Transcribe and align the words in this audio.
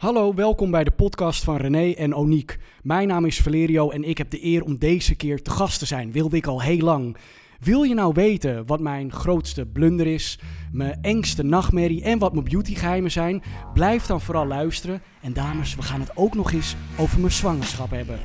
Hallo, 0.00 0.34
welkom 0.34 0.70
bij 0.70 0.84
de 0.84 0.90
podcast 0.90 1.44
van 1.44 1.56
René 1.56 1.92
en 1.92 2.14
Oniek. 2.14 2.58
Mijn 2.82 3.08
naam 3.08 3.24
is 3.24 3.40
Valerio 3.40 3.90
en 3.90 4.04
ik 4.04 4.18
heb 4.18 4.30
de 4.30 4.44
eer 4.44 4.64
om 4.64 4.78
deze 4.78 5.14
keer 5.14 5.42
te 5.42 5.50
gast 5.50 5.78
te 5.78 5.86
zijn. 5.86 6.12
Wilde 6.12 6.36
ik 6.36 6.46
al 6.46 6.62
heel 6.62 6.78
lang. 6.78 7.16
Wil 7.58 7.82
je 7.82 7.94
nou 7.94 8.12
weten 8.14 8.66
wat 8.66 8.80
mijn 8.80 9.12
grootste 9.12 9.66
blunder 9.66 10.06
is, 10.06 10.38
mijn 10.72 10.98
engste 11.02 11.42
nachtmerrie 11.42 12.02
en 12.02 12.18
wat 12.18 12.32
mijn 12.32 12.44
beautygeheimen 12.44 13.10
zijn? 13.10 13.42
Blijf 13.74 14.06
dan 14.06 14.20
vooral 14.20 14.46
luisteren. 14.46 15.02
En 15.22 15.32
dames, 15.32 15.74
we 15.74 15.82
gaan 15.82 16.00
het 16.00 16.16
ook 16.16 16.34
nog 16.34 16.52
eens 16.52 16.76
over 16.98 17.20
mijn 17.20 17.32
zwangerschap 17.32 17.90
hebben. 17.90 18.18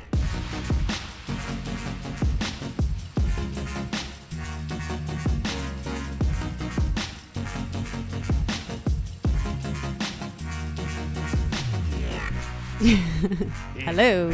Hallo. 13.85 14.29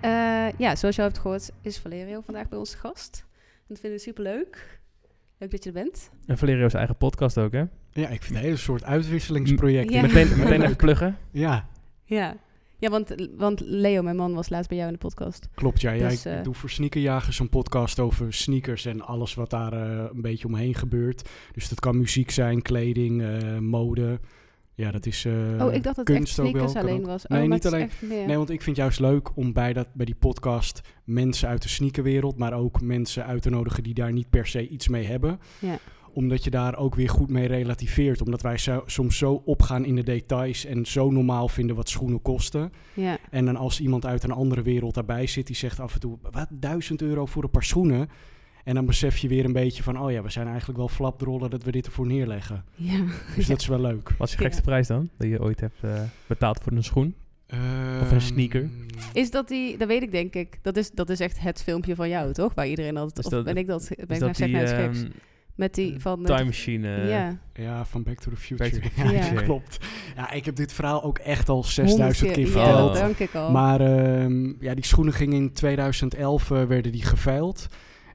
Eh, 0.00 0.58
ja, 0.58 0.76
zoals 0.76 0.96
je 0.96 1.02
al 1.02 1.08
hebt 1.08 1.18
gehoord, 1.18 1.50
is 1.60 1.78
Valerio 1.78 2.20
vandaag 2.20 2.48
bij 2.48 2.58
ons 2.58 2.70
de 2.70 2.76
gast. 2.76 3.26
En 3.34 3.64
dat 3.68 3.78
vinden 3.78 3.98
we 3.98 4.04
super 4.04 4.22
leuk. 4.22 4.80
Leuk 5.38 5.50
dat 5.50 5.64
je 5.64 5.68
er 5.68 5.74
bent. 5.74 6.10
En 6.26 6.38
Valerio's 6.38 6.74
eigen 6.74 6.96
podcast 6.96 7.38
ook, 7.38 7.52
hè? 7.52 7.64
Ja, 7.92 8.08
ik 8.08 8.22
vind 8.22 8.22
het 8.22 8.30
een 8.30 8.36
hele 8.36 8.56
soort 8.56 8.84
uitwisselingsproject. 8.84 9.92
Ja. 9.92 10.02
Meteen, 10.06 10.38
meteen 10.38 10.62
even 10.62 10.76
pluggen. 10.76 11.18
Ja, 11.30 11.68
Ja, 12.04 12.36
ja 12.78 12.90
want, 12.90 13.14
want 13.36 13.60
Leo, 13.60 14.02
mijn 14.02 14.16
man, 14.16 14.34
was 14.34 14.48
laatst 14.48 14.68
bij 14.68 14.76
jou 14.78 14.90
in 14.90 14.96
de 14.98 15.06
podcast. 15.06 15.48
klopt. 15.54 15.80
Ja, 15.80 15.92
ja, 15.92 16.08
Dus, 16.08 16.26
ik 16.26 16.32
eh, 16.32 16.42
doe 16.42 16.54
voor 16.54 16.70
Sneakerjagers 16.70 17.38
een 17.38 17.48
podcast 17.48 18.00
over 18.00 18.32
sneakers 18.32 18.84
en 18.84 19.00
alles 19.00 19.34
wat 19.34 19.50
daar 19.50 19.72
eh, 19.72 20.10
een 20.12 20.22
beetje 20.22 20.46
omheen 20.46 20.74
gebeurt. 20.74 21.28
Dus 21.52 21.68
dat 21.68 21.80
kan 21.80 21.98
muziek 21.98 22.30
zijn, 22.30 22.62
kleding, 22.62 23.22
eh, 23.22 23.58
mode. 23.58 24.20
Ja, 24.76 24.90
dat 24.90 25.06
is. 25.06 25.24
eh, 25.24 25.32
oh, 25.66 25.72
ik 25.72 25.82
dacht 25.82 25.96
dat 25.96 26.08
het 26.08 26.16
echt 26.16 26.28
sneakers 26.28 26.74
alleen 26.74 27.00
ook. 27.00 27.06
was. 27.06 27.26
Oh, 27.26 27.30
Nee, 27.38 27.48
niet 27.48 27.66
alleen. 27.66 27.90
Nee, 28.00 28.36
want 28.36 28.50
ik 28.50 28.62
vind 28.62 28.76
juist 28.76 29.00
leuk 29.00 29.36
om 29.36 29.52
bij, 29.52 29.72
dat, 29.72 29.86
bij 29.92 30.06
die 30.06 30.14
podcast 30.14 30.80
mensen 31.04 31.48
uit 31.48 31.62
de 31.62 31.68
sneakerwereld, 31.68 32.38
maar 32.38 32.52
ook 32.52 32.80
mensen 32.80 33.26
uit 33.26 33.42
te 33.42 33.50
nodigen 33.50 33.82
die 33.82 33.94
daar 33.94 34.12
niet 34.12 34.30
per 34.30 34.46
se 34.46 34.68
iets 34.68 34.88
mee 34.88 35.04
hebben. 35.04 35.38
Ja. 35.58 35.78
Omdat 36.12 36.44
je 36.44 36.50
daar 36.50 36.76
ook 36.76 36.94
weer 36.94 37.08
goed 37.08 37.30
mee 37.30 37.46
relativeert. 37.46 38.22
Omdat 38.22 38.42
wij 38.42 38.58
zo, 38.58 38.82
soms 38.86 39.18
zo 39.18 39.42
opgaan 39.44 39.84
in 39.84 39.94
de 39.94 40.02
details 40.02 40.64
en 40.64 40.86
zo 40.86 41.10
normaal 41.10 41.48
vinden 41.48 41.76
wat 41.76 41.88
schoenen 41.88 42.22
kosten. 42.22 42.72
Ja, 42.94 43.18
En 43.30 43.44
dan 43.44 43.56
als 43.56 43.80
iemand 43.80 44.06
uit 44.06 44.22
een 44.22 44.30
andere 44.30 44.62
wereld 44.62 44.94
daarbij 44.94 45.26
zit, 45.26 45.46
die 45.46 45.56
zegt 45.56 45.80
af 45.80 45.94
en 45.94 46.00
toe, 46.00 46.18
wat, 46.30 46.46
duizend 46.50 47.02
euro 47.02 47.26
voor 47.26 47.42
een 47.42 47.50
paar 47.50 47.64
schoenen? 47.64 48.08
En 48.64 48.74
dan 48.74 48.86
besef 48.86 49.16
je 49.16 49.28
weer 49.28 49.44
een 49.44 49.52
beetje 49.52 49.82
van, 49.82 50.00
oh 50.00 50.10
ja, 50.10 50.22
we 50.22 50.30
zijn 50.30 50.46
eigenlijk 50.46 50.78
wel 50.78 50.88
flapdrollen 50.88 51.50
dat 51.50 51.62
we 51.62 51.70
dit 51.70 51.86
ervoor 51.86 52.06
neerleggen. 52.06 52.64
ja. 52.74 53.04
Dus 53.36 53.46
dat 53.46 53.60
is 53.60 53.66
wel 53.66 53.80
leuk. 53.80 54.10
Wat 54.18 54.28
is 54.28 54.34
je 54.34 54.38
Ja. 54.40 54.44
gekste 54.46 54.62
prijs 54.62 54.86
dan? 54.86 55.08
Dat 55.18 55.28
je 55.28 55.40
ooit 55.42 55.60
hebt 55.60 55.76
eh, 55.82 56.00
betaald 56.26 56.60
voor 56.62 56.72
een 56.72 56.84
schoen? 56.84 57.14
Of 58.02 58.10
een 58.10 58.20
sneaker? 58.20 58.62
Ehm, 58.62 58.70
Is 59.12 59.30
dat 59.30 59.48
die, 59.48 59.78
dat 59.78 59.88
weet 59.88 60.02
ik 60.02 60.10
denk 60.10 60.34
ik, 60.34 60.58
dat 60.62 60.76
is, 60.76 60.90
dat 60.90 61.10
is 61.10 61.20
echt 61.20 61.40
het 61.40 61.62
filmpje 61.62 61.94
van 61.94 62.08
jou, 62.08 62.32
toch? 62.32 62.54
Waar 62.54 62.68
iedereen 62.68 62.96
altijd, 62.96 63.18
Is 63.18 63.24
of 63.24 63.30
dat- 63.30 63.44
ben 63.44 63.56
ik 63.56 63.66
dat, 63.66 63.88
ben 63.88 63.96
Is 64.08 64.14
ik 64.14 64.18
nou 64.18 64.30
dat 64.30 64.36
zeg 64.36 64.50
geks? 64.80 65.02
ehm, 65.02 65.10
Met 65.54 65.74
die 65.74 66.00
van... 66.00 66.20
de- 66.22 66.26
time 66.28 66.44
machine? 66.44 66.94
eh, 66.94 67.08
ja. 67.08 67.38
Ja, 67.54 67.84
van 67.84 68.02
Back 68.02 68.18
to 68.18 68.30
the 68.30 68.36
Future. 68.36 68.70
Back 68.70 68.82
to 68.82 68.88
the 69.04 69.12
ja, 69.34 69.42
klopt. 69.42 69.78
Ja, 70.16 70.30
ik 70.30 70.44
heb 70.44 70.56
dit 70.56 70.72
verhaal 70.72 71.02
ook 71.02 71.18
echt 71.18 71.48
al 71.48 71.64
6000 71.64 72.00
Honderd 72.00 72.32
keer 72.36 72.46
Ja, 72.46 72.52
verteld. 72.52 72.94
dat 72.94 73.02
denk 73.04 73.18
ik 73.18 73.34
al. 73.34 73.50
Maar 73.50 73.80
ehm, 73.80 74.52
ja, 74.60 74.74
die 74.74 74.84
schoenen 74.84 75.12
gingen 75.14 75.36
in 75.36 75.52
2011 75.52 76.50
eh, 76.50 76.64
werden 76.64 76.92
die 76.92 77.02
geveild. 77.04 77.66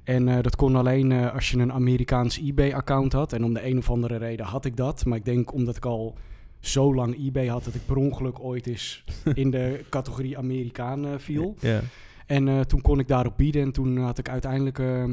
En 0.09 0.27
eh, 0.27 0.41
dat 0.41 0.55
kon 0.55 0.75
alleen 0.75 1.11
eh, 1.11 1.33
als 1.33 1.51
je 1.51 1.57
een 1.57 1.73
Amerikaans 1.73 2.39
eBay-account 2.39 3.13
had. 3.13 3.33
En 3.33 3.43
om 3.43 3.53
de 3.53 3.65
een 3.65 3.77
of 3.77 3.89
andere 3.89 4.17
reden 4.17 4.45
had 4.45 4.65
ik 4.65 4.77
dat. 4.77 5.05
Maar 5.05 5.17
ik 5.17 5.25
denk 5.25 5.53
omdat 5.53 5.75
ik 5.75 5.85
al 5.85 6.17
zo 6.59 6.95
lang 6.95 7.25
eBay 7.25 7.47
had... 7.47 7.63
dat 7.63 7.75
ik 7.75 7.85
per 7.85 7.95
ongeluk 7.95 8.39
ooit 8.39 8.67
eens 8.67 9.03
in 9.33 9.51
de 9.51 9.85
categorie 9.89 10.37
Amerikaan 10.37 11.05
eh, 11.05 11.11
viel. 11.17 11.55
Ja. 11.59 11.81
En 12.25 12.67
toen 12.67 12.81
kon 12.81 12.99
ik 12.99 13.07
daarop 13.07 13.37
bieden. 13.37 13.61
En 13.61 13.71
toen 13.71 13.97
had 13.97 14.17
ik 14.17 14.29
uiteindelijk, 14.29 14.79
eh, 14.79 15.03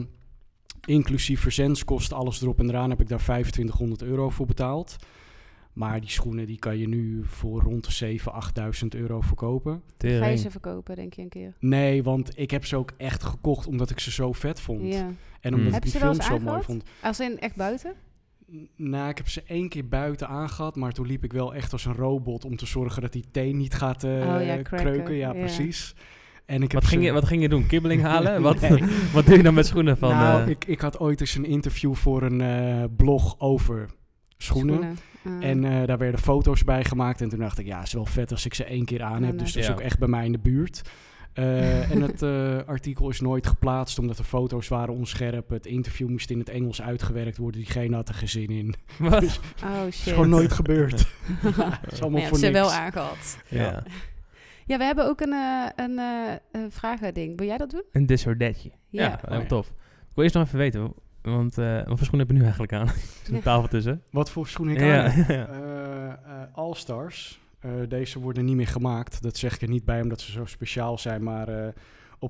inclusief 0.84 1.41
verzendskosten, 1.41 2.17
alles 2.17 2.43
erop 2.43 2.59
en 2.59 2.69
eraan, 2.69 2.91
heb 2.91 3.01
ik 3.01 3.09
daar 3.09 3.19
2500 3.19 4.03
euro 4.03 4.31
voor 4.31 4.47
betaald. 4.47 4.97
Maar 5.77 6.01
die 6.01 6.11
schoenen 6.11 6.47
die 6.47 6.59
kan 6.59 6.79
je 6.79 6.89
nu 6.89 7.21
voor 7.25 7.63
rond 7.63 7.99
de 7.99 8.19
7.000, 8.19 8.25
8.000 8.83 8.89
euro 8.89 9.21
verkopen. 9.21 9.73
Ga 9.73 9.79
je 10.09 10.19
Tering. 10.19 10.39
ze 10.39 10.51
verkopen, 10.51 10.97
denk 10.97 11.15
je 11.15 11.23
een 11.23 11.29
keer? 11.29 11.53
Nee, 11.61 12.03
want 12.03 12.39
ik 12.39 12.51
heb 12.51 12.65
ze 12.65 12.77
ook 12.77 12.93
echt 12.97 13.23
gekocht 13.23 13.67
omdat 13.67 13.91
ik 13.91 14.01
ze 14.01 14.11
zo 14.11 14.33
vet 14.33 14.61
vond. 14.61 14.93
Ja. 14.93 15.11
En 15.41 15.55
omdat 15.55 15.67
Hmm. 15.67 15.77
ik 15.77 15.83
die 15.83 16.01
film 16.01 16.21
zo 16.21 16.39
mooi 16.39 16.63
vond. 16.63 16.85
Als 17.03 17.21
in 17.21 17.39
echt 17.39 17.57
buiten? 17.57 17.93
Nou, 18.77 19.09
ik 19.09 19.17
heb 19.17 19.29
ze 19.29 19.43
één 19.47 19.69
keer 19.69 19.89
buiten 19.89 20.29
aangehad, 20.29 20.77
maar 20.77 20.93
toen 20.93 21.07
liep 21.07 21.25
ik 21.25 21.33
wel 21.33 21.55
echt 21.55 21.73
als 21.73 21.85
een 21.85 21.95
robot 21.95 22.45
om 22.45 22.57
te 22.57 22.67
zorgen 22.67 23.03
dat 23.03 23.13
die 23.13 23.25
teen 23.31 23.57
niet 23.57 23.75
gaat 23.75 24.05
eh, 24.05 24.11
Oh 24.11 24.45
ja, 24.45 24.63
kreuken. 24.63 25.15
Ja, 25.15 25.33
Ja. 25.33 25.39
precies. 25.41 25.95
En 26.47 26.63
ik 26.63 26.73
heb 26.73 26.81
Wat, 26.81 26.91
ging 26.91 27.01
ze- 27.01 27.07
je, 27.07 27.13
wat 27.13 27.25
ging 27.25 27.43
je 27.43 27.49
doen? 27.49 27.67
Kibbeling 27.67 28.03
halen? 28.11 28.43
Wat, 28.43 28.61
Nee. 28.61 28.83
wat 29.15 29.27
doe 29.27 29.37
je 29.37 29.43
dan 29.43 29.55
met 29.55 29.67
schoenen 29.67 29.97
van... 29.99 30.11
nou, 30.11 30.43
eh, 30.43 30.49
ik, 30.49 30.65
ik 30.65 30.81
had 30.81 30.99
ooit 31.01 31.21
eens 31.21 31.35
een 31.35 31.45
interview 31.45 31.95
voor 31.95 32.23
een 32.23 32.41
eh, 32.41 32.85
blog 32.97 33.35
over 33.41 33.89
schoenen. 34.37 34.97
Ah. 35.27 35.49
En 35.49 35.65
eh, 35.65 35.87
daar 35.87 35.99
werden 35.99 36.21
foto's 36.21 36.65
bij 36.65 36.85
gemaakt. 36.85 37.21
En 37.21 37.29
toen 37.29 37.39
dacht 37.39 37.59
ik, 37.59 37.67
ja, 37.67 37.79
het 37.79 37.87
is 37.87 37.93
wel 37.93 38.07
vet 38.07 38.31
als 38.31 38.45
ik 38.47 38.55
ze 38.55 38.65
één 38.65 38.85
keer 38.85 39.03
aan 39.03 39.23
heb. 39.23 39.39
Dus 39.39 39.53
dat 39.53 39.63
is 39.63 39.69
Ja. 39.69 39.73
ook 39.75 39.81
echt 39.81 39.99
bij 39.99 40.09
mij 40.09 40.25
in 40.25 40.33
de 40.33 40.39
buurt. 40.39 40.83
Eh, 41.33 41.91
en 41.91 42.01
het 42.03 42.23
eh, 42.33 42.59
artikel 42.67 43.09
is 43.09 43.21
nooit 43.21 43.47
geplaatst 43.47 43.99
omdat 43.99 44.17
de 44.17 44.25
foto's 44.25 44.69
waren 44.69 44.95
onscherp. 44.95 45.49
Het 45.49 45.67
interview 45.67 46.09
moest 46.09 46.31
in 46.31 46.39
het 46.39 46.49
Engels 46.49 46.83
uitgewerkt 46.83 47.37
worden. 47.37 47.61
Diegene 47.61 47.95
had 47.97 48.09
er 48.09 48.15
geen 48.15 48.29
zin 48.29 48.49
in. 48.51 48.67
Het 48.87 49.11
wat? 49.11 49.41
Oh 49.65 49.83
shit. 49.83 50.07
is 50.07 50.13
gewoon 50.13 50.29
nooit 50.29 50.53
gebeurd. 50.53 51.01
ja, 51.57 51.81
is 51.91 52.01
allemaal 52.01 52.11
Maar 52.11 52.21
ja, 52.21 52.29
voor 52.29 52.39
ze 52.39 52.45
niks. 52.47 52.59
wel 52.59 52.71
aangehad. 52.73 53.39
Ja. 53.49 53.83
Ja, 54.67 54.79
we 54.79 54.85
hebben 54.85 55.07
ook 55.09 55.21
een, 55.21 55.33
eh 55.33 55.67
een 55.77 55.99
eh 55.99 56.33
eh, 56.53 56.61
vragending. 56.71 57.39
Wil 57.39 57.47
jij 57.47 57.57
dat 57.59 57.71
doen? 57.71 57.83
Een 57.93 58.07
disordetje. 58.07 58.71
Ja, 58.89 59.03
Ja. 59.03 59.21
heel 59.27 59.37
Oh, 59.37 59.43
ja. 59.43 59.49
tof. 59.49 59.67
Ik 59.69 60.15
wil 60.15 60.25
eerst 60.25 60.37
nog 60.37 60.47
even 60.47 60.59
weten, 60.59 60.93
want 61.33 61.59
eh, 61.59 61.75
wat 61.75 61.99
voor 61.99 62.07
schoenen 62.07 62.19
heb 62.19 62.29
je 62.29 62.35
nu 62.35 62.43
eigenlijk 62.43 62.73
aan? 62.73 62.87
Er 62.89 62.95
is 63.23 63.29
een 63.29 63.43
tafel 63.43 63.69
tussen. 63.69 64.03
Wat 64.11 64.31
voor 64.31 64.47
schoenen 64.47 64.75
ik 64.75 64.81
Ja, 64.81 65.05
aan 65.05 65.25
ja. 65.37 65.47
Eh, 65.49 66.07
eh, 66.07 66.15
All-Stars. 66.53 67.41
Eh, 67.61 67.71
deze 67.89 68.19
worden 68.21 68.45
niet 68.45 68.57
meer 68.57 68.67
gemaakt. 68.67 69.23
Dat 69.23 69.37
zeg 69.37 69.55
ik 69.55 69.63
er 69.63 69.69
niet 69.69 69.85
bij 69.85 70.03
omdat 70.03 70.21
ze 70.21 70.31
zo 70.33 70.45
speciaal 70.45 70.99
zijn. 70.99 71.23
Maar 71.23 71.49
eh, 71.49 71.67
op 71.67 71.73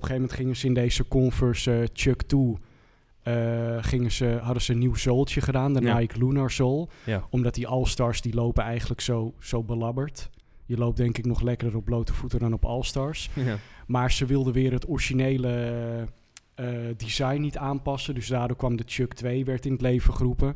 een 0.02 0.08
gegeven 0.08 0.14
moment 0.14 0.32
gingen 0.32 0.56
ze 0.56 0.66
in 0.66 0.74
deze 0.74 1.08
Converse 1.08 1.88
Chuck 1.92 2.22
2... 2.22 2.54
eh, 3.22 3.76
gingen 3.80 4.12
ze, 4.12 4.38
hadden 4.42 4.62
ze 4.62 4.72
een 4.72 4.78
nieuw 4.78 4.94
zooltje 4.94 5.40
gedaan, 5.40 5.72
de 5.72 5.80
Ja. 5.80 5.98
Nike 5.98 6.18
Lunar 6.18 6.50
Soul. 6.50 6.88
Ja. 7.04 7.24
Omdat 7.30 7.54
die 7.54 7.66
All-Stars, 7.66 8.20
die 8.20 8.34
lopen 8.34 8.62
eigenlijk 8.64 9.00
zo, 9.00 9.34
zo 9.40 9.62
belabberd. 9.62 10.30
Je 10.66 10.76
loopt 10.76 10.96
denk 10.96 11.18
ik 11.18 11.24
nog 11.26 11.40
lekkerder 11.40 11.78
op 11.78 11.84
blote 11.84 12.14
voeten 12.14 12.38
dan 12.38 12.52
op 12.52 12.64
All-Stars. 12.64 13.30
Ja. 13.34 13.56
Maar 13.86 14.12
ze 14.12 14.26
wilden 14.26 14.52
weer 14.52 14.72
het 14.72 14.88
originele 14.88 15.72
design 16.96 17.40
niet 17.40 17.56
aanpassen. 17.56 18.14
Dus 18.14 18.26
daardoor 18.26 18.56
kwam 18.56 18.76
de 18.76 18.82
Chuck 18.86 19.14
2, 19.14 19.44
werd 19.44 19.66
in 19.66 19.72
het 19.72 19.80
leven 19.80 20.14
geroepen. 20.14 20.54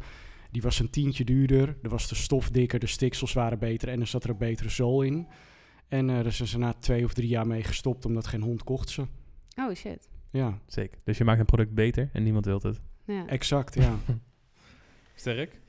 Die 0.50 0.62
was 0.62 0.78
een 0.78 0.91
tientje 0.91 1.25
duurder. 1.25 1.77
Er 1.83 1.88
was 1.88 2.09
de 2.09 2.15
stof 2.15 2.50
dikker, 2.50 2.78
de 2.78 2.87
stiksels 2.87 3.33
waren 3.33 3.59
beter 3.59 3.88
en 3.88 4.00
er 4.00 4.06
zat 4.06 4.25
er 4.25 4.31
een 4.31 4.39
betere 4.39 4.69
zool 4.69 5.03
in. 5.03 5.27
En 5.89 6.10
eh 6.10 6.22
daar 6.22 6.33
zijn 6.33 6.49
ze 6.49 6.59
na 6.59 6.72
twee 6.72 7.05
of 7.05 7.12
drie 7.12 7.28
jaar 7.28 7.47
mee 7.47 7.62
gestopt, 7.62 8.05
omdat 8.05 8.27
geen 8.27 8.43
hond 8.43 8.65
kocht 8.65 8.89
ze. 8.89 9.06
Oh 9.56 9.75
shit. 9.75 10.09
Ja, 10.31 10.59
Zeker. 10.66 10.99
Dus 11.05 11.19
je 11.19 11.25
maakt 11.25 11.41
een 11.41 11.47
product 11.47 11.75
beter 11.75 12.10
en 12.12 12.22
niemand 12.22 12.44
wil 12.44 12.60
het. 12.62 12.81
Ja. 13.06 13.27
exact, 13.27 13.75
ja. 13.75 13.99
Sterk. 15.15 15.60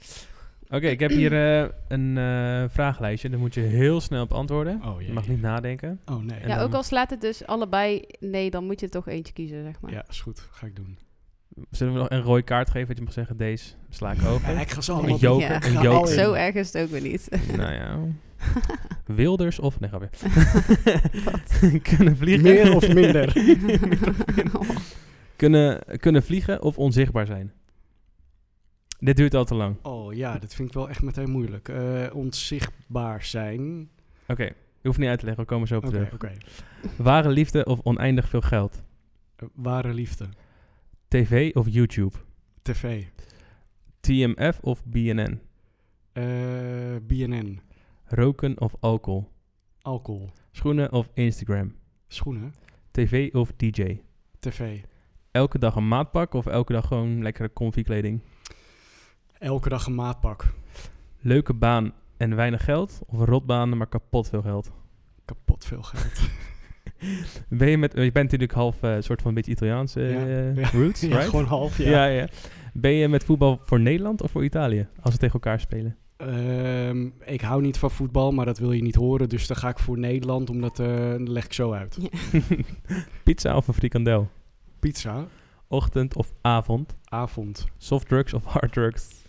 Oké, 0.72 0.88
ik 0.88 1.00
heb 1.00 1.12
hier 1.12 1.34
eh, 1.62 1.70
een 1.88 2.18
eh, 2.18 2.64
vragenlijstje. 2.70 3.30
Daar 3.30 3.40
moet 3.40 3.54
je 3.54 3.62
heel 3.62 4.02
snel 4.02 4.24
op 4.24 4.34
antwoorden. 4.34 4.82
Oh 4.86 5.02
Je 5.02 5.14
mag 5.14 5.28
niet 5.28 5.42
nadenken. 5.42 6.00
Oh 6.06 6.24
nee. 6.24 6.40
En 6.40 6.48
ja, 6.48 6.56
dan- 6.56 6.66
ook 6.66 6.74
al 6.74 6.84
slaat 6.84 7.10
het 7.10 7.22
dus 7.22 7.46
allebei 7.46 8.04
nee, 8.20 8.50
dan 8.50 8.66
moet 8.66 8.80
je 8.80 8.86
er 8.86 8.92
toch 8.92 9.08
eentje 9.08 9.34
kiezen, 9.34 9.64
zeg 9.64 9.82
maar. 9.82 9.92
Ja, 9.92 10.06
is 10.10 10.22
goed. 10.22 10.48
Ga 10.52 10.66
ik 10.66 10.76
doen. 10.76 10.98
Zullen 11.72 11.94
we 11.94 12.00
nog 12.00 12.10
een 12.10 12.22
rode 12.22 12.42
kaart 12.42 12.70
geven? 12.70 12.88
Dat 12.88 12.98
je 12.98 13.04
mag 13.04 13.14
zeggen, 13.14 13.38
deze 13.38 13.74
sla 13.90 14.12
ik 14.12 14.26
over. 14.26 14.54
Ja, 14.54 14.60
ik 14.60 14.72
ga 14.72 14.82
ze 14.82 14.92
Een 14.92 15.16
joker, 15.16 15.48
Ja. 15.48 15.56
een 15.56 15.62
Ga 15.62 15.82
joker. 15.82 16.14
Zo 16.14 16.34
erg 16.34 16.56
is 16.56 16.74
het 16.74 16.84
ook 16.84 16.90
weer 16.90 17.02
niet. 17.02 17.30
nou 17.58 17.74
ja. 17.74 18.00
Wilders 19.16 19.60
of... 19.60 19.80
Nee, 19.80 19.90
grapje. 19.90 20.10
kunnen 21.96 22.18
vliegen. 22.18 22.44
Meer 22.44 22.76
of 22.76 22.94
minder? 22.94 23.34
kunnen, 25.36 25.84
kunnen 25.98 26.24
vliegen 26.24 26.62
of 26.62 26.78
onzichtbaar 26.78 27.26
zijn. 27.26 27.52
Dit 29.04 29.16
duurt 29.18 29.34
al 29.34 29.46
te 29.46 29.56
lang. 29.56 29.76
Oh 29.82 30.14
ja, 30.14 30.38
dat 30.38 30.54
vind 30.54 30.68
ik 30.68 30.74
wel 30.74 30.90
echt 30.90 31.02
meteen 31.02 31.30
moeilijk. 31.30 31.70
Eh, 31.70 32.08
onzichtbaar 32.14 33.24
zijn. 33.24 33.90
Oké, 34.28 34.44
je 34.44 34.54
hoeft 34.88 34.98
niet 35.00 35.08
uit 35.08 35.20
te 35.20 35.26
leggen. 35.26 35.44
We 35.44 35.50
komen 35.50 35.68
zo 35.68 35.78
op 35.78 35.86
terug. 35.86 36.14
oké. 36.14 36.32
Ware 36.98 37.30
liefde 37.30 37.66
of 37.66 37.80
oneindig 37.84 38.30
veel 38.30 38.42
geld? 38.42 38.82
Eh, 39.36 39.48
Ware 39.54 39.94
liefde. 39.94 40.30
TV 41.08 41.52
of 41.56 41.68
YouTube? 41.70 42.18
TV. 42.62 43.04
TMF 44.00 44.60
of 44.62 44.84
BNN? 44.86 45.42
Eh, 46.12 46.24
BNN. 47.02 47.60
Roken 48.06 48.62
of 48.62 48.76
alcohol? 48.80 49.30
Alcohol. 49.82 50.30
Schoenen 50.52 50.92
of 50.92 51.10
Instagram? 51.14 51.76
Schoenen. 52.08 52.54
TV 52.92 53.30
of 53.34 53.52
DJ? 53.58 54.00
TV. 54.40 54.80
Elke 55.32 55.60
dag 55.60 55.76
een 55.76 55.88
maatpak 55.88 56.34
of 56.34 56.46
elke 56.46 56.74
dag 56.74 56.88
gewoon 56.88 57.22
lekkere 57.22 57.54
comfy 57.54 57.82
kleding? 57.84 58.22
Elke 59.42 59.70
dag 59.70 59.86
een 59.86 59.96
maatpak. 59.96 60.46
Leuke 61.20 61.54
baan 61.54 61.94
en 62.18 62.36
weinig 62.36 62.64
geld? 62.64 63.02
Of 63.08 63.20
een 63.20 63.26
rotbaan, 63.26 63.78
maar 63.78 63.88
kapot 63.88 64.30
veel 64.30 64.42
geld? 64.42 64.72
Kapot 65.26 65.66
veel 65.66 65.82
geld. 65.82 66.22
Ben 67.50 67.70
je 67.70 67.78
met, 67.78 67.92
je 67.94 68.00
bent 68.00 68.14
natuurlijk 68.14 68.52
half 68.52 68.84
eh, 68.84 68.96
soort 69.00 69.22
van 69.22 69.30
een 69.30 69.36
beetje 69.36 69.52
Italiaanse 69.52 70.02
Ja, 70.02 70.26
eh, 70.26 70.56
ja. 70.56 70.70
roots, 70.72 71.02
ja, 71.02 71.08
right? 71.08 71.30
gewoon 71.30 71.46
half, 71.46 71.78
ja. 71.78 71.90
ja. 71.90 72.06
ja, 72.06 72.28
Ben 72.74 72.92
je 72.92 73.08
met 73.08 73.24
voetbal 73.24 73.60
voor 73.64 73.80
Nederland 73.80 74.22
of 74.22 74.32
voor 74.32 74.44
Italië? 74.44 74.88
Als 75.00 75.14
we 75.14 75.20
tegen 75.20 75.34
elkaar 75.34 75.60
spelen. 75.60 75.98
Ehm, 76.18 77.10
ik 77.26 77.42
hou 77.42 77.62
niet 77.62 77.78
van 77.78 77.92
voetbal, 77.92 78.32
maar 78.32 78.46
dat 78.46 78.58
wil 78.58 78.72
je 78.72 78.82
niet 78.82 78.96
horen. 78.96 79.30
Dus 79.30 79.48
dan 79.48 79.58
ga 79.58 79.70
ik 79.70 79.80
voor 79.80 80.00
Nederland, 80.00 80.50
omdat 80.50 80.80
eh 80.80 81.10
dat 81.12 81.28
leg 81.28 81.46
ik 81.46 81.54
zo 81.54 81.72
uit. 81.72 81.98
Pizza 83.24 83.56
of 83.56 83.68
een 83.68 83.74
frikandel? 83.74 84.30
Pizza, 84.80 85.26
Ochtend 85.68 86.16
of 86.16 86.34
avond? 86.42 86.96
avond, 87.04 87.68
Soft 87.78 88.08
drugs 88.72 89.21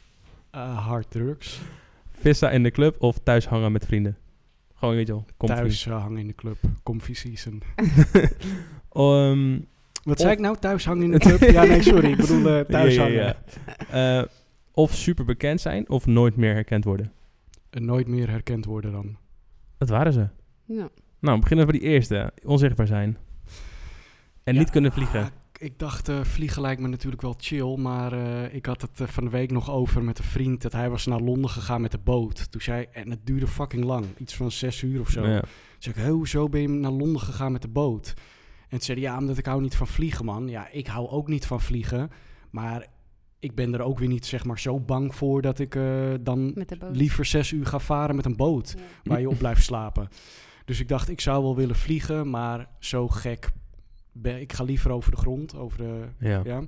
of 0.52 0.60
hard 0.60 0.70
drugs? 0.70 0.78
eh 0.78 0.86
harddrugs. 0.86 1.60
Vissa 2.08 2.50
in 2.50 2.62
de 2.62 2.70
club 2.70 3.02
of 3.02 3.18
thuis 3.18 3.46
hangen 3.46 3.72
met 3.72 3.86
vrienden? 3.86 4.16
Gewoon, 4.74 4.94
weet 4.94 5.06
je 5.06 5.12
wel, 5.12 5.24
comfy. 5.36 5.54
Thuis 5.54 5.86
eh, 5.86 6.00
hangen 6.02 6.18
in 6.18 6.26
de 6.26 6.34
club, 6.34 6.56
comfy 6.82 7.14
season. 7.14 7.62
Ehm, 8.92 9.58
Wat 10.04 10.20
zei 10.20 10.32
ik 10.32 10.38
nou? 10.38 10.56
Thuis 10.56 10.84
hangen 10.84 11.02
in 11.02 11.10
de 11.10 11.18
club? 11.26 11.40
ja, 11.40 11.64
nee, 11.64 11.82
sorry. 11.82 12.10
Ik 12.10 12.16
bedoel 12.16 12.48
eh, 12.48 12.60
thuis 12.60 12.94
ja, 12.94 13.06
ja, 13.06 13.36
hangen. 13.90 14.20
Eh, 14.20 14.28
of 14.72 14.94
super 14.94 15.24
bekend 15.24 15.60
zijn 15.60 15.88
of 15.88 16.06
nooit 16.06 16.36
meer 16.36 16.52
herkend 16.54 16.84
worden. 16.84 17.12
En 17.70 17.84
nooit 17.84 18.06
meer 18.06 18.28
herkend 18.30 18.64
worden 18.64 18.92
dan. 18.92 19.16
Dat 19.78 19.88
waren 19.88 20.12
ze. 20.12 20.28
Ja. 20.64 20.88
Nou, 21.18 21.40
beginnen 21.40 21.66
we 21.66 21.72
bij 21.72 21.80
die 21.80 21.88
eerste. 21.90 22.32
Onzichtbaar 22.44 22.86
zijn. 22.86 23.16
En 24.44 24.54
Ja, 24.54 24.60
niet 24.60 24.70
kunnen 24.70 24.92
vliegen. 24.92 25.30
Ik 25.62 25.78
dacht, 25.78 26.08
eh, 26.08 26.24
vliegen 26.24 26.62
lijkt 26.62 26.80
me 26.80 26.88
natuurlijk 26.88 27.22
wel 27.22 27.34
chill. 27.38 27.76
Maar 27.76 28.12
eh, 28.12 28.54
ik 28.54 28.66
had 28.66 28.82
het 28.82 29.00
eh, 29.00 29.06
van 29.06 29.24
de 29.24 29.30
week 29.30 29.50
nog 29.50 29.70
over 29.70 30.04
met 30.04 30.18
een 30.18 30.24
vriend. 30.24 30.62
Dat 30.62 30.72
hij 30.72 30.90
was 30.90 31.06
naar 31.06 31.20
Londen 31.20 31.50
gegaan 31.50 31.80
met 31.80 31.90
de 31.90 31.98
boot. 31.98 32.50
Toen 32.50 32.60
zei 32.60 32.86
en 32.92 33.10
het 33.10 33.26
duurde 33.26 33.46
fucking 33.46 33.84
lang. 33.84 34.06
Iets 34.18 34.34
van 34.34 34.50
zes 34.50 34.82
uur 34.82 35.00
of 35.00 35.08
zo. 35.08 35.26
Ja. 35.26 35.40
Toen 35.40 35.48
zei 35.78 35.94
ik, 35.94 36.02
"Hé, 36.02 36.10
hoezo 36.10 36.48
ben 36.48 36.60
je 36.60 36.68
naar 36.68 36.90
Londen 36.90 37.20
gegaan 37.20 37.52
met 37.52 37.62
de 37.62 37.68
boot? 37.68 38.14
En 38.72 38.78
toen 38.78 38.80
zei 38.80 39.00
hij, 39.00 39.08
ja, 39.08 39.18
omdat 39.18 39.38
ik 39.38 39.46
hou 39.46 39.60
niet 39.60 39.74
van 39.74 39.86
vliegen, 39.86 40.24
man. 40.24 40.48
Ja, 40.48 40.68
ik 40.70 40.86
hou 40.86 41.08
ook 41.08 41.28
niet 41.28 41.46
van 41.46 41.60
vliegen. 41.60 42.10
Maar 42.50 42.86
ik 43.38 43.54
ben 43.54 43.74
er 43.74 43.82
ook 43.82 43.98
weer 43.98 44.08
niet, 44.08 44.26
zeg 44.26 44.44
maar, 44.44 44.58
zo 44.58 44.80
bang 44.80 45.14
voor... 45.14 45.42
dat 45.42 45.58
ik 45.58 45.74
eh, 45.74 46.12
dan 46.20 46.64
liever 46.92 47.24
zes 47.24 47.50
uur 47.50 47.66
ga 47.66 47.78
varen 47.78 48.16
met 48.16 48.24
een 48.24 48.36
boot... 48.36 48.74
Ja. 48.76 48.82
waar 49.04 49.20
je 49.20 49.28
op 49.28 49.38
blijft 49.38 49.62
slapen. 49.62 50.08
Dus 50.64 50.80
ik 50.80 50.88
dacht, 50.88 51.08
ik 51.08 51.20
zou 51.20 51.42
wel 51.42 51.56
willen 51.56 51.76
vliegen, 51.76 52.30
maar 52.30 52.68
zo 52.78 53.08
gek... 53.08 53.50
Ben, 54.12 54.40
ik 54.40 54.52
ga 54.52 54.64
liever 54.64 54.90
over 54.90 55.10
de 55.10 55.16
grond, 55.16 55.56
over 55.56 55.78
de... 55.78 56.04
Ja. 56.18 56.40
Ja. 56.44 56.62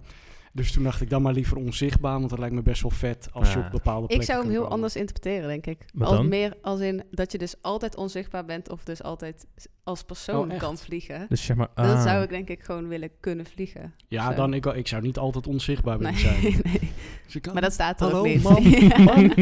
Dus 0.57 0.73
toen 0.73 0.83
dacht 0.83 1.01
ik 1.01 1.11
dan 1.11 1.23
maar 1.23 1.33
liever 1.33 1.57
onzichtbaar, 1.57 2.19
want 2.19 2.31
dat 2.31 2.39
lijkt 2.39 2.55
me 2.55 2.63
best 2.63 2.83
wel 2.83 2.91
vet 2.91 3.29
als 3.33 3.53
je 3.53 3.59
op 3.59 3.71
bepaalde 3.71 4.03
Ik 4.03 4.07
plekken 4.09 4.27
zou 4.27 4.41
hem 4.41 4.49
heel 4.51 4.59
komen. 4.61 4.75
anders 4.75 4.97
interpreteren, 4.97 5.49
denk 5.49 5.67
ik. 5.67 5.85
Als 5.99 6.11
dan? 6.17 6.29
meer 6.29 6.57
als 6.63 6.81
in 6.81 7.03
dat 7.11 7.33
je 7.33 7.39
dus 7.39 7.55
altijd 7.61 7.97
onzichtbaar 7.97 8.45
bent 8.45 8.71
of 8.71 8.85
dus 8.85 9.03
altijd 9.03 9.47
als 9.85 10.03
persoon 10.05 10.53
Oh, 10.53 10.59
kan 10.59 10.79
vliegen. 10.79 11.27
Dus 11.29 11.45
zeg 11.45 11.57
maar... 11.57 11.69
Dan 11.75 11.85
ah. 11.87 12.03
zou 12.03 12.23
ik 12.23 12.29
denk 12.29 12.49
ik 12.49 12.63
gewoon 12.63 12.89
willen 12.89 13.11
kunnen 13.21 13.47
vliegen. 13.47 13.95
Ja, 14.09 14.31
Zo. 14.31 14.37
dan 14.37 14.55
ik, 14.55 14.67
ik 14.67 14.89
zou 14.89 15.03
niet 15.03 15.19
altijd 15.19 15.47
onzichtbaar 15.47 15.99
willen 15.99 16.13
Nee, 16.13 16.23
zijn. 16.23 16.43
nee. 16.65 16.93
Dus 17.27 17.35
ik 17.35 17.43
kan- 17.43 17.53
Maar 17.53 17.63
dat 17.63 17.73
staat 17.73 18.01
er 18.01 18.07
Hallo, 18.07 18.19
ook 18.19 18.27
niet. 18.27 18.43
man, 18.43 18.63
Ja. 18.89 18.99
man. 18.99 19.33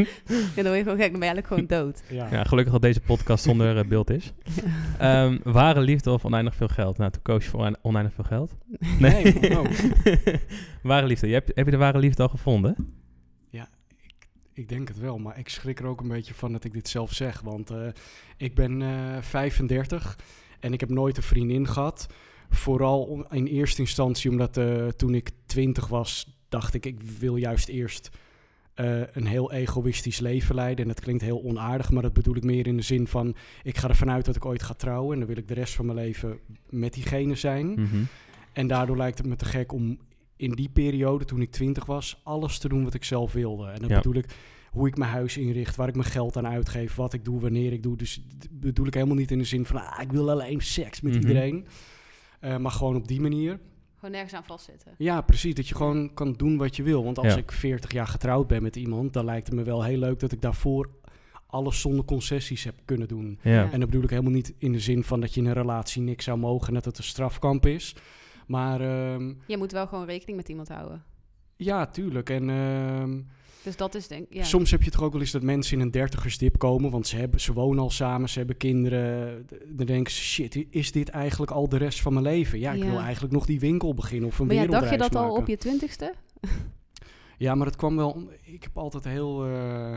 Ja, 0.54 0.62
dan 0.62 0.64
word 0.64 0.76
je 0.76 0.82
gewoon 0.82 0.98
gek. 0.98 1.10
Dan 1.10 1.20
ben 1.20 1.28
je 1.28 1.34
eigenlijk 1.34 1.46
gewoon 1.46 1.66
dood. 1.66 2.02
Ja. 2.08 2.28
Ja, 2.30 2.44
gelukkig 2.44 2.72
dat 2.72 2.82
deze 2.82 3.00
podcast 3.00 3.44
zonder 3.44 3.78
eh, 3.78 3.84
beeld 3.84 4.10
is. 4.10 4.32
Ehm, 4.98 5.38
ware 5.42 5.80
liefde 5.80 6.10
of 6.10 6.24
oneindig 6.24 6.54
veel 6.54 6.68
geld? 6.68 6.98
Nou, 6.98 7.10
toen 7.10 7.22
koos 7.22 7.44
je 7.44 7.50
voor 7.50 7.60
one- 7.60 7.76
oneindig 7.82 8.12
veel 8.14 8.24
geld. 8.24 8.54
Nee, 8.98 9.50
oh. 9.58 9.64
Ware 11.02 11.14
liefde. 11.14 11.26
Je 11.26 11.32
hebt, 11.32 11.50
heb 11.54 11.64
je 11.64 11.70
de 11.70 11.76
ware 11.76 11.98
liefde 11.98 12.22
al 12.22 12.28
gevonden? 12.28 13.00
Ik 14.54 14.68
denk 14.68 14.88
het 14.88 14.98
wel, 14.98 15.18
maar 15.18 15.38
ik 15.38 15.48
schrik 15.48 15.80
er 15.80 15.86
ook 15.86 16.00
een 16.00 16.08
beetje 16.08 16.34
van 16.34 16.52
dat 16.52 16.64
ik 16.64 16.72
dit 16.72 16.88
zelf 16.88 17.12
zeg. 17.12 17.40
Want 17.40 17.70
eh, 17.70 17.86
ik 18.36 18.54
ben 18.54 18.82
eh 18.82 19.16
35 19.20 20.18
en 20.60 20.72
ik 20.72 20.80
heb 20.80 20.88
nooit 20.88 21.16
een 21.16 21.22
vriendin 21.22 21.68
gehad. 21.68 22.06
Vooral 22.50 23.26
in 23.30 23.46
eerste 23.46 23.80
instantie 23.80 24.30
omdat 24.30 24.56
eh, 24.56 24.86
toen 24.86 25.14
ik 25.14 25.30
20 25.46 25.86
was, 25.86 26.40
dacht 26.48 26.74
ik, 26.74 26.86
ik 26.86 27.02
wil 27.02 27.36
juist 27.36 27.68
eerst 27.68 28.10
een 29.12 29.26
heel 29.26 29.52
egoïstisch 29.52 30.18
leven 30.18 30.54
leiden. 30.54 30.82
En 30.84 30.88
dat 30.88 31.00
klinkt 31.00 31.22
heel 31.22 31.42
onaardig, 31.42 31.90
maar 31.90 32.02
dat 32.02 32.12
bedoel 32.12 32.36
ik 32.36 32.44
meer 32.44 32.66
in 32.66 32.76
de 32.76 32.82
zin 32.82 33.06
van... 33.06 33.34
ik 33.62 33.76
ga 33.76 33.88
ervan 33.88 34.10
uit 34.10 34.24
dat 34.24 34.36
ik 34.36 34.44
ooit 34.44 34.62
ga 34.62 34.74
trouwen 34.74 35.12
en 35.12 35.18
dan 35.18 35.28
wil 35.28 35.36
ik 35.36 35.48
de 35.48 35.54
rest 35.54 35.74
van 35.74 35.86
mijn 35.86 35.98
leven 35.98 36.38
met 36.68 36.94
diegene 36.94 37.34
zijn. 37.34 37.66
Mhm. 37.66 38.02
En 38.52 38.66
daardoor 38.66 38.96
lijkt 38.96 39.18
het 39.18 39.26
me 39.26 39.36
te 39.36 39.44
gek 39.44 39.72
om 39.72 39.98
in 40.42 40.50
die 40.52 40.68
periode, 40.68 41.24
toen 41.24 41.40
ik 41.40 41.50
20 41.50 41.84
was, 41.86 42.20
alles 42.24 42.58
te 42.58 42.68
doen 42.68 42.84
wat 42.84 42.94
ik 42.94 43.04
zelf 43.04 43.32
wilde. 43.32 43.66
En 43.66 43.80
dan 43.80 43.88
Ja. 43.88 43.96
bedoel 43.96 44.14
ik 44.14 44.26
hoe 44.70 44.86
ik 44.86 44.96
mijn 44.96 45.10
huis 45.10 45.36
inricht, 45.36 45.76
waar 45.76 45.88
ik 45.88 45.94
mijn 45.94 46.08
geld 46.08 46.36
aan 46.36 46.46
uitgeef, 46.46 46.94
wat 46.94 47.12
ik 47.12 47.24
doe, 47.24 47.40
wanneer 47.40 47.72
ik 47.72 47.82
doe. 47.82 47.96
Dus 47.96 48.26
bedoel 48.50 48.86
ik 48.86 48.94
helemaal 48.94 49.16
niet 49.16 49.30
in 49.30 49.38
de 49.38 49.44
zin 49.44 49.66
van, 49.66 49.76
ah, 49.86 50.02
ik 50.02 50.12
wil 50.12 50.30
alleen 50.30 50.60
seks 50.60 51.00
met 51.00 51.12
Mhm. 51.12 51.20
iedereen. 51.26 51.66
Eh, 52.40 52.56
maar 52.56 52.70
gewoon 52.72 52.96
op 52.96 53.08
die 53.08 53.20
manier. 53.20 53.58
Gewoon 53.94 54.10
nergens 54.10 54.34
aan 54.34 54.44
vastzitten. 54.44 54.94
Ja, 54.98 55.20
precies. 55.20 55.54
Dat 55.54 55.68
je 55.68 55.74
gewoon 55.74 56.14
kan 56.14 56.32
doen 56.32 56.56
wat 56.56 56.76
je 56.76 56.82
wil. 56.82 57.04
Want 57.04 57.18
als 57.18 57.26
Ja. 57.26 57.36
ik 57.36 57.52
40 57.52 57.92
jaar 57.92 58.06
getrouwd 58.06 58.46
ben 58.46 58.62
met 58.62 58.76
iemand, 58.76 59.12
dan 59.12 59.24
lijkt 59.24 59.46
het 59.46 59.56
me 59.56 59.62
wel 59.62 59.84
heel 59.84 59.98
leuk 59.98 60.20
dat 60.20 60.32
ik 60.32 60.40
daarvoor 60.40 60.90
alles 61.46 61.80
zonder 61.80 62.04
concessies 62.04 62.64
heb 62.64 62.74
kunnen 62.84 63.08
doen. 63.08 63.38
Ja. 63.42 63.50
Ja. 63.52 63.70
En 63.72 63.80
dat 63.80 63.88
bedoel 63.88 64.04
ik 64.04 64.10
helemaal 64.10 64.32
niet 64.32 64.54
in 64.58 64.72
de 64.72 64.80
zin 64.80 65.04
van 65.04 65.20
dat 65.20 65.34
je 65.34 65.40
in 65.40 65.46
een 65.46 65.52
relatie 65.52 66.02
niks 66.02 66.24
zou 66.24 66.38
mogen 66.38 66.68
en 66.68 66.74
dat 66.74 66.84
het 66.84 66.98
een 66.98 67.04
strafkamp 67.04 67.66
is. 67.66 67.94
Maar 68.46 68.80
ehm, 68.80 69.32
Je 69.46 69.56
moet 69.58 69.72
wel 69.72 69.86
gewoon 69.86 70.04
rekening 70.04 70.36
met 70.36 70.48
iemand 70.48 70.68
houden. 70.68 71.02
ja, 71.56 71.86
tuurlijk. 71.86 72.30
En 72.30 72.50
ehm, 72.50 73.20
Dus 73.64 73.76
dat 73.76 73.94
is 73.94 74.08
denk 74.08 74.26
ik... 74.28 74.34
Ja. 74.34 74.44
soms 74.44 74.70
heb 74.70 74.82
je 74.82 74.90
toch 74.90 75.02
ook 75.02 75.12
wel 75.12 75.20
eens 75.20 75.30
dat 75.30 75.42
mensen 75.42 75.76
in 75.78 75.82
een 75.82 75.90
dertigersdip 75.90 76.58
komen, 76.58 76.90
want 76.90 77.06
ze, 77.06 77.16
hebben, 77.16 77.40
ze 77.40 77.52
wonen 77.52 77.82
al 77.82 77.90
samen, 77.90 78.28
ze 78.28 78.38
hebben 78.38 78.56
kinderen. 78.56 79.46
Dan 79.68 79.86
denken 79.86 80.12
ze, 80.12 80.20
shit, 80.22 80.66
is 80.70 80.92
dit 80.92 81.08
eigenlijk 81.08 81.50
al 81.52 81.68
de 81.68 81.76
rest 81.76 82.00
van 82.00 82.12
mijn 82.12 82.24
leven? 82.24 82.58
Ja, 82.58 82.72
ik 82.72 82.82
Ja. 82.82 82.90
wil 82.90 83.00
eigenlijk 83.00 83.32
nog 83.34 83.46
die 83.46 83.60
winkel 83.60 83.94
beginnen 83.94 84.28
of 84.28 84.38
een 84.38 84.46
maar 84.46 84.54
ja, 84.56 84.66
dacht 84.66 84.90
je 84.90 84.98
dat 84.98 85.14
al 85.16 85.34
op 85.36 85.46
je 85.46 85.56
twintigste? 85.56 86.14
Ja, 87.38 87.54
maar 87.54 87.66
dat 87.66 87.76
kwam 87.76 87.96
wel. 87.96 88.28
Ik 88.42 88.62
heb 88.62 88.78
altijd 88.78 89.04
heel 89.04 89.46
eh, 89.46 89.96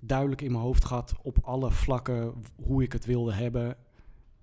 duidelijk 0.00 0.40
in 0.40 0.50
mijn 0.50 0.62
hoofd 0.62 0.84
gehad 0.84 1.12
op 1.22 1.38
alle 1.42 1.70
vlakken 1.70 2.32
hoe 2.62 2.82
ik 2.82 2.92
het 2.92 3.04
wilde 3.04 3.32
hebben. 3.32 3.76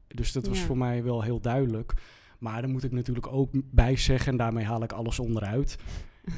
Dus 0.08 0.32
dat 0.32 0.48
was 0.48 0.60
voor 0.60 0.78
mij 0.78 1.04
wel 1.04 1.22
heel 1.22 1.40
duidelijk. 1.42 1.94
Maar 2.40 2.62
dan 2.62 2.72
moet 2.72 2.84
ik 2.84 2.92
natuurlijk 2.92 3.28
ook 3.28 3.50
bij 3.54 3.96
zeggen, 3.96 4.32
en 4.32 4.38
daarmee 4.38 4.66
haal 4.66 4.84
ik 4.84 4.92
alles 4.92 5.20
onderuit. 5.20 5.76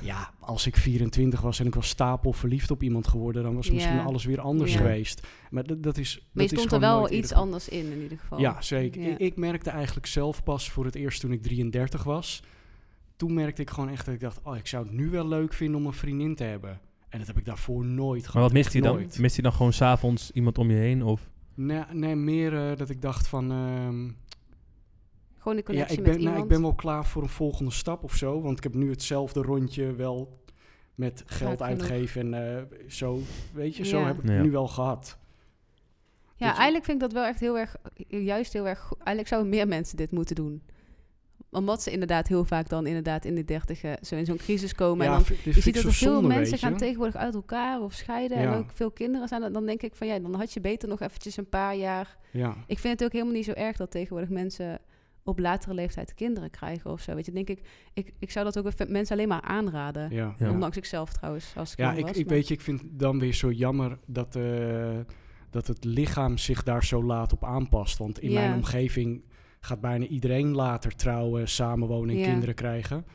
Ja, 0.02 0.34
als 0.40 0.68
ik 0.68 0.76
24 0.78 1.42
was 1.42 1.60
en 1.60 1.66
ik 1.66 1.76
was 1.76 1.88
stapel 1.90 2.34
verliefd 2.34 2.72
op 2.72 2.84
iemand 2.84 3.08
geworden, 3.08 3.44
dan 3.44 3.56
was 3.56 3.68
Ja. 3.68 3.74
misschien 3.74 4.00
alles 4.00 4.26
weer 4.26 4.40
anders 4.40 4.72
Ja. 4.74 4.78
geweest. 4.78 5.28
Maar 5.50 5.64
dat, 5.64 5.84
dat 5.84 5.98
is. 5.98 6.16
Maar 6.20 6.28
dat 6.44 6.50
je 6.50 6.56
is 6.56 6.62
stond 6.62 6.84
er 6.84 6.90
wel 6.90 7.04
iets 7.06 7.14
eerder- 7.14 7.38
anders 7.38 7.70
in, 7.70 7.92
in 7.92 8.02
ieder 8.02 8.18
geval. 8.18 8.40
Ja, 8.40 8.62
zeker. 8.62 9.02
Ja. 9.02 9.08
Ik, 9.10 9.18
ik 9.20 9.36
merkte 9.38 9.70
eigenlijk 9.70 10.06
zelf 10.06 10.44
pas 10.44 10.70
voor 10.72 10.86
het 10.86 10.96
eerst 10.96 11.20
toen 11.22 11.32
ik 11.32 11.42
33 11.42 12.04
was. 12.04 12.44
Toen 13.16 13.34
merkte 13.34 13.62
ik 13.62 13.70
gewoon 13.70 13.90
echt 13.90 14.06
dat 14.06 14.14
ik 14.14 14.20
dacht, 14.20 14.40
oh, 14.44 14.58
ik 14.58 14.68
zou 14.68 14.84
het 14.86 14.94
nu 14.94 15.10
wel 15.10 15.28
leuk 15.28 15.54
vinden 15.54 15.80
om 15.80 15.86
een 15.86 15.94
vriendin 15.94 16.36
te 16.36 16.44
hebben. 16.44 16.80
En 17.10 17.18
dat 17.18 17.28
heb 17.28 17.38
ik 17.38 17.46
daarvoor 17.46 17.86
nooit 17.86 18.22
gehad. 18.22 18.34
Maar 18.34 18.44
wat 18.44 18.54
mist 18.54 18.74
hij 18.74 18.82
dan? 18.82 18.98
Mist 19.20 19.34
hij 19.36 19.44
dan 19.44 19.54
gewoon 19.54 19.74
s'avonds 19.74 20.32
iemand 20.32 20.58
om 20.58 20.70
je 20.72 20.78
heen? 20.78 21.04
Of? 21.04 21.30
Nee, 21.56 21.84
nee 21.94 22.16
meer 22.16 22.70
eh, 22.70 22.78
dat 22.78 22.90
ik 22.90 23.02
dacht 23.02 23.28
van... 23.28 23.52
ehm, 23.52 24.10
Gewoon 25.42 25.56
de 25.58 25.64
ja, 25.64 25.68
connectie 25.70 25.98
ik 26.00 26.06
met 26.06 26.16
ben, 26.16 26.24
nou, 26.24 26.42
ik 26.42 26.48
ben 26.48 26.62
wel 26.62 26.74
klaar 26.74 27.06
voor 27.06 27.22
een 27.24 27.30
volgende 27.30 27.72
stap 27.72 28.04
of 28.04 28.16
zo. 28.16 28.42
Want 28.42 28.58
ik 28.58 28.64
heb 28.64 28.74
nu 28.74 28.90
hetzelfde 28.90 29.42
rondje 29.42 29.96
wel 29.96 30.40
met 30.96 31.24
geld 31.26 31.62
uitgeven 31.62 32.34
en 32.34 32.58
eh, 32.58 32.64
zo. 32.88 33.20
Weet 33.54 33.76
je, 33.76 33.86
zo 33.86 34.00
Ja. 34.00 34.06
heb 34.06 34.16
ik 34.16 34.22
het 34.22 34.32
Ja. 34.32 34.42
nu 34.42 34.52
wel 34.52 34.68
gehad. 34.68 35.18
Ja, 36.36 36.48
eigenlijk 36.56 36.86
vind 36.86 37.02
ik 37.02 37.04
dat 37.10 37.14
wel 37.14 37.26
echt 37.26 37.40
heel 37.40 37.58
erg, 37.58 37.76
juist 38.08 38.54
heel 38.54 38.68
erg 38.68 38.80
goed. 38.80 38.98
Eigenlijk 38.98 39.28
zouden 39.28 39.50
meer 39.52 39.68
mensen 39.68 39.98
dit 39.98 40.12
moeten 40.12 40.36
doen. 40.36 40.62
Omdat 41.52 41.82
ze 41.84 41.92
inderdaad 41.92 42.28
heel 42.28 42.46
vaak 42.46 42.70
dan 42.70 42.86
inderdaad 42.88 43.26
in 43.26 43.36
de 43.36 43.46
dertigen 43.46 43.98
zo 44.02 44.16
in 44.16 44.26
zo'n 44.26 44.38
crisis 44.38 44.76
komen. 44.76 45.06
en 45.06 45.12
ja, 45.12 45.18
dan, 45.18 45.36
je 45.44 45.52
ziet 45.54 45.66
ik 45.66 45.74
dat 45.74 45.84
er 45.84 45.94
veel 45.94 46.12
zonde, 46.14 46.28
mensen 46.28 46.58
gaan 46.58 46.78
tegenwoordig 46.78 47.16
uit 47.16 47.34
elkaar 47.34 47.82
of 47.82 47.94
scheiden. 47.94 48.38
En 48.38 48.44
Ja. 48.44 48.56
ook 48.58 48.72
veel 48.74 48.92
kinderen 48.92 49.28
zijn. 49.28 49.54
Dan 49.54 49.66
denk 49.66 49.82
ik 49.82 49.96
van 49.96 50.08
ja, 50.08 50.20
dan 50.20 50.34
had 50.36 50.54
je 50.54 50.62
beter 50.62 50.90
nog 50.90 51.02
eventjes 51.02 51.38
een 51.38 51.50
paar 51.50 51.76
jaar. 51.76 52.18
Ja. 52.32 52.56
Ik 52.68 52.80
vind 52.80 52.94
het 52.94 53.04
ook 53.04 53.12
helemaal 53.14 53.34
niet 53.34 53.46
zo 53.46 53.52
erg 53.52 53.78
dat 53.78 53.92
tegenwoordig 53.92 54.30
mensen 54.30 54.80
op 55.24 55.40
latere 55.40 55.74
leeftijd 55.74 56.14
kinderen 56.14 56.50
krijgen 56.50 56.92
of 56.92 57.02
zo. 57.02 57.16
Weet 57.16 57.26
je, 57.26 57.32
denk 57.32 57.50
ik, 57.50 57.62
ik, 57.94 58.14
ik 58.20 58.32
zou 58.32 58.46
dat 58.46 58.58
ook 58.60 58.66
even 58.66 58.92
mensen 58.92 59.16
alleen 59.16 59.28
maar 59.28 59.42
aanraden. 59.42 60.12
Ja. 60.12 60.36
Ja. 60.38 60.50
Ondanks 60.52 60.78
ik 60.78 60.86
zelf 60.86 61.14
trouwens, 61.14 61.54
als 61.56 61.72
ik 61.72 61.78
Ja, 61.78 61.86
jong 61.88 61.98
ik, 62.00 62.06
was. 62.06 62.16
ik 62.18 62.28
weet 62.30 62.48
je, 62.48 62.54
ik 62.54 62.62
vind 62.62 62.82
dan 62.86 63.20
weer 63.20 63.34
zo 63.34 63.52
jammer 63.52 63.98
dat, 64.06 64.36
eh, 64.36 65.00
dat 65.50 65.68
het 65.68 65.84
lichaam 65.84 66.38
zich 66.38 66.64
daar 66.64 66.84
zo 66.86 67.04
laat 67.04 67.34
op 67.34 67.44
aanpast. 67.44 67.98
Want 67.98 68.20
in 68.20 68.32
Ja. 68.32 68.40
mijn 68.40 68.54
omgeving 68.54 69.24
gaat 69.60 69.82
bijna 69.82 70.06
iedereen 70.06 70.56
later 70.56 70.96
trouwen, 70.96 71.48
samenwonen 71.50 72.16
en 72.16 72.22
Ja. 72.22 72.28
kinderen 72.28 72.56
krijgen. 72.56 73.06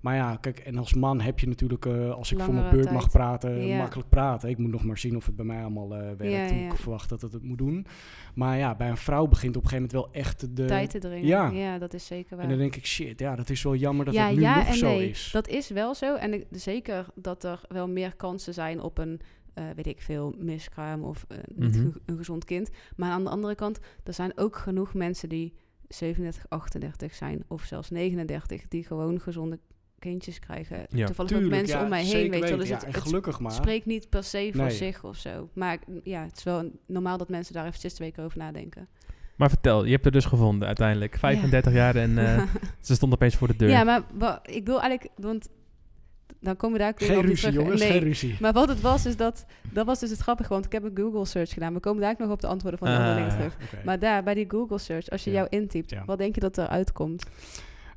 Maar 0.00 0.14
ja, 0.14 0.36
kijk, 0.36 0.58
en 0.58 0.76
als 0.78 0.94
man 0.94 1.20
heb 1.20 1.38
je 1.38 1.46
natuurlijk, 1.48 1.86
eh, 1.86 2.10
als 2.14 2.32
ik 2.32 2.40
voor 2.40 2.54
mijn 2.54 2.70
beurt 2.70 2.90
mag 2.90 3.00
tijd. 3.00 3.12
praten, 3.12 3.66
Ja. 3.66 3.78
makkelijk 3.78 4.08
praten. 4.08 4.48
Ik 4.48 4.58
moet 4.58 4.70
nog 4.70 4.84
maar 4.84 4.98
zien 4.98 5.16
of 5.16 5.26
het 5.26 5.36
bij 5.36 5.44
mij 5.44 5.60
allemaal 5.60 5.94
eh, 5.94 6.00
werkt, 6.16 6.50
Ja, 6.50 6.56
ik 6.70 6.74
verwacht 6.76 7.08
dat 7.08 7.20
het 7.20 7.32
het 7.32 7.42
moet 7.42 7.58
doen. 7.58 7.86
Maar 8.34 8.56
ja, 8.58 8.74
bij 8.74 8.88
een 8.88 8.96
vrouw 8.96 9.26
begint 9.26 9.56
op 9.56 9.62
een 9.62 9.68
gegeven 9.68 9.90
moment 9.92 10.12
wel 10.12 10.22
echt 10.22 10.56
de... 10.56 10.64
tijd 10.64 10.90
te 10.90 10.98
dringen. 10.98 11.26
ja. 11.26 11.50
Ja. 11.50 11.78
dat 11.78 11.94
is 11.94 12.06
zeker 12.06 12.34
waar. 12.36 12.44
en 12.44 12.50
dan 12.50 12.58
denk 12.58 12.76
ik, 12.76 12.86
shit, 12.86 13.18
ja, 13.20 13.36
dat 13.36 13.50
is 13.50 13.62
wel 13.62 13.74
jammer 13.74 14.04
dat 14.04 14.14
ja, 14.14 14.26
het 14.26 14.36
nu 14.36 14.40
ja 14.42 14.56
nog 14.58 14.66
en 14.66 14.74
zo 14.74 14.86
nee. 14.86 15.08
is. 15.08 15.30
Dat 15.32 15.48
is 15.48 15.68
wel 15.70 15.94
zo. 15.94 16.14
En 16.14 16.32
ik, 16.34 16.46
zeker 16.50 17.06
dat 17.14 17.44
er 17.44 17.60
wel 17.68 17.88
meer 17.88 18.16
kansen 18.16 18.54
zijn 18.54 18.80
op 18.80 18.98
een 18.98 19.20
eh, 19.54 19.64
weet 19.76 19.86
ik 19.86 20.00
veel, 20.02 20.34
miskraam 20.38 21.02
of 21.04 21.26
Mhm. 21.54 21.70
ge- 21.72 22.00
een 22.06 22.16
gezond 22.16 22.44
kind. 22.44 22.70
Maar 22.96 23.10
aan 23.10 23.24
de 23.24 23.30
andere 23.30 23.54
kant, 23.54 23.78
er 24.04 24.12
zijn 24.12 24.32
ook 24.38 24.56
genoeg 24.56 24.94
mensen 24.94 25.28
die 25.28 25.54
37, 25.88 26.44
38 26.48 27.14
zijn 27.14 27.42
of 27.48 27.62
zelfs 27.62 27.90
39, 27.90 28.68
die 28.68 28.84
gewoon 28.84 29.20
gezonde 29.20 29.58
kindjes 29.98 30.38
krijgen. 30.38 30.86
Ja. 30.88 31.06
Toevallig 31.06 31.32
ook 31.32 31.38
Tuurlijk, 31.38 31.50
mensen 31.60 31.76
ja, 31.78 31.82
om 31.84 31.90
mij 31.90 32.04
heen, 32.04 32.12
weet 32.12 32.22
je 32.24 32.30
wel. 32.30 32.40
weten. 32.40 32.58
Dus 32.58 32.68
Ja, 32.68 32.74
het, 32.74 32.84
en 32.84 32.92
het 32.92 33.02
gelukkig 33.02 33.40
maar. 33.40 33.52
spreekt 33.52 33.86
niet 33.86 34.08
per 34.08 34.24
se 34.24 34.50
voor 34.54 34.64
Nee. 34.64 34.70
zich 34.76 35.04
of 35.04 35.16
zo. 35.16 35.48
Maar 35.52 35.78
ja, 36.02 36.22
het 36.24 36.36
is 36.36 36.42
wel 36.44 36.70
normaal 36.86 37.18
dat 37.18 37.28
mensen 37.28 37.54
daar 37.54 37.66
eventjes 37.66 37.92
twee 37.94 38.12
keer 38.12 38.24
over 38.24 38.38
nadenken. 38.38 38.88
Maar 39.36 39.48
vertel, 39.48 39.84
je 39.84 39.90
hebt 39.92 40.06
er 40.06 40.12
dus 40.12 40.24
gevonden 40.24 40.66
uiteindelijk. 40.66 41.16
35 41.18 41.72
jaar 41.72 41.96
en 41.96 42.18
eh, 42.18 42.42
ze 42.80 42.94
stond 42.94 43.12
opeens 43.12 43.34
voor 43.36 43.48
de 43.48 43.56
deur. 43.56 43.68
Ja, 43.68 43.84
maar 43.84 44.02
ik 44.42 44.66
wil 44.66 44.80
eigenlijk, 44.80 45.12
want 45.20 45.48
dan 46.40 46.56
komen 46.56 46.76
we 46.76 46.82
daar 46.82 46.92
ook 46.92 46.98
weer 46.98 47.08
Geen 47.08 47.16
op 47.18 47.22
die 47.22 47.32
ruzie, 47.32 47.48
terug. 47.48 47.62
jongens, 47.64 47.80
Nee, 47.82 47.90
geen 47.90 48.02
ruzie. 48.02 48.36
Maar 48.40 48.52
wat 48.52 48.68
het 48.68 48.80
was, 48.80 49.06
is 49.06 49.16
dat, 49.16 49.46
dat 49.72 49.86
was 49.86 49.98
dus 50.00 50.10
het 50.10 50.18
grappige, 50.18 50.48
want 50.48 50.64
ik 50.64 50.72
heb 50.72 50.82
een 50.84 50.96
Google 50.96 51.24
search 51.24 51.52
gedaan. 51.52 51.74
We 51.74 51.80
komen 51.80 52.02
daar 52.02 52.10
ook 52.10 52.18
nog 52.18 52.30
op 52.30 52.40
de 52.40 52.46
antwoorden 52.46 52.78
van 52.78 52.88
de 52.88 52.94
andere 52.94 53.10
Ah, 53.12 53.16
dingen 53.16 53.30
terug. 53.36 53.84
Maar 53.84 53.98
daar, 53.98 54.22
bij 54.22 54.34
die 54.34 54.44
Google 54.48 54.78
search, 54.78 55.08
als 55.10 55.24
je 55.24 55.30
Ja. 55.30 55.36
jou 55.36 55.48
intypt, 55.50 55.90
Ja. 55.90 56.02
wat 56.04 56.18
denk 56.18 56.34
je 56.34 56.40
dat 56.40 56.56
er 56.56 56.66
uitkomt? 56.68 57.26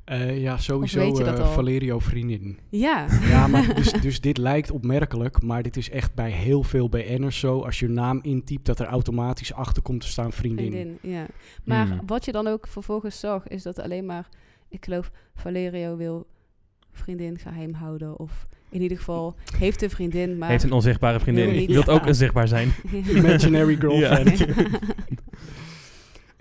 Eh, 0.04 0.40
ja, 0.40 0.58
sowieso 0.58 1.18
eh, 1.18 1.40
al? 1.40 1.46
Valerio 1.46 1.98
vriendin. 1.98 2.58
Ja. 2.68 3.06
Ja, 3.28 3.46
maar 3.46 3.74
dus, 3.74 3.92
dus 3.92 4.20
dit 4.20 4.36
lijkt 4.38 4.70
opmerkelijk, 4.70 5.42
maar 5.42 5.62
dit 5.62 5.76
is 5.76 5.90
echt 5.90 6.14
bij 6.14 6.30
heel 6.30 6.62
veel 6.62 6.88
BN'ers 6.88 7.38
zo. 7.38 7.60
Als 7.60 7.78
je 7.78 7.88
naam 7.88 8.18
intypt, 8.22 8.66
dat 8.66 8.78
er 8.80 8.86
automatisch 8.86 9.52
achter 9.52 9.82
komt 9.82 10.00
te 10.00 10.06
staan 10.06 10.32
vriendin. 10.32 10.70
Vriendin, 10.72 10.98
ja. 11.02 11.26
Maar 11.64 11.86
Hmm. 11.86 12.00
wat 12.06 12.24
je 12.24 12.32
dan 12.32 12.46
ook 12.46 12.66
vervolgens 12.66 13.20
zag, 13.20 13.48
is 13.48 13.62
dat 13.62 13.78
alleen 13.80 14.06
maar, 14.06 14.28
ik 14.68 14.84
geloof, 14.84 15.10
Valerio 15.34 15.96
wil 15.96 16.26
vriendin 16.92 17.38
geheim 17.38 17.72
houden. 17.72 18.18
Of 18.18 18.46
in 18.70 18.82
ieder 18.82 18.96
geval 18.98 19.34
heeft 19.58 19.82
een 19.82 19.90
vriendin, 19.90 20.38
maar... 20.38 20.48
Heeft 20.48 20.64
een 20.64 20.72
onzichtbare 20.72 21.20
vriendin. 21.20 21.50
Wil 21.50 21.66
wilt 21.66 21.88
ook 21.88 22.00
Ja. 22.02 22.06
onzichtbaar 22.06 22.48
zijn. 22.48 22.72
Imaginary 23.16 23.76
girlfriend. 23.76 24.38
Ja. 24.38 24.46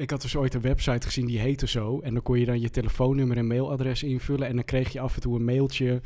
Ik 0.02 0.10
had 0.10 0.22
dus 0.22 0.36
ooit 0.36 0.54
een 0.54 0.62
website 0.62 1.08
gezien 1.08 1.26
die 1.26 1.40
heette 1.40 1.68
zo. 1.68 2.00
En 2.00 2.14
dan 2.14 2.24
kon 2.24 2.40
je 2.40 2.46
dan 2.46 2.60
je 2.60 2.70
telefoonnummer 2.70 3.38
en 3.38 3.48
mailadres 3.48 4.04
invullen. 4.04 4.48
En 4.48 4.56
dan 4.56 4.64
kreeg 4.64 4.94
je 4.94 5.00
af 5.00 5.16
en 5.16 5.22
toe 5.22 5.36
een 5.36 5.46
mailtje 5.46 6.02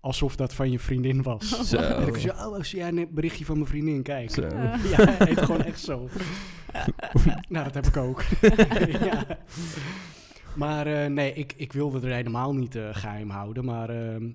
alsof 0.00 0.36
dat 0.36 0.54
van 0.54 0.70
je 0.70 0.78
vriendin 0.78 1.22
was. 1.22 1.48
Zo. 1.70 1.76
En 1.76 2.06
ik 2.06 2.16
zei, 2.16 2.32
oh, 2.38 2.62
zie 2.62 2.78
jij 2.78 2.88
een 2.88 3.08
berichtje 3.10 3.44
van 3.44 3.56
mijn 3.56 3.68
vriendin? 3.68 4.02
Kijk. 4.02 4.30
Zo. 4.30 4.42
Ja, 4.96 4.96
hij 4.96 5.26
heet 5.26 5.40
gewoon 5.40 5.62
echt 5.62 5.80
zo. 5.80 6.08
nou, 7.48 7.64
dat 7.64 7.74
heb 7.74 7.86
ik 7.86 7.96
ook. 7.96 8.22
ja. 8.88 9.26
Maar 10.54 10.86
eh, 10.86 11.10
nee, 11.10 11.32
ik, 11.32 11.54
ik 11.56 11.72
wilde 11.72 12.06
er 12.06 12.14
helemaal 12.14 12.54
niet 12.54 12.76
eh, 12.76 12.88
geheim 12.92 13.30
houden. 13.30 13.64
Maar 13.64 13.90
ehm, 13.90 14.30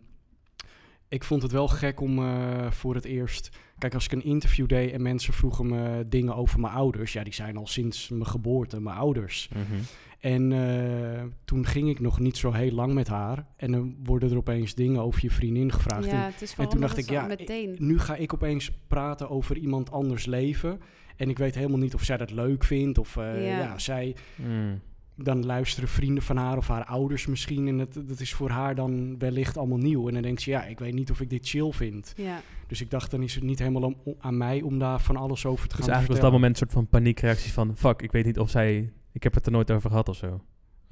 ik 1.07 1.23
vond 1.23 1.41
het 1.41 1.51
wel 1.51 1.67
gek 1.67 2.01
om 2.01 2.19
eh, 2.19 2.71
voor 2.71 2.95
het 2.95 3.05
eerst... 3.05 3.49
Kijk, 3.83 3.95
als 3.95 4.05
ik 4.05 4.11
een 4.11 4.23
interview 4.23 4.67
deed 4.67 4.91
en 4.91 5.01
mensen 5.01 5.33
vroegen 5.33 5.67
me 5.67 6.05
dingen 6.07 6.35
over 6.35 6.59
mijn 6.59 6.73
ouders... 6.73 7.13
Ja, 7.13 7.23
die 7.23 7.33
zijn 7.33 7.57
al 7.57 7.67
sinds 7.67 8.09
mijn 8.09 8.27
geboorte 8.27 8.79
mijn 8.79 8.97
ouders. 8.97 9.49
Mhm. 9.49 9.81
En 10.19 10.51
eh, 10.51 11.23
toen 11.45 11.65
ging 11.65 11.89
ik 11.89 11.99
nog 11.99 12.19
niet 12.19 12.37
zo 12.37 12.51
heel 12.51 12.71
lang 12.71 12.93
met 12.93 13.07
haar. 13.07 13.45
En 13.57 13.71
dan 13.71 13.95
worden 14.03 14.31
er 14.31 14.37
opeens 14.37 14.75
dingen 14.75 15.01
over 15.01 15.21
je 15.23 15.31
vriendin 15.31 15.71
gevraagd. 15.71 16.07
En 16.07 16.17
ja, 16.17 16.25
het 16.25 16.41
is 16.41 16.55
en 16.55 16.69
toen 16.69 16.81
dacht 16.81 16.97
ik, 16.97 17.09
ja, 17.09 17.25
meteen. 17.27 17.75
nu 17.77 17.99
ga 17.99 18.15
ik 18.15 18.33
opeens 18.33 18.71
praten 18.87 19.29
over 19.29 19.57
iemand 19.57 19.91
anders 19.91 20.25
leven. 20.25 20.79
En 21.15 21.29
ik 21.29 21.37
weet 21.37 21.55
helemaal 21.55 21.79
niet 21.79 21.93
of 21.93 22.03
zij 22.03 22.17
dat 22.17 22.31
leuk 22.31 22.63
vindt. 22.63 22.97
Of 22.97 23.17
eh, 23.17 23.47
Ja. 23.47 23.57
ja. 23.57 23.79
zij... 23.79 24.15
Mm. 24.35 24.81
Dan 25.15 25.45
luisteren 25.45 25.89
vrienden 25.89 26.23
van 26.23 26.37
haar 26.37 26.57
of 26.57 26.67
haar 26.67 26.85
ouders 26.85 27.25
misschien. 27.25 27.67
En 27.67 27.77
dat, 27.77 27.93
dat 27.93 28.19
is 28.19 28.33
voor 28.33 28.49
haar 28.49 28.75
dan 28.75 29.17
wellicht 29.17 29.57
allemaal 29.57 29.77
nieuw. 29.77 30.07
En 30.07 30.13
dan 30.13 30.21
denkt 30.23 30.41
ze, 30.41 30.49
ja, 30.49 30.65
ik 30.65 30.79
weet 30.79 30.93
niet 30.93 31.11
of 31.11 31.21
ik 31.21 31.29
dit 31.29 31.47
chill 31.47 31.71
vind. 31.71 32.13
Ja. 32.15 32.41
Dus 32.67 32.81
ik 32.81 32.89
dacht, 32.89 33.11
dan 33.11 33.23
is 33.23 33.35
het 33.35 33.43
niet 33.43 33.59
helemaal 33.59 33.81
om, 33.81 34.15
aan 34.19 34.37
mij 34.37 34.61
om 34.61 34.79
daar 34.79 35.01
van 35.01 35.15
alles 35.15 35.45
over 35.45 35.67
te 35.67 35.75
gaan 35.75 35.85
Dus 35.85 35.93
eigenlijk 35.93 36.21
was 36.21 36.31
dat 36.31 36.39
moment 36.39 36.51
een 36.51 36.67
soort 36.67 36.71
van 36.71 36.87
paniekreactie 36.87 37.51
van... 37.51 37.77
Fuck, 37.77 38.01
ik 38.01 38.11
weet 38.11 38.25
niet 38.25 38.39
of 38.39 38.49
zij... 38.49 38.91
Ik 39.11 39.23
heb 39.23 39.33
het 39.33 39.45
er 39.45 39.51
nooit 39.51 39.71
over 39.71 39.89
gehad 39.89 40.09
of 40.09 40.15
zo. 40.15 40.41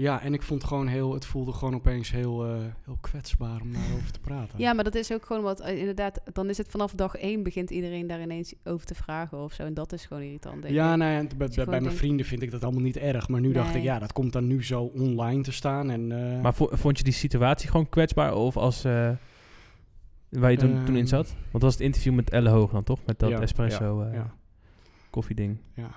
Ja, 0.01 0.22
en 0.22 0.34
ik 0.34 0.41
vond 0.41 0.63
gewoon 0.63 0.88
heel... 0.88 1.13
Het 1.13 1.25
voelde 1.25 1.51
gewoon 1.53 1.75
opeens 1.75 2.12
heel, 2.12 2.46
eh, 2.46 2.60
heel 2.86 2.98
kwetsbaar 3.01 3.62
om 3.62 3.74
daarover 3.74 4.12
te 4.12 4.20
praten. 4.20 4.60
ja, 4.60 4.74
maar 4.74 4.84
dat 4.84 4.96
is 4.96 5.12
ook 5.12 5.25
gewoon 5.25 5.41
wat, 5.41 5.60
eh, 5.60 5.77
inderdaad, 5.79 6.22
dan 6.34 6.50
is 6.50 6.58
het 6.58 6.67
vanaf 6.70 6.91
dag 6.93 7.15
één 7.15 7.43
begint 7.43 7.70
iedereen 7.70 8.08
daar 8.08 8.22
ineens 8.22 8.53
over 8.63 8.86
te 8.86 8.96
vragen 8.96 9.38
of 9.43 9.53
zo. 9.53 9.63
En 9.63 9.74
dat 9.74 9.93
is 9.93 10.05
gewoon 10.05 10.24
irritant, 10.24 10.62
denk 10.62 10.74
Ja, 10.74 10.91
ik. 10.91 10.98
nou 10.98 11.12
ja, 11.12 11.20
bij, 11.20 11.38
bij, 11.38 11.48
gewoon 11.50 11.70
bij 11.70 11.81
mijn 11.81 11.96
vrienden 11.96 12.25
vind 12.25 12.41
ik 12.41 12.51
dat 12.51 12.63
allemaal 12.63 12.81
niet 12.81 12.98
erg. 12.98 13.27
Maar 13.27 13.41
nu 13.41 13.51
dacht 13.51 13.75
ik, 13.75 13.84
ja, 13.84 14.00
dat 14.00 14.13
komt 14.13 14.34
dan 14.34 14.48
nu 14.48 14.63
zo 14.63 14.84
online 14.84 15.41
te 15.41 15.51
staan. 15.51 15.89
En, 15.89 16.12
eh, 16.36 16.41
Maar 16.41 16.53
vo- 16.53 16.70
vond 16.72 16.98
je 16.98 17.03
die 17.03 17.13
situatie 17.13 17.70
gewoon 17.70 17.89
kwetsbaar? 17.89 18.34
Of 18.36 18.58
als... 18.58 18.84
eh, 18.84 19.10
waar 20.29 20.51
je 20.51 20.58
toen, 20.58 20.86
toen 20.86 20.96
in 20.96 21.01
Ehm. 21.01 21.08
zat? 21.10 21.27
Want 21.29 21.51
dat 21.51 21.62
was 21.62 21.74
het 21.74 21.81
interview 21.81 22.13
met 22.13 22.29
Elle 22.29 22.50
Hoog 22.50 22.72
dan, 22.72 22.84
toch? 22.84 23.00
Met 23.05 23.20
dat 23.20 23.29
ja, 23.29 23.39
espresso 23.41 24.03
ja, 24.03 24.13
ja, 24.13 24.34
koffieding. 25.10 25.58
ja. 25.75 25.89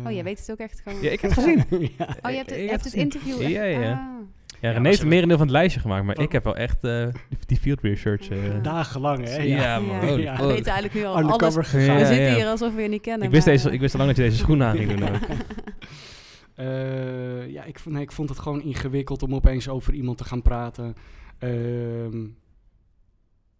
Eh, 0.00 0.06
Oh, 0.06 0.12
jij 0.12 0.24
weet 0.24 0.38
het 0.38 0.50
ook 0.50 0.58
echt 0.58 0.80
gewoon. 0.84 1.02
Ja, 1.02 1.10
ik 1.10 1.20
heb 1.20 1.30
het 1.30 1.40
gezien. 1.44 1.64
ja. 1.98 2.16
Oh, 2.22 2.30
je 2.30 2.36
hebt, 2.36 2.50
het, 2.50 2.58
ik 2.58 2.64
je 2.64 2.70
hebt 2.70 2.84
het 2.84 2.92
interview. 2.94 3.40
Ja, 3.42 3.48
ja, 3.48 3.64
ja. 3.64 3.78
Ah. 3.78 3.82
Ja, 4.60 4.68
Ja, 4.68 4.70
René 4.74 4.88
heeft 4.88 5.00
er- 5.00 5.06
merendeel 5.06 5.36
van 5.36 5.46
het 5.46 5.54
lijstje 5.56 5.80
gemaakt, 5.80 6.04
maar 6.04 6.16
Oh. 6.16 6.22
ik 6.22 6.32
heb 6.32 6.44
wel 6.44 6.56
echt 6.56 6.84
eh, 6.84 7.06
die, 7.28 7.38
die 7.46 7.58
field 7.58 7.80
research. 7.80 8.28
eh, 8.28 8.46
Ja. 8.46 8.58
Dagenlang, 8.58 9.24
hè? 9.24 9.36
Ja, 9.36 9.78
man. 9.80 10.20
Ja. 10.20 10.36
We 10.36 10.46
weten 10.46 10.64
eigenlijk 10.72 10.94
nu 10.94 11.04
al 11.04 11.14
alles. 11.14 11.22
Undercover 11.32 11.62
We 11.62 11.68
gegaan. 11.68 11.98
Zitten 12.06 12.24
ja. 12.26 12.34
hier 12.34 12.46
alsof 12.46 12.74
we 12.74 12.82
je 12.82 12.88
niet 12.88 13.00
kennen. 13.02 13.26
Ik 13.26 13.32
wist, 13.32 13.46
maar, 13.46 13.54
deze, 13.54 13.70
ik 13.70 13.80
wist 13.80 13.94
al 13.94 14.00
lang 14.00 14.14
dat 14.16 14.24
je 14.24 14.30
deze 14.30 14.42
schoenen 14.42 14.66
aan 14.66 14.76
ging 14.76 14.94
doen. 14.94 15.08
ook. 15.08 15.18
Eh, 16.54 17.48
ja, 17.50 17.64
ik 17.64 17.78
vond, 17.78 17.94
nee, 17.94 18.04
ik 18.04 18.12
vond 18.12 18.28
het 18.28 18.38
gewoon 18.38 18.62
ingewikkeld 18.62 19.22
om 19.22 19.34
opeens 19.34 19.68
over 19.68 19.94
iemand 19.94 20.18
te 20.18 20.24
gaan 20.24 20.42
praten. 20.42 20.94
ehm, 21.38 22.26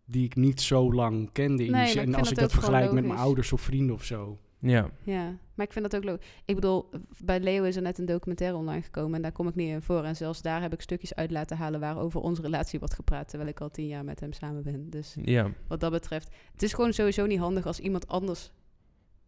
die 0.05 0.25
ik 0.25 0.37
niet 0.37 0.61
zo 0.61 0.93
lang 0.93 1.33
kende. 1.33 1.65
in 1.65 1.71
Nee, 1.71 2.01
en 2.01 2.15
als 2.15 2.31
ik 2.31 2.37
dat 2.39 2.53
vergelijk 2.53 2.93
met 2.93 3.07
mijn 3.07 3.19
ouders 3.19 3.53
of 3.53 3.61
vrienden 3.61 3.95
of 3.95 4.05
zo. 4.05 4.39
Ja. 4.61 4.91
Ja, 5.03 5.37
maar 5.55 5.67
ik 5.67 5.73
vind 5.73 5.91
dat 5.91 5.97
ook 5.97 6.05
leuk. 6.05 6.25
Ik 6.45 6.55
bedoel, 6.55 6.89
bij 7.25 7.41
Leo 7.41 7.65
is 7.65 7.77
er 7.77 7.83
net 7.83 7.99
een 7.99 8.07
documentaire 8.07 8.57
online 8.57 8.83
gekomen 8.83 9.15
en 9.15 9.23
daar 9.23 9.33
kom 9.33 9.49
ik 9.49 9.55
niet 9.55 9.69
in 9.69 9.83
voor. 9.83 10.05
En 10.05 10.17
zelfs 10.17 10.43
daar 10.43 10.61
heb 10.63 10.73
ik 10.73 10.81
stukjes 10.81 11.15
uit 11.15 11.31
laten 11.31 11.57
halen 11.57 11.81
waar 11.81 11.99
over 11.99 12.21
onze 12.21 12.43
relatie 12.43 12.79
wordt 12.79 12.95
gepraat, 12.95 13.29
terwijl 13.29 13.51
ik 13.51 13.61
al 13.61 13.71
tien 13.71 13.87
jaar 13.87 14.05
met 14.05 14.21
hem 14.21 14.33
samen 14.33 14.63
ben. 14.63 14.91
Dus 14.91 15.17
ja. 15.23 15.51
wat 15.69 15.81
dat 15.81 15.91
betreft, 15.91 16.29
het 16.53 16.63
is 16.63 16.73
gewoon 16.73 16.93
sowieso 16.93 17.27
niet 17.27 17.39
handig 17.39 17.67
als 17.67 17.81
iemand 17.81 18.09
anders 18.09 18.51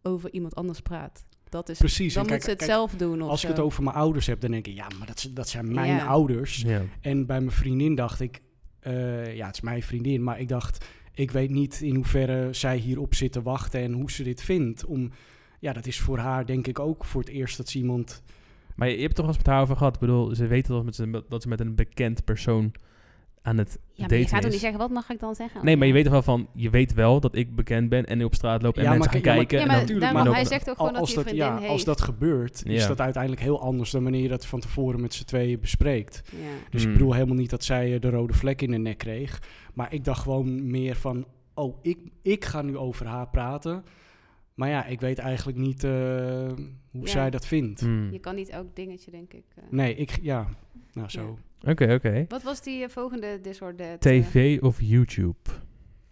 over 0.01 0.31
iemand 0.33 0.55
anders 0.55 0.79
praat. 0.81 1.25
Dat 1.49 1.69
is, 1.69 1.77
Precies. 1.77 2.13
dan 2.13 2.23
en 2.23 2.29
moet 2.29 2.43
kijk, 2.43 2.43
ze 2.43 2.49
het 2.49 2.57
kijk, 2.57 2.71
zelf 2.71 2.93
doen. 2.95 3.21
Of 3.21 3.29
Als 3.29 3.43
ik 3.43 3.49
het 3.49 3.59
over 3.59 3.83
mijn 3.83 3.95
ouders 3.95 4.27
heb, 4.27 4.41
dan 4.41 4.51
denk 4.51 4.67
ik, 4.67 4.73
ja, 4.75 4.87
maar 4.97 5.07
dat, 5.07 5.29
dat 5.31 5.49
zijn 5.49 5.73
mijn 5.73 5.95
Ja. 5.95 6.05
ouders. 6.05 6.61
ja. 6.61 6.81
En 7.01 7.25
bij 7.25 7.39
mijn 7.39 7.51
vriendin 7.55 7.95
dacht 7.95 8.19
ik, 8.19 8.41
eh, 8.79 9.35
ja, 9.35 9.45
het 9.45 9.55
is 9.55 9.61
mijn 9.61 9.83
vriendin, 9.83 10.23
maar 10.23 10.39
ik 10.39 10.47
dacht, 10.47 10.85
ik 11.13 11.31
weet 11.31 11.49
niet 11.49 11.81
in 11.81 11.95
hoeverre 11.95 12.47
zij 12.53 12.77
hierop 12.77 13.15
zit 13.15 13.31
te 13.31 13.41
wachten 13.41 13.81
en 13.81 13.91
hoe 13.93 14.11
ze 14.11 14.23
dit 14.23 14.41
vindt. 14.43 14.85
Om, 14.85 15.11
ja, 15.59 15.73
dat 15.73 15.85
is 15.85 15.99
voor 15.99 16.17
haar 16.17 16.45
denk 16.45 16.67
ik 16.67 16.79
ook 16.79 17.05
voor 17.05 17.21
het 17.21 17.29
eerst 17.29 17.57
dat 17.57 17.69
ze 17.69 17.77
iemand... 17.77 18.23
Maar 18.75 18.87
je, 18.87 18.95
je 18.95 19.01
hebt 19.01 19.17
het 19.17 19.25
toch 19.25 19.25
wel 19.25 19.35
eens 19.35 19.43
met 19.45 19.53
haar 19.53 19.61
over 19.63 19.77
gehad. 19.77 19.93
Ik 19.93 19.99
bedoel, 19.99 20.35
ze 20.35 20.47
weet 20.47 20.65
toch 20.65 20.83
met 20.83 20.95
z'n- 20.95 21.23
dat 21.29 21.41
ze 21.41 21.47
met 21.47 21.59
een 21.59 21.75
bekend 21.75 22.23
persoon 22.25 22.71
aan 23.43 23.57
het 23.57 23.71
Ja, 23.71 23.79
maar 23.95 24.07
daten 24.07 24.17
je 24.17 24.27
gaat 24.27 24.41
toch 24.41 24.51
niet 24.51 24.59
zeggen, 24.59 24.79
wat 24.79 24.89
mag 24.89 25.09
ik 25.09 25.19
dan 25.19 25.35
zeggen? 25.35 25.65
Nee, 25.65 25.77
maar 25.77 25.87
je 25.87 25.93
weet 25.93 26.03
toch 26.03 26.13
wel 26.13 26.21
van, 26.21 26.47
je 26.53 26.69
weet 26.69 26.93
wel 26.93 27.19
dat 27.19 27.35
ik 27.35 27.55
bekend 27.55 27.89
ben 27.89 28.05
en 28.05 28.17
nu 28.17 28.23
op 28.23 28.33
straat 28.35 28.61
loop 28.61 28.77
en 28.77 28.83
Ja, 28.83 28.89
mensen 28.89 29.11
maar 29.11 29.21
gaan 29.21 29.31
ja, 29.31 29.35
maar- 29.37 29.45
kijken. 29.45 29.57
Ja, 29.57 29.63
en 29.81 29.99
maar 29.99 30.11
dan- 30.23 30.23
maar 30.23 30.33
hij 30.41 30.45
zegt 30.45 30.69
ook 30.69 30.75
gewoon 30.77 30.91
dat 30.91 31.01
als 31.01 31.13
vriendin 31.13 31.35
ja, 31.35 31.57
heeft. 31.57 31.69
Als 31.69 31.83
dat 31.83 32.01
gebeurt, 32.01 32.65
is 32.65 32.87
dat 32.87 32.99
uiteindelijk 33.01 33.41
heel 33.43 33.61
anders 33.61 33.91
dan 33.91 34.03
wanneer 34.03 34.21
je 34.21 34.27
dat 34.27 34.45
van 34.45 34.59
tevoren 34.59 35.01
met 35.01 35.13
z'n 35.13 35.23
tweeën 35.25 35.59
bespreekt. 35.59 36.21
Ja. 36.31 36.37
Dus 36.69 36.81
Hmm. 36.81 36.91
ik 36.91 36.97
bedoel 36.97 37.13
helemaal 37.13 37.35
niet 37.35 37.49
dat 37.49 37.63
zij 37.63 37.99
de 37.99 38.09
rode 38.09 38.33
vlek 38.33 38.61
in 38.61 38.71
de 38.71 38.77
nek 38.77 38.97
kreeg. 38.97 39.41
Maar 39.73 39.93
ik 39.93 40.03
dacht 40.03 40.21
gewoon 40.21 40.69
meer 40.71 40.95
van, 40.95 41.25
oh, 41.53 41.77
ik, 41.81 41.97
ik 42.21 42.45
ga 42.45 42.61
nu 42.61 42.77
over 42.77 43.05
haar 43.05 43.27
praten. 43.29 43.83
Maar 44.53 44.69
ja, 44.69 44.85
ik 44.85 44.99
weet 44.99 45.17
eigenlijk 45.19 45.57
niet 45.57 45.83
eh, 45.83 45.91
hoe 46.91 47.01
Ja. 47.01 47.07
zij 47.07 47.29
dat 47.29 47.45
vindt. 47.47 47.79
Hmm. 47.79 48.11
Je 48.11 48.19
kan 48.19 48.35
niet 48.35 48.49
elk 48.49 48.75
dingetje, 48.75 49.11
denk 49.11 49.33
ik. 49.33 49.43
eh. 49.55 49.63
Nee, 49.69 49.95
ik, 49.95 50.19
ja, 50.21 50.47
nou 50.93 51.09
zo. 51.09 51.37
Oké, 51.67 51.93
oké. 51.93 52.25
Wat 52.27 52.43
was 52.43 52.61
die 52.61 52.83
eh, 52.83 52.89
volgende 52.89 53.41
disorder? 53.41 53.99
TV 53.99 54.59
of 54.61 54.81
YouTube? 54.81 55.49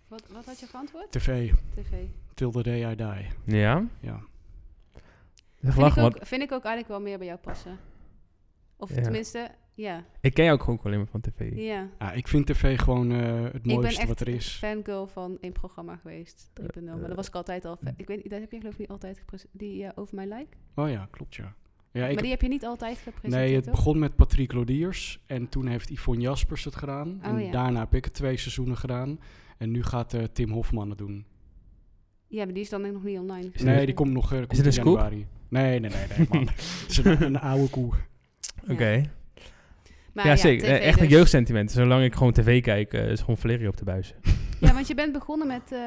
Wat, 0.07 0.23
wat 0.31 0.45
had 0.45 0.59
je 0.59 0.65
geantwoord? 0.65 1.11
TV, 1.11 1.51
TV. 1.75 1.91
till 2.33 2.51
the 2.51 2.63
day 2.63 2.91
I 2.91 2.95
die. 2.95 3.57
Ja? 3.59 3.87
Ja. 4.01 4.19
Vind 5.61 5.77
ik, 5.97 5.97
ook, 5.97 6.17
vind 6.21 6.41
ik 6.41 6.51
ook 6.51 6.63
eigenlijk 6.63 6.87
wel 6.87 7.01
meer 7.01 7.17
bij 7.17 7.27
jou 7.27 7.39
passen. 7.39 7.77
Of 8.77 8.95
Ja. 8.95 9.01
tenminste, 9.01 9.49
ja. 9.81 10.03
ik 10.21 10.33
ken 10.33 10.43
jou 10.45 10.57
ook 10.57 10.63
gewoon 10.63 10.79
alleen 10.83 10.97
maar 10.97 11.07
van 11.07 11.21
tv. 11.21 11.51
ja. 11.55 11.87
ja, 11.99 12.11
ik 12.11 12.27
vind 12.27 12.45
tv 12.45 12.79
gewoon 12.79 13.11
eh, 13.11 13.43
het 13.43 13.55
Ik 13.55 13.61
ben 13.61 13.73
mooiste 13.75 13.99
echt 13.99 14.07
wat 14.09 14.19
er 14.19 14.27
een 14.27 14.33
is. 14.33 14.51
fangirl 14.55 15.07
van 15.07 15.37
een 15.41 15.51
programma 15.51 15.95
geweest, 15.95 16.51
3.0. 16.61 16.83
maar 16.83 16.99
dat 17.07 17.15
was 17.15 17.27
ik 17.27 17.35
altijd 17.35 17.65
al. 17.65 17.77
fa- 17.83 17.93
Ik 17.97 18.07
weet 18.07 18.17
niet, 18.17 18.29
dat 18.29 18.39
heb 18.39 18.51
je 18.51 18.57
geloof 18.57 18.73
ik 18.73 18.79
niet 18.79 18.89
altijd 18.89 19.17
gepresenteerd. 19.19 19.59
Die 19.61 19.83
eh, 19.85 19.91
Over 19.95 20.15
My 20.15 20.23
Like? 20.23 20.57
Oh 20.75 20.89
ja, 20.89 21.07
klopt 21.11 21.35
ja. 21.35 21.53
ja 21.91 22.05
ik 22.05 22.13
maar 22.13 22.21
die 22.21 22.31
heb 22.31 22.41
je 22.41 22.47
niet 22.47 22.65
altijd 22.65 22.97
gepresenteerd, 22.97 23.43
Nee, 23.43 23.55
het 23.55 23.63
toch? 23.63 23.73
begon 23.75 23.99
met 23.99 24.15
Patrick 24.15 24.53
Lodiers. 24.53 25.19
En 25.25 25.49
toen 25.49 25.67
heeft 25.67 25.89
Yvonne 25.89 26.21
Jaspers 26.21 26.63
het 26.63 26.75
gedaan. 26.75 27.19
en 27.21 27.35
Oh, 27.35 27.41
ja. 27.41 27.51
daarna 27.51 27.79
heb 27.79 27.93
ik 27.93 28.03
het 28.05 28.13
twee 28.13 28.37
seizoenen 28.37 28.77
gedaan. 28.77 29.19
En 29.57 29.71
nu 29.71 29.83
gaat 29.83 30.13
eh, 30.13 30.23
Tim 30.23 30.51
Hofman 30.51 30.89
het 30.89 30.97
doen. 30.97 31.25
Ja, 32.27 32.43
maar 32.45 32.53
die 32.53 32.63
is 32.63 32.69
dan 32.69 32.91
nog 32.91 33.03
niet 33.03 33.19
online. 33.19 33.49
Is 33.53 33.61
nee, 33.61 33.75
het- 33.75 33.85
die 33.85 33.95
komt 33.95 34.11
nog 34.11 34.31
eh, 34.33 34.37
komt 34.37 34.51
het 34.51 34.59
een 34.59 34.65
in 34.65 34.71
scoop? 34.73 34.85
januari. 34.85 35.27
Nee, 35.49 35.79
nee, 35.79 35.89
nee, 35.91 36.17
nee, 36.17 36.27
man. 36.29 36.47
Het 36.55 36.85
is 36.89 36.97
een, 36.97 37.21
een 37.23 37.39
oude 37.39 37.69
koe. 37.69 37.93
Oké. 38.69 39.03
Maar 40.13 40.25
Ja, 40.25 40.35
zeker. 40.35 40.65
TV 40.67 40.69
Eh, 40.71 40.87
Echt 40.87 40.99
een 40.99 41.07
dus. 41.07 41.15
jeugdsentiment. 41.17 41.71
Zolang 41.71 42.03
ik 42.03 42.13
gewoon 42.15 42.33
tv 42.33 42.61
kijk, 42.61 42.93
eh, 42.93 43.11
is 43.11 43.19
gewoon 43.19 43.37
Valerio 43.37 43.69
op 43.69 43.77
de 43.77 43.83
buis. 43.83 44.13
Ja, 44.59 44.73
want 44.73 44.87
je 44.87 44.95
bent 44.95 45.13
begonnen 45.13 45.47
met 45.47 45.71
eh, 45.71 45.79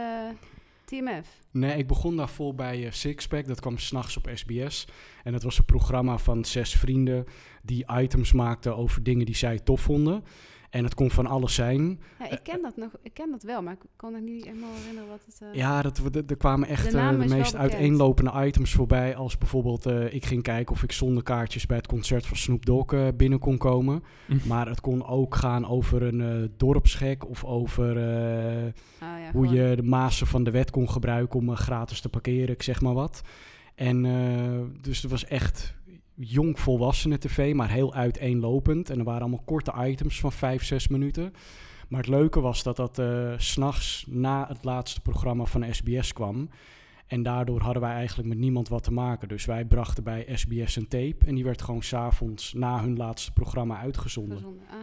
TMF. 0.85 1.26
Nee, 1.50 1.76
ik 1.79 1.87
begon 1.87 2.17
daarvoor 2.17 2.55
bij 2.55 2.88
Sixpack. 2.91 3.47
Dat 3.47 3.61
kwam 3.61 3.79
s'nachts 3.79 4.17
op 4.17 4.31
SBS. 4.35 4.85
En 5.25 5.33
dat 5.33 5.43
was 5.43 5.59
een 5.59 5.64
programma 5.64 6.19
van 6.19 6.45
zes 6.45 6.76
vrienden 6.76 7.25
die 7.62 7.85
items 8.00 8.33
maakten 8.33 8.76
over 8.76 9.02
dingen 9.02 9.26
die 9.26 9.37
zij 9.37 9.59
tof 9.59 9.81
vonden. 9.81 10.25
En 10.73 10.85
het 10.85 10.95
kon 10.95 11.11
van 11.11 11.26
alles 11.26 11.55
zijn. 11.55 12.00
Ja, 12.19 12.31
ik 12.31 12.41
ken 12.43 12.62
dat 12.62 12.76
nog. 12.76 12.91
Ik 13.02 13.14
ken 13.14 13.31
dat 13.31 13.43
wel, 13.43 13.62
maar 13.62 13.73
ik 13.73 13.81
kan 13.97 14.12
me 14.12 14.21
niet 14.21 14.45
helemaal 14.45 14.75
herinneren 14.79 15.09
wat 15.09 15.21
het... 15.26 15.41
eh, 15.43 15.55
Ja, 15.55 15.83
dat, 15.83 15.99
we- 15.99 16.25
er 16.26 16.37
kwamen 16.37 16.69
echt 16.69 16.91
De 16.91 16.99
eh, 16.99 17.11
de 17.11 17.17
meest 17.35 17.55
uiteenlopende 17.57 18.33
items 18.47 18.73
voorbij. 18.73 19.17
Als 19.17 19.38
bijvoorbeeld, 19.38 19.87
eh, 19.87 20.14
ik 20.14 20.25
ging 20.25 20.43
kijken 20.43 20.75
of 20.75 20.83
ik 20.83 20.93
zonder 20.93 21.23
kaartjes 21.23 21.67
bij 21.67 21.76
het 21.76 21.87
concert 21.87 22.26
van 22.26 22.37
Snoop 22.37 22.67
Dogg 22.67 22.93
eh, 22.93 23.07
binnen 23.17 23.38
kon 23.38 23.59
komen. 23.59 24.02
Maar 24.49 24.69
het 24.69 24.81
kon 24.81 25.07
ook 25.07 25.35
gaan 25.35 25.67
over 25.67 26.02
een 26.02 26.21
eh, 26.21 26.49
dorpsgek 26.57 27.29
of 27.29 27.45
over 27.45 27.97
eh, 27.97 28.02
ah, 28.05 28.73
ja, 28.99 29.31
hoe 29.33 29.47
gewoon- 29.47 29.55
je 29.55 29.76
de 29.76 29.83
mazen 29.83 30.26
van 30.26 30.45
de 30.45 30.50
wet 30.50 30.71
kon 30.71 30.91
gebruiken 30.91 31.38
om 31.41 31.57
gratis 31.57 32.00
te 32.00 32.09
parkeren, 32.09 32.55
ik 32.55 32.62
zeg 32.62 32.81
maar 32.81 32.95
wat. 32.95 33.23
En 33.75 34.05
eh, 34.05 34.83
dus 34.83 35.02
het 35.02 35.11
was 35.11 35.25
echt 35.25 35.75
jong 36.14 36.61
volwassenen 36.61 37.21
tv, 37.21 37.54
maar 37.54 37.71
heel 37.71 37.95
uiteenlopend. 37.95 38.90
En 38.90 38.99
er 38.99 39.04
waren 39.04 39.21
allemaal 39.21 39.42
korte 39.45 39.73
items 39.78 40.21
van 40.21 40.33
5, 40.33 40.64
6 40.64 40.88
minuten. 40.88 41.33
Maar 41.88 42.00
het 42.00 42.11
leuke 42.11 42.40
was 42.40 42.62
dat 42.62 42.76
dat 42.76 42.99
eh, 42.99 43.33
s 43.37 43.50
s'nachts 43.50 44.04
na 44.09 44.47
het 44.49 44.64
laatste 44.64 45.00
programma 45.00 45.45
van 45.45 45.75
SBS 45.75 46.12
kwam. 46.12 46.49
En 47.07 47.23
daardoor 47.23 47.61
hadden 47.61 47.83
wij 47.83 47.92
eigenlijk 47.92 48.28
met 48.28 48.38
niemand 48.38 48.69
wat 48.69 48.83
te 48.83 48.92
maken. 48.92 49.28
Dus 49.28 49.45
wij 49.45 49.64
brachten 49.64 50.04
bij 50.04 50.28
SBS 50.33 50.76
een 50.76 50.88
tape. 50.88 51.26
En 51.26 51.35
die 51.35 51.45
werd 51.45 51.62
gewoon 51.62 51.83
s'avonds 51.83 52.52
na 52.52 52.81
hun 52.81 52.97
laatste 52.97 53.33
programma 53.33 53.78
uitgezonden. 53.78 54.45
Ah, 54.71 54.76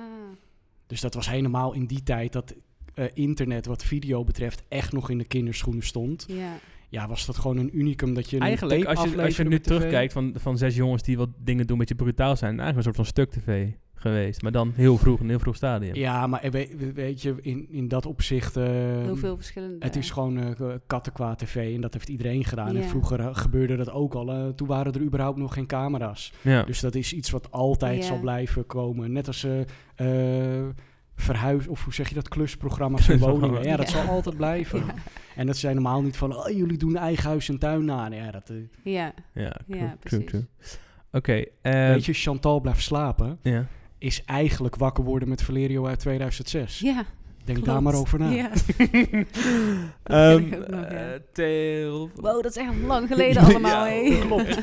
Dus 0.88 1.02
dat 1.02 1.14
was 1.14 1.30
helemaal 1.30 1.74
in 1.74 1.86
die 1.86 2.04
tijd 2.04 2.34
dat 2.34 2.56
eh, 2.94 3.06
internet 3.14 3.66
wat 3.66 3.84
video 3.84 4.24
betreft 4.24 4.64
echt 4.68 4.92
nog 4.92 5.10
in 5.10 5.18
de 5.18 5.28
kinderschoenen 5.28 5.84
stond. 5.84 6.26
ja. 6.28 6.58
Ja, 6.90 7.08
was 7.08 7.26
dat 7.26 7.38
gewoon 7.38 7.58
een 7.58 7.78
unicum 7.78 8.14
dat 8.14 8.30
je 8.30 8.36
een 8.36 8.42
Eigenlijk, 8.42 8.86
als 8.86 9.04
je, 9.04 9.22
als 9.22 9.38
je 9.38 9.44
nu 9.44 9.50
met 9.50 9.64
terugkijkt 9.64 10.14
van, 10.14 10.34
van 10.38 10.58
zes 10.58 10.76
jongens 10.76 11.04
die 11.04 11.18
wat 11.18 11.30
dingen 11.38 11.64
doen, 11.64 11.72
een 11.72 11.78
beetje 11.78 11.96
brutaal 12.04 12.36
zijn, 12.36 12.60
eigenlijk 12.60 12.78
een 12.78 12.84
soort 12.84 12.96
van 12.96 13.06
stuk 13.06 13.30
tv 13.32 13.68
geweest. 13.94 14.42
Maar 14.42 14.52
dan 14.52 14.72
heel 14.76 14.98
vroeg, 14.98 15.20
een 15.20 15.30
heel 15.30 15.40
vroeg 15.40 15.56
stadium. 15.56 15.96
Ja, 15.96 16.28
maar 16.28 16.42
eh, 16.42 16.52
we- 16.52 16.92
weet 16.94 17.22
je, 17.22 17.36
in, 17.42 17.68
in 17.70 17.88
dat 17.88 18.06
opzicht... 18.06 18.58
eh, 18.58 18.64
Heel 18.66 19.16
veel 19.16 19.36
verschillende... 19.36 19.76
Het 19.86 19.96
is 19.96 20.10
gewoon 20.12 20.38
eh 20.38 20.72
kattenkwaad 20.88 21.40
tv 21.40 21.76
en 21.76 21.82
dat 21.82 21.94
heeft 21.94 22.10
iedereen 22.10 22.46
gedaan. 22.46 22.76
En 22.76 22.84
vroeger 22.84 23.20
eh, 23.20 23.30
gebeurde 23.32 23.76
dat 23.76 23.92
ook 23.92 24.14
al. 24.14 24.54
toen 24.56 24.68
waren 24.68 24.94
er 24.94 25.02
überhaupt 25.02 25.38
nog 25.38 25.54
geen 25.54 25.66
camera's. 25.68 26.34
Ja. 26.42 26.64
Dus 26.64 26.80
dat 26.80 26.96
is 26.96 27.14
iets 27.14 27.30
wat 27.30 27.52
altijd 27.52 28.04
zal 28.06 28.20
blijven 28.20 28.66
komen. 28.66 29.12
Net 29.12 29.28
als 29.28 29.48
verhuis, 31.22 31.68
of 31.68 31.84
hoe 31.84 31.94
zeg 31.94 32.10
je 32.10 32.16
dat, 32.16 32.28
klusprogramma's 32.30 33.10
in 33.10 33.20
woningen. 33.20 33.64
Ja, 33.64 33.76
dat 33.76 33.92
Ja. 33.92 33.98
zal 34.04 34.08
altijd 34.14 34.38
blijven. 34.38 34.80
Ja. 34.80 34.94
En 35.36 35.46
dat 35.46 35.58
zijn 35.58 35.74
normaal 35.76 36.02
niet 36.02 36.18
van, 36.18 36.36
oh, 36.36 36.50
jullie 36.50 36.78
doen 36.78 36.96
eigen 36.96 37.30
huis 37.30 37.50
en 37.50 37.58
tuin 37.60 37.86
na. 37.86 38.08
Ja, 38.12 38.32
dat, 38.32 38.50
eh, 38.50 38.56
ja, 38.94 39.14
Ja, 39.34 39.52
true, 39.66 39.80
Ja, 39.80 39.96
true, 40.00 40.24
precies. 40.24 40.80
Oké, 41.12 41.44
eh, 41.62 41.74
weet 41.88 42.06
je, 42.06 42.14
Chantal 42.14 42.60
blijft 42.60 42.82
slapen, 42.82 43.40
ja. 43.42 43.66
is 43.98 44.24
eigenlijk 44.26 44.76
wakker 44.76 45.04
worden 45.04 45.30
met 45.30 45.42
Valerio 45.42 45.86
uit 45.88 46.00
2006. 46.00 46.80
ja. 46.80 47.04
Denk 47.44 47.58
klopt. 47.64 47.74
daar 47.74 47.84
maar 47.84 47.94
over 48.02 48.20
na. 48.20 48.30
Ja. 48.30 48.50
Ehm, 50.04 50.50
nog, 50.50 50.68
ja. 50.70 51.18
eh. 51.34 51.90
Wow, 52.16 52.44
dat 52.44 52.46
is 52.46 52.56
echt 52.58 52.76
lang 52.86 53.08
geleden 53.12 53.44
allemaal, 53.44 53.86
ja, 53.88 54.20
klopt. 54.26 54.60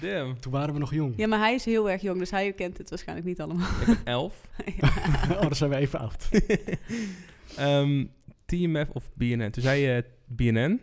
Damn. 0.00 0.40
Toen 0.40 0.52
waren 0.52 0.74
we 0.74 0.80
nog 0.80 0.94
jong. 0.94 1.12
Ja, 1.16 1.26
maar 1.26 1.38
hij 1.38 1.54
is 1.54 1.64
heel 1.64 1.90
erg 1.90 2.02
jong, 2.02 2.18
dus 2.18 2.30
hij 2.30 2.52
kent 2.52 2.78
het 2.78 2.90
waarschijnlijk 2.90 3.28
niet 3.28 3.40
allemaal. 3.40 3.68
Ik 3.80 3.86
ben 3.86 3.98
elf. 4.04 4.48
oh, 5.32 5.40
dan 5.40 5.54
zijn 5.54 5.70
we 5.70 5.76
even 5.76 5.98
oud. 5.98 6.28
Ehm, 7.56 8.04
TMF 8.46 8.90
of 8.92 9.10
BNN? 9.14 9.50
Toen 9.50 9.62
zei 9.62 9.80
je 9.80 10.04
BNN. 10.26 10.80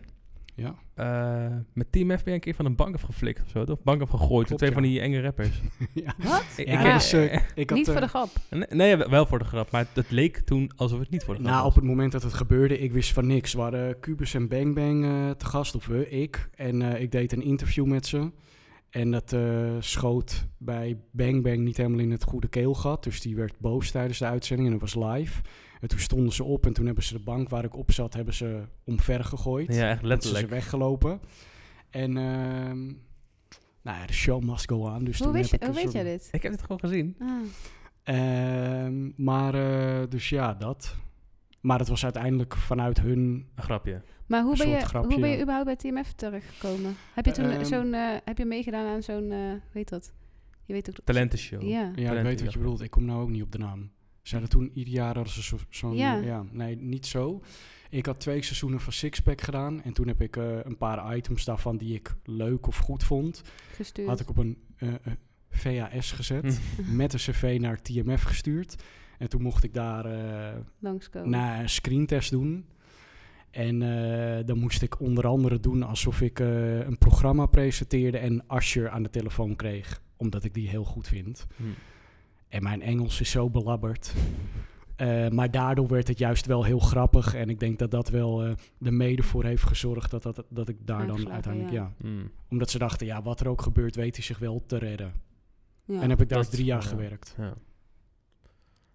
Ja. 0.56 0.76
Eh, 0.94 1.56
met 1.74 1.92
TMF 1.92 2.08
ben 2.08 2.22
je 2.26 2.32
een 2.32 2.40
keer 2.40 2.56
van 2.56 2.66
een 2.66 2.76
bank 2.76 2.96
afgeflikt 2.96 3.42
of 3.42 3.50
zo, 3.50 3.64
toch? 3.66 3.84
Bank 3.84 4.02
afgegooid 4.02 4.48
door 4.48 4.58
twee 4.58 4.70
ja. 4.70 4.76
van 4.76 4.84
die 4.84 5.00
enge 5.00 5.22
rappers. 5.22 5.62
ja. 5.94 6.14
Wat? 6.18 6.46
Ik, 6.58 6.68
Ja, 6.68 6.86
ik- 6.86 6.94
dus, 6.94 7.14
eh, 7.14 7.34
ik 7.56 7.70
had, 7.70 7.78
niet 7.78 7.86
voor 7.88 7.96
eh, 7.96 8.02
de 8.02 8.08
grap. 8.08 8.30
nee, 8.50 8.66
nee, 8.70 8.98
wel 8.98 9.26
voor 9.26 9.40
de 9.40 9.46
grap, 9.46 9.72
maar 9.72 9.88
het 9.94 10.12
leek 10.12 10.38
toen 10.40 10.72
alsof 10.76 11.00
het 11.00 11.10
niet 11.10 11.24
voor 11.24 11.34
de 11.34 11.40
grap 11.40 11.52
Nou, 11.52 11.64
was. 11.66 11.76
op 11.76 11.82
het 11.82 11.90
moment 11.90 12.12
dat 12.12 12.24
het 12.24 12.34
gebeurde, 12.34 12.80
ik 12.80 12.92
wist 12.92 13.14
van 13.14 13.28
niks. 13.28 13.54
We 13.54 13.62
hadden 13.62 14.00
Cubus 14.00 14.34
en 14.34 14.48
Bang 14.48 14.76
Bang 14.76 15.04
eh, 15.06 15.30
te 15.30 15.46
gast, 15.46 15.76
of 15.76 15.86
we, 15.86 16.10
ik. 16.10 16.50
En 16.56 16.82
eh, 16.82 17.02
ik 17.02 17.12
deed 17.12 17.32
een 17.32 17.44
interview 17.44 17.86
met 17.86 18.06
ze. 18.06 18.32
En 18.92 19.12
dat 19.12 19.34
eh, 19.34 19.76
schoot 19.80 20.48
bij 20.58 20.98
Bang 21.12 21.44
Bang 21.44 21.58
niet 21.58 21.78
helemaal 21.78 22.00
in 22.00 22.12
het 22.12 22.24
goede 22.24 22.48
keelgat. 22.48 23.04
Dus 23.04 23.22
die 23.22 23.36
werd 23.36 23.60
boos 23.60 23.92
tijdens 23.92 24.18
de 24.18 24.26
uitzending 24.26 24.68
en 24.72 24.80
dat 24.80 24.94
was 24.94 25.06
live. 25.14 25.42
En 25.82 25.88
toen 25.88 26.00
stonden 26.00 26.34
ze 26.34 26.44
op 26.44 26.66
en 26.66 26.74
toen 26.74 26.86
hebben 26.86 27.04
ze 27.04 27.14
de 27.14 27.24
bank 27.24 27.50
waar 27.50 27.64
ik 27.64 27.76
op 27.76 27.92
zat, 27.92 28.14
hebben 28.14 28.34
ze 28.34 28.64
omver 28.84 29.24
gegooid. 29.24 29.76
Ja, 29.76 29.90
echt 29.90 30.02
letterlijk. 30.02 30.44
ze 30.44 30.54
weggelopen. 30.54 31.20
En 31.90 32.18
ehm, 32.18 32.86
nou 33.82 34.00
ja, 34.00 34.06
de 34.06 34.14
show 34.14 34.44
must 34.44 34.70
go 34.70 34.76
on. 34.76 35.04
Dus 35.04 35.18
Hoe, 35.18 35.28
toen 35.28 35.36
weet, 35.36 35.50
je, 35.50 35.58
hoe 35.66 35.76
weet 35.76 35.92
jij 35.92 36.04
dit? 36.04 36.30
Ik 36.32 36.44
heb 36.44 36.52
het 36.52 36.62
gewoon 36.62 36.80
gezien. 36.80 37.16
Ah. 37.20 37.30
Ehm, 38.04 39.24
maar 39.24 39.54
eh, 39.54 40.10
dus 40.10 40.30
ja, 40.30 40.54
dat. 40.54 40.96
Maar 41.62 41.80
het 41.80 41.88
was 41.88 42.04
uiteindelijk 42.04 42.56
vanuit 42.56 43.02
hun. 43.02 43.48
Een 43.56 43.64
grapje. 43.64 44.02
Maar 44.32 44.44
hoe 44.44 44.58
ben, 44.58 44.70
je, 44.70 44.80
grapje, 44.80 45.10
hoe 45.12 45.20
ben 45.20 45.30
je 45.30 45.42
überhaupt 45.42 45.66
bij 45.66 45.76
TMF 45.76 46.12
terechtgekomen? 46.14 46.96
Heb 47.14 47.26
je 47.26 47.32
toen 47.32 47.46
Ehm, 47.46 47.64
zo'n, 47.66 47.94
eh, 47.94 48.16
heb 48.26 48.38
je 48.38 48.46
meegedaan 48.46 48.88
aan 48.88 49.04
zo'n, 49.04 49.32
eh 49.32 49.40
weet 49.72 49.90
dat? 49.90 50.14
Je 50.66 50.74
weet 50.74 50.90
ook... 50.90 50.96
Talentenshow. 51.06 51.62
Ja. 51.62 51.92
Ja, 51.96 52.12
ik 52.14 52.24
weet 52.24 52.42
wat 52.44 52.54
je 52.54 52.60
bedoelt. 52.60 52.82
Ik 52.82 52.90
kom 52.92 53.06
nou 53.06 53.22
ook 53.22 53.30
niet 53.30 53.42
op 53.42 53.52
de 53.52 53.58
naam. 53.58 53.92
Ze 54.22 54.32
hadden 54.32 54.50
toen 54.50 54.72
ieder 54.74 54.94
jaar 54.94 55.16
hadden 55.16 55.34
ze 55.34 55.44
zo- 55.44 55.58
zo'n. 55.70 55.96
Ja. 55.96 56.16
Ja. 56.16 56.46
nee, 56.52 56.76
niet 56.76 57.06
zo. 57.06 57.42
Ik 57.90 58.06
had 58.06 58.20
twee 58.20 58.42
seizoenen 58.44 58.80
van 58.80 58.94
Sixpack 58.94 59.42
gedaan. 59.42 59.82
En 59.84 59.94
toen 59.94 60.08
heb 60.08 60.22
ik 60.22 60.38
eh, 60.38 60.58
een 60.64 60.78
paar 60.78 61.16
items 61.18 61.46
daarvan 61.46 61.78
die 61.78 61.94
ik 61.94 62.16
leuk 62.24 62.68
of 62.68 62.78
goed 62.78 63.04
vond. 63.04 63.42
Gestuurd. 63.76 64.08
Had 64.08 64.20
ik 64.20 64.30
op 64.30 64.38
een 64.38 64.58
eh, 64.78 64.90
eh, 64.94 64.98
VHS 65.50 66.12
gezet. 66.12 66.62
Hm. 66.76 66.96
Met 67.02 67.14
een 67.14 67.20
cv 67.20 67.58
naar 67.62 67.82
TMF 67.82 68.22
gestuurd. 68.22 68.84
En 69.18 69.30
toen 69.30 69.42
mocht 69.42 69.64
ik 69.64 69.74
daar 69.74 70.06
eh, 70.06 70.58
Langskomen. 70.80 71.30
na 71.30 71.60
een 71.60 71.70
screentest 71.70 72.32
doen. 72.32 72.66
En 73.52 73.82
eh, 73.82 74.46
dan 74.46 74.60
moest 74.60 74.82
ik 74.82 75.00
onder 75.00 75.28
andere 75.28 75.60
doen 75.60 75.84
alsof 75.84 76.22
ik 76.22 76.40
eh, 76.40 76.80
een 76.80 76.98
programma 76.98 77.46
presenteerde 77.46 78.18
en 78.18 78.48
Asher 78.48 78.90
aan 78.90 79.04
de 79.04 79.10
telefoon 79.10 79.56
kreeg. 79.56 80.02
Omdat 80.18 80.44
ik 80.44 80.54
die 80.54 80.70
heel 80.70 80.84
goed 80.84 81.08
vind. 81.08 81.48
Hm. 81.56 81.64
En 82.48 82.64
mijn 82.64 82.82
Engels 82.82 83.22
is 83.22 83.30
zo 83.30 83.50
belabberd. 83.50 84.14
Eh, 84.96 85.30
maar 85.30 85.52
daardoor 85.52 85.88
werd 85.88 86.08
het 86.08 86.18
juist 86.18 86.46
wel 86.46 86.64
heel 86.64 86.80
grappig. 86.80 87.34
En 87.34 87.50
ik 87.50 87.60
denk 87.60 87.80
dat 87.80 87.92
dat 87.92 88.10
wel 88.10 88.44
eh 88.44 88.52
er 88.82 88.94
mede 88.94 89.24
voor 89.24 89.44
heeft 89.44 89.64
gezorgd 89.64 90.12
dat, 90.12 90.24
dat, 90.24 90.44
dat 90.50 90.70
ik 90.70 90.78
daar 90.86 91.08
dan 91.08 91.32
uiteindelijk... 91.32 91.74
Ja. 91.74 91.92
Hm. 92.02 92.08
Omdat 92.50 92.70
ze 92.70 92.78
dachten, 92.78 93.08
ja, 93.08 93.22
wat 93.22 93.40
er 93.40 93.48
ook 93.48 93.62
gebeurt, 93.62 93.96
weet 93.96 94.16
hij 94.16 94.26
zich 94.26 94.40
wel 94.40 94.64
te 94.66 94.78
redden. 94.78 95.14
ja. 95.86 96.02
En 96.02 96.10
heb 96.10 96.22
ik 96.22 96.30
daar 96.30 96.42
Dat 96.42 96.52
drie 96.52 96.66
jaar 96.66 96.82
gewerkt. 96.82 97.36
Ja. 97.38 97.54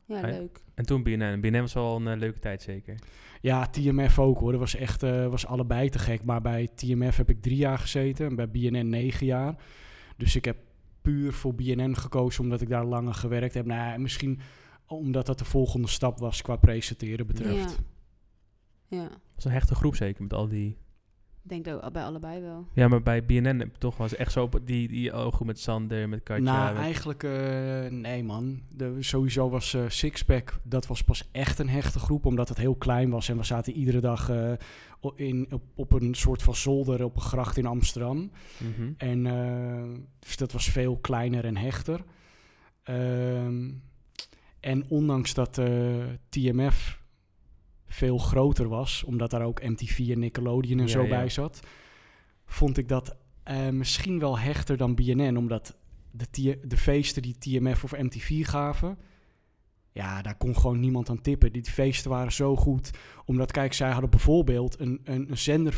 Ja, 0.06 0.20
leuk. 0.20 0.62
En 0.74 0.86
toen 0.86 1.02
BNN. 1.02 1.40
BNN 1.40 1.60
was 1.60 1.72
wel 1.72 1.96
een 1.96 2.06
eh, 2.06 2.18
leuke 2.18 2.38
tijd 2.38 2.62
zeker. 2.62 2.98
Ja, 3.40 3.66
TMF 3.66 4.18
ook 4.18 4.38
hoor. 4.38 4.50
Dat 4.50 4.60
was 4.60 4.74
echt 4.74 5.02
eh, 5.02 5.26
was 5.26 5.46
allebei 5.46 5.88
te 5.88 5.98
gek. 5.98 6.24
Maar 6.24 6.40
bij 6.40 6.68
TMF 6.74 7.16
heb 7.16 7.30
ik 7.30 7.42
drie 7.42 7.56
jaar 7.56 7.78
gezeten 7.78 8.26
en 8.26 8.36
bij 8.36 8.50
BNN 8.50 8.88
negen 8.88 9.26
jaar. 9.26 9.56
Dus 10.16 10.36
ik 10.36 10.44
heb 10.44 10.56
puur 11.02 11.32
voor 11.32 11.54
BNN 11.54 11.96
gekozen 11.96 12.42
omdat 12.42 12.60
ik 12.60 12.68
daar 12.68 12.84
langer 12.84 13.14
gewerkt 13.14 13.54
heb. 13.54 13.66
Nou, 13.66 13.90
ja, 13.90 13.98
misschien 13.98 14.40
omdat 14.86 15.26
dat 15.26 15.38
de 15.38 15.44
volgende 15.44 15.88
stap 15.88 16.18
was 16.18 16.42
qua 16.42 16.56
presenteren 16.56 17.26
betreft. 17.26 17.78
Ja. 18.88 18.96
ja. 18.96 19.08
Dat 19.08 19.20
was 19.34 19.44
een 19.44 19.50
hechte 19.50 19.74
groep 19.74 19.96
zeker 19.96 20.22
met 20.22 20.32
al 20.32 20.48
die... 20.48 20.76
Ik 21.48 21.64
denk 21.64 21.84
ook 21.84 21.92
bij 21.92 22.02
allebei 22.04 22.40
wel. 22.40 22.66
Ja, 22.72 22.88
maar 22.88 23.02
bij 23.02 23.24
BNN 23.24 23.72
toch 23.78 23.96
was 23.96 24.14
echt 24.16 24.32
zo 24.32 24.42
op 24.42 24.60
die, 24.64 24.88
die 24.88 25.12
ogen 25.12 25.46
met 25.46 25.58
Sander, 25.58 26.08
met 26.08 26.22
Katja. 26.22 26.42
nou, 26.52 26.72
met- 26.74 26.82
eigenlijk 26.82 27.22
eh, 27.22 27.86
nee 27.90 28.24
man. 28.24 28.60
De, 28.74 28.96
sowieso 29.00 29.50
was 29.50 29.74
eh, 29.74 29.82
Sixpack, 29.88 30.58
dat 30.62 30.86
was 30.86 31.02
pas 31.02 31.28
echt 31.32 31.58
een 31.58 31.68
hechte 31.68 31.98
groep. 31.98 32.26
Omdat 32.26 32.48
het 32.48 32.58
heel 32.58 32.74
klein 32.74 33.10
was 33.10 33.28
en 33.28 33.36
we 33.36 33.44
zaten 33.44 33.72
iedere 33.72 34.00
dag 34.00 34.28
eh, 34.28 34.52
in, 35.16 35.46
op, 35.50 35.62
op 35.74 35.92
een 35.92 36.14
soort 36.14 36.42
van 36.42 36.54
zolder 36.54 37.04
op 37.04 37.16
een 37.16 37.22
gracht 37.22 37.56
in 37.56 37.66
Amsterdam. 37.66 38.30
Mhm. 38.58 38.92
En 38.96 39.26
eh, 39.26 39.98
dus 40.18 40.36
dat 40.36 40.52
was 40.52 40.70
veel 40.70 40.96
kleiner 40.96 41.44
en 41.44 41.56
hechter. 41.56 42.00
Ehm, 42.82 43.70
en 44.60 44.84
ondanks 44.88 45.34
dat 45.34 45.58
eh, 45.58 45.66
TMF 46.28 47.02
veel 47.86 48.18
groter 48.18 48.68
was, 48.68 49.04
omdat 49.04 49.30
daar 49.30 49.42
ook 49.42 49.62
MTV 49.62 50.08
en 50.10 50.18
Nickelodeon 50.18 50.78
en 50.78 50.86
Ja, 50.86 50.90
zo 50.90 51.02
ja. 51.02 51.08
bij 51.08 51.28
zat, 51.28 51.60
vond 52.46 52.78
ik 52.78 52.88
dat 52.88 53.16
eh, 53.42 53.68
misschien 53.68 54.18
wel 54.18 54.38
hechter 54.38 54.76
dan 54.76 54.94
BNN, 54.94 55.36
omdat 55.36 55.76
de, 56.10 56.58
de 56.66 56.76
feesten 56.76 57.22
die 57.22 57.38
TMF 57.38 57.84
of 57.84 57.92
MTV 57.92 58.46
gaven, 58.46 58.98
ja, 59.96 60.22
daar 60.22 60.36
kon 60.36 60.56
gewoon 60.56 60.80
niemand 60.80 61.10
aan 61.10 61.20
tippen. 61.20 61.52
Die 61.52 61.64
feesten 61.64 62.10
waren 62.10 62.32
zo 62.32 62.56
goed, 62.56 62.90
omdat, 63.24 63.52
kijk, 63.52 63.72
zij 63.72 63.90
hadden 63.90 64.10
bijvoorbeeld 64.10 64.80
een, 64.80 65.00
een, 65.04 65.30
een 65.30 65.38
zender 65.38 65.74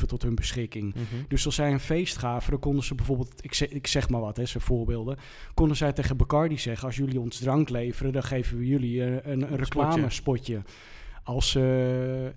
24-7 0.00 0.04
tot 0.06 0.22
hun 0.22 0.34
beschikking. 0.34 0.94
Mhm. 0.94 1.04
Dus 1.28 1.46
als 1.46 1.54
zij 1.54 1.72
een 1.72 1.80
feest 1.80 2.16
gaven, 2.16 2.50
dan 2.50 2.60
konden 2.60 2.84
ze 2.84 2.94
bijvoorbeeld, 2.94 3.44
ik 3.44 3.54
zeg, 3.54 3.68
ik 3.68 3.86
zeg 3.86 4.08
maar 4.08 4.20
wat, 4.20 4.36
hè, 4.36 4.46
zijn 4.46 4.62
voorbeelden, 4.62 5.18
konden 5.54 5.76
zij 5.76 5.92
tegen 5.92 6.16
Bacardi 6.16 6.58
zeggen, 6.58 6.86
als 6.86 6.96
jullie 6.96 7.20
ons 7.20 7.38
drank 7.38 7.68
leveren, 7.68 8.12
dan 8.12 8.22
geven 8.22 8.58
we 8.58 8.66
jullie 8.66 9.02
een, 9.02 9.42
een 9.42 9.56
reclamespotje. 9.56 10.62
Als 11.28 11.54
eh, 11.54 11.64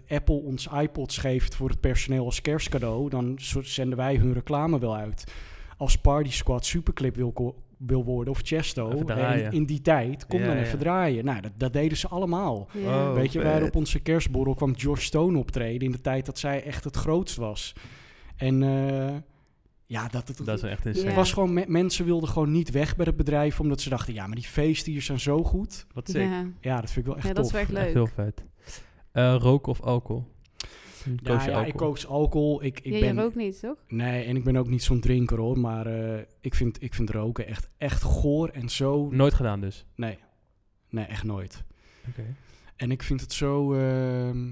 Apple 0.10 0.42
ons 0.42 0.68
iPods 0.68 1.18
geeft 1.18 1.56
voor 1.56 1.70
het 1.70 1.80
personeel 1.80 2.26
als 2.26 2.42
kerstcadeau, 2.42 3.10
dan 3.10 3.36
zenden 3.62 3.98
wij 3.98 4.16
hun 4.16 4.34
reclame 4.34 4.80
wel 4.80 4.96
uit. 4.96 5.34
Als 5.78 5.96
Party 5.96 6.32
Squad 6.32 6.66
Superclip 6.66 7.16
wil, 7.16 7.56
wil 7.78 8.04
worden 8.04 8.34
of 8.34 8.40
Chesto, 8.44 8.90
en 9.06 9.52
in 9.52 9.66
die 9.66 9.82
tijd, 9.82 10.26
kom 10.26 10.40
Ja, 10.40 10.46
dan 10.46 10.56
ja. 10.56 10.62
even 10.62 10.80
draaien. 10.80 11.26
Nou, 11.26 11.42
dat, 11.42 11.52
dat 11.58 11.74
deden 11.74 11.98
ze 11.98 12.08
allemaal. 12.08 12.68
Ja. 12.72 13.10
Oh. 13.10 13.14
Weet 13.14 13.32
je, 13.32 13.44
waar 13.44 13.64
op 13.64 13.76
onze 13.76 14.00
kerstborrel 14.00 14.54
kwam 14.54 14.78
George 14.78 15.04
Stone 15.04 15.38
optreden 15.38 15.86
in 15.86 15.92
de 15.92 16.02
tijd 16.02 16.26
dat 16.26 16.40
zij 16.40 16.64
echt 16.64 16.84
het 16.84 16.96
grootst 16.96 17.36
was. 17.36 17.74
En 18.36 18.64
eh, 18.64 19.16
ja, 19.92 20.08
dat, 20.08 20.28
het, 20.28 20.46
Dat 20.46 20.58
is 20.58 20.64
echt 20.64 20.86
insane. 20.86 21.06
het 21.08 21.16
was 21.16 21.34
gewoon, 21.34 21.54
me- 21.54 21.66
mensen 21.68 22.06
wilden 22.06 22.30
gewoon 22.30 22.52
niet 22.52 22.72
weg 22.72 22.96
bij 22.96 23.06
het 23.06 23.16
bedrijf, 23.18 23.60
omdat 23.60 23.82
ze 23.82 23.90
dachten, 23.90 24.14
ja, 24.14 24.28
maar 24.28 24.36
die 24.36 24.46
feesten 24.46 24.92
hier 24.92 25.02
zijn 25.02 25.20
zo 25.20 25.44
goed. 25.44 25.86
Wat 25.94 26.10
sick. 26.10 26.22
Ja. 26.22 26.46
Ja, 26.62 26.76
dat 26.82 26.92
vind 26.92 26.98
ik 26.98 27.06
wel 27.06 27.16
echt 27.16 27.28
Ja, 27.28 27.34
dat 27.34 27.44
tof. 27.44 27.54
is 27.54 27.60
Echt 27.60 27.72
leuk. 27.72 27.94
heel 27.94 28.08
vet. 28.08 28.46
Eh 29.12 29.36
roken 29.40 29.72
of 29.72 29.82
alcohol? 29.82 30.26
Ja, 31.24 31.46
ja, 31.46 31.66
ik 31.66 31.76
koos 31.76 32.08
alcohol. 32.08 32.64
Ik, 32.64 32.80
ik 32.80 32.94
ja, 32.94 33.00
ben, 33.00 33.16
je 33.16 33.22
rookt 33.22 33.36
niet, 33.36 33.60
toch? 33.60 33.78
Nee, 33.88 34.24
en 34.24 34.36
ik 34.36 34.44
ben 34.44 34.56
ook 34.56 34.68
niet 34.68 34.84
zo'n 34.84 35.00
drinker 35.00 35.38
hoor. 35.40 35.60
Maar 35.60 35.86
eh, 35.86 36.22
ik, 36.42 36.56
vind, 36.56 36.84
ik 36.84 36.94
vind 36.94 37.10
roken 37.10 37.48
echt, 37.48 37.70
echt 37.78 38.02
goor 38.04 38.50
en 38.50 38.70
zo. 38.70 39.10
Nooit 39.12 39.34
gedaan 39.34 39.62
dus. 39.62 39.86
Nee, 39.96 40.18
nee, 40.90 41.06
echt 41.06 41.24
nooit. 41.24 41.64
Oké. 42.10 42.36
En 42.76 42.92
ik 42.92 43.04
vind 43.04 43.22
het 43.22 43.34
zo... 43.34 43.74
ehm, 43.74 44.48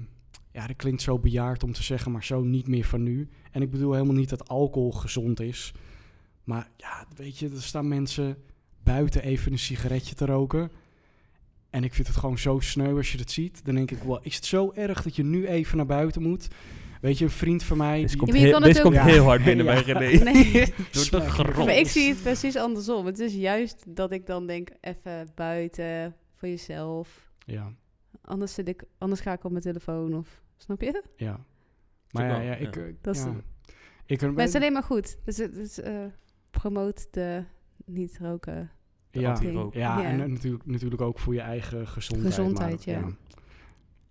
ja, 0.52 0.66
dat 0.66 0.76
klinkt 0.76 1.02
zo 1.02 1.18
bejaard 1.18 1.62
om 1.62 1.72
te 1.72 1.82
zeggen, 1.82 2.12
maar 2.12 2.24
zo 2.24 2.42
niet 2.42 2.68
meer 2.68 2.84
van 2.84 3.02
nu. 3.02 3.28
En 3.50 3.62
ik 3.62 3.70
bedoel 3.70 3.92
helemaal 3.92 4.14
niet 4.14 4.28
dat 4.28 4.48
alcohol 4.48 4.92
gezond 4.92 5.40
is. 5.40 5.72
Maar 6.44 6.68
ja, 6.76 7.06
weet 7.16 7.38
je, 7.38 7.48
er 7.48 7.62
staan 7.62 7.88
mensen 7.88 8.36
buiten 8.82 9.22
even 9.22 9.52
een 9.52 9.58
sigaretje 9.58 10.14
te 10.14 10.24
roken. 10.26 10.70
En 11.70 11.84
ik 11.84 11.94
vind 11.94 12.06
het 12.08 12.16
gewoon 12.16 12.38
zo 12.38 12.58
sneu 12.58 12.96
als 12.96 13.12
je 13.12 13.18
dat 13.18 13.30
ziet. 13.30 13.64
Dan 13.64 13.74
denk 13.74 13.90
ik, 13.90 14.02
wel, 14.02 14.20
is 14.22 14.36
het 14.36 14.44
zo 14.44 14.72
erg 14.74 15.02
dat 15.02 15.16
je 15.16 15.24
nu 15.24 15.46
even 15.46 15.76
naar 15.76 15.86
buiten 15.86 16.22
moet? 16.22 16.48
Weet 17.00 17.18
je, 17.18 17.24
een 17.24 17.30
vriend 17.30 17.62
van 17.62 17.76
mij... 17.76 18.00
Dit 18.00 18.16
komt, 18.16 18.32
heel, 18.32 18.60
dit 18.60 18.80
komt 18.80 19.00
heel 19.00 19.24
hard 19.24 19.44
binnen 19.44 19.66
Ja. 19.66 19.72
bij 19.92 20.12
René. 20.12 20.18
Nee. 20.32 20.52
Door 20.52 20.74
de 20.90 20.98
Smaak. 20.98 21.28
grond. 21.28 21.56
Maar 21.56 21.76
ik 21.76 21.86
zie 21.88 22.08
het 22.08 22.22
precies 22.22 22.56
andersom. 22.56 23.06
Het 23.06 23.18
is 23.18 23.34
juist 23.34 23.84
dat 23.88 24.12
ik 24.12 24.26
dan 24.26 24.46
denk, 24.46 24.68
even 24.80 25.28
buiten, 25.34 26.14
voor 26.36 26.48
jezelf. 26.48 27.30
Ja, 27.46 27.72
Anders, 28.30 28.54
zit 28.54 28.68
ik, 28.68 28.82
anders 28.98 29.20
ga 29.20 29.32
ik 29.32 29.44
op 29.44 29.50
mijn 29.50 29.62
telefoon 29.62 30.14
of... 30.14 30.42
Snap 30.56 30.80
je? 30.80 31.02
ja. 31.16 31.44
Maar 32.10 32.26
ja, 32.26 32.40
ja, 32.40 32.42
ja. 32.42 32.54
ik... 32.54 32.76
eh, 32.76 32.82
Dat 33.00 33.14
is 33.16 33.22
ja. 33.22 33.34
Ik 34.06 34.20
Maar 34.20 34.30
het 34.30 34.48
is 34.48 34.54
alleen 34.54 34.72
maar 34.72 34.82
goed. 34.82 35.18
Dus 35.24 35.36
het 35.36 35.56
is, 35.56 35.80
eh, 35.80 36.04
promoot 36.50 37.06
de 37.10 37.44
niet 37.84 38.18
roken. 38.20 38.70
De 39.10 39.20
ja, 39.20 39.38
ja, 39.42 39.68
Ja. 39.72 40.04
en 40.04 40.20
eh, 40.20 40.26
natuurlijk, 40.26 40.66
natuurlijk 40.66 41.02
ook 41.02 41.18
voor 41.18 41.34
je 41.34 41.40
eigen 41.40 41.86
gezondheid. 41.86 42.34
Gezondheid, 42.34 42.86
maar, 42.86 42.94
ja. 42.94 43.10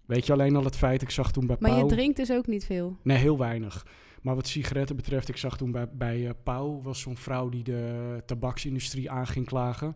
Weet 0.05 0.25
je, 0.25 0.34
alleen 0.34 0.55
al 0.55 0.63
het 0.63 0.75
feit, 0.75 1.01
ik 1.01 1.10
zag 1.10 1.32
toen 1.32 1.47
bij 1.47 1.55
Maar 1.60 1.77
je 1.77 1.86
drinkt 1.86 2.17
dus 2.17 2.32
ook 2.32 2.47
niet 2.47 2.65
veel. 2.65 2.97
Nee, 3.03 3.17
heel 3.17 3.38
weinig. 3.38 3.86
Maar 4.21 4.36
wat 4.36 4.47
sigaretten 4.47 4.95
betreft, 4.95 5.29
ik 5.29 5.38
zag 5.38 5.58
toen 5.58 5.71
bij, 5.71 5.89
bij 5.89 6.27
eh, 6.27 6.34
Pauw... 6.43 6.82
was 6.82 6.99
zo'n 6.99 7.17
vrouw 7.17 7.49
die 7.49 7.63
de 7.63 8.23
tabaksindustrie 8.25 9.12
aan 9.12 9.27
ging 9.27 9.45
klagen. 9.45 9.95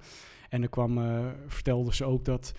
En 0.50 0.62
er 0.62 0.70
kwam, 0.70 0.98
eh, 0.98 1.26
vertelde 1.48 1.96
ze 1.96 2.06
ook 2.06 2.26
dat 2.26 2.54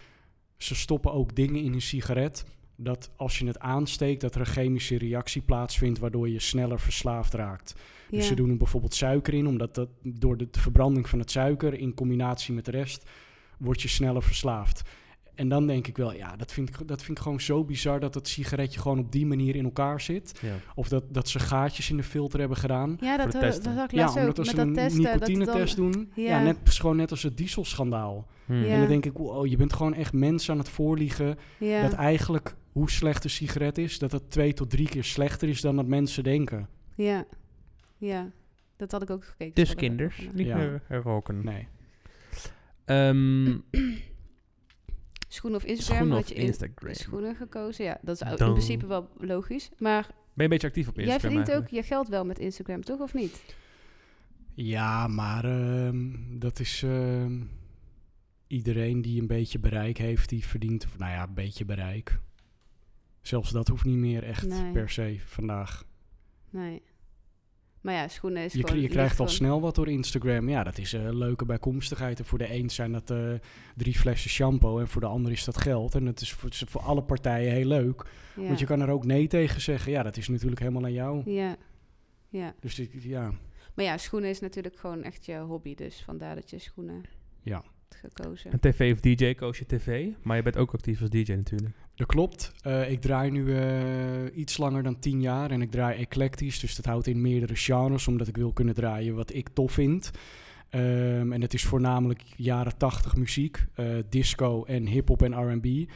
ze 0.56 0.74
stoppen 0.74 1.12
ook 1.12 1.34
dingen 1.34 1.62
in 1.62 1.72
een 1.72 1.82
sigaret... 1.82 2.44
dat 2.76 3.10
als 3.16 3.38
je 3.38 3.46
het 3.46 3.58
aansteekt, 3.58 4.20
dat 4.20 4.34
er 4.34 4.40
een 4.40 4.46
chemische 4.46 4.98
reactie 4.98 5.42
plaatsvindt... 5.42 5.98
waardoor 5.98 6.28
je 6.28 6.40
sneller 6.40 6.80
verslaafd 6.80 7.34
raakt. 7.34 7.74
Dus 8.10 8.26
ze 8.26 8.34
doen 8.34 8.50
er 8.50 8.56
bijvoorbeeld 8.56 8.94
suiker 8.94 9.34
in, 9.34 9.46
omdat 9.46 9.74
dat 9.74 9.88
door 10.02 10.36
de 10.36 10.48
verbranding 10.50 11.08
van 11.08 11.18
het 11.18 11.30
suiker 11.30 11.74
in 11.74 11.94
combinatie 11.94 12.54
met 12.54 12.64
de 12.64 12.70
rest 12.70 13.10
word 13.58 13.82
je 13.82 13.88
sneller 13.88 14.22
verslaafd. 14.22 14.82
En 15.35 15.49
dan 15.49 15.66
denk 15.66 15.87
ik 15.87 15.97
wel, 15.97 16.12
ja, 16.14 16.37
dat 16.37 16.53
vind 16.53 16.68
ik, 16.68 16.88
dat 16.88 17.03
vind 17.03 17.16
ik 17.18 17.23
gewoon 17.25 17.40
zo 17.40 17.64
bizar 17.64 18.01
dat 18.01 18.14
het 18.14 18.29
sigaretje 18.29 18.81
gewoon 18.81 18.99
op 18.99 19.12
die 19.12 19.27
manier 19.27 19.57
in 19.57 19.64
elkaar 19.64 20.01
zit. 20.01 20.38
Ja. 20.42 20.55
Of 20.75 20.88
dat, 20.88 21.05
dat 21.09 21.29
ze 21.29 21.38
gaatjes 21.38 21.90
in 21.90 21.97
de 21.97 22.03
filter 22.03 22.38
hebben 22.38 22.57
gedaan. 22.59 22.97
Ja, 23.01 23.16
dat, 23.16 23.33
dat, 23.33 23.42
ik 23.64 23.90
Ja, 23.90 24.01
laatst 24.01 24.16
omdat 24.16 24.38
als 24.38 24.49
ze 24.49 24.57
dat 24.57 24.66
een 24.66 24.75
testen. 24.75 25.03
dat 25.03 25.12
het 25.12 25.20
nicotinetest 25.29 25.77
dan, 25.77 25.90
doen. 25.92 26.11
Ja, 26.14 26.23
Ja. 26.23 26.42
net, 26.42 26.57
gewoon 26.70 26.97
net 26.97 27.11
als 27.11 27.23
het 27.23 27.37
dieselschandaal. 27.37 28.27
Hmm. 28.44 28.62
Ja. 28.64 28.73
En 28.73 28.79
dan 28.79 28.88
denk 28.88 29.05
ik, 29.07 29.12
wow, 29.16 29.47
je 29.47 29.57
bent 29.57 29.73
gewoon 29.73 29.94
echt 29.94 30.12
mensen 30.12 30.53
aan 30.53 30.59
het 30.59 30.68
voorliegen 30.68 31.38
Ja. 31.59 31.83
dat 31.83 31.92
eigenlijk 31.92 32.55
hoe 32.73 32.90
slecht 32.90 33.25
een 33.25 33.31
sigaret 33.31 33.79
is, 33.79 33.99
dat 33.99 34.12
het 34.12 34.31
twee 34.31 34.53
tot 34.55 34.70
drie 34.70 34.88
keer 34.88 35.05
slechter 35.05 35.49
is 35.49 35.61
dan 35.61 35.77
dat 35.77 35.87
mensen 35.87 36.23
denken. 36.25 36.68
ja. 36.97 37.25
Ja. 37.99 38.31
Dat 38.77 38.92
had 38.92 39.03
ik 39.03 39.11
ook 39.11 39.25
gekeken. 39.25 39.55
Dus 39.55 39.68
Dat 39.68 39.77
kinders, 39.77 40.29
niet 40.33 40.47
Ja. 40.47 40.57
meer 40.57 40.83
roken. 40.88 41.44
Nee. 41.44 41.68
Ehm, 42.85 43.59
Schoenen 45.35 45.61
of 45.61 45.66
Instagram? 45.66 45.97
schoenen 45.97 46.18
of 46.18 46.29
je 46.29 46.35
in- 46.35 46.47
Instagram? 46.47 46.94
schoenen 46.94 47.35
gekozen, 47.37 47.85
ja. 47.85 47.99
Dat 48.03 48.14
is 48.20 48.29
in 48.31 48.37
principe 48.37 48.87
wel 48.87 49.09
logisch. 49.18 49.70
Maar 49.79 50.03
Ben 50.07 50.14
je 50.35 50.42
een 50.42 50.49
beetje 50.49 50.66
actief 50.66 50.88
op 50.88 50.94
jij 50.97 51.05
Instagram 51.05 51.33
verdient 51.35 51.57
ook 51.62 51.68
je 51.68 51.83
geld 51.83 52.09
wel 52.09 52.25
met 52.25 52.38
Instagram, 52.38 52.83
toch? 52.85 53.01
Of 53.01 53.14
niet? 53.14 53.42
Ja, 54.55 55.07
maar 55.07 55.44
ehm, 55.44 56.12
dat 56.38 56.61
is 56.61 56.83
ehm, 56.83 57.40
iedereen 58.47 59.03
die 59.03 59.20
een 59.20 59.27
beetje 59.27 59.59
bereik 59.59 59.99
heeft, 59.99 60.29
die 60.29 60.47
verdient, 60.47 60.85
of, 60.85 60.99
nou 60.99 61.12
ja, 61.12 61.23
een 61.23 61.35
beetje 61.35 61.64
bereik. 61.64 62.18
Zelfs 63.23 63.51
dat 63.51 63.68
hoeft 63.68 63.85
niet 63.85 63.97
meer 63.97 64.23
echt 64.25 64.47
Nee. 64.47 64.73
per 64.73 64.90
se 64.90 65.16
vandaag. 65.25 65.85
Nee. 66.51 66.83
Maar 67.85 67.94
ja, 67.94 68.09
schoenen 68.09 68.44
is 68.44 68.53
Je, 68.53 68.66
gewoon... 68.66 68.83
je 68.83 68.88
krijgt 68.88 69.20
al 69.20 69.29
snel 69.29 69.61
wat 69.61 69.75
door 69.75 69.88
Instagram. 69.88 70.49
Ja, 70.49 70.62
dat 70.64 70.79
is 70.79 70.92
een 70.92 71.16
leuke 71.16 71.44
bijkomstigheid. 71.44 72.18
En 72.18 72.25
voor 72.25 72.38
de 72.38 72.55
een 72.55 72.70
zijn 72.70 72.92
dat 72.92 73.11
eh, 73.11 73.33
drie 73.77 73.94
flessen 73.94 74.31
shampoo 74.31 74.79
en 74.79 74.88
voor 74.88 75.01
de 75.01 75.07
ander 75.07 75.33
is 75.33 75.44
dat 75.44 75.57
geld. 75.59 75.94
En 75.94 76.05
dat 76.05 76.20
is 76.20 76.33
voor, 76.33 76.51
voor 76.68 76.81
alle 76.81 77.03
partijen 77.03 77.53
heel 77.53 77.66
leuk. 77.66 78.05
Ja. 78.37 78.42
Want 78.47 78.59
je 78.59 78.66
kan 78.66 78.81
er 78.81 78.88
ook 78.88 79.05
nee 79.05 79.27
tegen 79.27 79.61
zeggen. 79.61 79.92
Ja, 79.92 80.03
dat 80.03 80.16
is 80.16 80.29
natuurlijk 80.29 80.61
helemaal 80.61 80.85
aan 80.85 80.92
jou. 80.92 81.31
Ja. 81.31 81.57
Ja. 82.29 82.55
Dus 82.61 82.79
ik- 82.79 83.03
ja, 83.03 83.33
Maar 83.75 83.85
ja, 83.85 83.97
schoenen 83.99 84.31
is 84.31 84.40
natuurlijk 84.40 84.77
gewoon 84.77 85.03
echt 85.03 85.27
je 85.27 85.38
hobby. 85.38 85.75
Dus 85.75 86.03
vandaar 86.05 86.35
dat 86.35 86.51
je 86.51 86.59
schoenen 86.59 87.03
ja. 87.42 87.62
hebt 87.88 88.14
gekozen. 88.14 88.53
Een 88.53 88.61
tv 88.61 88.92
of 88.92 89.01
DJ, 89.01 89.35
koos 89.35 89.59
je 89.59 89.66
tv. 89.66 90.09
Maar 90.23 90.37
je 90.37 90.42
bent 90.42 90.57
ook 90.57 90.73
actief 90.73 91.01
als 91.01 91.11
DJ 91.11 91.33
natuurlijk. 91.33 91.75
Dat 91.94 92.07
klopt. 92.07 92.52
Eh, 92.62 92.90
ik 92.90 93.00
draai 93.00 93.30
nu 93.30 93.57
eh, 93.57 94.38
iets 94.38 94.57
langer 94.57 94.83
dan 94.83 94.98
tien 94.98 95.20
jaar 95.20 95.50
en 95.50 95.62
ik 95.62 95.70
draai 95.70 96.00
eclectisch. 96.00 96.61
Dus 96.61 96.76
dat 96.76 96.85
houdt 96.85 97.07
in 97.07 97.20
meerdere 97.20 97.57
genres, 97.57 98.09
omdat 98.09 98.28
ik 98.28 98.37
wil 98.37 98.52
kunnen 98.52 98.74
draaien 98.74 99.14
wat 99.14 99.35
ik 99.35 99.48
tof 99.48 99.72
vind. 99.72 100.11
Ehm, 100.70 101.33
en 101.33 101.40
het 101.40 101.54
is 101.54 101.64
voornamelijk 101.64 102.22
jaren 102.37 102.76
tachtig 102.76 103.16
muziek, 103.16 103.66
eh, 103.74 103.87
disco 104.09 104.64
en 104.64 104.87
hip-hop 104.87 105.22
en 105.22 105.52
RB. 105.54 105.90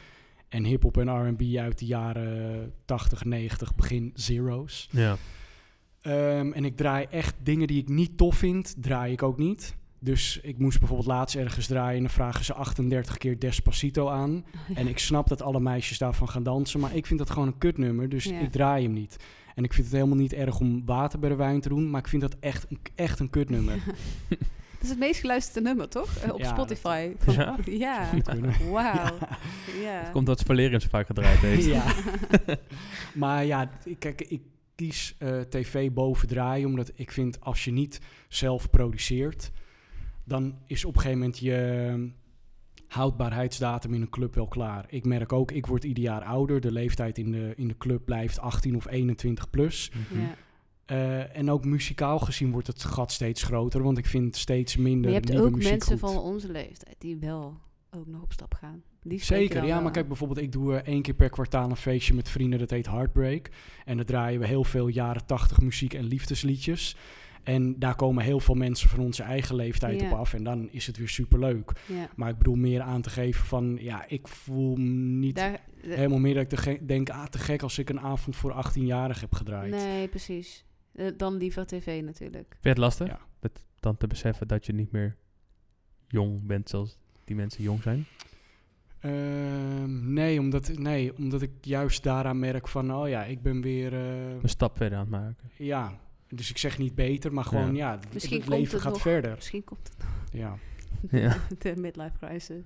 En 0.49 0.63
hip-hop 0.63 0.97
en 0.97 1.29
RB 1.29 1.55
uit 1.55 1.79
de 1.79 1.85
jaren 1.85 2.73
80, 2.85 3.25
90, 3.25 3.75
begin 3.75 4.11
zero's. 4.13 4.89
Ja. 4.91 5.17
Ehm, 6.01 6.51
en 6.51 6.65
ik 6.65 6.75
draai 6.75 7.05
echt 7.09 7.35
dingen 7.43 7.67
die 7.67 7.81
ik 7.81 7.87
niet 7.87 8.17
tof 8.17 8.35
vind, 8.35 8.75
draai 8.77 9.11
ik 9.11 9.23
ook 9.23 9.37
niet. 9.37 9.75
Dus 10.01 10.39
ik 10.41 10.57
moest 10.57 10.79
bijvoorbeeld 10.79 11.07
laatst 11.07 11.35
ergens 11.35 11.67
draaien 11.67 11.95
en 11.95 12.01
dan 12.03 12.09
vragen 12.11 12.45
ze 12.45 12.53
38 12.53 13.17
keer 13.17 13.39
Despacito 13.39 14.09
aan. 14.09 14.45
En 14.73 14.87
ik 14.87 14.99
snap 14.99 15.27
dat 15.27 15.41
alle 15.41 15.59
meisjes 15.59 15.97
daarvan 15.97 16.29
gaan 16.29 16.43
dansen, 16.43 16.79
maar 16.79 16.95
ik 16.95 17.05
vind 17.05 17.19
dat 17.19 17.29
gewoon 17.29 17.47
een 17.47 17.57
kutnummer, 17.57 18.09
dus 18.09 18.23
Ja. 18.23 18.39
ik 18.39 18.51
draai 18.51 18.83
hem 18.83 18.93
niet. 18.93 19.15
En 19.55 19.63
ik 19.63 19.73
vind 19.73 19.85
het 19.87 19.95
helemaal 19.95 20.17
niet 20.17 20.33
erg 20.33 20.59
om 20.59 20.85
water 20.85 21.19
bij 21.19 21.29
de 21.29 21.35
wijn 21.35 21.61
te 21.61 21.69
doen, 21.69 21.89
maar 21.89 21.99
ik 21.99 22.07
vind 22.07 22.21
dat 22.21 22.35
echt, 22.39 22.65
een- 22.69 22.79
echt 22.95 23.19
een 23.19 23.29
kutnummer. 23.29 23.79
Dat 24.79 24.87
is 24.87 24.89
het 24.89 24.99
meest 24.99 25.19
geluisterde 25.19 25.67
nummer, 25.67 25.89
toch? 25.89 26.15
Eh, 26.15 26.33
op 26.33 26.39
Ja, 26.39 26.47
Spotify. 26.53 27.09
dat- 27.25 27.33
Van- 27.33 27.33
Ja? 27.33 27.55
ja. 27.65 28.09
Wauw. 28.71 29.17
Ja. 29.81 29.99
Het 30.01 30.11
komt 30.11 30.25
dat 30.25 30.41
Valerian 30.41 30.81
zo 30.81 30.87
vaak 30.89 31.05
gedraaid 31.05 31.37
heeft. 31.39 31.65
ja. 31.65 31.83
maar 33.13 33.45
ja, 33.45 33.71
ik- 33.83 33.99
kijk, 33.99 34.21
ik 34.21 34.41
kies 34.75 35.15
eh, 35.17 35.39
tv 35.39 35.91
boven 35.91 36.27
draaien, 36.27 36.67
omdat 36.67 36.91
ik 36.95 37.11
vind 37.11 37.41
als 37.41 37.63
je 37.63 37.71
niet 37.71 37.99
zelf 38.27 38.69
produceert, 38.69 39.51
dan 40.29 40.55
is 40.65 40.85
op 40.85 40.95
een 40.95 41.01
gegeven 41.01 41.19
moment 41.19 41.39
je 41.39 42.11
houdbaarheidsdatum 42.87 43.93
in 43.93 44.01
een 44.01 44.09
club 44.09 44.35
wel 44.35 44.47
klaar. 44.47 44.85
Ik 44.89 45.05
merk 45.05 45.33
ook, 45.33 45.51
ik 45.51 45.65
word 45.65 45.83
ieder 45.83 46.03
jaar 46.03 46.23
ouder. 46.23 46.61
De 46.61 46.71
leeftijd 46.71 47.17
in 47.17 47.31
de, 47.31 47.53
in 47.55 47.67
de 47.67 47.77
club 47.77 48.05
blijft 48.05 48.39
18 48.39 48.75
of 48.75 48.87
21 48.87 49.49
plus. 49.49 49.91
Mhm. 49.91 50.21
Ja. 50.21 50.35
Eh, 50.85 51.37
en 51.37 51.51
ook 51.51 51.65
muzikaal 51.65 52.19
gezien 52.19 52.51
wordt 52.51 52.67
het 52.67 52.83
gat 52.83 53.11
steeds 53.11 53.43
groter, 53.43 53.83
want 53.83 53.97
ik 53.97 54.05
vind 54.05 54.35
steeds 54.35 54.75
Maar 54.75 54.85
minder 54.85 55.11
je 55.11 55.15
hebt 55.15 55.39
ook 55.39 55.55
muziek 55.55 55.69
mensen 55.69 55.99
goed. 55.99 56.09
van 56.11 56.21
onze 56.21 56.51
leeftijd 56.51 56.95
die 56.97 57.17
wel 57.17 57.57
ook 57.91 58.07
nog 58.07 58.21
op 58.21 58.31
stap 58.31 58.53
gaan. 58.53 58.83
Die 59.01 59.23
Zeker, 59.23 59.55
dan 59.55 59.67
ja, 59.67 59.79
maar 59.79 59.91
kijk 59.91 60.07
bijvoorbeeld, 60.07 60.39
ik 60.39 60.51
doe 60.51 60.75
eh, 60.75 60.93
één 60.93 61.01
keer 61.01 61.13
per 61.13 61.29
kwartaal 61.29 61.69
een 61.69 61.75
feestje 61.75 62.13
met 62.13 62.29
vrienden, 62.29 62.59
dat 62.59 62.69
heet 62.69 62.87
Heartbreak. 62.87 63.49
En 63.85 63.95
daar 63.95 64.05
draaien 64.05 64.39
we 64.39 64.47
heel 64.47 64.63
veel 64.63 64.87
jaren 64.87 65.25
tachtig 65.25 65.61
muziek 65.61 65.93
en 65.93 66.03
liefdesliedjes. 66.03 66.95
En 67.43 67.79
daar 67.79 67.95
komen 67.95 68.23
heel 68.23 68.39
veel 68.39 68.55
mensen 68.55 68.89
van 68.89 68.99
onze 68.99 69.23
eigen 69.23 69.55
leeftijd 69.55 69.99
Ja. 70.01 70.11
op 70.11 70.17
af. 70.17 70.33
En 70.33 70.43
dan 70.43 70.69
is 70.71 70.87
het 70.87 70.97
weer 70.97 71.09
superleuk. 71.09 71.71
Ja. 71.87 72.09
Maar 72.15 72.29
ik 72.29 72.37
bedoel 72.37 72.55
meer 72.55 72.81
aan 72.81 73.01
te 73.01 73.09
geven 73.09 73.45
van, 73.45 73.77
ja, 73.79 74.07
ik 74.07 74.27
voel 74.27 74.75
me 74.75 74.89
niet 74.99 75.35
Daar, 75.35 75.61
de- 75.81 75.93
helemaal 75.95 76.19
meer 76.19 76.33
dat 76.33 76.43
ik 76.51 76.59
te 76.59 76.85
denk, 76.85 77.09
ah, 77.09 77.25
te 77.25 77.37
gek 77.37 77.61
als 77.61 77.77
ik 77.79 77.89
een 77.89 77.99
avond 77.99 78.35
voor 78.35 78.51
18-jarig 78.53 79.21
heb 79.21 79.33
gedraaid. 79.35 79.71
nee, 79.71 80.07
precies. 80.07 80.65
Eh, 80.93 81.07
dan 81.17 81.35
liever 81.37 81.65
tv 81.65 82.01
natuurlijk. 82.03 82.47
Vind 82.49 82.63
je 82.63 82.69
het 82.69 82.77
lastig? 82.77 83.07
Ja. 83.07 83.19
Dat, 83.39 83.51
dan 83.79 83.97
te 83.97 84.07
beseffen 84.07 84.47
dat 84.47 84.65
je 84.65 84.73
niet 84.73 84.91
meer 84.91 85.15
jong 86.07 86.45
bent 86.47 86.69
zoals 86.69 86.97
die 87.23 87.35
mensen 87.35 87.63
jong 87.63 87.81
zijn? 87.81 88.05
Ehm, 88.99 90.13
nee, 90.13 90.39
omdat, 90.39 90.77
nee, 90.77 91.17
omdat 91.17 91.41
ik 91.41 91.51
juist 91.61 92.03
daaraan 92.03 92.39
merk 92.39 92.67
van, 92.67 92.93
oh 92.95 93.07
ja, 93.09 93.23
ik 93.23 93.41
ben 93.41 93.61
weer, 93.61 93.93
eh, 93.93 94.29
Een 94.41 94.49
stap 94.49 94.77
verder 94.77 94.97
aan 94.97 95.03
het 95.03 95.11
maken. 95.21 95.49
ja. 95.57 95.99
Dus 96.29 96.49
ik 96.49 96.57
zeg 96.57 96.77
niet 96.77 96.95
beter, 96.95 97.33
maar 97.33 97.43
gewoon, 97.45 97.75
ja, 97.75 97.91
het- 97.91 98.13
Misschien 98.13 98.37
het 98.37 98.45
komt 98.47 98.57
leven 98.59 98.73
het 98.73 98.81
gaat 98.83 98.91
nog. 98.93 99.01
verder. 99.01 99.35
Misschien 99.35 99.63
komt 99.63 99.91
Ja. 100.31 100.57
Ja. 101.11 101.37
het 101.49 101.61
de 101.61 101.73
midlife 101.77 102.17
crisis. 102.19 102.63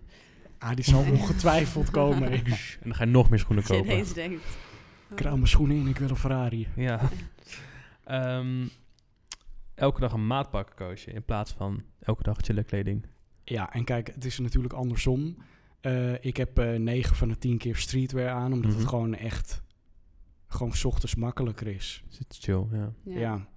Ah, 0.58 0.76
die 0.76 0.84
zal 0.86 1.00
ongetwijfeld 1.12 1.92
komen. 1.92 2.32
Ik 2.32 2.48
En 2.82 2.84
dan 2.84 2.96
ga 2.96 3.04
je 3.04 3.10
nog 3.10 3.30
meer 3.30 3.40
schoenen 3.40 3.64
Als 3.64 3.72
je 3.74 3.78
kopen. 3.78 3.94
ineens 3.94 4.14
denkt... 4.14 4.44
oh, 5.10 5.16
kraam 5.16 5.34
mijn 5.36 5.48
schoenen 5.48 5.78
in, 5.78 5.88
ik 5.88 5.98
wil 5.98 6.10
een 6.10 6.16
Ferrari. 6.16 6.68
Ja. 6.76 7.10
Ehm, 8.04 8.68
elke 9.76 10.00
dag 10.00 10.14
een 10.14 10.28
maatpak 10.28 10.72
koosje 10.76 11.12
in 11.12 11.24
plaats 11.24 11.52
van 11.52 11.84
elke 12.00 12.24
dag 12.24 12.38
chille 12.42 12.64
kleding. 12.64 13.06
Ja, 13.44 13.74
en 13.74 13.84
kijk, 13.84 14.08
het 14.14 14.26
is 14.26 14.40
natuurlijk 14.40 14.74
andersom. 14.74 15.38
Eh, 15.82 16.24
ik 16.26 16.38
heb 16.38 16.60
eh 16.60 16.80
9 16.80 17.16
van 17.16 17.28
de 17.28 17.38
10 17.38 17.58
keer 17.58 17.76
streetwear 17.76 18.30
aan, 18.30 18.54
omdat 18.54 18.72
Mhm. 18.72 18.80
het 18.80 18.90
gewoon 18.90 19.16
echt, 19.16 19.62
gewoon 20.48 20.74
's 20.74 20.84
ochtends 20.86 21.16
makkelijker 21.16 21.68
is. 21.68 22.04
Het 22.18 22.26
is 22.32 22.38
chill, 22.40 22.66
ja. 22.72 22.94
Ja. 23.04 23.20
Ja. 23.20 23.48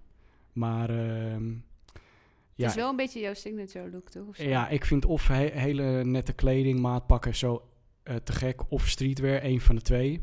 Maar, 0.56 0.90
ehm, 0.90 1.48
Het 1.48 2.64
ja, 2.64 2.66
is 2.68 2.74
wel 2.74 2.90
een 2.90 2.96
beetje 2.96 3.20
jouw 3.20 3.34
signature 3.34 3.90
look, 3.90 4.10
toch? 4.10 4.28
Of 4.28 4.42
ja, 4.42 4.68
ik 4.68 4.84
vind 4.84 5.04
of 5.04 5.28
he- 5.28 5.50
hele 5.60 6.04
nette 6.04 6.32
kleding, 6.32 6.80
maatpakken 6.80 7.34
zo 7.36 7.68
eh, 8.02 8.16
te 8.16 8.32
gek, 8.32 8.70
of 8.70 8.88
streetwear, 8.88 9.40
één 9.40 9.60
van 9.60 9.74
de 9.74 9.80
twee. 9.82 10.20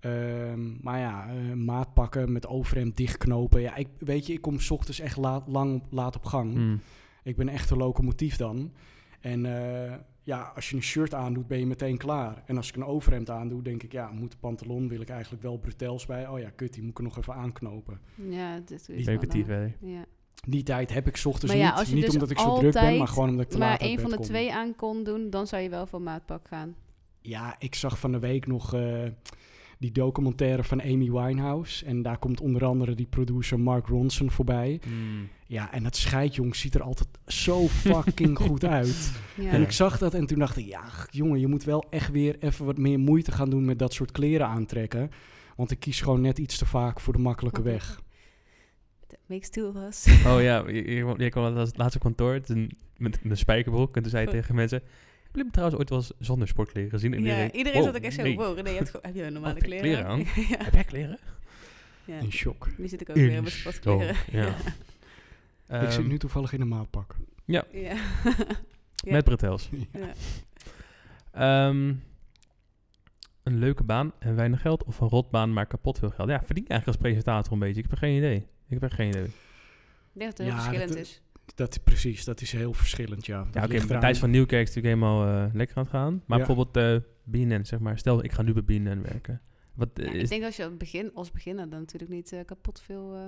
Ehm, 0.00 0.82
maar 0.82 0.98
ja, 0.98 1.28
eh, 1.28 1.52
maatpakken 1.52 2.32
met 2.32 2.46
overhemd 2.46 2.96
dichtknopen. 2.96 3.60
Ja, 3.60 3.74
ik, 3.76 3.88
weet 3.98 4.26
je, 4.26 4.32
ik 4.32 4.40
kom 4.42 4.60
's 4.60 4.70
ochtends 4.70 5.00
echt 5.00 5.16
laat, 5.16 5.48
lang 5.48 5.74
op- 5.82 5.92
laat 5.92 6.16
op 6.16 6.24
gang. 6.24 6.52
Hmm. 6.52 6.80
Ik 7.22 7.36
ben 7.36 7.48
echt 7.48 7.70
een 7.70 7.76
locomotief 7.78 8.36
dan. 8.36 8.72
En 9.20 9.46
eh, 9.46 9.94
ja, 10.28 10.52
als 10.54 10.70
je 10.70 10.76
een 10.76 10.82
shirt 10.82 11.14
aandoet, 11.14 11.46
ben 11.46 11.58
je 11.58 11.66
meteen 11.66 11.96
klaar. 11.96 12.42
En 12.46 12.56
als 12.56 12.68
ik 12.68 12.76
een 12.76 12.84
overhemd 12.84 13.30
aandoe, 13.30 13.62
denk 13.62 13.82
ik, 13.82 13.92
ja, 13.92 14.10
moet 14.10 14.30
de 14.30 14.36
pantalon, 14.40 14.88
wil 14.88 15.00
ik 15.00 15.08
eigenlijk 15.08 15.42
wel 15.42 15.56
brutels 15.58 16.06
bij. 16.06 16.28
Oh 16.28 16.38
ja, 16.38 16.50
kut, 16.50 16.72
die 16.72 16.82
moet 16.82 16.90
ik 16.90 16.98
er 16.98 17.04
nog 17.04 17.18
even 17.18 17.34
aanknopen. 17.34 18.00
Ja, 18.14 18.60
dit 18.64 18.86
doe 18.86 18.98
je 18.98 19.04
wel 19.04 19.14
Repetitief, 19.14 19.48
lang. 19.48 19.74
hè. 19.80 19.86
Ja. 19.88 20.04
Die 20.48 20.62
tijd 20.62 20.92
heb 20.92 21.06
ik 21.06 21.16
's 21.16 21.24
ochtends 21.24 21.46
Maar 21.54 21.62
ja, 21.62 21.68
niet. 21.70 21.78
als 21.78 21.88
je 21.88 21.94
Niet 21.94 22.04
dus 22.04 22.14
omdat 22.14 22.30
ik 22.30 22.38
zo 22.38 22.58
druk 22.58 22.72
ben, 22.72 22.98
maar 22.98 23.08
gewoon 23.08 23.28
omdat 23.28 23.44
ik 23.44 23.50
te 23.50 23.58
laat 23.58 23.68
Maar 23.68 23.78
één 23.80 23.92
bed 23.94 24.00
van 24.00 24.10
de 24.10 24.16
kom. 24.16 24.24
twee 24.26 24.52
aan 24.54 24.76
kon 24.76 25.04
doen, 25.04 25.30
dan 25.30 25.46
zou 25.46 25.62
je 25.62 25.68
wel 25.68 25.86
voor 25.86 26.02
maatpak 26.02 26.48
gaan. 26.48 26.74
Ja, 27.20 27.56
ik 27.58 27.74
zag 27.74 27.98
van 27.98 28.12
de 28.12 28.18
week 28.18 28.46
nog 28.46 28.74
eh, 28.74 29.02
die 29.78 29.92
documentaire 29.92 30.64
van 30.64 30.82
Amy 30.82 31.10
Winehouse. 31.10 31.84
En 31.84 32.02
daar 32.02 32.18
komt 32.18 32.40
onder 32.40 32.64
andere 32.64 32.94
die 32.94 33.06
producer 33.06 33.60
Mark 33.60 33.86
Ronson 33.86 34.30
voorbij. 34.30 34.80
Hmm. 34.82 35.28
Ja, 35.46 35.72
en 35.72 35.82
dat 35.82 35.96
scheidjong 35.96 36.56
ziet 36.56 36.74
er 36.74 36.82
altijd 36.82 37.08
zo 37.26 37.66
fucking 37.86 38.38
goed 38.38 38.64
uit. 38.64 39.12
Ja. 39.34 39.50
En 39.50 39.62
ik 39.62 39.72
zag 39.72 39.98
dat 39.98 40.14
en 40.14 40.26
toen 40.26 40.38
dacht 40.38 40.56
ik, 40.56 40.66
ja, 40.66 40.84
jongen, 41.10 41.40
je 41.40 41.46
moet 41.46 41.64
wel 41.64 41.84
echt 41.90 42.10
weer 42.10 42.36
even 42.38 42.64
wat 42.64 42.78
meer 42.78 42.98
moeite 42.98 43.32
gaan 43.32 43.50
doen 43.50 43.64
met 43.64 43.78
dat 43.78 43.92
soort 43.92 44.12
kleren 44.12 44.46
aantrekken. 44.46 45.10
Want 45.56 45.70
ik 45.70 45.80
kies 45.80 46.00
gewoon 46.00 46.20
net 46.20 46.38
iets 46.38 46.58
te 46.58 46.66
vaak 46.66 47.00
voor 47.00 47.12
de 47.12 47.18
makkelijke 47.18 47.62
weg. 47.62 48.00
That 49.06 49.18
makes 49.26 49.48
two 49.48 49.68
of 49.68 49.76
us. 49.76 50.06
Oh 50.26 50.42
ja, 50.42 50.68
je, 50.68 50.94
je, 50.94 51.14
je 51.16 51.30
kwam 51.30 51.56
als 51.56 51.70
laatste 51.74 51.98
kantoor 51.98 52.40
toen, 52.40 52.70
met 52.96 53.18
een 53.22 53.36
spijkerbroek 53.36 53.96
en 53.96 54.02
toen 54.02 54.10
zei 54.10 54.22
je 54.22 54.28
Oh. 54.28 54.34
tegen 54.38 54.54
mensen... 54.54 54.82
Me 55.32 55.46
trouwens 55.50 55.78
ooit 55.78 55.88
wel 55.90 55.98
eens 55.98 56.12
zonder 56.18 56.48
sportkleren 56.48 56.90
gezien? 56.90 57.14
En 57.14 57.22
ja, 57.22 57.50
iedereen 57.52 57.80
wow, 57.80 57.88
zat 57.88 57.96
ook 57.96 58.02
echt 58.06 58.14
zo, 58.14 58.22
nee. 58.22 58.36
wow, 58.36 58.56
René, 58.56 58.68
je 58.70 58.76
heb 59.02 59.14
je 59.14 59.30
normale 59.30 59.46
heb 59.54 59.56
je 59.56 59.62
kleren, 59.62 59.80
kleren 59.82 60.06
aan? 60.06 60.18
ja. 60.50 60.64
Heb 60.64 60.72
jij 60.74 60.84
kleren? 60.84 61.18
ja. 62.04 62.18
In 62.18 62.32
shock. 62.32 62.68
Nu 62.76 62.88
zit 62.88 63.00
ik 63.00 63.08
ook 63.10 63.16
In 63.16 63.26
weer 63.26 63.42
met 63.42 63.52
sportkleren. 63.52 64.16
ja. 64.30 64.46
ik 65.84 65.90
zit 65.90 65.98
Ehm, 65.98 66.06
nu 66.06 66.18
toevallig 66.18 66.52
in 66.52 66.60
een 66.60 66.68
maatpak. 66.68 67.16
Ja. 67.44 67.64
Ja. 69.04 69.12
Met 69.12 69.24
bretels. 69.24 69.68
Ja. 69.92 70.12
Ehm, 71.32 71.94
een 73.42 73.58
leuke 73.58 73.84
baan 73.84 74.12
en 74.18 74.36
weinig 74.36 74.60
geld 74.60 74.84
of 74.84 75.00
een 75.00 75.08
rotbaan 75.08 75.52
maar 75.52 75.66
kapot 75.66 75.98
veel 75.98 76.10
geld? 76.10 76.28
Ja, 76.28 76.42
verdien 76.44 76.62
je 76.62 76.68
eigenlijk 76.68 76.86
als 76.86 77.08
presentator 77.10 77.52
een 77.52 77.58
beetje? 77.58 77.82
Ik 77.82 77.90
heb 77.90 77.98
geen 77.98 78.16
idee. 78.16 78.36
Ik 78.68 78.80
heb 78.80 78.82
er 78.82 78.90
geen 78.90 79.08
idee. 79.08 79.24
Ik 79.24 79.32
denk 80.12 80.30
dat 80.30 80.38
het 80.38 80.46
heel 80.46 80.46
Ja, 80.46 80.54
verschillend 80.62 80.88
dat- 80.92 80.98
is. 80.98 81.20
Dat, 81.54 81.80
precies, 81.84 82.24
dat 82.24 82.40
is 82.40 82.52
heel 82.52 82.72
verschillend, 82.72 83.26
ja. 83.26 83.46
Ja, 83.52 83.64
oké, 83.64 83.74
eraan- 83.74 83.86
Matthijs 83.88 84.18
van 84.18 84.30
Nieuwkerk 84.30 84.68
is 84.68 84.74
natuurlijk 84.74 84.94
helemaal 85.02 85.46
eh, 85.46 85.54
lekker 85.54 85.76
aan 85.76 85.82
het 85.82 85.92
gaan. 85.92 86.22
Maar 86.26 86.38
Ja. 86.38 86.46
bijvoorbeeld 86.46 86.76
eh 86.76 87.10
BNN, 87.24 87.64
zeg 87.64 87.78
maar. 87.78 87.98
Stel, 87.98 88.24
ik 88.24 88.32
ga 88.32 88.42
nu 88.42 88.52
bij 88.52 88.64
BNN 88.64 89.02
werken. 89.02 89.40
Wat 89.74 89.88
Ja, 89.94 90.04
ik 90.04 90.12
is... 90.12 90.28
denk 90.28 90.44
als 90.44 90.56
je 90.56 90.62
het 90.62 90.78
begin, 90.78 91.10
als 91.14 91.30
beginner 91.30 91.70
dan 91.70 91.78
natuurlijk 91.78 92.10
niet 92.12 92.32
eh, 92.32 92.44
kapot 92.44 92.80
veel 92.80 93.14
eh, 93.14 93.20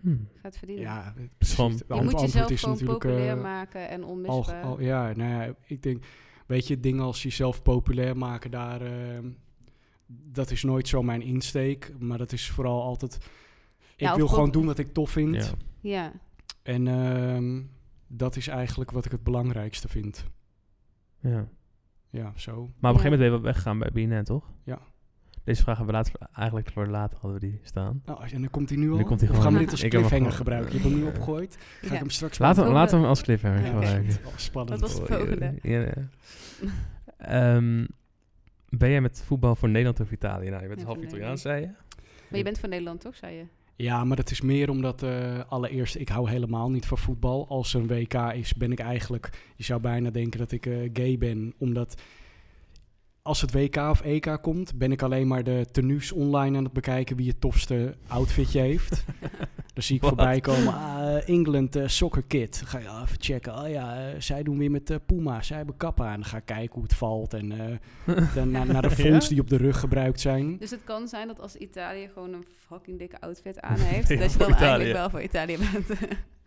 Hmm. 0.00 0.28
gaat 0.42 0.58
verdienen. 0.58 0.84
Ja, 0.84 1.14
is 1.16 1.24
precies. 1.38 1.56
Het 1.56 1.84
je 1.88 2.02
moet 2.02 2.20
jezelf 2.20 2.50
is 2.50 2.60
gewoon 2.60 2.74
natuurlijk, 2.74 3.00
populair 3.04 3.36
maken 3.36 3.88
en 3.88 4.04
onmisbaar. 4.04 4.62
al, 4.62 4.80
ja, 4.80 5.12
nou 5.16 5.30
ja, 5.30 5.54
ik 5.66 5.82
denk, 5.82 6.04
weet 6.46 6.66
je, 6.66 6.80
dingen 6.80 7.02
als 7.04 7.22
jezelf 7.22 7.62
populair 7.62 8.16
maken, 8.16 8.50
daar, 8.50 8.80
eh, 8.82 9.18
dat 10.06 10.50
is 10.50 10.62
nooit 10.62 10.88
zo 10.88 11.02
mijn 11.02 11.22
insteek. 11.22 11.92
Maar 11.98 12.18
dat 12.18 12.32
is 12.32 12.50
vooral 12.50 12.82
altijd, 12.82 13.18
ik 13.96 14.08
wil 14.16 14.28
gewoon 14.28 14.50
doen 14.50 14.66
wat 14.66 14.78
ik 14.78 14.92
tof 14.92 15.10
vind. 15.10 15.54
Ja. 15.80 16.12
En 16.66 16.88
ehm, 16.88 17.62
dat 18.06 18.36
is 18.36 18.48
eigenlijk 18.48 18.90
wat 18.90 19.04
ik 19.04 19.10
het 19.10 19.22
belangrijkste 19.22 19.88
vind. 19.88 20.24
ja. 21.20 21.48
Ja, 22.10 22.32
zo. 22.36 22.52
Maar 22.52 22.60
op 22.62 22.96
een 22.96 23.02
gegeven 23.02 23.02
moment 23.02 23.18
ben 23.18 23.24
je 23.24 23.30
wel 23.30 23.40
weggegaan 23.42 23.78
bij 23.78 23.90
BNN, 23.92 24.22
toch? 24.24 24.52
Ja. 24.64 24.78
Deze 25.44 25.62
vraag 25.62 25.76
hebben 25.76 25.94
we 25.94 26.00
later, 26.02 26.28
eigenlijk 26.32 26.70
voor 26.70 26.86
later 26.86 27.18
hadden 27.20 27.40
we 27.40 27.46
die 27.46 27.60
staan. 27.62 28.02
Nou, 28.04 28.28
en 28.28 28.40
dan 28.40 28.50
komt 28.50 28.68
hij 28.68 28.78
nu 28.78 28.90
al. 28.90 28.96
Nu 28.96 29.04
komt 29.04 29.20
hij 29.20 29.30
Of 29.30 29.38
gaan 29.38 29.52
we 29.52 29.58
dit 29.58 29.70
als 29.70 29.80
cliffhanger 29.80 30.32
gebruiken? 30.32 30.72
Je 30.72 30.78
hebt 30.78 30.90
hem 30.90 31.00
nu 31.00 31.06
opgegooid. 31.08 31.56
Ga 31.80 31.86
ja. 31.86 31.92
ik 31.92 31.98
hem 31.98 32.10
straks 32.10 32.38
Laten 32.38 32.64
we, 32.64 32.70
laten 32.70 32.94
we 32.94 33.00
hem 33.00 33.08
als 33.08 33.22
cliffhanger 33.22 33.60
Ja, 33.60 33.66
gebruiken. 33.66 34.16
Oh, 34.26 34.36
spannend. 34.36 34.80
Wat 34.80 34.92
was 34.92 35.00
de 35.00 35.14
volgende? 35.14 35.54
Ja, 35.62 35.80
ja. 35.80 36.08
Ehm, 37.16 37.86
ben 38.68 38.90
jij 38.90 39.00
met 39.00 39.22
voetbal 39.24 39.54
voor 39.54 39.68
Nederland 39.68 40.00
of 40.00 40.10
Italië? 40.12 40.48
Nou, 40.48 40.62
je 40.62 40.68
bent 40.68 40.82
half 40.82 41.02
Italiaans, 41.02 41.42
zei 41.42 41.60
je. 41.60 41.70
Maar 42.28 42.38
je 42.38 42.44
bent 42.44 42.58
van 42.58 42.68
Nederland 42.68 43.00
toch, 43.00 43.16
zei 43.16 43.36
je? 43.36 43.44
Ja, 43.76 44.04
maar 44.04 44.16
dat 44.16 44.30
is 44.30 44.40
meer 44.40 44.70
omdat 44.70 45.02
eh, 45.02 45.40
allereerst, 45.48 45.94
ik 45.94 46.08
hou 46.08 46.30
helemaal 46.30 46.70
niet 46.70 46.86
van 46.86 46.98
voetbal. 46.98 47.48
Als 47.48 47.74
er 47.74 47.80
een 47.80 47.86
WK 47.86 48.14
is, 48.14 48.54
ben 48.54 48.72
ik 48.72 48.78
eigenlijk, 48.78 49.30
je 49.56 49.64
zou 49.64 49.80
bijna 49.80 50.10
denken 50.10 50.38
dat 50.38 50.52
ik 50.52 50.66
eh, 50.66 50.90
gay 50.92 51.18
ben. 51.18 51.54
Omdat 51.58 52.02
als 53.26 53.40
het 53.40 53.52
WK 53.52 53.76
of 53.76 54.00
EK 54.00 54.38
komt, 54.42 54.78
ben 54.78 54.92
ik 54.92 55.02
alleen 55.02 55.26
maar 55.26 55.44
de 55.44 55.66
tenues 55.72 56.12
online 56.12 56.56
aan 56.56 56.64
het 56.64 56.72
bekijken 56.72 57.16
wie 57.16 57.28
het 57.28 57.40
tofste 57.40 57.94
outfitje 58.06 58.60
heeft. 58.60 59.04
Dan 59.74 59.84
zie 59.84 59.96
ik 59.96 60.02
voorbij 60.02 60.40
komen, 60.40 60.74
ah, 60.74 61.16
eh, 61.16 61.28
England 61.28 61.76
eh, 61.76 61.86
soccer 61.88 62.22
kit. 62.26 62.62
Ga 62.64 62.78
je 62.78 62.84
even 62.84 63.16
checken. 63.20 63.58
Oh 63.58 63.68
ja, 63.68 63.96
eh, 63.96 64.20
zij 64.20 64.42
doen 64.42 64.58
weer 64.58 64.70
met 64.70 64.90
eh, 64.90 64.96
Puma. 65.06 65.42
Zij 65.42 65.56
hebben 65.56 65.76
kappen 65.76 66.06
aan. 66.06 66.14
Dan 66.14 66.24
ga 66.24 66.36
ik 66.36 66.44
kijken 66.44 66.74
hoe 66.74 66.82
het 66.82 66.94
valt. 66.94 67.34
En 67.34 67.52
eh, 67.52 68.16
dan 68.34 68.50
naar, 68.50 68.66
naar 68.66 68.82
de 68.82 68.90
fonts 68.90 69.24
Ja? 69.26 69.32
die 69.32 69.40
op 69.40 69.48
de 69.48 69.56
rug 69.56 69.80
gebruikt 69.80 70.20
zijn. 70.20 70.56
Dus 70.58 70.70
het 70.70 70.84
kan 70.84 71.08
zijn 71.08 71.26
dat 71.26 71.40
als 71.40 71.56
Italië 71.56 72.08
gewoon 72.12 72.32
een 72.32 72.44
fucking 72.68 72.98
dikke 72.98 73.20
outfit 73.20 73.60
aan 73.70 73.78
heeft, 73.78 74.08
dat 74.18 74.32
je 74.32 74.38
dan 74.38 74.50
Italië? 74.50 74.64
eigenlijk 74.64 74.92
wel 74.92 75.10
voor 75.10 75.22
Italië 75.22 75.56
bent. 75.58 75.86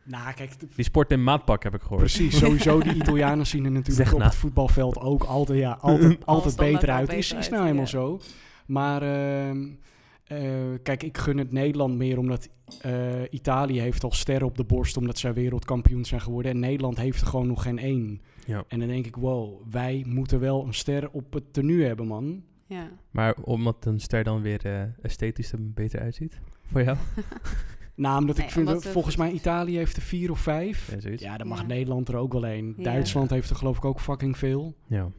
Nou, 0.10 0.34
kijk, 0.34 0.60
de- 0.60 0.68
Die 0.76 0.86
sport 0.86 1.12
in 1.12 1.24
maatpak 1.24 1.64
heb 1.64 1.74
ik 1.74 1.82
gehoord. 1.82 2.00
Precies, 2.00 2.38
sowieso. 2.38 2.80
Die 2.80 2.94
Italianen 3.02 3.48
zien 3.48 3.66
er 3.66 3.72
natuurlijk 3.72 3.98
Zeg 4.06 4.12
op 4.14 4.20
nou. 4.20 4.30
het 4.32 4.40
voetbalveld 4.40 4.98
ook 5.00 5.24
altijd, 5.24 5.60
ja, 5.60 5.78
altijd, 5.82 6.26
altijd 6.26 6.56
beter 6.56 6.90
uit. 6.90 7.02
beter 7.08 7.18
Is, 7.18 7.34
is 7.34 7.50
nou 7.50 7.62
helemaal 7.62 7.84
ja. 7.84 7.90
zo. 7.90 8.20
Maar 8.66 9.02
ehm, 9.02 9.68
eh, 10.24 10.40
kijk, 10.84 11.04
ik 11.04 11.18
gun 11.18 11.38
het 11.38 11.52
Nederland 11.52 11.98
meer 11.98 12.18
omdat 12.18 12.50
eh, 12.82 12.94
Italië 13.30 13.80
heeft 13.80 14.04
al 14.04 14.12
sterren 14.12 14.48
op 14.48 14.58
de 14.58 14.64
borst 14.64 14.98
omdat 14.98 15.18
zij 15.18 15.34
wereldkampioen 15.34 16.06
zijn 16.06 16.22
geworden. 16.22 16.52
En 16.52 16.60
Nederland 16.60 16.98
heeft 16.98 17.22
er 17.22 17.28
gewoon 17.28 17.48
nog 17.48 17.64
geen 17.64 17.78
één. 17.80 18.22
Ja. 18.46 18.64
En 18.68 18.80
dan 18.80 18.88
denk 18.88 19.06
ik, 19.06 19.16
wow, 19.16 19.62
wij 19.72 20.04
moeten 20.08 20.40
wel 20.40 20.66
een 20.66 20.74
ster 20.74 21.10
op 21.12 21.34
het 21.34 21.54
tenue 21.54 21.86
hebben, 21.86 22.08
man. 22.08 22.44
ja. 22.66 22.90
Maar 23.12 23.36
omdat 23.44 23.86
een 23.86 24.00
ster 24.00 24.24
dan 24.24 24.42
weer 24.42 24.66
eh, 24.66 24.82
esthetisch 25.02 25.52
er 25.52 25.72
beter 25.74 26.00
uitziet? 26.00 26.40
Voor 26.72 26.84
jou? 26.84 26.98
Nou, 28.00 28.20
omdat 28.20 28.38
Nee, 28.38 28.46
ik 28.46 28.52
vind, 28.52 28.68
dat, 28.68 28.86
volgens 28.88 29.16
mij 29.16 29.32
Italië 29.32 29.78
heeft 29.78 29.96
er 29.96 30.02
vier 30.02 30.32
of 30.32 30.40
vijf. 30.40 30.96
Ja, 31.16 31.38
dan 31.38 31.48
mag 31.48 31.62
Ja. 31.62 31.68
Nederland 31.68 32.08
er 32.08 32.16
ook 32.16 32.34
wel 32.34 32.46
één. 32.46 32.74
Ja. 32.78 32.84
Duitsland 32.84 33.30
heeft 33.30 33.50
er 33.50 33.56
geloof 33.56 33.78
ik 33.78 33.86
ook 33.86 34.00
fucking 34.00 34.38
veel. 34.38 34.76
Ja. 34.88 35.02
Maar 35.04 35.12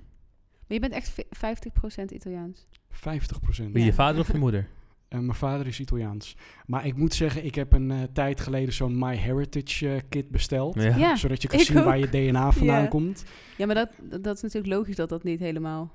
je 0.67 0.81
bent 0.81 0.93
echt 0.93 1.11
fi- 1.11 1.27
50% 1.31 2.13
Italiaans. 2.13 2.67
50 2.91 3.41
procent. 3.41 3.73
Ben 3.73 3.81
je 3.81 3.87
Ja. 3.87 3.93
je 3.93 3.99
vader 3.99 4.21
of 4.21 4.33
je 4.33 4.39
moeder? 4.47 4.69
Eh, 5.09 5.19
mijn 5.19 5.35
vader 5.35 5.67
is 5.67 5.81
Italiaans. 5.81 6.37
Maar 6.67 6.87
ik 6.87 6.97
moet 6.97 7.15
zeggen, 7.15 7.45
ik 7.45 7.55
heb 7.55 7.73
een 7.73 7.91
eh, 7.91 7.99
tijd 8.13 8.41
geleden 8.41 8.75
zo'n 8.75 8.99
My 8.99 9.17
Heritage 9.17 9.95
eh, 9.95 10.01
kit 10.09 10.31
besteld. 10.31 10.75
Ja. 10.83 10.97
Ja. 10.97 11.17
Zodat 11.17 11.43
je 11.43 11.49
kan 11.49 11.59
zien 11.61 11.85
waar 11.85 11.99
je 11.99 12.09
DNA 12.09 12.51
vandaan 12.53 12.83
Ja. 12.83 12.89
komt. 12.89 13.25
Ja, 13.57 13.67
maar 13.67 13.75
dat, 13.75 13.89
dat 14.03 14.25
dat 14.25 14.37
is 14.37 14.43
natuurlijk 14.43 14.73
logisch 14.75 14.97
dat 14.97 15.09
dat 15.09 15.25
niet 15.25 15.41
helemaal... 15.41 15.93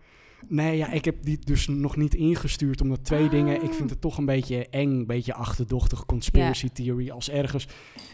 Nee, 0.47 0.77
ja, 0.77 0.91
ik 0.91 1.05
heb 1.05 1.15
die 1.21 1.39
dus 1.43 1.67
nog 1.67 1.95
niet 1.95 2.13
ingestuurd. 2.15 2.81
Omdat 2.81 3.03
twee 3.03 3.23
Ah. 3.23 3.31
dingen, 3.31 3.63
ik 3.63 3.73
vind 3.73 3.89
het 3.89 4.01
toch 4.01 4.17
een 4.17 4.25
beetje 4.25 4.67
eng, 4.69 4.91
een 4.91 5.05
beetje 5.05 5.33
achterdochtig 5.33 6.05
conspiracy 6.05 6.69
theory. 6.69 7.09
Als 7.09 7.29
ergens 7.29 7.67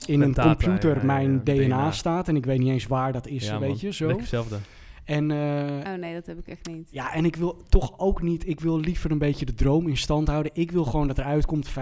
in 0.05 0.19
Met 0.19 0.27
een 0.27 0.33
data, 0.33 0.49
computer 0.65 0.97
ja, 0.97 1.03
mijn 1.05 1.31
ja, 1.31 1.39
DNA, 1.53 1.63
DNA. 1.65 1.91
staat 1.91 2.27
en 2.27 2.35
ik 2.35 2.45
weet 2.45 2.59
niet 2.59 2.69
eens 2.69 2.87
waar 2.87 3.11
dat 3.13 3.27
is, 3.27 3.45
Ja, 3.45 3.59
weet 3.59 3.69
man. 3.69 3.77
je, 3.81 3.93
zo. 3.93 4.03
Lekker 4.05 4.21
hetzelfde. 4.23 4.57
En 5.03 5.31
eh, 5.31 5.91
Oh 5.93 5.99
nee, 5.99 6.13
dat 6.13 6.25
heb 6.25 6.37
ik 6.37 6.47
echt 6.47 6.67
niet. 6.67 6.87
ja, 6.91 7.13
en 7.13 7.25
ik 7.25 7.35
wil 7.35 7.63
toch 7.69 7.99
ook 7.99 8.21
niet, 8.21 8.47
ik 8.47 8.59
wil 8.59 8.79
liever 8.79 9.11
een 9.11 9.17
beetje 9.17 9.45
de 9.45 9.53
droom 9.53 9.87
in 9.87 9.97
stand 9.97 10.27
houden. 10.27 10.51
Ik 10.55 10.71
wil 10.71 10.83
gewoon 10.83 11.07
dat 11.07 11.17
eruit 11.17 11.45
komt 11.45 11.69
50% 11.69 11.73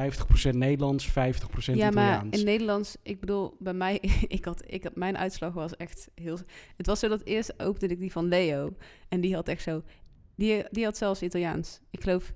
Nederlands, 0.56 1.08
50% 1.10 1.12
Ja, 1.78 1.92
maar 1.92 2.10
Italiaans. 2.14 2.40
in 2.40 2.46
Nederlands, 2.46 2.98
ik 3.04 3.20
bedoel, 3.20 3.56
bij 3.60 3.74
mij, 3.74 4.02
ik 4.28 4.46
had, 4.46 4.64
ik 4.68 4.84
had, 4.84 4.96
mijn 4.96 5.18
uitslag 5.18 5.54
was 5.54 5.76
echt 5.78 6.10
heel... 6.16 6.38
Het 6.78 6.86
was 6.86 7.00
zo 7.00 7.08
dat 7.08 7.22
eerst 7.24 7.54
opende 7.62 7.94
ik 7.94 8.00
die 8.00 8.12
van 8.12 8.26
Leo. 8.28 8.74
En 9.10 9.22
die 9.22 9.36
had 9.36 9.48
echt 9.48 9.62
zo 9.64 9.82
Die, 10.40 10.64
die 10.72 10.84
had 10.84 10.98
zelfs 10.98 11.22
Italiaans. 11.22 11.80
Ik 11.92 12.02
geloof, 12.04 12.34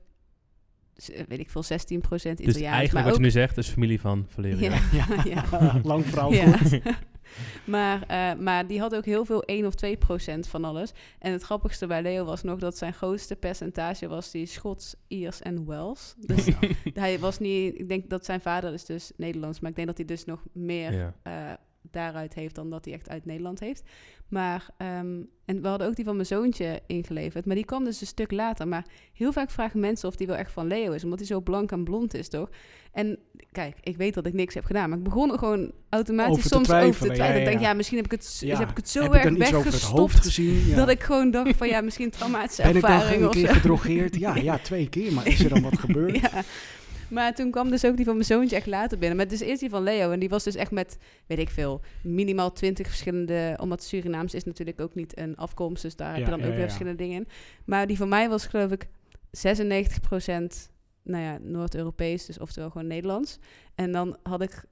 eh, 0.96 1.22
weet 1.28 1.40
ik 1.40 1.50
veel, 1.50 1.64
16 1.64 2.00
procent 2.02 2.38
Dus 2.38 2.48
Italiaans. 2.48 2.76
eigenlijk 2.76 2.94
maar 2.94 3.04
wat 3.04 3.22
je 3.22 3.28
ook, 3.28 3.34
nu 3.36 3.42
zegt 3.42 3.58
is 3.58 3.70
familie 3.70 4.00
van 4.00 4.26
Valerio. 4.30 4.70
Ja, 4.72 4.80
Ja, 4.92 5.24
ja. 5.24 5.80
lang 5.84 6.06
verhaal 6.06 6.34
Ja. 6.34 6.52
kort. 6.58 6.80
maar, 7.66 8.04
eh, 8.08 8.40
maar 8.40 8.68
die 8.68 8.80
had 8.80 8.96
ook 8.96 9.06
heel 9.06 9.26
veel 9.26 9.44
1 9.44 9.66
of 9.66 9.76
2 9.76 9.98
procent 9.98 10.48
van 10.48 10.64
alles. 10.64 10.92
En 11.20 11.32
het 11.32 11.42
grappigste 11.44 11.88
bij 11.88 12.02
Leo 12.02 12.26
was 12.26 12.44
nog 12.44 12.60
dat 12.60 12.78
zijn 12.78 12.94
grootste 12.94 13.36
percentage 13.36 14.08
was 14.08 14.32
die 14.32 14.46
Schots, 14.46 14.96
Iers 15.08 15.42
en 15.42 15.66
Wales. 15.66 16.14
Dus 16.20 16.46
Ja. 16.46 16.54
hij 16.94 17.20
was 17.20 17.40
niet, 17.40 17.80
ik 17.80 17.90
denk 17.90 18.10
dat 18.10 18.26
zijn 18.26 18.42
vader 18.42 18.74
is 18.74 18.86
dus 18.86 19.12
Nederlands, 19.18 19.60
maar 19.60 19.70
ik 19.70 19.76
denk 19.76 19.88
dat 19.88 19.98
hij 19.98 20.06
dus 20.06 20.26
nog 20.26 20.44
meer 20.54 20.94
Ja. 20.94 21.14
eh, 21.24 21.54
daaruit 21.92 22.34
heeft 22.34 22.56
dan 22.56 22.70
dat 22.70 22.86
hij 22.86 22.94
echt 22.94 23.10
uit 23.10 23.26
Nederland 23.26 23.60
heeft. 23.60 23.84
Maar, 24.28 24.70
ehm, 24.78 25.22
en 25.46 25.62
we 25.62 25.68
hadden 25.68 25.88
ook 25.88 25.96
die 25.96 26.06
van 26.06 26.16
mijn 26.16 26.28
zoontje 26.28 26.80
ingeleverd, 26.88 27.46
maar 27.46 27.56
die 27.56 27.66
kwam 27.66 27.84
dus 27.84 28.02
een 28.02 28.08
stuk 28.08 28.32
later. 28.32 28.68
Maar 28.68 28.86
heel 29.14 29.32
vaak 29.34 29.52
vragen 29.52 29.80
mensen 29.80 30.08
of 30.10 30.16
die 30.16 30.28
wel 30.28 30.36
echt 30.36 30.52
van 30.52 30.68
Leo 30.68 30.92
is, 30.92 31.04
omdat 31.04 31.20
hij 31.20 31.28
zo 31.28 31.42
blank 31.42 31.72
en 31.72 31.84
blond 31.84 32.14
is, 32.14 32.28
toch? 32.30 32.50
En 32.92 33.20
kijk, 33.52 33.78
ik 33.82 33.98
weet 33.98 34.14
dat 34.14 34.26
ik 34.26 34.34
niks 34.34 34.54
heb 34.54 34.66
gedaan, 34.66 34.90
maar 34.90 34.98
ik 34.98 35.04
begon 35.04 35.32
er 35.32 35.38
gewoon 35.38 35.72
automatisch 35.90 36.32
Over 36.32 36.44
te 36.44 36.48
soms 36.56 36.70
over 36.72 36.82
te 36.92 36.98
twijfelen, 36.98 37.16
ja, 37.16 37.40
Ik 37.40 37.46
denk, 37.46 37.60
ja. 37.60 37.74
misschien 37.74 37.98
heb 37.98 38.06
ik 38.06 38.12
het, 38.12 38.38
Ja. 38.40 38.58
heb 38.60 38.70
ik 38.70 38.78
het 38.78 38.90
zo 38.90 39.02
Heb 39.02 39.14
erg 39.14 39.38
weggestopt 39.38 40.16
gezien? 40.16 40.76
Dat 40.76 40.90
ik 40.90 41.04
gewoon 41.04 41.32
dacht 41.32 41.58
van 41.58 41.68
ja, 41.68 41.82
misschien 41.82 42.10
traumatische 42.10 42.62
ben 42.62 42.76
ik 42.76 42.82
dan 42.82 42.92
ervaring 42.92 43.22
een 43.22 43.28
of 43.28 43.34
keer 43.34 43.48
zo. 43.48 43.54
gedrogeerd? 43.54 44.16
Ja, 44.16 44.36
ja, 44.36 44.58
twee 44.58 44.90
keer. 44.90 45.14
Maar 45.14 45.28
is 45.28 45.44
er 45.44 45.50
dan 45.50 45.62
wat 45.62 45.80
gebeurd? 45.86 46.20
Maar 47.14 47.36
toen 47.36 47.52
kwam 47.52 47.70
dus 47.70 47.86
ook 47.86 47.96
die 47.96 48.06
van 48.06 48.14
mijn 48.14 48.26
zoontje 48.26 48.56
echt 48.56 48.66
later 48.66 48.98
binnen. 48.98 49.18
Maar 49.18 49.28
dus 49.28 49.40
eerst 49.40 49.60
die 49.60 49.70
van 49.70 49.84
Leo. 49.84 50.12
En 50.12 50.20
die 50.20 50.30
was 50.30 50.44
dus 50.44 50.56
echt 50.56 50.72
met, 50.72 50.98
weet 51.28 51.40
ik 51.40 51.50
veel, 51.50 51.82
minimaal 52.04 52.52
twintig 52.52 52.88
verschillende... 52.88 53.58
Omdat 53.62 53.84
Surinaams 53.84 54.34
is 54.34 54.44
natuurlijk 54.44 54.82
ook 54.82 54.96
niet 54.96 55.18
een 55.18 55.36
afkomst. 55.36 55.82
Dus 55.82 55.96
daar 55.96 56.16
heb 56.16 56.24
je 56.24 56.30
dan 56.30 56.40
ja, 56.40 56.46
ook 56.46 56.52
weer 56.52 56.60
ja. 56.60 56.66
verschillende 56.66 57.04
dingen 57.04 57.16
in. 57.16 57.28
Maar 57.66 57.88
die 57.88 57.98
van 57.98 58.10
mij 58.10 58.30
was 58.30 58.46
geloof 58.46 58.72
ik 58.72 58.86
96% 58.86 58.90
nou 61.04 61.24
ja, 61.24 61.38
Noord-Europees. 61.42 62.26
Dus 62.26 62.40
oftewel 62.40 62.70
gewoon 62.70 62.88
Nederlands. 62.88 63.40
En 63.76 63.92
dan 63.92 64.18
had 64.24 64.42
ik 64.42 64.64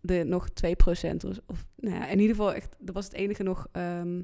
de 0.00 0.24
nog 0.24 0.48
2 0.48 0.76
procent. 0.76 1.24
Of, 1.24 1.40
of, 1.46 1.66
nou 1.76 1.94
ja, 1.94 2.06
in 2.06 2.20
ieder 2.20 2.36
geval 2.36 2.54
echt, 2.54 2.76
dat 2.78 2.94
was 2.94 3.04
het 3.04 3.14
enige 3.14 3.42
nog... 3.42 3.66
ehm, 3.72 4.20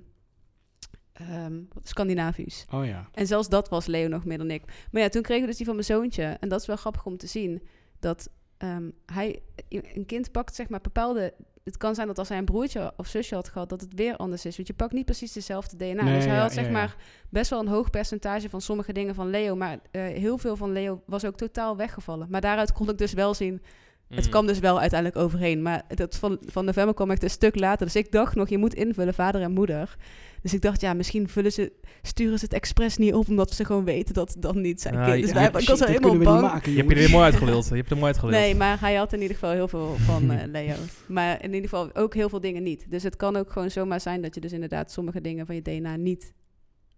wat- 1.73 1.89
Scandinavisch. 1.89 2.65
Oh 2.73 2.87
ja. 2.87 3.09
En 3.13 3.27
zelfs 3.27 3.49
dat 3.49 3.69
was 3.69 3.87
Leo 3.87 4.09
nog 4.09 4.25
meer 4.25 4.39
dan 4.39 4.51
ik. 4.51 4.63
Maar 4.91 5.03
ja, 5.03 5.09
toen 5.09 5.23
kregen 5.23 5.43
we 5.43 5.49
dus 5.49 5.57
die 5.57 5.67
van 5.67 5.75
mijn 5.75 5.87
zoontje. 5.87 6.37
En 6.41 6.49
dat 6.49 6.61
is 6.61 6.67
wel 6.67 6.77
grappig 6.77 7.07
om 7.07 7.17
te 7.17 7.27
zien. 7.27 7.63
Dat 8.01 8.31
ehm, 8.57 8.91
hij, 9.13 9.43
een 9.69 10.07
kind 10.07 10.33
pakt 10.33 10.55
zeg 10.55 10.69
maar 10.69 10.81
bepaalde... 10.81 11.35
Het 11.65 11.77
kan 11.77 11.95
zijn 11.95 12.07
dat 12.07 12.19
als 12.19 12.29
hij 12.29 12.39
een 12.39 12.45
broertje 12.45 12.93
of 12.97 13.07
zusje 13.07 13.35
had 13.35 13.49
gehad... 13.49 13.69
dat 13.69 13.81
het 13.81 13.95
weer 13.95 14.17
anders 14.17 14.45
is. 14.45 14.57
Want 14.57 14.69
je 14.69 14.75
pakt 14.75 14.93
niet 14.93 15.05
precies 15.05 15.33
dezelfde 15.33 15.77
DNA. 15.77 16.03
Nee, 16.03 16.15
dus 16.15 16.25
hij 16.25 16.35
ja, 16.35 16.41
had 16.41 16.53
zeg 16.53 16.65
ja, 16.65 16.71
ja. 16.71 16.77
maar 16.77 16.97
best 17.29 17.51
wel 17.51 17.61
een 17.61 17.69
hoog 17.69 17.91
percentage... 17.91 18.49
van 18.49 18.61
sommige 18.61 18.93
dingen 18.93 19.15
van 19.15 19.31
Leo. 19.31 19.57
Maar 19.57 19.79
eh, 19.91 20.03
heel 20.03 20.39
veel 20.39 20.57
van 20.57 20.73
Leo 20.73 21.03
was 21.07 21.25
ook 21.25 21.37
totaal 21.37 21.77
weggevallen. 21.77 22.27
Maar 22.31 22.41
daaruit 22.41 22.73
kon 22.73 22.91
ik 22.91 22.99
dus 22.99 23.13
wel 23.13 23.35
zien... 23.35 23.63
Het 24.09 24.25
Mm. 24.25 24.31
kwam 24.31 24.47
dus 24.47 24.59
wel 24.59 24.81
uiteindelijk 24.81 25.21
overheen. 25.21 25.63
Maar 25.63 25.83
dat 25.89 26.17
van, 26.17 26.39
van 26.47 26.65
november 26.65 26.95
kwam 26.95 27.11
echt 27.11 27.23
een 27.23 27.31
stuk 27.31 27.59
later. 27.59 27.87
Dus 27.87 27.97
ik 27.97 28.13
dacht 28.13 28.35
nog, 28.35 28.49
je 28.49 28.59
moet 28.59 28.75
invullen 28.75 29.15
vader 29.15 29.41
en 29.43 29.53
moeder. 29.53 29.97
Dus 30.43 30.55
ik 30.55 30.61
dacht, 30.63 30.81
ja, 30.81 30.95
misschien 30.95 31.29
vullen 31.29 31.53
ze, 31.53 31.73
sturen 32.03 32.39
ze 32.39 32.45
het 32.45 32.55
expres 32.55 32.97
niet 32.97 33.15
op... 33.15 33.29
omdat 33.29 33.51
ze 33.53 33.65
gewoon 33.65 33.85
weten 33.85 34.15
dat 34.15 34.33
het 34.33 34.43
dan 34.43 34.61
niet 34.61 34.81
zijn 34.81 34.97
Ah, 34.97 35.05
kind. 35.05 35.21
Dus 35.21 35.29
ja, 35.31 35.51
wij, 35.53 35.61
ik 35.61 35.69
was 35.69 35.81
helemaal 35.85 36.19
bang. 36.19 36.41
maken, 36.41 36.73
Je 36.73 36.79
hebt 36.79 36.91
je 36.99 37.05
er 37.05 37.11
mooi 37.11 37.25
uitgeluld. 37.25 37.69
Je 37.69 37.75
hebt 37.75 37.91
er 37.91 37.97
mooi 37.97 38.07
uitgeluld. 38.09 38.35
Nee, 38.35 38.55
maar 38.55 38.81
hij 38.81 38.95
had 38.95 39.13
in 39.13 39.21
ieder 39.21 39.37
geval 39.37 39.53
heel 39.53 39.69
veel 39.69 39.97
van 40.05 40.31
eh, 40.31 40.47
Leo. 40.47 40.75
Maar 41.07 41.43
in 41.43 41.55
ieder 41.55 41.69
geval 41.69 41.95
ook 41.95 42.15
heel 42.15 42.29
veel 42.29 42.41
dingen 42.41 42.63
niet. 42.63 42.87
Dus 42.91 43.03
het 43.03 43.17
kan 43.17 43.37
ook 43.37 43.51
gewoon 43.53 43.71
zomaar 43.71 44.01
zijn 44.01 44.23
dat 44.23 44.35
je 44.35 44.41
dus 44.41 44.53
inderdaad 44.53 44.91
sommige 44.93 45.21
dingen 45.21 45.47
van 45.47 45.55
je 45.55 45.63
DNA 45.63 45.97
niet 45.97 46.33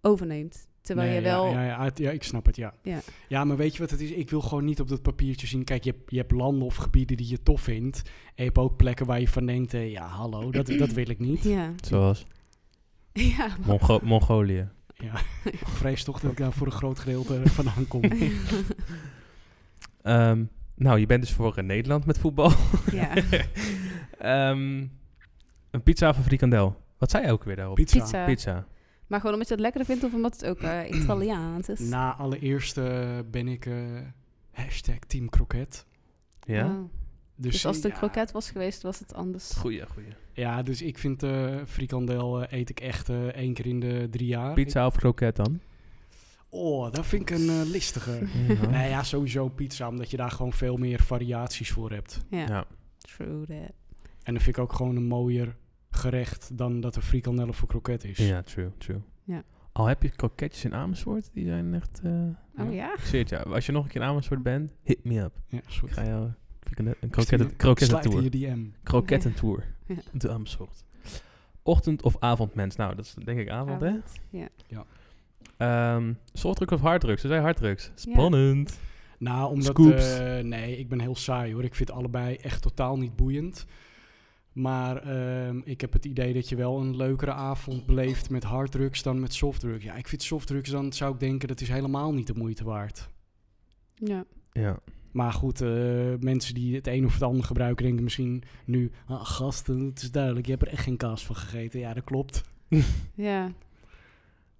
overneemt. 0.01 0.67
Terwijl 0.89 1.09
Nee, 1.11 1.21
je 1.21 1.27
ja, 1.27 1.35
wel... 1.35 1.51
Ja, 1.51 1.91
ja, 1.95 2.11
ik 2.11 2.23
snap 2.23 2.45
het, 2.45 2.55
ja. 2.55 2.73
Ja. 2.83 2.99
Ja, 3.27 3.43
maar 3.43 3.57
weet 3.57 3.73
je 3.73 3.79
wat 3.79 3.89
het 3.91 3.99
is? 3.99 4.11
Ik 4.11 4.29
wil 4.29 4.41
gewoon 4.41 4.65
niet 4.65 4.79
op 4.79 4.87
dat 4.87 5.01
papiertje 5.01 5.47
zien. 5.47 5.63
Kijk, 5.63 5.83
je 5.83 5.91
hebt, 5.91 6.11
je 6.11 6.17
hebt 6.17 6.31
landen 6.31 6.65
of 6.67 6.75
gebieden 6.75 7.17
die 7.17 7.29
je 7.29 7.43
tof 7.43 7.61
vindt. 7.61 8.01
En 8.05 8.11
je 8.35 8.43
hebt 8.43 8.57
ook 8.57 8.77
plekken 8.77 9.05
waar 9.05 9.19
je 9.19 9.27
van 9.27 9.45
denkt... 9.45 9.73
eh, 9.73 9.91
ja, 9.91 10.07
hallo, 10.07 10.51
dat, 10.51 10.65
dat 10.83 10.91
wil 10.91 11.09
ik 11.09 11.19
niet. 11.19 11.43
Ja, 11.43 11.71
Zoals 11.83 12.25
ja. 13.37 13.47
Mongo- 13.65 13.99
Mongolië. 14.03 14.69
Ja, 14.93 15.13
ik 15.43 15.59
vrees 15.67 16.03
toch 16.03 16.19
dat 16.19 16.31
ik 16.31 16.37
daar 16.37 16.51
voor 16.51 16.67
een 16.67 16.73
groot 16.73 16.99
gedeelte 16.99 17.41
vandaan 17.45 17.87
kom. 17.87 18.01
Ehm, 20.01 20.43
nou, 20.75 20.99
je 20.99 21.05
bent 21.05 21.21
dus 21.21 21.31
voor 21.31 21.57
eh, 21.57 21.63
Nederland 21.63 22.05
met 22.05 22.17
voetbal. 22.19 22.51
ja. 22.91 23.09
Ehm, 24.17 24.85
een 25.71 25.83
pizza 25.83 26.09
of 26.09 26.17
een 26.17 26.23
frikandel? 26.23 26.75
Wat 26.97 27.11
zei 27.11 27.25
je 27.25 27.31
ook 27.31 27.43
weer 27.43 27.55
daarop? 27.55 27.75
Pizza. 27.75 27.99
Pizza. 27.99 28.25
Pizza. 28.25 28.67
Maar 29.09 29.19
gewoon 29.19 29.33
omdat 29.33 29.47
je 29.49 29.53
het 29.53 29.63
lekkerder 29.63 29.89
vindt 29.89 30.03
of 30.05 30.13
omdat 30.13 30.33
het 30.33 30.45
ook 30.45 30.59
eh, 30.59 30.79
Italiaans 31.01 31.69
is? 31.69 31.79
Na 31.79 32.15
allereerst 32.15 32.77
eh, 32.77 33.19
ben 33.31 33.47
ik 33.47 33.65
eh, 33.65 33.75
hashtag 34.51 34.99
Team 35.07 35.29
Kroket. 35.29 35.85
Ja? 36.41 36.65
Oh. 36.65 36.89
Dus, 37.35 37.65
als 37.65 37.75
het 37.75 37.85
een 37.85 37.91
ja, 37.91 37.97
kroket 37.97 38.31
was 38.31 38.51
geweest, 38.51 38.81
was 38.81 38.99
het 38.99 39.13
anders. 39.13 39.51
Goeie, 39.51 39.85
goeie. 39.87 40.07
Ja, 40.33 40.61
dus 40.61 40.81
ik 40.81 40.97
vind 40.97 41.23
eh 41.23 41.55
frikandel 41.65 42.51
eet 42.53 42.69
ik 42.69 42.79
echt 42.79 43.09
eh, 43.09 43.25
één 43.25 43.53
keer 43.53 43.65
in 43.65 43.79
de 43.79 44.07
drie 44.09 44.27
jaar. 44.27 44.53
Pizza 44.53 44.85
of 44.85 44.95
kroket 44.95 45.35
dan? 45.35 45.59
Oh, 46.49 46.91
dat 46.91 47.05
vind 47.05 47.21
ik 47.29 47.29
een 47.39 47.49
eh, 47.49 47.61
listige. 47.69 48.19
Ja. 48.47 48.69
Nee, 48.77 48.89
ja, 48.89 49.03
sowieso 49.03 49.49
pizza, 49.49 49.87
omdat 49.87 50.11
je 50.11 50.17
daar 50.17 50.31
gewoon 50.31 50.53
veel 50.53 50.77
meer 50.77 50.99
variaties 51.01 51.71
voor 51.71 51.91
hebt. 51.91 52.25
Ja, 52.29 52.47
Ja. 52.47 52.65
true 52.97 53.45
that. 53.45 53.71
En 54.23 54.33
dat 54.33 54.43
vind 54.43 54.57
ik 54.57 54.63
ook 54.63 54.73
gewoon 54.73 54.95
een 54.95 55.07
mooier 55.07 55.55
gerecht 55.99 56.57
dan 56.57 56.79
dat 56.81 56.95
er 56.95 57.01
frikandel 57.01 57.47
of 57.47 57.61
een 57.61 57.67
kroket 57.67 58.03
is. 58.03 58.17
Ja, 58.17 58.41
true, 58.41 58.69
true. 58.77 59.01
Ja. 59.23 59.43
Al 59.71 59.85
heb 59.85 60.01
je 60.03 60.09
kroketjes 60.09 60.65
in 60.65 60.73
Amersfoort, 60.75 61.29
die 61.33 61.45
zijn 61.45 61.73
echt... 61.73 62.01
eh 62.03 62.11
Oh 62.65 62.73
ja? 62.73 62.95
je, 63.11 63.43
als 63.43 63.65
je 63.65 63.71
nog 63.71 63.83
een 63.83 63.89
keer 63.89 64.01
in 64.01 64.07
Amersfoort 64.07 64.43
bent, 64.43 64.71
hit 64.83 65.03
me 65.03 65.19
up. 65.19 65.33
Ja, 65.47 65.59
is 65.67 65.81
Ik 65.85 65.91
ga 65.91 66.05
jou 66.05 66.29
een 67.01 67.09
kroketten- 67.09 67.55
krokettentour. 67.55 68.23
Je 68.23 68.29
DM. 68.29 68.65
Krokettentour. 68.83 69.63
Ja. 69.85 69.95
De 70.13 70.29
Amersfoort. 70.31 70.83
Ochtend- 71.63 72.01
of 72.03 72.15
avondmens? 72.19 72.75
Nou, 72.75 72.95
dat 72.95 73.05
is 73.05 73.13
denk 73.23 73.39
ik 73.39 73.49
avond, 73.49 73.81
hè? 73.81 73.87
Avond, 73.87 74.19
Ja. 74.67 74.85
Ehm 75.57 76.13
softdrugs 76.33 76.73
of 76.73 76.81
harddrugs? 76.81 77.21
Ze 77.21 77.27
zei 77.27 77.41
harddrugs. 77.41 77.91
Spannend. 77.95 78.79
Nou, 79.17 79.51
omdat... 79.51 79.77
Eh, 79.79 80.39
nee, 80.43 80.77
ik 80.77 80.89
ben 80.89 80.99
heel 80.99 81.15
saai 81.15 81.53
hoor. 81.53 81.63
Ik 81.63 81.75
vind 81.75 81.91
allebei 81.91 82.35
echt 82.35 82.61
totaal 82.61 82.97
niet 82.97 83.15
boeiend. 83.15 83.65
Maar 84.53 84.97
ehm, 84.97 85.61
ik 85.63 85.81
heb 85.81 85.93
het 85.93 86.05
idee 86.05 86.33
dat 86.33 86.49
je 86.49 86.55
wel 86.55 86.79
een 86.79 86.95
leukere 86.95 87.31
avond 87.33 87.85
beleeft 87.85 88.29
met 88.29 88.43
harddrugs 88.43 89.03
dan 89.03 89.19
met 89.19 89.33
softdrugs. 89.33 89.83
Ja, 89.83 89.95
ik 89.95 90.07
vind 90.07 90.23
softdrugs 90.23 90.69
dan 90.69 90.93
zou 90.93 91.13
ik 91.13 91.19
denken 91.19 91.47
dat 91.47 91.61
is 91.61 91.69
helemaal 91.69 92.13
niet 92.13 92.27
de 92.27 92.33
moeite 92.33 92.63
waard. 92.63 93.09
Ja. 93.95 94.25
Ja. 94.51 94.79
Maar 95.11 95.33
goed, 95.33 95.61
eh, 95.61 95.69
mensen 96.19 96.53
die 96.53 96.75
het 96.75 96.87
een 96.87 97.05
of 97.05 97.13
het 97.13 97.23
ander 97.23 97.43
gebruiken 97.43 97.85
denken 97.85 98.03
misschien 98.03 98.43
nu... 98.65 98.91
Ah, 99.05 99.25
gasten, 99.25 99.79
het 99.79 100.01
is 100.01 100.11
duidelijk, 100.11 100.45
je 100.45 100.51
hebt 100.51 100.65
er 100.65 100.71
echt 100.71 100.83
geen 100.83 100.97
kaas 100.97 101.25
van 101.25 101.35
gegeten. 101.35 101.79
Ja, 101.79 101.93
dat 101.93 102.03
klopt. 102.03 102.41
ja. 103.15 103.51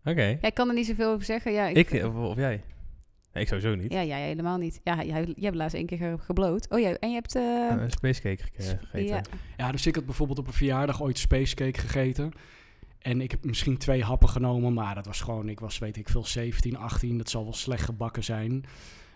Oké. 0.03 0.23
Ja, 0.23 0.41
ik 0.41 0.53
kan 0.53 0.67
er 0.67 0.73
niet 0.73 0.85
zoveel 0.85 1.11
over 1.11 1.25
zeggen. 1.25 1.51
Ja, 1.51 1.67
Ik, 1.67 1.91
eh, 1.91 2.05
of, 2.05 2.15
of 2.15 2.35
jij? 2.37 2.61
Nee, 3.33 3.43
ik 3.43 3.49
sowieso 3.49 3.75
niet. 3.75 3.93
Ja, 3.93 4.03
jij 4.03 4.21
helemaal 4.27 4.57
niet. 4.57 4.81
Ja, 4.83 4.95
jij, 5.03 5.05
jij 5.23 5.33
hebt 5.35 5.55
laatst 5.55 5.75
één 5.75 5.85
keer 5.85 5.97
ge- 5.97 6.15
gebloot. 6.19 6.69
Oh 6.69 6.79
ja, 6.79 6.93
en 6.93 7.09
je 7.09 7.15
hebt... 7.15 7.35
eh, 7.35 7.69
Eh, 7.69 7.81
een 7.81 7.91
spacecake 7.91 8.43
ge- 8.43 8.61
gegeten. 8.63 9.05
ja. 9.05 9.21
Ja, 9.57 9.71
dus 9.71 9.85
ik 9.85 9.95
had 9.95 10.05
bijvoorbeeld 10.05 10.39
op 10.39 10.47
een 10.47 10.53
verjaardag 10.53 11.01
ooit 11.01 11.17
spacecake 11.17 11.79
gegeten. 11.79 12.31
En 12.99 13.21
ik 13.21 13.31
heb 13.31 13.45
misschien 13.45 13.77
twee 13.77 14.03
happen 14.03 14.29
genomen, 14.29 14.73
maar 14.73 14.95
dat 14.95 15.05
was 15.05 15.21
gewoon, 15.21 15.49
ik 15.49 15.59
was 15.59 15.77
weet 15.79 15.97
ik 15.97 16.09
veel, 16.09 16.25
17, 16.25 16.77
18. 16.77 17.17
Dat 17.17 17.29
zal 17.29 17.43
wel 17.43 17.53
slecht 17.53 17.83
gebakken 17.83 18.23
zijn. 18.23 18.63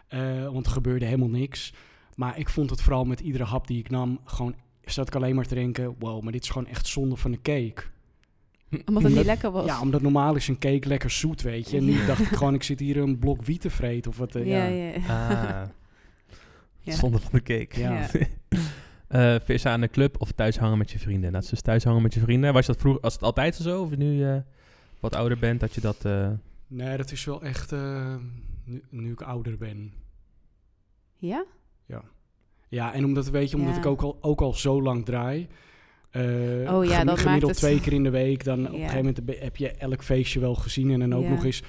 Eh, 0.08 0.48
want 0.52 0.66
er 0.66 0.72
gebeurde 0.72 1.06
helemaal 1.06 1.30
niks. 1.30 1.74
Maar 2.16 2.40
ik 2.40 2.50
vond 2.50 2.70
het 2.70 2.82
vooral 2.82 3.06
met 3.06 3.20
iedere 3.20 3.44
hap 3.44 3.68
die 3.68 3.80
ik 3.80 3.90
nam, 3.90 4.20
gewoon 4.26 4.56
zat 4.84 5.08
ik 5.08 5.16
alleen 5.16 5.36
maar 5.36 5.46
te 5.46 5.56
denken, 5.56 5.96
wow, 6.00 6.22
maar 6.24 6.32
dit 6.32 6.44
is 6.44 6.50
gewoon 6.50 6.68
echt 6.68 6.88
zonde 6.88 7.16
van 7.16 7.32
de 7.32 7.42
cake. 7.42 7.84
Omdat 8.86 9.04
het 9.04 9.14
niet 9.16 9.26
lekker 9.26 9.52
was. 9.52 9.66
Ja, 9.66 9.82
omdat 9.82 10.02
normaal 10.02 10.36
is 10.36 10.48
een 10.48 10.60
cake 10.60 10.88
lekker 10.88 11.10
zoet, 11.10 11.42
weet 11.42 11.70
je. 11.70 11.78
En 11.78 11.86
nu 11.86 12.06
dacht 12.06 12.20
ik 12.22 12.28
gewoon, 12.38 12.54
ik 12.54 12.64
zit 12.64 12.80
hier 12.80 12.98
een 12.98 13.20
blok 13.20 13.42
wiet 13.44 13.62
te 13.62 13.70
vreten 13.70 14.12
of 14.12 14.18
wat. 14.18 14.36
eh, 14.36 14.46
ja, 14.46 14.64
ja. 14.66 14.92
ja. 15.08 15.30
Ah. 15.62 15.70
Ja. 16.80 16.94
Zonde 16.94 17.20
van 17.20 17.30
de 17.32 17.42
cake. 17.42 17.80
Ja. 17.80 17.92
Ja. 18.00 18.10
Eh, 19.08 19.36
vissen 19.44 19.72
aan 19.72 19.82
de 19.82 19.88
club 19.88 20.16
of 20.22 20.32
thuis 20.32 20.58
hangen 20.58 20.78
met 20.78 20.92
je 20.92 21.00
vrienden? 21.00 21.32
Dat 21.32 21.44
is 21.44 21.50
dus 21.50 21.62
thuis 21.62 21.84
hangen 21.84 22.02
met 22.02 22.14
je 22.14 22.20
vrienden. 22.20 22.54
Was 22.54 22.66
dat 22.66 22.78
vroeger, 22.78 23.02
als 23.02 23.14
het 23.14 23.24
altijd 23.24 23.56
zo? 23.56 23.82
Of 23.82 23.96
nu 23.98 24.06
je 24.12 24.44
wat 25.00 25.16
ouder 25.16 25.38
bent, 25.40 25.60
dat 25.60 25.74
je 25.74 25.82
dat... 25.82 26.06
eh, 26.06 26.30
Nee, 26.68 26.98
dat 26.98 27.12
is 27.12 27.26
wel 27.26 27.42
echt, 27.42 27.72
eh, 27.72 28.16
nu, 28.64 28.84
nu 28.90 29.12
ik 29.12 29.22
ouder 29.22 29.58
ben. 29.58 29.94
Ja? 31.18 31.46
Ja, 32.70 32.94
en 32.94 33.06
omdat, 33.06 33.30
weet 33.30 33.50
je, 33.50 33.58
omdat 33.58 33.74
Ja. 33.74 33.80
ik 33.80 33.86
ook 33.86 34.02
al, 34.02 34.18
ook 34.22 34.42
al 34.42 34.54
zo 34.54 34.82
lang 34.82 35.06
draai. 35.06 35.48
Eh, 36.14 36.76
Oh 36.76 36.86
ja, 36.86 36.98
gem- 36.98 37.06
dat 37.06 37.20
gemiddeld 37.20 37.24
maakt 37.26 37.42
het- 37.48 37.56
twee 37.58 37.80
keer 37.82 37.94
in 37.94 38.04
de 38.04 38.10
week. 38.10 38.44
Dan 38.44 38.60
op 38.60 38.74
een 38.74 38.80
gegeven 38.80 38.96
moment 38.96 39.40
heb 39.40 39.56
je 39.58 39.72
elk 39.72 40.04
feestje 40.04 40.40
wel 40.40 40.56
gezien. 40.56 40.92
En 40.92 41.00
dan 41.00 41.16
ook 41.16 41.24
Ja. 41.24 41.30
nog 41.30 41.46
eens... 41.46 41.64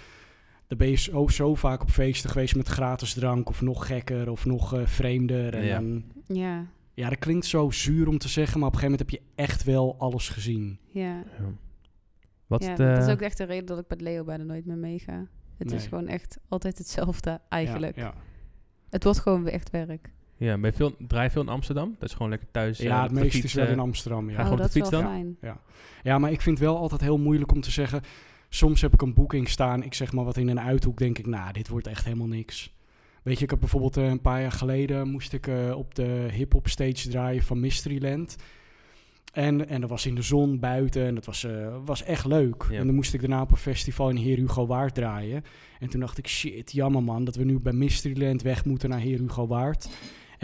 Dan 0.66 0.78
ben 0.78 0.88
je 0.88 0.97
zo, 0.97 1.28
zo 1.28 1.55
vaak 1.55 1.82
op 1.82 1.90
feesten 1.90 2.30
geweest 2.30 2.57
met 2.57 2.68
gratis 2.68 3.14
drank. 3.14 3.49
Of 3.49 3.61
nog 3.61 3.86
gekker, 3.86 4.30
of 4.30 4.45
nog 4.45 4.74
eh, 4.74 4.86
vreemder. 4.86 5.55
En 5.55 5.64
Ja. 5.64 5.74
dan, 5.78 6.05
Ja. 6.26 6.66
ja, 6.95 7.09
dat 7.09 7.18
klinkt 7.18 7.47
zo 7.47 7.70
zuur 7.70 8.09
om 8.09 8.18
te 8.18 8.28
zeggen. 8.28 8.59
Maar 8.59 8.68
op 8.68 8.74
een 8.74 8.80
gegeven 8.80 8.99
moment 9.07 9.22
heb 9.22 9.36
je 9.36 9.42
echt 9.42 9.64
wel 9.64 9.97
alles 9.99 10.28
gezien. 10.28 10.78
Ja. 10.86 11.03
ja. 11.03 11.24
Wat 12.47 12.61
de... 12.62 12.74
dat 12.76 13.03
is 13.07 13.12
ook 13.12 13.20
echt 13.20 13.36
de 13.38 13.45
reden 13.45 13.66
dat 13.66 13.78
ik 13.78 13.88
met 13.88 14.01
Leo 14.01 14.24
bijna 14.24 14.45
nooit 14.45 14.66
meer 14.66 14.76
meega. 14.76 15.26
Het 15.59 15.72
is 15.72 15.86
gewoon 15.86 16.07
echt 16.09 16.38
altijd 16.49 16.78
hetzelfde 16.78 17.40
eigenlijk. 17.49 17.97
Ja, 17.97 18.03
ja. 18.03 18.14
Het 18.90 19.05
wordt 19.05 19.18
gewoon 19.18 19.49
echt 19.49 19.70
werk. 19.70 20.12
Ja, 20.45 20.59
ben 20.59 20.70
je 20.70 20.76
veel, 20.76 20.95
draai 20.99 21.24
je 21.24 21.30
veel 21.30 21.42
in 21.42 21.49
Amsterdam? 21.49 21.95
Dat 21.99 22.09
is 22.09 22.14
gewoon 22.14 22.30
lekker 22.30 22.49
thuis. 22.51 22.78
eh, 22.78 22.86
ja 22.86 22.97
op 22.97 23.03
het 23.03 23.12
meeste 23.12 23.30
fiets, 23.30 23.45
is 23.45 23.55
wel 23.55 23.64
eh, 23.64 23.72
in 23.72 23.78
Amsterdam. 23.78 24.30
Ja. 24.30 24.36
Ja, 24.36 24.42
gewoon 24.42 24.59
oh, 24.59 24.64
op 24.64 24.72
de 24.72 24.72
fiets 24.72 24.90
dan? 24.90 25.03
fijn. 25.03 25.36
ja, 26.03 26.18
maar 26.18 26.32
ik 26.32 26.40
vind 26.40 26.59
het 26.59 26.66
wel 26.66 26.78
altijd 26.78 27.01
heel 27.01 27.18
moeilijk 27.18 27.53
om 27.53 27.61
te 27.61 27.70
zeggen... 27.70 28.03
Soms 28.49 28.80
heb 28.80 28.92
ik 28.92 29.03
een 29.03 29.14
boeking 29.14 29.49
staan, 29.49 29.82
ik 29.82 29.95
zeg 29.95 30.12
maar 30.12 30.24
wat 30.24 30.36
in 30.36 30.49
een 30.49 30.61
uithoek, 30.61 30.99
denk 30.99 31.18
ik... 31.18 31.26
Nou, 31.26 31.53
dit 31.53 31.68
wordt 31.68 31.86
echt 31.86 32.05
helemaal 32.05 32.26
niks. 32.26 32.72
Weet 33.22 33.38
je, 33.38 33.45
ik 33.45 33.51
heb 33.51 33.61
bijvoorbeeld 33.61 33.97
eh, 33.97 34.09
een 34.09 34.20
paar 34.20 34.40
jaar 34.40 34.53
geleden... 34.53 35.09
moest 35.09 35.32
ik 35.32 35.47
eh, 35.47 35.76
op 35.76 35.95
de 35.95 36.28
hip-hop 36.32 36.68
stage 36.68 37.09
draaien 37.09 37.42
van 37.42 37.61
Mysteryland... 37.61 38.36
En, 39.32 39.68
en 39.68 39.80
dat 39.80 39.90
was 39.90 40.07
in 40.07 40.14
de 40.14 40.22
zon 40.22 40.59
buiten 40.59 41.07
en 41.07 41.14
dat 41.14 41.24
was, 41.24 41.45
eh, 41.45 41.76
was 41.84 42.03
echt 42.03 42.24
leuk. 42.24 42.66
Ja. 42.70 42.78
En 42.78 42.86
dan 42.86 42.95
moest 42.95 43.14
ik 43.14 43.20
daarna 43.20 43.40
op 43.40 43.51
een 43.51 43.57
festival 43.57 44.11
in 44.11 44.16
Heer 44.16 44.36
Hugo 44.36 44.66
Waard 44.66 44.95
draaien. 44.95 45.45
En 45.78 45.88
toen 45.88 46.01
dacht 46.01 46.18
ik, 46.18 46.28
shit, 46.28 46.72
jammer 46.72 47.03
man, 47.03 47.24
dat 47.24 47.36
we 47.36 47.45
nu 47.45 47.59
bij 47.61 47.72
Mysteryland 47.72 48.42
weg 48.42 48.64
moeten 48.64 48.88
naar 48.88 48.99
Heer 48.99 49.18
Hugo 49.18 49.47
Waard. 49.47 49.88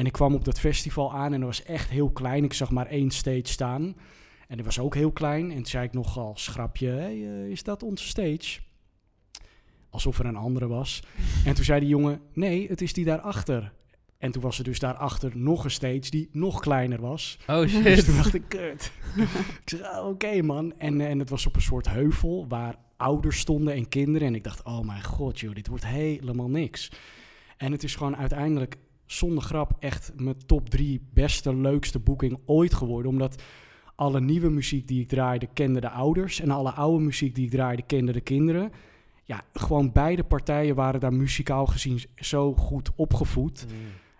En 0.00 0.06
ik 0.06 0.12
kwam 0.12 0.34
op 0.34 0.44
dat 0.44 0.60
festival 0.60 1.12
aan 1.12 1.32
en 1.32 1.40
dat 1.40 1.48
was 1.48 1.62
echt 1.62 1.90
heel 1.90 2.10
klein. 2.10 2.44
Ik 2.44 2.52
zag 2.52 2.70
maar 2.70 2.86
één 2.86 3.10
stage 3.10 3.40
staan. 3.46 3.96
En 4.48 4.56
die 4.56 4.64
was 4.64 4.78
ook 4.78 4.94
heel 4.94 5.12
klein. 5.12 5.50
En 5.50 5.56
toen 5.56 5.66
zei 5.66 5.84
ik 5.84 5.92
nogal 5.92 6.32
schrapje, 6.36 6.88
hey, 6.88 7.24
eh, 7.24 7.50
is 7.50 7.62
dat 7.62 7.82
onze 7.82 8.06
stage? 8.06 8.60
Alsof 9.90 10.18
er 10.18 10.26
een 10.26 10.36
andere 10.36 10.66
was. 10.66 11.02
En 11.44 11.54
toen 11.54 11.64
zei 11.64 11.80
die 11.80 11.88
jongen, 11.88 12.20
nee, 12.32 12.68
het 12.68 12.80
is 12.80 12.92
die 12.92 13.04
daarachter. 13.04 13.72
En 14.18 14.32
toen 14.32 14.42
was 14.42 14.58
er 14.58 14.64
dus 14.64 14.78
daarachter 14.78 15.36
nog 15.36 15.64
een 15.64 15.70
stage 15.70 16.10
die 16.10 16.28
nog 16.32 16.60
kleiner 16.60 17.00
was. 17.00 17.38
Oh 17.46 17.60
Dus 17.60 17.72
shit. 17.72 18.04
toen 18.04 18.16
dacht 18.16 18.34
ik, 18.34 18.44
kut. 18.48 18.92
ik 19.62 19.62
zeg, 19.64 19.82
ah, 19.82 20.06
oké 20.08 20.42
man. 20.42 20.78
En, 20.78 21.00
en 21.00 21.18
het 21.18 21.30
was 21.30 21.46
op 21.46 21.56
een 21.56 21.62
soort 21.62 21.88
heuvel 21.88 22.48
waar 22.48 22.76
ouders 22.96 23.38
stonden 23.38 23.74
en 23.74 23.88
kinderen. 23.88 24.28
En 24.28 24.34
ik 24.34 24.44
dacht, 24.44 24.62
oh 24.64 24.80
mijn 24.80 25.04
god 25.04 25.40
joh, 25.40 25.54
dit 25.54 25.66
wordt 25.66 25.86
helemaal 25.86 26.50
niks. 26.50 26.90
En 27.56 27.72
het 27.72 27.82
is 27.82 27.94
gewoon 27.94 28.16
uiteindelijk, 28.16 28.76
zonder 29.12 29.42
grap, 29.44 29.72
echt 29.78 30.12
mijn 30.16 30.36
top 30.46 30.68
drie 30.68 31.00
beste, 31.12 31.56
leukste 31.56 31.98
boeking 31.98 32.38
ooit 32.46 32.74
geworden. 32.74 33.10
Omdat 33.10 33.42
alle 33.94 34.20
nieuwe 34.20 34.48
muziek 34.50 34.88
die 34.88 35.00
ik 35.00 35.08
draaide, 35.08 35.48
kenden 35.52 35.82
de 35.82 35.90
ouders. 35.90 36.40
En 36.40 36.50
alle 36.50 36.70
oude 36.72 37.04
muziek 37.04 37.34
die 37.34 37.44
ik 37.44 37.50
draaide, 37.50 37.82
kenden 37.82 38.14
de 38.14 38.20
kinderen. 38.20 38.72
Ja, 39.24 39.42
gewoon 39.52 39.92
beide 39.92 40.24
partijen 40.24 40.74
waren 40.74 41.00
daar 41.00 41.12
muzikaal 41.14 41.66
gezien 41.66 42.00
zo 42.16 42.54
goed 42.54 42.90
opgevoed. 42.96 43.66
Mm. 43.68 43.74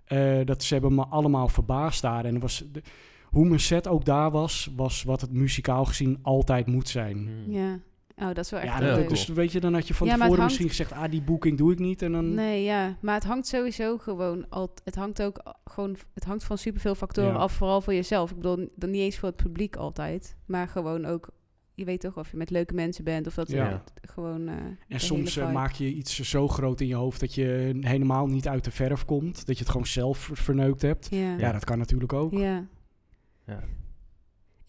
Eh, 0.05 0.45
dat 0.47 0.63
ze 0.63 0.73
hebben 0.73 0.95
me 0.95 1.05
allemaal 1.07 1.49
verbaasd 1.49 2.03
daar. 2.03 2.25
En 2.25 2.33
het 2.33 2.43
was 2.43 2.65
de- 2.73 2.83
hoe 3.25 3.47
mijn 3.49 3.61
set 3.61 3.89
ook 3.89 4.05
daar 4.05 4.31
was, 4.31 4.71
was 4.77 5.03
wat 5.03 5.21
het 5.21 5.33
muzikaal 5.33 5.85
gezien 5.85 6.19
altijd 6.23 6.67
moet 6.67 6.89
zijn. 6.89 7.17
Mm. 7.23 7.53
Ja. 7.53 7.79
Oh, 8.21 8.27
dat 8.27 8.39
is 8.39 8.51
wel 8.51 8.61
echt 8.61 8.69
Ja, 8.73 8.79
heel 8.79 8.87
dat, 8.89 8.97
leuk. 8.99 9.09
dus 9.09 9.27
weet 9.27 9.53
je, 9.53 9.61
dan 9.61 9.75
had 9.75 9.89
je 9.89 9.95
van 9.95 10.07
Ja, 10.07 10.13
tevoren 10.13 10.31
hangt- 10.39 10.45
misschien 10.59 10.69
gezegd, 10.69 10.93
ah, 10.93 11.11
die 11.11 11.23
boeking 11.23 11.59
doe 11.59 11.73
ik 11.73 11.79
niet. 11.79 12.03
En 12.03 12.13
dan, 12.13 12.35
Nee, 12.35 12.63
ja. 12.65 12.97
Maar 13.01 13.15
het 13.15 13.25
hangt 13.25 13.47
sowieso 13.47 13.99
gewoon... 13.99 14.47
Al, 14.49 14.75
het 14.85 14.95
hangt 14.95 15.23
ook 15.23 15.43
gewoon... 15.65 15.97
Het 16.15 16.25
hangt 16.25 16.45
van 16.45 16.59
superveel 16.59 16.95
factoren 16.95 17.33
Ja. 17.33 17.37
af, 17.39 17.53
vooral 17.53 17.81
voor 17.81 17.95
jezelf. 17.95 18.31
Ik 18.31 18.37
bedoel, 18.37 18.69
dan 18.77 18.91
niet 18.91 19.01
eens 19.01 19.19
voor 19.19 19.29
het 19.29 19.37
publiek 19.43 19.77
altijd. 19.77 20.37
Maar 20.47 20.69
gewoon 20.69 21.05
ook... 21.05 21.29
Je 21.75 21.85
weet 21.87 22.01
toch 22.01 22.17
of 22.19 22.31
je 22.31 22.37
met 22.37 22.51
leuke 22.51 22.75
mensen 22.75 23.05
bent 23.05 23.27
of 23.27 23.35
dat 23.35 23.51
Ja. 23.51 23.83
gewoon... 24.03 24.49
eh, 24.49 24.55
en 24.89 25.01
soms 25.01 25.37
eh, 25.37 25.53
maak 25.53 25.73
je 25.73 25.93
iets 25.95 26.21
zo 26.21 26.49
groot 26.49 26.81
in 26.81 26.87
je 26.87 26.95
hoofd 26.95 27.21
dat 27.21 27.35
je 27.35 27.77
helemaal 27.81 28.27
niet 28.27 28.49
uit 28.49 28.65
de 28.65 28.71
verf 28.71 29.05
komt. 29.05 29.47
Dat 29.47 29.57
je 29.57 29.63
het 29.63 29.73
gewoon 29.73 29.87
zelf 29.87 30.19
ver- 30.19 30.37
verneukt 30.37 30.83
hebt. 30.83 31.09
Ja. 31.11 31.37
Ja, 31.39 31.53
dat 31.53 31.65
kan 31.65 31.79
natuurlijk 31.79 32.13
ook. 32.13 32.33
Ja. 32.33 32.65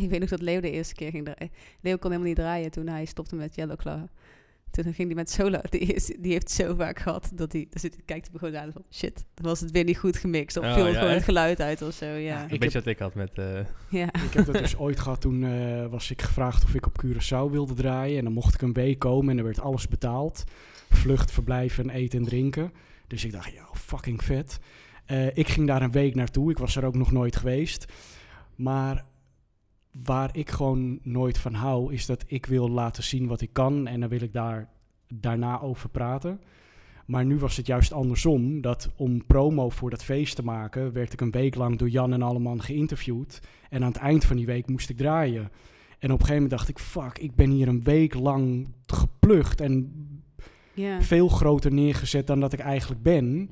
Ik 0.01 0.09
weet 0.09 0.19
nog 0.19 0.29
dat 0.29 0.41
Leo 0.41 0.59
de 0.59 0.71
eerste 0.71 0.95
keer 0.95 1.09
ging 1.11 1.25
draaien. 1.25 1.53
Leo 1.81 1.97
kon 1.97 2.11
helemaal 2.11 2.33
niet 2.33 2.41
draaien 2.41 2.71
toen 2.71 2.87
hij 2.87 3.05
stopte 3.05 3.35
met 3.35 3.55
Yellow 3.55 3.77
Claw. 3.77 4.05
Toen 4.71 4.83
ging 4.83 5.07
hij 5.07 5.15
met 5.15 5.29
solo. 5.29 5.59
Die, 5.69 5.79
is, 5.79 6.05
die 6.19 6.31
heeft 6.31 6.51
zo 6.51 6.75
vaak 6.75 6.99
gehad 6.99 7.31
dat 7.33 7.51
hij... 7.51 7.67
Dan 7.69 7.79
zit, 7.79 7.97
kijkt 8.05 8.27
hij 8.29 8.39
gewoon 8.39 8.57
aan 8.57 8.71
van... 8.71 8.83
Shit, 8.91 9.25
dan 9.33 9.45
was 9.45 9.59
het 9.59 9.71
weer 9.71 9.83
niet 9.83 9.97
goed 9.97 10.17
gemixt. 10.17 10.57
Of 10.57 10.65
Oh, 10.65 10.73
viel 10.73 10.87
ja, 10.87 10.99
gewoon 10.99 11.13
het 11.13 11.23
geluid 11.23 11.61
uit 11.61 11.81
of 11.81 11.93
zo. 11.93 12.05
Ja. 12.05 12.45
Ik 12.49 12.59
beetje 12.59 12.77
wat 12.79 12.87
ik 12.87 12.99
had 12.99 13.15
met... 13.15 13.31
eh, 13.33 13.59
ja. 13.89 14.13
Ik 14.27 14.33
heb 14.33 14.45
dat 14.45 14.57
dus 14.57 14.77
ooit 14.77 14.99
gehad. 14.99 15.21
Toen 15.21 15.43
eh, 15.43 15.85
was 15.87 16.11
ik 16.11 16.21
gevraagd 16.21 16.63
of 16.63 16.73
ik 16.73 16.85
op 16.85 17.03
Curaçao 17.05 17.51
wilde 17.51 17.73
draaien. 17.73 18.17
En 18.17 18.23
dan 18.23 18.33
mocht 18.33 18.53
ik 18.53 18.61
een 18.61 18.73
week 18.73 18.99
komen 18.99 19.29
en 19.29 19.37
er 19.37 19.43
werd 19.43 19.59
alles 19.59 19.87
betaald. 19.87 20.43
Vlucht, 20.89 21.31
verblijf 21.31 21.77
en 21.77 21.89
eten 21.89 22.19
en 22.19 22.25
drinken. 22.25 22.71
Dus 23.07 23.25
ik 23.25 23.31
dacht, 23.31 23.51
ja, 23.51 23.65
fucking 23.73 24.23
vet. 24.23 24.59
Eh, 25.05 25.37
ik 25.37 25.47
ging 25.47 25.67
daar 25.67 25.81
een 25.81 25.91
week 25.91 26.15
naartoe. 26.15 26.51
Ik 26.51 26.57
was 26.57 26.75
er 26.75 26.85
ook 26.85 26.95
nog 26.95 27.11
nooit 27.11 27.35
geweest. 27.35 27.85
Maar 28.55 29.05
waar 30.03 30.29
ik 30.37 30.49
gewoon 30.49 30.99
nooit 31.03 31.37
van 31.37 31.53
hou, 31.53 31.93
is 31.93 32.05
dat 32.05 32.23
ik 32.27 32.45
wil 32.45 32.69
laten 32.69 33.03
zien 33.03 33.27
wat 33.27 33.41
ik 33.41 33.49
kan. 33.51 33.87
En 33.87 33.99
dan 33.99 34.09
wil 34.09 34.21
ik 34.21 34.33
daar 34.33 34.69
daarna 35.07 35.61
over 35.61 35.89
praten. 35.89 36.41
Maar 37.05 37.25
nu 37.25 37.37
was 37.37 37.57
het 37.57 37.65
juist 37.65 37.93
andersom. 37.93 38.61
Dat 38.61 38.89
om 38.95 39.25
promo 39.25 39.69
voor 39.69 39.89
dat 39.89 40.03
feest 40.03 40.35
te 40.35 40.43
maken, 40.43 40.93
werd 40.93 41.13
ik 41.13 41.21
een 41.21 41.31
week 41.31 41.55
lang 41.55 41.77
door 41.77 41.89
Jan 41.89 42.13
en 42.13 42.21
Alleman 42.21 42.61
geïnterviewd. 42.61 43.41
En 43.69 43.81
aan 43.81 43.91
het 43.91 44.01
eind 44.01 44.25
van 44.25 44.35
die 44.35 44.45
week 44.45 44.67
moest 44.67 44.89
ik 44.89 44.97
draaien. 44.97 45.51
En 45.99 46.11
op 46.11 46.19
een 46.19 46.25
gegeven 46.25 46.33
moment 46.33 46.49
dacht 46.49 46.69
ik, 46.69 46.79
fuck, 46.79 47.17
ik 47.17 47.35
ben 47.35 47.49
hier 47.49 47.67
een 47.67 47.83
week 47.83 48.13
lang 48.13 48.67
geplucht 48.85 49.61
en 49.61 49.91
veel 50.99 51.27
groter 51.27 51.73
neergezet 51.73 52.27
dan 52.27 52.39
dat 52.39 52.53
ik 52.53 52.59
eigenlijk 52.59 53.01
ben. 53.01 53.49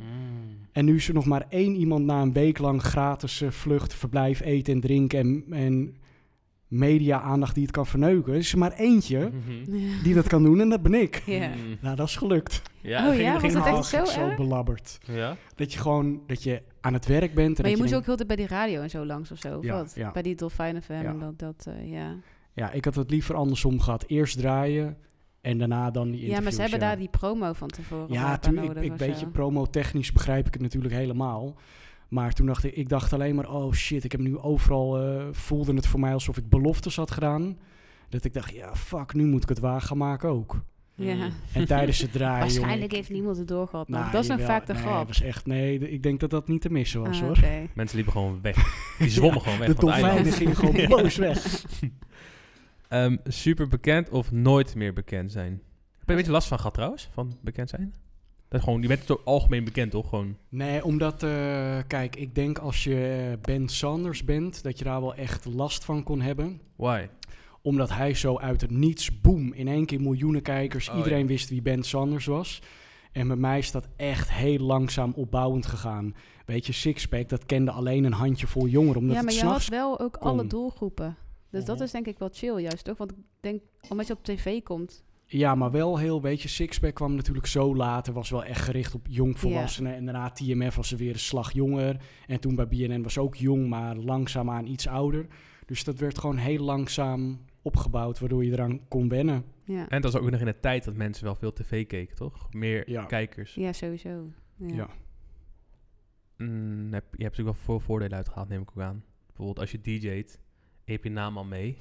En 0.71 0.85
nu 0.85 0.95
is 0.95 1.07
er 1.07 1.13
nog 1.13 1.25
maar 1.25 1.45
één 1.49 1.75
iemand 1.75 2.05
na 2.05 2.21
een 2.21 2.33
week 2.33 2.57
lang 2.57 2.81
gratis 2.81 3.41
eh, 3.41 3.49
vlucht, 3.49 3.93
verblijf, 3.93 4.41
eten 4.41 4.73
en 4.73 4.79
drinken 4.79 5.19
en, 5.19 5.43
en 5.49 5.95
media-aandacht 6.69 7.53
die 7.55 7.63
het 7.63 7.71
kan 7.71 7.85
verneuken. 7.85 8.33
Er 8.33 8.39
is 8.39 8.55
maar 8.55 8.71
eentje 8.73 9.31
Mhm. 9.45 10.03
Die 10.03 10.13
dat 10.13 10.27
kan 10.27 10.43
doen 10.43 10.59
en 10.61 10.69
dat 10.69 10.81
ben 10.81 10.93
ik. 10.93 11.23
Ja. 11.25 11.47
Mm. 11.47 11.77
Nou, 11.81 11.95
dat 11.95 12.07
is 12.07 12.15
gelukt. 12.15 12.61
Ja, 12.81 13.03
Oh 13.05 13.09
ging- 13.09 13.21
ja, 13.21 13.39
ging 13.39 13.41
was 13.53 13.53
dat 13.53 13.65
het 13.65 13.93
echt 14.01 14.09
zo 14.09 14.19
zo 14.19 14.35
belabberd. 14.35 14.97
Ja? 15.05 15.35
Dat 15.55 15.73
je 15.73 15.79
gewoon, 15.79 16.21
dat 16.27 16.43
je 16.43 16.61
aan 16.81 16.93
het 16.93 17.05
werk 17.05 17.33
bent. 17.33 17.57
En 17.57 17.61
Maar 17.63 17.71
je 17.71 17.77
moest 17.77 17.93
ook 17.95 18.05
heel 18.05 18.15
de 18.15 18.25
tijd 18.25 18.37
bij 18.37 18.47
die 18.47 18.57
radio 18.57 18.81
en 18.81 18.89
zo 18.89 19.05
langs 19.05 19.31
of 19.31 19.37
zo, 19.39 19.57
of 19.57 19.63
Ja, 19.63 19.73
wat? 19.73 19.91
ja. 19.95 20.11
Bij 20.11 20.21
die 20.21 20.35
Dolfijnen 20.35 20.81
FM 20.81 20.91
Ja. 20.93 21.03
en 21.03 21.19
dat, 21.19 21.39
dat 21.39 21.65
eh, 21.67 21.91
ja. 21.91 22.15
Ja, 22.53 22.71
ik 22.71 22.85
had 22.85 22.95
het 22.95 23.09
liever 23.11 23.35
andersom 23.35 23.79
gehad. 23.79 24.03
Eerst 24.07 24.37
draaien 24.37 24.97
en 25.41 25.57
daarna 25.57 25.91
dan 25.91 26.11
die 26.11 26.25
Ja, 26.27 26.39
maar 26.39 26.51
ze 26.51 26.61
hebben 26.61 26.79
ja. 26.79 26.85
daar 26.85 26.97
die 26.97 27.09
promo 27.09 27.53
van 27.53 27.67
tevoren 27.67 28.13
Ja, 28.13 28.37
toen, 28.37 28.57
ik, 28.57 28.63
nodig 28.63 28.83
ik 28.83 28.93
weet 28.93 29.19
je, 29.19 29.27
promo-technisch 29.27 30.11
begrijp 30.11 30.47
ik 30.47 30.53
het 30.53 30.61
natuurlijk 30.61 30.93
helemaal. 30.93 31.55
Maar 32.09 32.33
toen 32.33 32.45
dacht 32.45 32.63
ik, 32.63 32.75
ik 32.75 32.89
dacht 32.89 33.13
alleen 33.13 33.35
maar, 33.35 33.49
oh 33.49 33.73
shit, 33.73 34.03
ik 34.03 34.11
heb 34.11 34.21
nu 34.21 34.37
overal, 34.37 34.99
eh, 35.01 35.25
voelde 35.31 35.73
het 35.73 35.87
voor 35.87 35.99
mij 35.99 36.13
alsof 36.13 36.37
ik 36.37 36.49
beloftes 36.49 36.95
had 36.95 37.11
gedaan. 37.11 37.57
Dat 38.09 38.23
ik 38.23 38.33
dacht, 38.33 38.53
ja, 38.53 38.75
fuck, 38.75 39.13
nu 39.13 39.25
moet 39.25 39.43
ik 39.43 39.49
het 39.49 39.59
waar 39.59 39.81
gaan 39.81 39.97
maken 39.97 40.29
ook. 40.29 40.61
Ja. 40.95 41.13
Mm. 41.15 41.31
En 41.53 41.65
tijdens 41.65 41.99
het 42.01 42.11
draaien, 42.11 42.39
Waarschijnlijk 42.39 42.71
jongen, 42.73 42.85
ik- 42.89 42.95
heeft 42.95 43.09
niemand 43.09 43.37
het 43.37 43.47
doorgehad. 43.47 43.87
Nou, 43.89 44.11
dat 44.11 44.21
is 44.21 44.27
jawel, 44.27 44.45
vaak 44.45 44.65
de 44.65 44.73
nee, 44.73 44.81
grap. 44.81 45.07
was 45.07 45.21
echt, 45.21 45.45
nee, 45.45 45.79
ik 45.91 46.03
denk 46.03 46.19
dat 46.19 46.29
dat 46.29 46.47
niet 46.47 46.61
te 46.61 46.69
missen 46.69 47.01
was 47.01 47.21
Ah, 47.21 47.25
hoor. 47.27 47.37
Mensen 47.73 47.95
liepen 47.95 48.13
gewoon 48.13 48.39
weg. 48.41 48.55
Die 48.99 49.09
zwommen 49.09 49.41
gewoon 49.45 49.59
weg 49.59 49.67
De 49.67 49.75
dolfijnen 49.75 50.33
gingen 50.33 50.55
gewoon 50.55 50.75
Ja. 50.81 50.87
boos 50.87 51.15
weg. 51.15 51.45
Ehm, 52.87 53.17
super 53.23 53.67
bekend 53.67 54.09
of 54.09 54.31
nooit 54.31 54.75
meer 54.75 54.93
bekend 54.93 55.31
zijn? 55.31 55.51
Heb 55.51 55.61
je 56.07 56.11
een 56.11 56.15
beetje 56.15 56.31
last 56.31 56.47
van 56.47 56.57
gehad 56.57 56.73
trouwens, 56.73 57.09
van 57.11 57.37
bekend 57.41 57.69
zijn? 57.69 57.93
Dat 58.49 58.63
gewoon, 58.63 58.81
je 58.81 58.87
bent 58.87 59.05
toch 59.05 59.21
algemeen 59.25 59.63
bekend 59.63 59.91
toch? 59.91 60.09
Gewoon, 60.09 60.35
Nee, 60.49 60.83
omdat, 60.83 61.23
eh, 61.23 61.77
kijk, 61.87 62.15
ik 62.15 62.35
denk 62.35 62.57
als 62.57 62.83
je 62.83 63.37
Ben 63.41 63.67
Sanders 63.67 64.23
bent, 64.23 64.63
dat 64.63 64.77
je 64.77 64.83
daar 64.83 65.01
wel 65.01 65.15
echt 65.15 65.45
last 65.45 65.85
van 65.85 66.03
kon 66.03 66.21
hebben. 66.21 66.61
why? 66.75 67.07
Omdat 67.61 67.89
hij 67.89 68.13
zo 68.13 68.37
uit 68.37 68.61
het 68.61 68.71
niets, 68.71 69.21
boem, 69.21 69.53
in 69.53 69.67
één 69.67 69.85
keer 69.85 70.01
miljoenen 70.01 70.41
kijkers. 70.41 70.89
Oh, 70.89 70.97
Iedereen 70.97 71.19
ja. 71.19 71.25
wist 71.25 71.49
wie 71.49 71.61
Ben 71.61 71.83
Sanders 71.83 72.25
was. 72.25 72.61
En 73.11 73.27
bij 73.27 73.35
mij 73.37 73.57
is 73.57 73.71
dat 73.71 73.87
echt 73.95 74.31
heel 74.31 74.57
langzaam 74.59 75.13
opbouwend 75.15 75.65
gegaan. 75.65 76.15
Weet 76.45 76.65
je, 76.65 76.73
Sixpack, 76.73 77.29
dat 77.29 77.45
kende 77.45 77.71
alleen 77.71 78.03
een 78.03 78.13
handjevol 78.13 78.67
jongeren. 78.67 79.01
Omdat 79.01 79.15
Ja, 79.15 79.21
maar 79.21 79.31
het 79.31 79.41
je 79.41 79.47
had 79.47 79.67
wel 79.67 79.99
ook 79.99 80.17
alle 80.17 80.47
doelgroepen. 80.47 81.15
Dus 81.51 81.65
dat 81.65 81.75
Mhm. 81.75 81.83
is 81.85 81.91
denk 81.91 82.07
ik 82.07 82.19
wel 82.19 82.29
chill 82.31 82.59
juist, 82.61 82.83
toch? 82.83 82.97
Want 82.97 83.11
ik 83.11 83.17
denk, 83.39 83.61
omdat 83.89 84.07
je 84.07 84.13
op 84.13 84.23
tv 84.23 84.63
komt... 84.63 85.03
Ja, 85.31 85.55
maar 85.55 85.71
wel 85.71 85.97
heel, 85.97 86.21
weet 86.21 86.41
je, 86.41 86.47
Sixpack 86.47 86.93
kwam 86.93 87.15
natuurlijk 87.15 87.47
zo 87.47 87.75
later. 87.75 88.13
Was 88.13 88.29
wel 88.29 88.43
echt 88.43 88.61
gericht 88.61 88.95
op 88.95 89.05
jongvolwassenen. 89.09 89.95
En 89.95 90.05
daarna 90.05 90.29
TMF 90.31 90.75
was 90.75 90.91
er 90.91 90.97
weer 90.97 91.13
een 91.13 91.19
slag 91.19 91.51
jonger. 91.51 92.01
En 92.27 92.39
toen 92.39 92.55
bij 92.55 92.67
BNN 92.67 93.01
was 93.03 93.17
ook 93.17 93.35
jong, 93.35 93.67
maar 93.69 93.95
langzaamaan 93.95 94.65
iets 94.65 94.87
ouder. 94.87 95.27
Dus 95.65 95.83
dat 95.83 95.99
werd 95.99 96.17
gewoon 96.17 96.37
heel 96.37 96.63
langzaam 96.63 97.39
opgebouwd, 97.61 98.19
waardoor 98.19 98.45
je 98.45 98.51
eraan 98.51 98.87
kon 98.87 99.09
wennen. 99.09 99.43
Ja, 99.63 99.89
En 99.89 100.01
dat 100.01 100.11
was 100.13 100.21
ook 100.21 100.31
nog 100.31 100.39
in 100.39 100.45
de 100.45 100.59
tijd 100.59 100.83
dat 100.83 100.95
mensen 100.95 101.23
wel 101.23 101.35
veel 101.35 101.53
tv 101.53 101.85
keken, 101.87 102.15
toch? 102.15 102.47
Meer 102.53 102.89
Ja. 102.89 103.05
kijkers. 103.05 103.53
ja 103.55 103.73
sowieso. 103.73 104.31
Ja. 104.55 104.75
Ja. 104.75 104.89
Mm, 106.37 106.93
heb, 106.93 107.03
je 107.15 107.23
hebt 107.23 107.37
natuurlijk 107.37 107.57
wel 107.57 107.65
veel 107.65 107.79
voordelen 107.79 108.17
uitgehaald, 108.17 108.49
neem 108.49 108.61
ik 108.61 108.69
ook 108.69 108.83
aan. 108.83 109.03
Bijvoorbeeld 109.27 109.59
als 109.59 109.71
je 109.71 109.81
DJ't 109.81 110.39
hebt 110.85 111.03
je 111.03 111.09
naam 111.09 111.37
al 111.37 111.43
mee, 111.45 111.77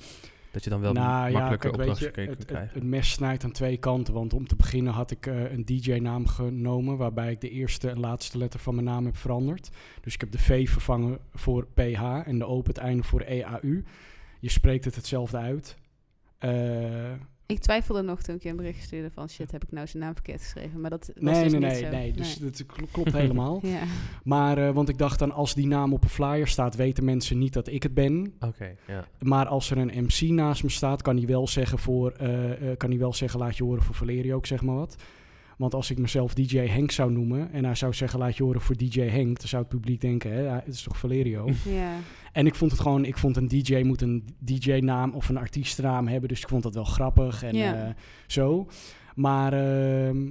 dat 0.51 0.65
je 0.65 0.71
dan 0.71 0.81
wel 0.81 0.93
nou 0.93 1.31
ja, 1.31 1.39
makkelijker 1.39 1.71
kijk, 1.71 1.77
weet 1.77 1.91
opdrachten 1.91 2.07
je, 2.07 2.13
kunt 2.13 2.29
het, 2.29 2.39
het, 2.39 2.47
krijgen. 2.47 2.75
het 2.75 2.89
mes 2.89 3.11
snijdt 3.11 3.45
aan 3.45 3.53
twee 3.53 3.77
kanten. 3.77 4.15
Want 4.15 4.33
om 4.33 4.47
te 4.47 4.57
beginnen 4.57 4.93
had 4.93 5.11
ik 5.11 5.27
eh, 5.27 5.53
een 5.53 5.65
DJ-naam 5.65 6.27
genomen... 6.27 6.97
waarbij 6.97 7.31
ik 7.31 7.41
de 7.41 7.51
eerste 7.51 7.91
en 7.91 8.01
laatste 8.01 8.39
letter 8.39 8.61
van 8.61 8.75
mijn 8.75 8.87
naam 8.87 9.05
heb 9.05 9.17
veranderd. 9.17 9.71
Dus 10.01 10.15
ik 10.15 10.21
heb 10.21 10.31
de 10.31 10.39
V 10.39 10.69
vervangen 10.69 11.19
voor 11.35 11.67
PH 11.75 12.03
en 12.25 12.39
de 12.39 12.45
O 12.45 12.57
op 12.57 12.67
het 12.67 12.79
einde 12.79 13.03
voor 13.03 13.21
EAU. 13.21 13.85
Je 14.41 14.51
spreekt 14.51 14.85
het 14.85 14.95
hetzelfde 14.95 15.37
uit. 15.37 15.77
Eh, 16.39 17.13
Ik 17.53 17.59
twijfelde 17.59 18.03
nog 18.03 18.23
toen 18.23 18.35
ik 18.35 18.43
je 18.43 18.49
een 18.49 18.57
bericht 18.57 18.83
stuurde 18.83 19.11
van... 19.11 19.29
shit, 19.29 19.51
heb 19.51 19.63
ik 19.65 19.73
nou 19.73 19.87
zijn 19.87 20.03
naam 20.03 20.13
verkeerd 20.13 20.41
geschreven? 20.43 20.81
Maar 20.81 20.91
dat 20.91 21.07
was 21.15 21.33
Nee, 21.33 21.43
dus 21.43 21.53
nee, 21.53 21.61
niet 21.61 21.71
nee, 21.71 21.81
zo. 21.83 21.89
nee. 21.91 22.13
Dus 22.13 22.37
dat 22.37 22.67
kl- 22.67 22.85
klopt 22.93 23.13
helemaal. 23.13 23.61
Ja. 23.67 23.81
Maar, 24.25 24.59
eh, 24.59 24.75
want 24.75 24.89
ik 24.89 24.99
dacht 24.99 25.19
dan, 25.19 25.33
als 25.33 25.55
die 25.55 25.67
naam 25.67 25.93
op 25.93 26.03
een 26.03 26.09
flyer 26.09 26.47
staat, 26.49 26.77
weten 26.77 27.05
mensen 27.05 27.39
niet 27.39 27.53
dat 27.53 27.69
ik 27.69 27.83
het 27.83 27.95
ben. 27.95 28.35
Oké, 28.41 28.75
ja. 28.87 29.05
Maar 29.21 29.47
als 29.47 29.71
er 29.71 29.79
een 29.79 30.05
MC 30.05 30.21
naast 30.21 30.63
me 30.63 30.69
staat, 30.71 31.03
kan 31.03 31.17
hij 31.17 31.27
wel 31.27 31.49
zeggen 31.49 31.79
voor, 31.79 32.11
eh, 32.11 32.71
eh, 32.71 32.77
kan 32.77 32.91
hij 32.91 32.99
wel 32.99 33.15
zeggen, 33.15 33.41
laat 33.41 33.57
je 33.57 33.65
horen 33.65 33.83
voor 33.83 33.95
Valerio, 33.95 34.39
ik 34.39 34.47
zeg 34.47 34.63
maar 34.63 34.75
wat. 34.77 34.97
Want 35.59 35.75
als 35.75 35.91
ik 35.91 35.99
mezelf 35.99 36.35
DJ 36.35 36.59
Henk 36.59 36.91
zou 36.91 37.13
noemen 37.13 37.53
en 37.53 37.65
hij 37.65 37.75
zou 37.75 37.95
zeggen, 37.95 38.19
laat 38.19 38.37
je 38.37 38.43
horen 38.43 38.61
voor 38.61 38.77
DJ 38.77 39.01
Henk, 39.01 39.39
dan 39.39 39.49
zou 39.49 39.63
het 39.63 39.71
publiek 39.71 40.01
denken, 40.01 40.33
hè, 40.33 40.43
het 40.49 40.67
is 40.75 40.83
toch 40.83 40.99
Valerio? 40.99 41.51
ja. 41.81 41.93
en 42.33 42.47
ik 42.47 42.55
vond 42.55 42.71
het 42.71 42.81
gewoon, 42.81 43.05
ik 43.05 43.19
vond 43.19 43.37
een 43.37 43.49
DJ 43.49 43.83
moet 43.83 44.01
een 44.03 44.25
DJ-naam 44.39 45.13
of 45.13 45.29
een 45.29 45.37
artiestennaam 45.37 46.07
hebben, 46.09 46.29
dus 46.29 46.41
ik 46.41 46.49
vond 46.49 46.63
dat 46.63 46.75
wel 46.75 46.85
grappig 46.85 47.43
en 47.43 47.55
Ja. 47.55 47.87
eh, 47.87 47.95
zo. 48.27 48.69
Maar 49.15 49.53
ehm, 49.53 50.27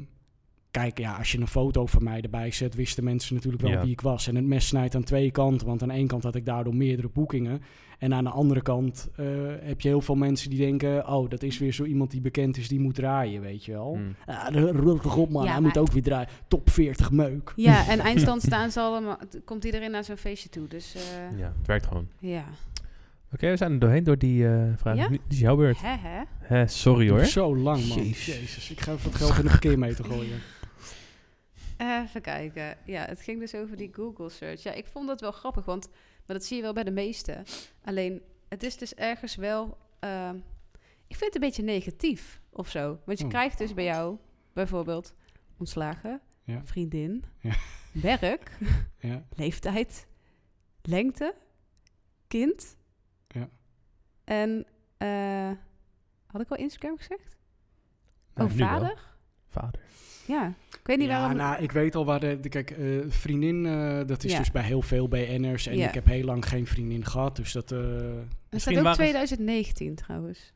kijk, 0.80 0.98
ja, 0.98 1.16
als 1.18 1.32
je 1.32 1.40
een 1.40 1.48
foto 1.48 1.86
van 1.86 2.04
mij 2.04 2.22
erbij 2.22 2.52
zet, 2.52 2.76
wisten 2.76 3.04
mensen 3.04 3.36
natuurlijk 3.36 3.64
wel 3.64 3.72
Ja. 3.72 3.82
wie 3.82 3.92
ik 3.92 4.02
was. 4.02 4.28
En 4.28 4.36
het 4.36 4.46
mes 4.46 4.68
snijdt 4.68 4.96
aan 4.96 5.04
twee 5.04 5.32
kanten, 5.32 5.68
want 5.68 5.82
aan 5.84 5.92
één 5.92 6.08
kant 6.08 6.24
had 6.24 6.36
ik 6.36 6.46
daardoor 6.46 6.76
meerdere 6.76 7.10
boekingen. 7.14 7.62
En 8.00 8.14
aan 8.14 8.24
de 8.24 8.30
andere 8.30 8.62
kant 8.62 9.10
eh, 9.16 9.26
heb 9.62 9.82
je 9.82 9.88
heel 9.88 10.02
veel 10.02 10.16
mensen 10.16 10.50
die 10.50 10.60
denken, 10.60 11.08
oh, 11.08 11.30
dat 11.30 11.44
is 11.44 11.58
weer 11.58 11.72
zo 11.74 11.84
iemand 11.84 12.12
die 12.12 12.22
bekend 12.22 12.58
is, 12.58 12.68
die 12.68 12.80
moet 12.80 12.96
draaien, 12.96 13.42
weet 13.42 13.66
je 13.66 13.72
wel. 13.72 14.00
Ja, 14.28 14.50
de 14.50 14.72
rul 14.72 15.00
toch 15.00 15.16
op 15.18 15.30
man, 15.30 15.44
Ja, 15.44 15.52
hij 15.52 15.62
maar- 15.62 15.70
moet 15.70 15.78
ook 15.78 15.92
weer 15.92 16.04
draaien. 16.04 16.28
Top 16.48 16.70
40 16.70 17.12
meuk. 17.12 17.54
ja, 17.56 17.88
en 17.92 18.00
eindstand 18.00 18.42
staan 18.42 18.72
ze 18.72 18.80
allemaal... 18.80 19.18
Komt 19.46 19.64
iedereen 19.64 19.92
naar 19.92 20.04
zo'n 20.04 20.18
feestje 20.18 20.50
toe, 20.50 20.68
dus 20.68 20.96
eh, 20.96 21.40
Ja, 21.40 21.54
het 21.58 21.68
werkt 21.68 21.86
gewoon. 21.86 22.08
ja. 22.20 22.44
Oké, 23.34 23.50
we 23.50 23.58
zijn 23.58 23.72
er 23.72 23.80
doorheen 23.80 24.04
door 24.04 24.18
die 24.18 24.48
eh 24.48 24.64
vraag. 24.78 24.96
Ja? 24.96 25.10
Nu- 25.10 25.16
Die 25.28 25.38
is 25.38 25.40
jouw 25.40 25.56
beurt. 25.56 25.82
Hè, 25.82 25.96
hè? 26.00 26.22
Hè, 26.40 26.68
sorry 26.68 27.10
hoor. 27.10 27.26
Zo 27.26 27.58
lang 27.58 27.88
man. 27.88 27.98
Jezus. 27.98 28.26
Jezus. 28.26 28.72
Ik 28.72 28.80
ga 28.82 28.92
even 28.92 29.04
wat 29.12 29.16
geld 29.20 29.38
in 29.38 29.44
de 29.44 29.50
verkeermeter 29.50 30.06
gooien. 30.06 30.40
Even 31.78 32.22
kijken. 32.22 32.78
Ja, 32.86 33.06
het 33.06 33.22
ging 33.22 33.40
dus 33.40 33.54
over 33.56 33.78
die 33.78 33.94
Google 33.94 34.30
search. 34.30 34.64
Ja, 34.64 34.72
ik 34.72 34.86
vond 34.88 35.08
dat 35.08 35.22
wel 35.22 35.32
grappig, 35.32 35.66
want 35.66 35.90
maar 36.26 36.38
dat 36.38 36.46
zie 36.46 36.56
je 36.58 36.64
wel 36.64 36.74
bij 36.74 36.84
de 36.84 36.92
meeste. 36.92 37.44
Alleen, 37.84 38.22
het 38.48 38.64
is 38.64 38.78
dus 38.78 38.94
ergens 38.96 39.36
wel. 39.36 39.78
ehm, 40.00 40.36
ik 41.08 41.16
vind 41.16 41.34
het 41.34 41.36
een 41.36 41.42
beetje 41.50 41.64
negatief 41.64 42.42
of 42.50 42.70
zo. 42.70 43.00
Want 43.06 43.18
je 43.18 43.24
Oh. 43.24 43.30
krijgt 43.30 43.58
dus 43.58 43.74
bij 43.74 43.84
jou 43.84 44.18
bijvoorbeeld 44.54 45.14
ontslagen, 45.58 46.22
Ja. 46.44 46.62
vriendin, 46.66 47.24
Ja. 47.40 47.56
werk, 48.20 48.58
Ja. 49.00 49.26
leeftijd, 49.36 50.08
lengte, 50.82 51.36
kind. 52.28 52.78
Ja. 53.28 53.50
En 54.24 54.66
eh, 54.98 55.52
had 56.26 56.42
ik 56.42 56.50
al 56.50 56.58
Instagram 56.58 56.98
gezegd? 56.98 57.38
Nou, 58.34 58.50
oh, 58.52 58.58
vader? 58.58 59.16
Vader. 59.50 59.80
Ja. 60.28 60.54
Ik 60.70 60.80
weet 60.84 60.98
niet 60.98 61.08
ja, 61.08 61.20
waarom. 61.20 61.38
nou, 61.38 61.64
ik 61.64 61.72
weet 61.72 61.96
al 61.96 62.06
waar 62.06 62.20
de... 62.20 62.40
de- 62.40 62.50
kijk, 62.50 62.72
eh, 62.72 62.86
vriendin, 63.08 63.66
eh, 63.66 64.00
dat 64.06 64.24
is 64.24 64.32
Ja. 64.32 64.38
dus 64.38 64.52
bij 64.52 64.64
heel 64.64 64.82
veel 64.82 65.08
BN'ers. 65.08 65.68
En 65.68 65.78
Ja. 65.78 65.88
ik 65.88 65.94
heb 65.94 66.06
heel 66.06 66.24
lang 66.24 66.48
geen 66.48 66.68
vriendin 66.68 67.06
gehad. 67.06 67.36
Dus 67.36 67.52
dat... 67.52 67.72
er 67.72 67.78
Misschien 68.50 68.74
staat 68.74 68.74
ook 68.78 68.98
waren 68.98 69.28
ze- 69.28 69.36
2019 69.36 69.96
trouwens. 69.96 70.54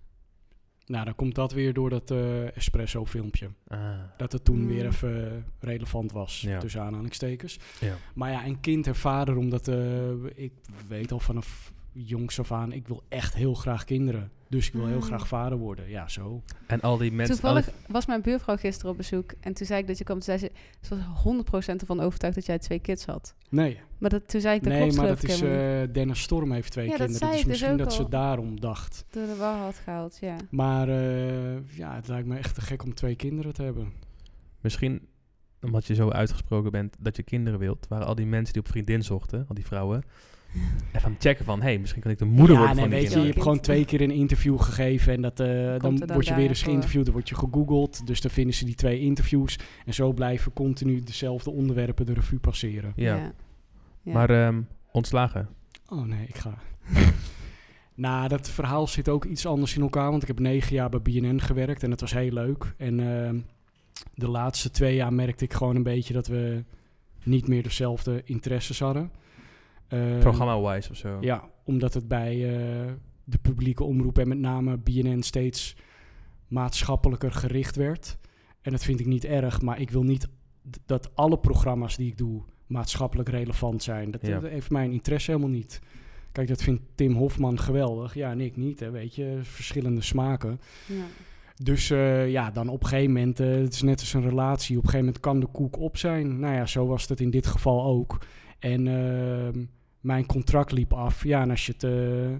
nou, 0.85 1.05
dan 1.05 1.15
komt 1.15 1.35
dat 1.35 1.51
weer 1.53 1.73
door 1.73 1.89
dat 1.89 2.11
eh, 2.11 2.55
Espresso-filmpje. 2.57 3.49
Ah. 3.67 3.79
Dat 4.17 4.31
het 4.31 4.43
toen 4.43 4.57
Hmm. 4.57 4.67
weer 4.67 4.85
even 4.85 5.45
relevant 5.59 6.11
was, 6.11 6.41
Ja. 6.41 6.59
tussen 6.59 6.81
aanhalingstekens. 6.81 7.59
Ja. 7.79 7.95
Maar 8.15 8.31
ja, 8.31 8.45
een 8.45 8.59
kind 8.59 8.87
en 8.87 8.95
vader, 8.95 9.35
omdat 9.37 9.67
eh, 9.67 10.09
ik 10.35 10.51
weet 10.87 11.11
al 11.11 11.19
vanaf 11.19 11.73
jongs 11.91 12.39
af 12.39 12.51
aan... 12.51 12.71
ik 12.71 12.87
wil 12.87 13.03
echt 13.09 13.33
heel 13.35 13.53
graag 13.53 13.83
kinderen. 13.83 14.31
Dus 14.49 14.67
ik 14.67 14.73
wil 14.73 14.87
heel 14.87 14.97
Ah. 14.97 15.03
graag 15.03 15.27
vader 15.27 15.57
worden. 15.57 15.89
Ja, 15.89 16.07
zo. 16.07 16.41
En 16.67 16.81
al 16.81 16.97
die 16.97 17.11
mensen... 17.11 17.35
Toevallig 17.35 17.69
was 17.87 18.05
mijn 18.05 18.21
buurvrouw 18.21 18.55
gisteren 18.57 18.91
op 18.91 18.97
bezoek. 18.97 19.33
En 19.39 19.53
toen 19.53 19.65
zei 19.65 19.79
ik 19.81 19.87
dat 19.87 19.97
je 19.97 20.03
kwam. 20.03 20.19
Toen 20.19 20.25
zei 20.25 20.37
ze, 20.37 20.51
ze 20.81 20.95
was 20.95 21.65
100% 21.73 21.75
ervan 21.75 21.99
overtuigd 21.99 22.35
dat 22.35 22.45
jij 22.45 22.59
twee 22.59 22.79
kids 22.79 23.05
had. 23.05 23.35
Nee, 23.49 23.79
Maar 23.97 24.09
dat, 24.09 24.27
toen 24.29 24.41
zei 24.41 24.55
ik, 24.55 24.63
dat 24.63 24.71
nee 24.73 24.81
klopt 24.81 24.95
maar 24.97 25.07
dat 25.07 25.23
ik 25.23 25.29
is... 25.29 25.41
eh, 25.41 25.81
Dennis 25.93 26.21
Storm 26.21 26.51
heeft 26.51 26.71
twee 26.71 26.85
Ja, 26.85 26.97
dat 26.97 26.99
kinderen. 27.07 27.27
zei 27.27 27.31
Dus 27.31 27.41
ik 27.41 27.47
dus 27.47 27.59
misschien 27.59 27.79
ook 27.81 27.85
dat 27.89 27.93
ze 27.93 28.09
daarom 28.09 28.59
dacht. 28.59 29.05
Door 29.09 29.25
de 29.25 29.35
war 29.35 29.57
had 29.57 29.75
gehaald, 29.83 30.17
ja. 30.21 30.35
Maar 30.49 30.89
eh, 30.89 31.77
ja, 31.77 31.95
het 31.95 32.07
lijkt 32.07 32.27
me 32.27 32.37
echt 32.37 32.55
te 32.55 32.61
gek 32.61 32.83
om 32.83 32.93
twee 32.93 33.15
kinderen 33.15 33.53
te 33.53 33.63
hebben. 33.63 33.93
Misschien 34.61 35.07
omdat 35.61 35.85
je 35.85 35.95
zo 35.95 36.09
uitgesproken 36.09 36.71
bent 36.71 36.95
dat 36.99 37.15
je 37.15 37.23
kinderen 37.23 37.59
wilt, 37.59 37.87
waren 37.89 38.07
al 38.07 38.15
die 38.15 38.25
mensen 38.25 38.53
die 38.53 38.61
op 38.61 38.67
vriendin 38.67 39.03
zochten, 39.03 39.45
al 39.47 39.55
die 39.55 39.65
vrouwen, 39.65 40.03
even 40.91 41.05
aan 41.05 41.11
het 41.11 41.21
checken 41.21 41.45
van, 41.45 41.59
hé, 41.59 41.65
hey, 41.65 41.79
misschien 41.79 42.01
kan 42.01 42.11
ik 42.11 42.17
de 42.17 42.25
moeder 42.25 42.55
ja, 42.55 42.61
worden 42.65 42.75
nee, 42.75 42.85
van 42.85 42.93
die 42.93 43.01
weet 43.01 43.13
je, 43.13 43.19
je 43.19 43.25
hebt 43.25 43.41
gewoon 43.41 43.59
twee 43.59 43.85
keer 43.85 44.01
een 44.01 44.11
interview 44.11 44.61
gegeven 44.61 45.13
en 45.13 45.21
dat, 45.21 45.39
eh, 45.39 45.47
dan, 45.77 45.95
dan 45.95 46.13
word 46.13 46.27
je 46.27 46.35
weer 46.35 46.47
eens 46.47 46.63
geïnterviewd, 46.63 47.05
dan 47.05 47.13
word 47.13 47.29
je 47.29 47.35
gegoogeld. 47.35 48.07
Dus 48.07 48.21
dan 48.21 48.31
vinden 48.31 48.55
ze 48.55 48.65
die 48.65 48.75
twee 48.75 48.99
interviews 48.99 49.59
en 49.85 49.93
zo 49.93 50.13
blijven 50.13 50.53
continu 50.53 50.99
dezelfde 50.99 51.51
onderwerpen 51.51 52.05
de 52.05 52.13
revue 52.13 52.39
passeren. 52.39 52.93
Ja, 52.95 53.15
Ja. 53.15 53.33
maar 54.13 54.29
ehm, 54.29 54.61
ontslagen. 54.91 55.49
Oh 55.89 56.05
nee, 56.05 56.25
ik 56.27 56.35
ga. 56.35 56.57
nou, 57.95 58.27
dat 58.27 58.49
verhaal 58.49 58.87
zit 58.87 59.09
ook 59.09 59.25
iets 59.25 59.45
anders 59.45 59.75
in 59.75 59.81
elkaar, 59.81 60.09
want 60.09 60.21
ik 60.21 60.27
heb 60.27 60.39
negen 60.39 60.75
jaar 60.75 60.89
bij 60.89 61.01
BNN 61.01 61.39
gewerkt 61.39 61.83
en 61.83 61.89
dat 61.89 62.01
was 62.01 62.13
heel 62.13 62.31
leuk. 62.31 62.73
En 62.77 62.99
ehm, 62.99 63.39
de 64.13 64.29
laatste 64.29 64.71
twee 64.71 64.95
jaar 64.95 65.13
merkte 65.13 65.43
ik 65.43 65.53
gewoon 65.53 65.75
een 65.75 65.83
beetje 65.83 66.13
dat 66.13 66.27
we 66.27 66.63
niet 67.23 67.47
meer 67.47 67.63
dezelfde 67.63 68.21
interesses 68.25 68.79
hadden. 68.79 69.11
Ehm, 69.91 70.19
Programma-wise 70.19 70.89
of 70.91 70.97
zo. 70.97 71.17
Ja, 71.21 71.49
omdat 71.63 71.93
het 71.93 72.07
bij 72.07 72.33
eh, 72.33 72.91
de 73.23 73.37
publieke 73.37 73.83
omroep 73.83 74.17
en 74.17 74.27
met 74.27 74.37
name 74.37 74.77
BNN 74.77 75.21
steeds 75.21 75.75
maatschappelijker 76.47 77.31
gericht 77.31 77.75
werd. 77.75 78.17
En 78.61 78.71
dat 78.71 78.83
vind 78.83 78.99
ik 78.99 79.05
niet 79.05 79.25
erg, 79.25 79.61
maar 79.61 79.79
ik 79.79 79.89
wil 79.89 80.03
niet 80.03 80.27
dat 80.85 81.15
alle 81.15 81.37
programma's 81.39 81.97
die 81.97 82.07
ik 82.07 82.17
doe 82.17 82.41
maatschappelijk 82.67 83.29
relevant 83.29 83.83
zijn. 83.83 84.11
Dat, 84.11 84.27
Ja. 84.27 84.39
dat 84.39 84.49
heeft 84.51 84.69
mijn 84.69 84.91
interesse 84.91 85.31
helemaal 85.31 85.53
niet. 85.53 85.79
Kijk, 86.31 86.47
dat 86.47 86.63
vindt 86.63 86.81
Tim 86.95 87.13
Hofman 87.13 87.59
geweldig. 87.59 88.13
Ja, 88.13 88.31
en 88.31 88.41
ik 88.41 88.57
niet, 88.57 88.79
hè, 88.79 88.91
weet 88.91 89.15
je. 89.15 89.39
Verschillende 89.41 90.01
smaken. 90.01 90.59
Ja. 90.87 91.03
Dus 91.63 91.89
eh, 91.89 92.29
ja, 92.31 92.51
dan 92.51 92.69
op 92.69 92.81
een 92.83 92.87
gegeven 92.87 93.11
moment, 93.13 93.39
eh, 93.39 93.47
het 93.47 93.73
is 93.73 93.81
net 93.81 93.99
als 93.99 94.13
een 94.13 94.29
relatie, 94.29 94.77
op 94.77 94.83
een 94.83 94.89
gegeven 94.89 95.05
moment 95.05 95.23
kan 95.23 95.39
de 95.39 95.47
koek 95.47 95.77
op 95.77 95.97
zijn. 95.97 96.39
Nou 96.39 96.53
ja, 96.55 96.65
zo 96.65 96.87
was 96.87 97.07
het 97.07 97.19
in 97.19 97.29
dit 97.29 97.47
geval 97.47 97.83
ook. 97.83 98.17
En 98.59 98.87
ehm, 98.87 99.63
mijn 100.01 100.25
contract 100.25 100.71
liep 100.71 100.93
af. 100.93 101.23
Ja, 101.23 101.41
en 101.41 101.49
als 101.49 101.65
je, 101.65 101.71
het, 101.71 101.83
eh, 101.83 102.35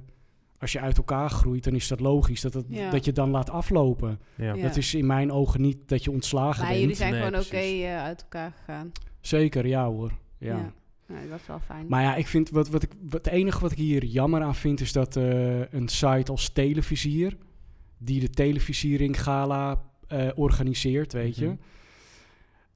als 0.59 0.71
je 0.71 0.79
uit 0.79 0.97
elkaar 0.97 1.29
groeit, 1.29 1.63
dan 1.63 1.73
is 1.75 1.87
dat 1.87 1.99
logisch 1.99 2.41
dat, 2.41 2.53
het, 2.53 2.65
Ja. 2.69 2.89
dat 2.89 3.05
je 3.05 3.11
dan 3.11 3.29
laat 3.29 3.49
aflopen. 3.49 4.19
Ja. 4.35 4.53
Ja. 4.53 4.61
Dat 4.63 4.77
is 4.77 4.95
in 4.95 5.05
mijn 5.05 5.31
ogen 5.31 5.61
niet 5.61 5.77
dat 5.85 6.03
je 6.03 6.11
ontslagen 6.11 6.59
Maar 6.59 6.67
bent. 6.69 6.79
jullie 6.81 6.95
zijn 6.95 7.11
Nee, 7.13 7.21
gewoon 7.23 7.39
oké 7.41 7.55
eh, 7.57 8.01
uit 8.03 8.21
elkaar 8.21 8.51
gegaan. 8.57 8.91
Zeker, 9.19 9.67
ja 9.67 9.85
hoor. 9.87 10.11
Ja. 10.37 10.55
Ja. 10.57 10.73
Nee, 11.07 11.29
dat 11.29 11.39
is 11.39 11.47
wel 11.47 11.59
fijn. 11.59 11.85
Maar 11.89 12.01
ja, 12.01 12.15
ik 12.15 12.27
vind 12.27 12.49
wat, 12.49 12.69
wat 12.69 12.83
ik, 12.83 12.89
wat, 13.09 13.25
het 13.25 13.33
enige 13.33 13.59
wat 13.59 13.71
ik 13.71 13.77
hier 13.77 14.05
jammer 14.05 14.41
aan 14.41 14.55
vind, 14.55 14.79
is 14.81 14.91
dat 14.91 15.15
eh, 15.15 15.59
een 15.73 15.87
site 15.87 16.31
als 16.31 16.49
Televisier, 16.49 17.37
die 17.97 18.19
de 18.19 18.29
Televisiering 18.29 19.21
Gala 19.23 19.81
eh, 20.07 20.27
organiseert, 20.35 21.13
weet 21.13 21.35
je, 21.35 21.45
Mhm. 21.45 21.55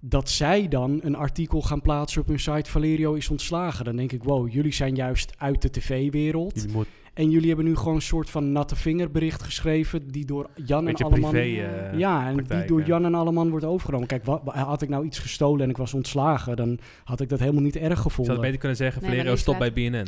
Dat 0.09 0.29
zij 0.29 0.67
dan 0.67 0.99
een 1.03 1.15
artikel 1.15 1.61
gaan 1.61 1.81
plaatsen 1.81 2.21
op 2.21 2.27
hun 2.27 2.39
site 2.39 2.71
Valerio 2.71 3.13
is 3.13 3.29
ontslagen. 3.29 3.85
Dan 3.85 3.95
denk 3.95 4.11
ik, 4.11 4.23
wow, 4.23 4.51
jullie 4.51 4.73
zijn 4.73 4.95
juist 4.95 5.33
uit 5.37 5.61
de 5.61 5.69
tv-wereld. 5.69 6.73
Moet 6.73 6.87
En 7.13 7.29
jullie 7.29 7.47
hebben 7.47 7.65
nu 7.65 7.75
gewoon 7.75 7.95
een 7.95 8.01
soort 8.01 8.29
van 8.29 8.51
natte 8.51 8.75
vingerbericht 8.75 9.43
geschreven, 9.43 10.07
die 10.11 10.25
door 10.25 10.49
Jan 10.65 10.87
en 10.87 10.95
Alleman... 10.95 11.31
privé... 11.31 11.45
eh, 11.91 11.99
ja, 11.99 12.27
en 12.27 12.35
die 12.35 12.65
door 12.65 12.79
ja. 12.79 12.85
Jan 12.85 13.05
en 13.05 13.15
Alleman 13.15 13.49
wordt 13.49 13.65
overgenomen. 13.65 14.07
Kijk, 14.07 14.25
wat, 14.25 14.41
had 14.43 14.81
ik 14.81 14.89
nou 14.89 15.05
iets 15.05 15.19
gestolen 15.19 15.61
en 15.61 15.69
ik 15.69 15.77
was 15.77 15.93
ontslagen, 15.93 16.55
dan 16.55 16.79
had 17.03 17.21
ik 17.21 17.29
dat 17.29 17.39
helemaal 17.39 17.61
niet 17.61 17.75
erg 17.75 17.85
Ik 17.85 17.89
zou 17.89 18.01
gevonden. 18.01 18.33
het 18.33 18.43
beter 18.43 18.59
kunnen 18.59 18.77
zeggen, 18.77 19.01
Valerio 19.01 19.35
stop 19.35 19.57
bij 19.57 19.73
BNN. 19.73 20.07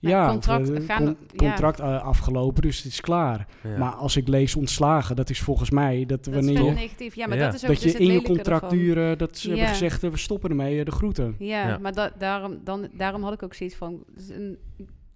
Ja, 0.00 0.28
contract 0.28 0.70
eh, 0.70 0.84
gaan- 0.86 1.04
con- 1.04 1.16
ja. 1.32 1.36
contract 1.48 1.80
eh, 1.80 2.02
afgelopen, 2.02 2.62
dus 2.62 2.76
het 2.76 2.86
is 2.92 3.00
klaar. 3.00 3.46
Ja. 3.62 3.78
Maar 3.78 3.92
als 3.92 4.16
ik 4.16 4.28
lees 4.28 4.56
ontslagen, 4.56 5.16
dat 5.16 5.30
is 5.30 5.40
volgens 5.40 5.70
mij 5.70 6.06
dat, 6.06 6.26
wanneer 6.26 6.44
verder 6.44 6.64
je, 6.64 6.70
negatief. 6.78 7.14
Ja, 7.14 7.26
maar 7.26 7.36
Ja. 7.38 7.44
dat 7.44 7.54
is 7.54 7.60
ook 7.62 7.66
dat 7.66 7.76
dus 7.76 7.84
je 7.84 7.90
het 7.90 7.98
in 7.98 8.06
je 8.06 8.12
eh, 9.10 9.16
dat 9.18 9.38
ze 9.38 9.48
Ja. 9.48 9.54
hebben 9.54 9.72
gezegd, 9.74 10.02
eh, 10.04 10.10
we 10.10 10.16
stoppen 10.16 10.50
ermee, 10.50 10.78
eh, 10.78 10.84
de 10.84 10.90
groeten. 10.90 11.34
Ja, 11.38 11.68
Ja. 11.68 11.78
maar 11.78 11.92
da 11.92 12.12
daarom, 12.18 12.58
dan, 12.64 12.88
daarom 12.92 13.22
had 13.22 13.32
ik 13.32 13.42
ook 13.42 13.54
zoiets 13.54 13.76
van... 13.76 14.04
dus 14.14 14.28
een- 14.28 14.58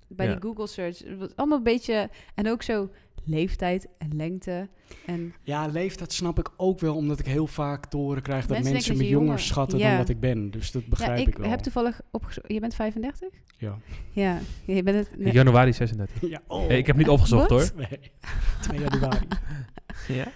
bij 0.09 0.27
Ja. 0.27 0.33
die 0.33 0.43
Google 0.43 0.67
search, 0.67 0.99
het 0.99 1.19
was 1.19 1.37
allemaal 1.37 1.59
een 1.59 1.65
beetje... 1.65 2.11
En 2.35 2.49
ook 2.49 2.63
zo 2.63 2.89
leeftijd 3.25 3.89
en 3.99 4.17
lengte. 4.17 4.69
En 5.07 5.35
Ja, 5.43 5.67
leeftijd 5.67 6.13
snap 6.13 6.39
ik 6.39 6.51
ook 6.57 6.81
wel, 6.81 6.97
omdat 6.97 7.19
ik 7.19 7.27
heel 7.27 7.47
vaak 7.47 7.87
te 7.87 7.97
horen 7.97 8.23
krijg 8.23 8.47
dat 8.47 8.63
Mensen 8.63 8.97
me 8.97 9.03
jonger 9.09 9.23
jonger- 9.25 9.39
schatten 9.41 9.79
Ja. 9.79 9.89
dan 9.89 9.97
wat 9.99 10.09
ik 10.09 10.21
ben. 10.21 10.51
Dus 10.51 10.71
dat 10.71 10.87
begrijp 10.87 11.17
ja, 11.17 11.23
ik, 11.23 11.29
ik, 11.29 11.37
wel. 11.39 11.51
heb 11.51 11.61
toevallig 11.61 12.01
opgezocht... 12.11 12.53
Je 12.53 12.61
bent 12.61 12.75
35? 12.75 13.29
Ja. 13.59 13.79
Ja, 14.11 14.39
je 14.65 14.83
bent 14.83 14.97
het... 15.09 15.19
Nee. 15.19 15.33
januari 15.33 15.73
36. 15.73 16.31
ja. 16.31 16.41
Oh. 16.47 16.67
Hey, 16.67 16.79
ik 16.79 16.87
heb 16.87 16.97
niet 16.97 17.09
opgezocht 17.09 17.51
hoor. 17.51 17.71
Nee, 17.77 18.11
2 18.61 18.81
januari. 18.81 19.27
Ja? 20.09 20.27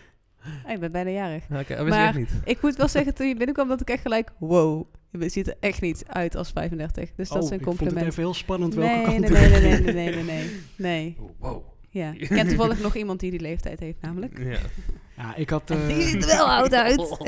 Oh, 0.64 0.70
je 0.70 0.78
bent 0.78 0.92
bijna 0.92 1.10
jarig. 1.10 1.44
Oké, 1.44 1.54
dat 1.54 1.66
wist 1.68 1.80
ik 1.80 1.86
Maar- 1.88 2.16
niet. 2.16 2.30
Ik 2.44 2.62
moet 2.62 2.76
wel 2.76 2.88
zeggen, 2.88 3.14
toen 3.14 3.26
je 3.28 3.34
binnenkwam, 3.34 3.68
dat 3.68 3.80
ik 3.80 3.88
echt 3.88 4.02
gelijk... 4.02 4.32
Wow, 4.38 4.86
je 5.10 5.28
ziet 5.28 5.46
er 5.46 5.56
echt 5.60 5.80
niet 5.80 6.04
uit 6.06 6.36
als 6.36 6.50
35. 6.50 7.14
Dus 7.16 7.28
dat 7.28 7.38
oh, 7.38 7.44
is 7.44 7.50
een 7.50 7.58
ik 7.58 7.64
vond 7.64 7.76
compliment. 7.76 8.04
het 8.06 8.12
even 8.12 8.22
heel 8.24 8.34
spannend 8.34 8.74
welke 8.74 8.94
nee, 8.94 9.04
kant 9.04 9.18
nee, 9.18 9.44
ik 9.44 9.50
nee, 9.50 9.60
nee, 9.60 9.80
nee, 9.80 9.92
nee, 9.94 10.14
nee, 10.14 10.24
nee. 10.24 10.50
Nee, 10.76 11.16
Wow. 11.38 11.62
Ja. 11.96 12.12
Ik 12.18 12.28
ken 12.28 12.48
toevallig 12.48 12.80
nog 12.80 12.96
iemand 12.96 13.20
die 13.20 13.30
die 13.30 13.40
leeftijd 13.40 13.80
heeft, 13.80 14.00
namelijk. 14.00 14.38
Ja. 14.38 14.58
Ja, 15.16 15.36
ik 15.36 15.50
had... 15.50 15.70
En 15.70 15.86
die 15.86 15.96
eh, 15.96 16.02
ziet 16.02 16.22
er 16.22 16.36
wel 16.36 16.50
oud 16.50 16.72
uit. 16.84 17.18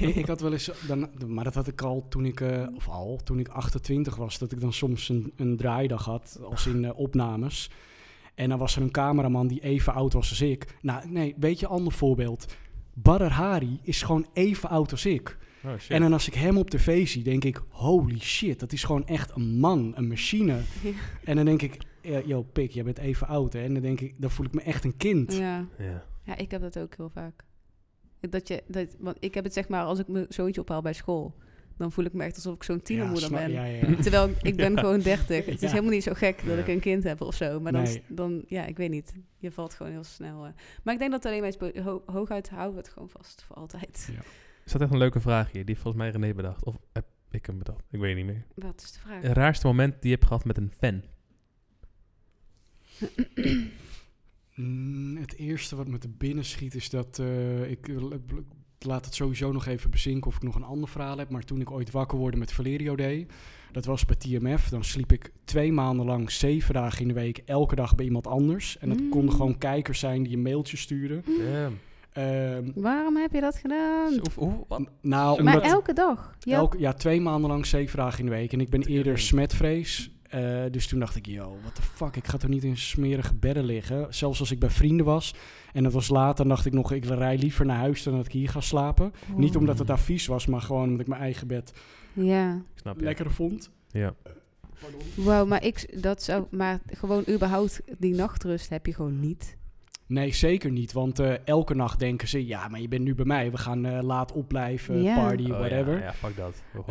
ik, 0.00 0.14
ik 0.14 0.26
had 0.26 0.40
wel 0.40 0.52
eens, 0.52 0.70
dan, 0.86 1.08
maar 1.26 1.44
dat 1.44 1.54
had 1.54 1.66
ik 1.66 1.82
al 1.82 2.06
toen 2.08 2.24
ik, 2.24 2.40
eh, 2.40 2.66
of 2.74 2.88
al, 2.88 3.20
toen 3.24 3.38
ik 3.38 3.48
28 3.48 4.16
was, 4.16 4.38
dat 4.38 4.52
ik 4.52 4.60
dan 4.60 4.72
soms 4.72 5.08
een, 5.08 5.32
een 5.36 5.56
draaidag 5.56 6.04
had, 6.04 6.40
als 6.50 6.66
in 6.66 6.84
eh, 6.84 6.98
opnames. 6.98 7.70
En 8.34 8.48
dan 8.48 8.58
was 8.58 8.76
er 8.76 8.82
een 8.82 8.90
cameraman 8.90 9.46
die 9.46 9.62
even 9.62 9.94
oud 9.94 10.12
was 10.12 10.30
als 10.30 10.40
ik. 10.40 10.66
Nou, 10.80 11.08
nee, 11.08 11.34
weet 11.38 11.60
je, 11.60 11.66
ander 11.66 11.92
voorbeeld. 11.92 12.54
Badr 12.94 13.24
Hari 13.24 13.78
is 13.82 14.02
gewoon 14.02 14.26
even 14.32 14.68
oud 14.68 14.90
als 14.90 15.06
ik. 15.06 15.38
Oh. 15.64 15.70
En 15.88 16.00
dan 16.00 16.12
als 16.12 16.26
ik 16.26 16.34
hem 16.34 16.58
op 16.58 16.70
tv 16.70 17.08
zie, 17.08 17.22
denk 17.22 17.44
ik, 17.44 17.62
holy 17.68 18.20
shit, 18.20 18.60
dat 18.60 18.72
is 18.72 18.84
gewoon 18.84 19.06
echt 19.06 19.36
een 19.36 19.58
man, 19.58 19.92
een 19.96 20.08
machine. 20.08 20.60
Ja. 20.82 20.90
En 21.24 21.36
dan 21.36 21.44
denk 21.44 21.62
ik, 21.62 21.76
yo, 22.26 22.42
pik, 22.42 22.70
jij 22.70 22.84
bent 22.84 22.98
even 22.98 23.26
oud, 23.26 23.52
hè? 23.52 23.62
En 23.62 23.72
dan 23.74 23.82
denk 23.82 24.00
ik, 24.00 24.14
dan 24.18 24.30
voel 24.30 24.46
ik 24.46 24.54
me 24.54 24.60
echt 24.62 24.84
een 24.84 24.96
kind. 24.96 25.32
Ja. 25.36 25.66
ja. 25.78 26.04
ja, 26.22 26.36
ik 26.36 26.50
heb 26.50 26.60
dat 26.60 26.78
ook 26.78 26.96
heel 26.96 27.10
vaak. 27.10 27.44
Dat 28.20 28.48
je, 28.48 28.62
dat, 28.66 28.96
want 28.98 29.16
ik 29.20 29.34
heb 29.34 29.44
het 29.44 29.52
zeg 29.52 29.68
maar, 29.68 29.84
als 29.84 29.98
ik 29.98 30.08
mijn 30.08 30.26
zoontje 30.28 30.60
ophaal 30.60 30.82
bij 30.82 30.92
school, 30.92 31.34
dan 31.76 31.92
voel 31.92 32.04
ik 32.04 32.12
me 32.12 32.24
echt 32.24 32.34
alsof 32.34 32.54
ik 32.54 32.62
zo'n 32.62 32.82
tienermoeder 32.82 33.30
ben. 33.30 33.50
Ja, 33.50 33.64
ja, 33.64 33.86
ja. 33.86 33.94
Terwijl 34.02 34.30
ik 34.42 34.56
ben 34.56 34.78
gewoon 34.78 35.00
30. 35.00 35.46
Het 35.46 35.62
is 35.62 35.70
helemaal 35.70 35.90
niet 35.92 36.02
zo 36.02 36.12
gek 36.14 36.36
dat 36.46 36.54
Ja. 36.56 36.60
ik 36.62 36.68
een 36.68 36.80
kind 36.80 37.04
heb 37.04 37.20
of 37.20 37.34
zo. 37.34 37.60
Maar 37.60 37.72
dan, 37.72 37.82
Nee. 37.82 38.02
dan, 38.08 38.44
ja, 38.46 38.64
ik 38.66 38.76
weet 38.76 38.90
niet. 38.90 39.12
Je 39.38 39.50
valt 39.50 39.74
gewoon 39.74 39.92
heel 39.92 40.04
snel. 40.04 40.44
eh. 40.46 40.50
Maar 40.82 40.94
ik 40.94 41.00
denk 41.00 41.10
dat 41.12 41.24
alleen 41.26 41.40
maar 41.40 41.48
iets 41.48 41.78
ho 41.84 42.02
hooguit 42.06 42.48
houden 42.50 42.72
we 42.72 42.78
het 42.78 42.88
gewoon 42.88 43.08
vast 43.08 43.44
voor 43.46 43.56
altijd. 43.56 44.10
Er 44.16 44.24
staat 44.70 44.80
echt 44.80 44.90
een 44.92 44.98
leuke 44.98 45.20
vraag 45.20 45.52
hier, 45.52 45.64
die 45.64 45.74
volgens 45.78 46.02
mij 46.02 46.10
René 46.10 46.34
bedacht. 46.34 46.64
Of 46.64 46.76
heb 46.92 47.06
ik 47.30 47.46
hem 47.46 47.58
bedacht? 47.58 47.82
Ik 47.90 48.00
weet 48.00 48.16
niet 48.16 48.26
meer. 48.26 48.44
Wat 48.54 48.82
is 48.84 48.92
de 48.92 48.98
vraag? 48.98 49.22
Het 49.22 49.32
raarste 49.36 49.66
moment 49.66 49.92
die 49.92 50.10
je 50.10 50.16
hebt 50.16 50.26
gehad 50.26 50.44
met 50.44 50.56
een 50.56 50.70
fan. 50.78 51.02
Mm, 54.54 55.16
het 55.16 55.36
eerste 55.36 55.76
wat 55.76 55.88
me 55.88 55.98
te 55.98 56.08
binnen 56.08 56.44
schiet 56.44 56.74
is 56.74 56.90
dat 56.90 57.18
eh, 57.18 57.70
ik 57.70 57.90
laat 58.78 59.04
het 59.04 59.14
sowieso 59.14 59.52
nog 59.52 59.66
even 59.66 59.90
bezinken 59.90 60.26
of 60.30 60.36
ik 60.36 60.42
nog 60.42 60.54
een 60.54 60.62
ander 60.64 60.88
verhaal 60.88 61.18
heb. 61.18 61.30
Maar 61.30 61.44
toen 61.44 61.60
ik 61.60 61.70
ooit 61.70 61.90
wakker 61.90 62.18
word 62.18 62.36
met 62.36 62.52
Valerio 62.52 62.96
Day, 62.96 63.26
dat 63.72 63.84
was 63.84 64.04
bij 64.04 64.16
TMF. 64.16 64.68
Dan 64.68 64.84
sliep 64.84 65.12
ik 65.12 65.32
twee 65.44 65.72
maanden 65.72 66.06
lang, 66.06 66.30
zeven 66.30 66.74
dagen 66.74 67.00
in 67.00 67.08
de 67.08 67.14
week, 67.14 67.42
elke 67.44 67.74
dag 67.74 67.94
bij 67.94 68.04
iemand 68.04 68.26
anders. 68.26 68.78
En 68.78 68.88
dat 68.88 69.00
Mm. 69.00 69.08
konden 69.08 69.34
gewoon 69.34 69.58
kijkers 69.58 69.98
zijn 69.98 70.22
die 70.22 70.36
een 70.36 70.42
mailtje 70.42 70.76
stuurden. 70.76 71.24
Damn. 71.24 71.78
Ehm, 72.12 72.70
Waarom 72.74 73.16
heb 73.16 73.32
je 73.32 73.40
dat 73.40 73.56
gedaan? 73.56 74.12
Hoe, 74.12 74.44
hoe, 74.48 74.64
wat? 74.68 74.80
nou, 75.00 75.42
maar 75.42 75.54
omdat 75.54 75.70
elke 75.72 75.92
dag? 75.92 76.34
Ja. 76.40 76.56
elke, 76.56 76.78
ja, 76.78 76.92
twee 76.92 77.20
maanden 77.20 77.50
lang, 77.50 77.66
zeven 77.66 77.98
dagen 77.98 78.18
in 78.18 78.24
de 78.24 78.30
week. 78.30 78.52
En 78.52 78.60
ik 78.60 78.70
ben 78.70 78.82
eerder 78.82 79.18
smetvrees. 79.18 80.10
Eh, 80.34 80.70
dus 80.70 80.86
toen 80.86 80.98
dacht 80.98 81.16
ik, 81.16 81.26
yo, 81.26 81.56
what 81.60 81.74
the 81.74 81.82
fuck, 81.82 82.16
ik 82.16 82.26
ga 82.26 82.36
toch 82.36 82.50
niet 82.50 82.64
in 82.64 82.76
smerige 82.76 83.34
bedden 83.34 83.64
liggen. 83.64 84.14
Zelfs 84.14 84.40
als 84.40 84.50
ik 84.50 84.58
bij 84.58 84.70
vrienden 84.70 85.06
was. 85.06 85.34
En 85.72 85.82
dat 85.82 85.92
was 85.92 86.08
later, 86.08 86.36
dan 86.36 86.48
dacht 86.48 86.66
ik 86.66 86.72
nog, 86.72 86.92
ik 86.92 87.04
rij 87.04 87.38
liever 87.38 87.66
naar 87.66 87.76
huis 87.78 88.02
dan 88.02 88.16
dat 88.16 88.26
ik 88.26 88.32
hier 88.32 88.48
ga 88.48 88.60
slapen. 88.60 89.12
Niet 89.36 89.56
omdat 89.56 89.78
het 89.78 89.86
daar 89.86 89.98
vies 89.98 90.26
was, 90.26 90.46
maar 90.46 90.60
gewoon 90.60 90.84
omdat 90.84 91.00
ik 91.00 91.06
mijn 91.06 91.20
eigen 91.20 91.46
bed 91.46 91.72
Ja. 92.12 92.54
Ik 92.54 92.80
snap 92.80 92.98
je. 92.98 93.04
lekkerder 93.04 93.32
vond. 93.32 93.70
Ja. 93.90 94.14
Wauw, 95.14 95.46
maar 95.46 95.64
ik 95.64 96.02
dat 96.02 96.22
zou, 96.22 96.44
maar 96.50 96.80
gewoon 96.86 97.24
überhaupt 97.28 97.80
die 97.98 98.14
nachtrust 98.14 98.68
heb 98.68 98.86
je 98.86 98.94
gewoon 98.94 99.20
niet. 99.20 99.56
Nee, 100.14 100.34
zeker 100.34 100.70
niet. 100.70 100.92
Want 100.92 101.18
eh, 101.18 101.32
elke 101.44 101.74
nacht 101.74 101.98
denken 101.98 102.28
ze, 102.28 102.46
ja, 102.46 102.68
maar 102.68 102.80
je 102.80 102.88
bent 102.88 103.04
nu 103.04 103.14
bij 103.14 103.24
mij. 103.24 103.50
We 103.50 103.56
gaan 103.58 103.84
eh, 103.84 104.02
laat 104.02 104.32
opblijven, 104.32 105.04
party, 105.14 105.42
Oh, 105.50 105.58
whatever. 105.58 105.92
Ja, 105.98 106.02
ja, 106.04 106.12
fuck 106.12 106.36
dat. 106.36 106.62
Eh, 106.74 106.84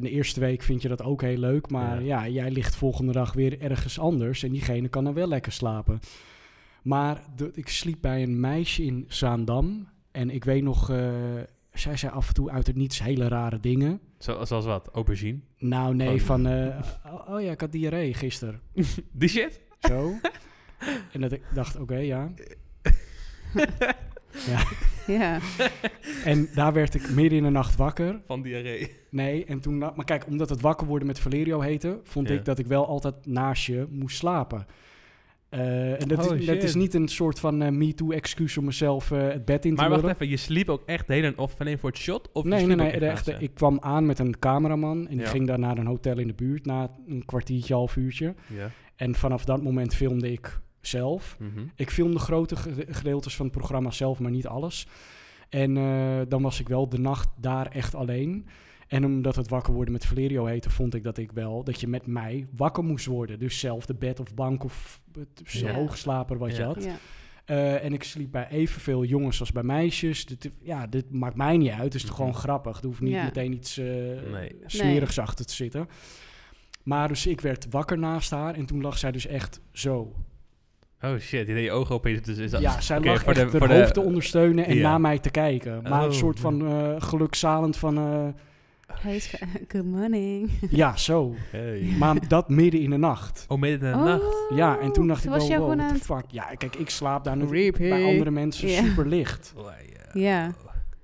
de 0.00 0.10
eerste 0.10 0.40
week 0.40 0.62
vind 0.62 0.82
je 0.82 0.88
dat 0.88 1.02
ook 1.02 1.22
heel 1.22 1.36
leuk, 1.38 1.70
maar 1.70 2.02
ja. 2.02 2.24
Ja. 2.24 2.28
jij 2.28 2.50
ligt 2.50 2.76
volgende 2.76 3.12
dag 3.12 3.32
weer 3.32 3.60
ergens 3.60 3.98
anders 3.98 4.42
en 4.42 4.50
diegene 4.52 4.88
kan 4.88 5.04
dan 5.04 5.14
wel 5.14 5.28
lekker 5.28 5.52
slapen. 5.52 5.98
Maar 6.82 7.22
de- 7.36 7.50
ik 7.54 7.68
sliep 7.68 7.98
bij 8.00 8.22
een 8.22 8.40
meisje 8.40 8.84
in 8.84 9.04
Zaandam 9.08 9.88
en 10.12 10.30
ik 10.30 10.44
weet 10.44 10.62
nog, 10.62 10.90
eh, 10.90 11.10
zij 11.72 11.96
zei 11.96 12.12
af 12.12 12.28
en 12.28 12.34
toe 12.34 12.50
uit 12.50 12.66
het 12.66 12.76
niets 12.76 13.02
hele 13.02 13.28
rare 13.28 13.60
dingen. 13.60 14.00
Zo, 14.18 14.44
zoals 14.44 14.64
wat? 14.64 14.88
Aubergine? 14.92 15.38
Nou 15.58 15.94
nee, 15.94 16.14
Oh. 16.14 16.20
van, 16.20 16.46
eh, 16.48 16.76
oh, 17.06 17.28
oh 17.34 17.40
ja, 17.40 17.50
ik 17.50 17.60
had 17.60 17.72
diarree 17.72 18.14
gisteren. 18.14 18.60
Die 19.12 19.28
shit? 19.28 19.60
Zo. 19.80 20.12
en 21.12 21.20
dat 21.20 21.32
ik 21.32 21.42
dacht, 21.54 21.76
oké, 21.78 21.96
ja. 21.98 22.28
Ja. 25.06 25.38
En 26.24 26.48
daar 26.54 26.72
werd 26.72 26.94
ik 26.94 27.10
midden 27.10 27.38
in 27.38 27.44
de 27.44 27.50
nacht 27.50 27.76
wakker. 27.76 28.20
Van 28.26 28.42
diarree. 28.42 28.94
Nee, 29.10 29.44
en 29.44 29.60
toen... 29.60 29.78
Maar 29.78 30.04
kijk, 30.04 30.26
omdat 30.26 30.48
het 30.48 30.60
wakker 30.60 30.86
worden 30.86 31.06
met 31.06 31.18
Valerio 31.18 31.60
heette... 31.60 32.00
vond 32.04 32.28
Ja. 32.28 32.34
ik 32.34 32.44
dat 32.44 32.58
ik 32.58 32.66
wel 32.66 32.86
altijd 32.86 33.14
naast 33.26 33.66
je 33.66 33.86
moest 33.90 34.16
slapen. 34.16 34.66
Eh, 35.48 36.00
en 36.02 36.08
dat, 36.08 36.30
Oh, 36.30 36.36
is, 36.36 36.46
dat 36.46 36.62
is 36.62 36.74
niet 36.74 36.94
een 36.94 37.08
soort 37.08 37.40
van 37.40 37.62
eh 37.62 37.70
MeToo-excuus 37.70 38.56
om 38.58 38.64
mezelf 38.64 39.10
eh, 39.10 39.28
het 39.28 39.44
bed 39.44 39.64
in 39.64 39.74
te 39.74 39.80
Maar 39.80 40.00
wacht 40.00 40.14
even, 40.14 40.28
je 40.28 40.36
sliep 40.36 40.68
ook 40.68 40.82
echt 40.86 41.06
de 41.06 41.12
hele 41.12 41.32
of 41.36 41.54
alleen 41.60 41.78
voor 41.78 41.90
het 41.90 41.98
shot? 41.98 42.32
Of 42.32 42.44
Nee, 42.44 42.66
nee, 42.66 42.76
nee. 42.76 42.90
echt 42.90 43.42
ik 43.42 43.54
kwam 43.54 43.78
aan 43.80 44.06
met 44.06 44.18
een 44.18 44.38
cameraman... 44.38 45.08
en 45.08 45.16
die 45.16 45.20
Ja. 45.20 45.30
ging 45.30 45.46
daar 45.46 45.58
naar 45.58 45.78
een 45.78 45.86
hotel 45.86 46.18
in 46.18 46.26
de 46.26 46.34
buurt... 46.34 46.66
na 46.66 46.90
een 47.06 47.24
kwartiertje, 47.24 47.74
half 47.74 47.96
uurtje. 47.96 48.34
Ja. 48.46 48.70
En 48.96 49.14
vanaf 49.14 49.44
dat 49.44 49.62
moment 49.62 49.94
filmde 49.94 50.32
ik 50.32 50.60
zelf. 50.86 51.36
Mhm. 51.38 51.66
Ik 51.74 51.90
filmde 51.90 52.18
grote 52.18 52.56
gede- 52.56 52.86
gedeeltes 52.94 53.36
van 53.36 53.46
het 53.46 53.54
programma 53.56 53.90
zelf, 53.90 54.18
maar 54.18 54.30
niet 54.30 54.46
alles. 54.46 54.86
En 55.48 55.76
eh, 55.76 56.20
dan 56.28 56.42
was 56.42 56.60
ik 56.60 56.68
wel 56.68 56.88
de 56.88 56.98
nacht 56.98 57.28
daar 57.40 57.66
echt 57.66 57.94
alleen. 57.94 58.46
En 58.88 59.04
omdat 59.04 59.36
het 59.36 59.48
wakker 59.48 59.72
worden 59.72 59.92
met 59.92 60.06
Valerio 60.06 60.44
heette, 60.44 60.70
vond 60.70 60.94
ik 60.94 61.02
dat 61.02 61.18
ik 61.18 61.32
wel 61.32 61.64
dat 61.64 61.80
je 61.80 61.86
met 61.88 62.06
mij 62.06 62.46
wakker 62.56 62.84
moest 62.84 63.06
worden. 63.06 63.38
Dus 63.38 63.58
zelf 63.58 63.86
de 63.86 63.94
bed 63.94 64.20
of 64.20 64.34
bank 64.34 64.64
of 64.64 65.02
het 65.12 65.52
Ja. 65.52 65.72
hoogslaper 65.72 66.38
wat 66.38 66.56
je 66.56 66.62
had. 66.62 66.84
ja. 66.84 66.96
Eh, 67.44 67.84
en 67.84 67.92
ik 67.92 68.02
sliep 68.02 68.30
bij 68.32 68.48
evenveel 68.48 69.04
jongens 69.04 69.40
als 69.40 69.52
bij 69.52 69.62
meisjes. 69.62 70.26
Dit, 70.26 70.50
ja, 70.62 70.86
dit 70.86 71.12
maakt 71.12 71.36
mij 71.36 71.56
niet 71.56 71.70
uit. 71.70 71.82
Het 71.82 71.94
is 71.94 72.00
toch 72.02 72.10
Mhm. 72.10 72.18
gewoon 72.20 72.34
grappig. 72.34 72.78
Er 72.80 72.86
hoeft 72.86 73.00
niet 73.00 73.12
Ja. 73.12 73.24
meteen 73.24 73.52
iets 73.52 73.78
eh 73.78 73.86
Nee. 74.32 74.56
smerigs 74.66 75.18
achter 75.18 75.46
te 75.46 75.54
zitten. 75.54 75.88
Maar 76.82 77.08
dus 77.08 77.26
ik 77.26 77.40
werd 77.40 77.66
wakker 77.70 77.98
naast 77.98 78.30
haar 78.30 78.54
en 78.54 78.66
toen 78.66 78.80
lag 78.82 78.98
zij 78.98 79.12
dus 79.12 79.26
echt 79.26 79.60
zo. 79.72 80.14
Oh 81.02 81.18
shit, 81.18 81.46
je 81.46 81.54
deed 81.54 81.64
je 81.64 81.70
ogen 81.70 81.94
opeens. 81.94 82.22
Dus 82.22 82.38
is 82.38 82.50
dat... 82.50 82.60
Ja, 82.60 82.80
zij 82.80 82.98
Oké, 82.98 83.06
lag 83.08 83.22
voor 83.22 83.32
echt 83.32 83.36
de- 83.36 83.42
haar 83.50 83.58
voor 83.58 83.68
de- 83.68 83.74
hoofd 83.80 83.94
te 83.94 84.00
ondersteunen 84.00 84.66
en 84.66 84.76
Ja. 84.76 84.82
naar 84.88 85.00
mij 85.00 85.18
te 85.18 85.30
kijken. 85.30 85.82
Maar 85.82 86.02
een 86.02 86.08
Oh. 86.08 86.14
soort 86.14 86.40
van 86.40 86.66
eh 86.66 86.94
gelukzalend 86.98 87.76
van... 87.76 87.96
eh, 87.98 88.26
Hey, 89.00 89.20
good 89.72 89.84
morning. 89.84 90.50
ja, 90.70 90.96
zo. 90.96 91.34
Hey. 91.50 91.94
Maar 91.98 92.28
dat 92.28 92.48
midden 92.48 92.80
in 92.80 92.90
de 92.90 92.96
nacht. 92.96 93.44
Oh, 93.48 93.58
midden 93.60 93.92
in 93.92 93.98
de 93.98 94.04
nacht. 94.04 94.44
Ja, 94.54 94.78
en 94.78 94.92
toen 94.92 95.06
dacht 95.06 95.24
ik 95.24 95.30
wel, 95.30 95.58
wow, 95.58 95.76
what 95.78 95.88
the 95.88 96.04
fuck. 96.04 96.24
Ja, 96.28 96.44
kijk, 96.44 96.76
ik 96.76 96.90
slaap 96.90 97.24
daar 97.24 97.36
nu 97.36 97.72
bij 97.72 98.04
andere 98.04 98.30
mensen 98.30 98.68
super 98.68 99.06
licht. 99.06 99.52
Oh, 99.56 99.64
ja. 100.12 100.20
Ja, 100.20 100.54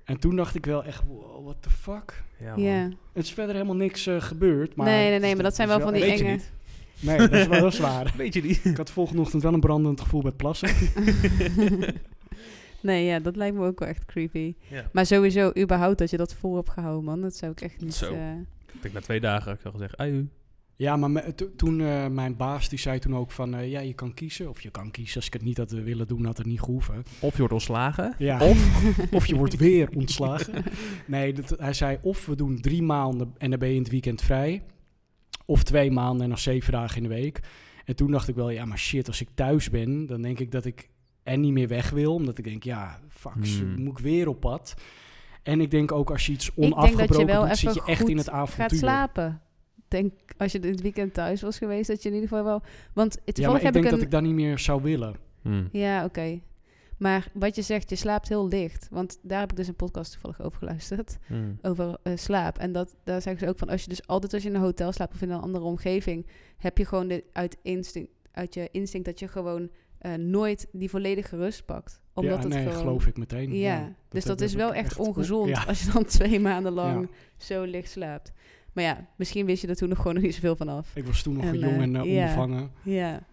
En 0.03 0.19
toen 0.19 0.35
dacht 0.35 0.55
ik 0.55 0.65
wel 0.65 0.83
echt, 0.83 1.03
wow, 1.07 1.43
what 1.43 1.55
the 1.59 1.69
fuck. 1.69 2.23
Ja. 2.55 2.89
Het 3.13 3.23
is 3.23 3.33
verder 3.33 3.53
helemaal 3.55 3.75
niks 3.75 4.07
eh, 4.07 4.21
gebeurd. 4.21 4.75
Maar 4.75 4.85
Nee, 4.85 5.09
nee, 5.09 5.19
nee, 5.19 5.33
maar 5.35 5.43
dat 5.43 5.55
zijn 5.55 5.67
wel 5.67 5.79
van 5.79 5.93
die 5.93 6.03
enge- 6.03 6.31
niet. 6.31 6.51
Nee, 7.03 7.17
dat 7.17 7.31
is 7.31 7.47
wel 7.47 7.59
heel 7.59 7.71
zwaar. 7.71 8.13
Weet 8.17 8.33
je 8.33 8.41
niet. 8.43 8.65
Ik 8.65 8.77
had 8.77 8.91
volgende 8.91 9.21
ochtend 9.21 9.43
wel 9.43 9.53
een 9.53 9.59
brandend 9.59 10.01
gevoel 10.01 10.21
bij 10.21 10.29
het 10.29 10.37
plassen. 10.37 10.69
nee, 12.81 13.05
ja, 13.05 13.19
dat 13.19 13.35
lijkt 13.35 13.55
me 13.55 13.65
ook 13.65 13.79
wel 13.79 13.89
echt 13.89 14.05
creepy. 14.05 14.53
Ja. 14.69 14.89
Maar 14.91 15.05
sowieso, 15.05 15.51
überhaupt 15.57 15.97
dat 15.97 16.09
je 16.09 16.17
dat 16.17 16.33
voor 16.33 16.55
hebt 16.55 16.69
gehouden, 16.69 17.03
man. 17.03 17.21
Dat 17.21 17.35
zou 17.35 17.51
ik 17.51 17.61
echt 17.61 17.81
niet... 17.81 17.93
Zo. 17.93 18.13
eh, 18.13 18.31
Ik 18.73 18.81
denk 18.81 18.93
na 18.93 19.01
twee 19.01 19.19
dagen 19.19 19.49
had 19.51 19.59
ik 19.59 19.65
al 19.65 19.71
gezegd, 19.71 19.97
aju. 19.97 20.27
Ja, 20.75 20.95
maar 20.97 21.11
me- 21.11 21.33
to- 21.35 21.49
toen 21.55 21.81
eh, 21.81 22.07
mijn 22.07 22.35
baas 22.35 22.69
die 22.69 22.79
zei 22.79 22.99
toen 22.99 23.15
ook 23.15 23.31
van... 23.31 23.55
eh, 23.55 23.71
ja, 23.71 23.79
je 23.79 23.93
kan 23.93 24.13
kiezen. 24.13 24.49
Of 24.49 24.61
je 24.61 24.69
kan 24.69 24.91
kiezen. 24.91 25.15
Als 25.15 25.25
ik 25.25 25.33
het 25.33 25.41
niet 25.41 25.57
had 25.57 25.71
willen 25.71 26.07
doen, 26.07 26.25
had 26.25 26.37
het 26.37 26.47
niet 26.47 26.59
gehoeven. 26.61 27.03
Of 27.19 27.31
je 27.31 27.37
wordt 27.37 27.53
ontslagen. 27.53 28.15
Ja. 28.17 28.39
Of, 28.47 28.83
of 29.11 29.25
je 29.25 29.35
wordt 29.35 29.57
weer 29.57 29.89
ontslagen. 29.95 30.63
Nee, 31.07 31.33
dat, 31.33 31.55
hij 31.59 31.73
zei 31.73 31.97
of 32.01 32.25
we 32.25 32.35
doen 32.35 32.61
drie 32.61 32.81
maanden 32.83 33.33
en 33.37 33.49
dan 33.49 33.59
ben 33.59 33.69
je 33.69 33.75
in 33.75 33.81
het 33.81 33.91
weekend 33.91 34.21
vrij. 34.21 34.61
Of 35.45 35.63
twee 35.63 35.91
maanden 35.91 36.21
en 36.23 36.29
dan 36.29 36.37
zeven 36.37 36.71
dagen 36.71 36.97
in 36.97 37.03
de 37.03 37.15
week. 37.15 37.39
En 37.85 37.95
toen 37.95 38.11
dacht 38.11 38.27
ik 38.27 38.35
wel, 38.35 38.49
ja, 38.49 38.65
maar 38.65 38.77
shit, 38.77 39.07
als 39.07 39.21
ik 39.21 39.27
thuis 39.33 39.69
ben, 39.69 40.05
dan 40.05 40.21
denk 40.21 40.39
ik 40.39 40.51
dat 40.51 40.65
ik 40.65 40.89
en 41.23 41.39
niet 41.39 41.51
meer 41.51 41.67
weg 41.67 41.89
wil. 41.89 42.13
Omdat 42.13 42.37
ik 42.37 42.43
denk, 42.43 42.63
ja, 42.63 42.99
fuck, 43.09 43.31
Hmm. 43.33 43.83
moet 43.83 43.97
ik 43.97 44.03
weer 44.03 44.27
op 44.27 44.39
pad. 44.39 44.73
En 45.43 45.61
ik 45.61 45.71
denk 45.71 45.91
ook 45.91 46.11
als 46.11 46.25
je 46.25 46.31
iets 46.31 46.51
denk 46.55 46.67
je 46.69 46.75
onafgebroken 46.75 47.25
wel 47.25 47.47
doet, 47.47 47.57
zit 47.57 47.73
je 47.73 47.83
echt 47.85 48.09
in 48.09 48.17
het 48.17 48.29
avontuur. 48.29 48.69
gaat 48.69 48.77
slapen. 48.77 49.41
Denk, 49.87 50.13
als 50.37 50.51
je 50.51 50.59
het 50.59 50.81
weekend 50.81 51.13
thuis 51.13 51.41
was 51.41 51.57
geweest, 51.57 51.87
dat 51.87 52.03
je 52.03 52.09
in 52.09 52.15
ieder 52.15 52.29
geval 52.29 52.43
wel... 52.43 52.61
Want 52.93 53.13
Ja, 53.13 53.21
maar 53.25 53.33
toevallig 53.33 53.57
ik 53.57 53.63
heb 53.63 53.73
denk 53.73 53.85
ik 53.85 53.91
een... 53.91 53.97
dat 53.97 54.05
ik 54.05 54.11
dat 54.11 54.21
niet 54.21 54.33
meer 54.33 54.59
zou 54.59 54.81
willen. 54.81 55.15
Hmm. 55.41 55.69
Ja, 55.71 56.03
oké. 56.05 56.39
Maar 57.03 57.27
wat 57.33 57.55
je 57.55 57.61
zegt, 57.61 57.89
je 57.89 57.95
slaapt 57.95 58.29
heel 58.29 58.47
licht. 58.47 58.87
Want 58.91 59.19
daar 59.21 59.39
heb 59.39 59.51
ik 59.51 59.57
dus 59.57 59.67
een 59.67 59.75
podcast 59.75 60.11
toevallig 60.11 60.41
over 60.41 60.57
geluisterd. 60.57 61.17
Hmm. 61.27 61.57
Over 61.61 61.97
eh, 62.03 62.13
slaap. 62.15 62.57
En 62.57 62.71
dat, 62.71 62.95
daar 63.03 63.21
zeggen 63.21 63.45
ze 63.45 63.51
ook 63.51 63.57
van... 63.57 63.69
Als 63.69 63.83
je 63.83 63.89
dus 63.89 64.07
altijd 64.07 64.33
als 64.33 64.43
je 64.43 64.49
in 64.49 64.55
een 64.55 64.61
hotel 64.61 64.91
slaapt 64.91 65.13
of 65.13 65.21
in 65.21 65.29
een 65.29 65.41
andere 65.41 65.63
omgeving... 65.63 66.27
heb 66.57 66.77
je 66.77 66.85
gewoon 66.85 67.07
de, 67.07 67.23
uit, 67.31 67.57
instinct, 67.61 68.11
uit 68.31 68.53
je 68.53 68.69
instinct 68.71 69.05
dat 69.05 69.19
je 69.19 69.27
gewoon 69.27 69.69
eh, 69.97 70.13
nooit 70.13 70.67
die 70.71 70.89
volledige 70.89 71.37
rust 71.37 71.65
pakt. 71.65 72.01
Omdat 72.13 72.33
ja, 72.33 72.39
het 72.39 72.47
nee, 72.47 72.63
gewoon... 72.63 72.79
geloof 72.79 73.07
ik 73.07 73.17
meteen. 73.17 73.53
Ja, 73.53 73.95
dus 74.09 74.23
dat 74.23 74.41
is 74.41 74.53
wel 74.53 74.73
echt 74.73 74.97
on- 74.97 75.07
ongezond 75.07 75.49
Ja. 75.49 75.63
als 75.63 75.83
je 75.83 75.91
dan 75.91 76.05
twee 76.17 76.39
maanden 76.39 76.71
lang 76.71 77.09
zo 77.37 77.63
licht 77.63 77.89
slaapt. 77.89 78.31
Maar 78.73 78.83
ja, 78.83 79.07
misschien 79.15 79.45
wist 79.45 79.61
je 79.61 79.67
er 79.67 79.75
toen 79.75 79.89
nog 79.89 79.97
gewoon 79.97 80.13
nog 80.13 80.23
niet 80.23 80.33
zoveel 80.33 80.55
van 80.55 80.69
af. 80.69 80.95
Ik 80.95 81.05
was 81.05 81.21
toen 81.21 81.33
nog 81.33 81.43
En, 81.43 81.59
jong 81.59 81.81
en 81.81 81.95
uh, 81.95 82.01
onbevangen. 82.01 82.71
Ja, 82.83 83.23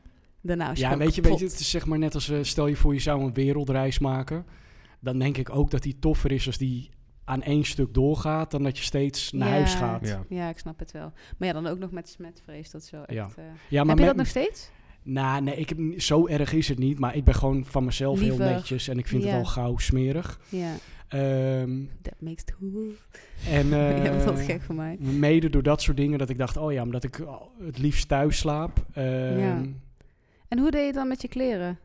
daarna 0.43 0.71
je 0.71 0.81
Ja, 0.81 0.97
weet 0.97 1.15
je, 1.15 1.23
weet 1.23 1.39
je, 1.39 1.45
het 1.45 1.61
is 1.61 1.71
zeg 1.71 1.87
maar 1.87 1.99
net 1.99 2.15
als, 2.15 2.29
eh, 2.29 2.39
stel 2.43 2.67
je 2.67 2.77
voor 2.77 2.95
je 2.95 3.01
zou 3.01 3.23
een 3.23 3.33
wereldreis 3.35 3.99
maken. 3.99 4.45
dan 5.03 5.19
denk 5.19 5.37
ik 5.37 5.51
ook 5.55 5.71
dat 5.71 5.83
die 5.83 5.99
toffer 5.99 6.33
is 6.33 6.47
als 6.47 6.59
die 6.59 6.91
aan 7.25 7.43
één 7.43 7.65
stuk 7.65 7.95
doorgaat, 7.95 8.51
dan 8.51 8.63
dat 8.63 8.79
je 8.79 8.85
steeds 8.85 9.33
naar 9.33 9.49
Ja. 9.49 9.55
huis 9.55 9.75
gaat. 9.75 10.07
Ja. 10.09 10.25
Ja, 10.29 10.49
ik 10.49 10.59
snap 10.59 10.79
het 10.79 10.93
wel. 10.93 11.13
Maar 11.39 11.49
ja, 11.49 11.55
dan 11.55 11.67
ook 11.67 11.79
nog 11.79 11.91
met 11.91 12.09
smetvrees. 12.09 12.71
Dat 12.71 12.83
is 12.83 12.91
wel 12.91 13.05
echt... 13.05 13.17
Ja. 13.19 13.29
eh, 13.37 13.45
Ja, 13.69 13.79
Heb 13.79 13.89
je 13.89 13.95
met- 13.95 14.05
dat 14.07 14.17
nog 14.17 14.27
steeds? 14.27 14.71
Nou, 15.03 15.43
nee, 15.43 15.57
ik 15.57 15.69
heb, 15.69 15.79
zo 15.97 16.27
erg 16.27 16.53
is 16.53 16.69
het 16.69 16.79
niet, 16.79 16.99
maar 16.99 17.17
ik 17.17 17.25
ben 17.25 17.35
gewoon 17.35 17.65
van 17.65 17.85
mezelf 17.85 18.21
Liever. 18.21 18.45
heel 18.45 18.53
netjes 18.55 18.89
en 18.89 18.99
ik 18.99 19.07
vind 19.07 19.23
Ja. 19.23 19.29
het 19.29 19.39
al 19.39 19.45
gauw 19.45 19.77
smerig. 19.79 20.41
Ja, 20.49 20.75
Ehm, 21.09 21.79
that 22.03 22.15
makes 22.21 22.43
it 22.43 22.55
cool. 22.59 22.91
en 23.51 23.69
ja, 24.03 24.03
eh, 24.05 24.37
gek 24.37 24.63
voor 24.63 24.75
mij. 24.75 24.97
mede 25.01 25.51
door 25.51 25.63
dat 25.63 25.83
soort 25.83 25.97
dingen 25.97 26.19
dat 26.19 26.29
ik 26.31 26.39
dacht, 26.39 26.57
oh 26.57 26.73
ja, 26.73 26.83
omdat 26.83 27.05
ik 27.05 27.25
het 27.63 27.79
liefst 27.79 28.09
thuis 28.09 28.39
slaap. 28.39 28.87
Ehm, 28.93 29.39
Ja. 29.39 29.63
En 30.51 30.59
hoe 30.59 30.71
deed 30.71 30.81
je 30.81 30.87
het 30.87 30.95
dan 30.95 31.09
met 31.09 31.23
je 31.23 31.29
kleren? 31.29 31.79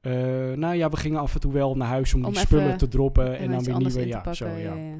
eh, 0.00 0.12
nou 0.52 0.74
ja, 0.74 0.88
we 0.90 0.96
gingen 0.96 1.20
af 1.20 1.34
en 1.34 1.40
toe 1.40 1.52
wel 1.52 1.76
naar 1.76 1.88
huis 1.88 2.14
om, 2.14 2.24
Om 2.24 2.32
die 2.32 2.40
spullen 2.40 2.76
te 2.76 2.88
droppen 2.88 3.38
en, 3.38 3.50
dan 3.50 3.62
weer 3.64 3.76
nieuwe. 3.76 3.92
in 3.92 4.00
te 4.02 4.06
Ja, 4.06 4.14
pakken. 4.20 4.34
zo, 4.36 4.46
ja. 4.46 4.74
ja, 4.74 4.74
ja. 4.74 4.96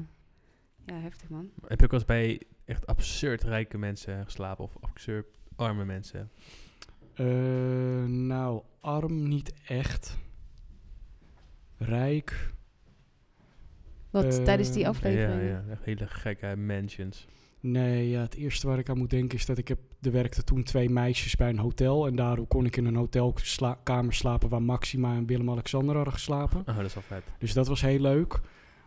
Ja, 0.85 0.93
heftig 0.99 1.29
man. 1.29 1.49
Heb 1.67 1.79
je 1.79 1.85
ook 1.85 1.91
wel 1.91 1.99
eens 1.99 2.05
bij 2.07 2.41
echt 2.65 2.87
absurd 2.87 3.43
rijke 3.43 3.77
mensen 3.77 4.23
geslapen? 4.23 4.63
Of 4.63 4.77
absurd 4.81 5.25
arme 5.55 5.85
mensen? 5.85 6.31
Eh, 7.13 7.25
nou, 8.05 8.61
arm 8.79 9.27
niet 9.27 9.53
echt. 9.67 10.17
Rijk. 11.77 12.53
Wat, 14.09 14.23
Eh, 14.37 14.43
tijdens 14.43 14.71
die 14.71 14.81
Ja, 14.81 14.87
aflevering? 14.89 15.49
ja, 15.49 15.63
echt 15.71 15.83
hele 15.83 16.07
gekke 16.07 16.55
mansions. 16.55 17.27
Nee, 17.63 18.09
ja, 18.09 18.21
het 18.21 18.35
eerste 18.35 18.67
waar 18.67 18.79
ik 18.79 18.89
aan 18.89 18.97
moet 18.97 19.09
denken 19.09 19.37
is 19.37 19.45
dat 19.45 19.57
ik 19.57 19.67
heb... 19.67 19.79
Er 20.01 20.11
werkten 20.11 20.45
toen 20.45 20.63
twee 20.63 20.89
meisjes 20.89 21.35
bij 21.35 21.49
een 21.49 21.59
hotel. 21.59 22.07
En 22.07 22.15
daardoor 22.15 22.47
kon 22.47 22.65
ik 22.65 22.77
in 22.77 22.85
een 22.85 22.95
hotelkamer 22.95 24.13
slapen 24.13 24.49
waar 24.49 24.61
Maxima 24.61 25.15
en 25.15 25.25
Willem-Alexander 25.25 25.95
hadden 25.95 26.13
geslapen. 26.13 26.59
Oh, 26.59 26.75
dat 26.75 26.85
is 26.85 26.93
wel 26.93 27.03
vet. 27.03 27.23
Dus 27.39 27.53
dat 27.53 27.67
was 27.67 27.81
heel 27.81 27.99
leuk. 27.99 28.39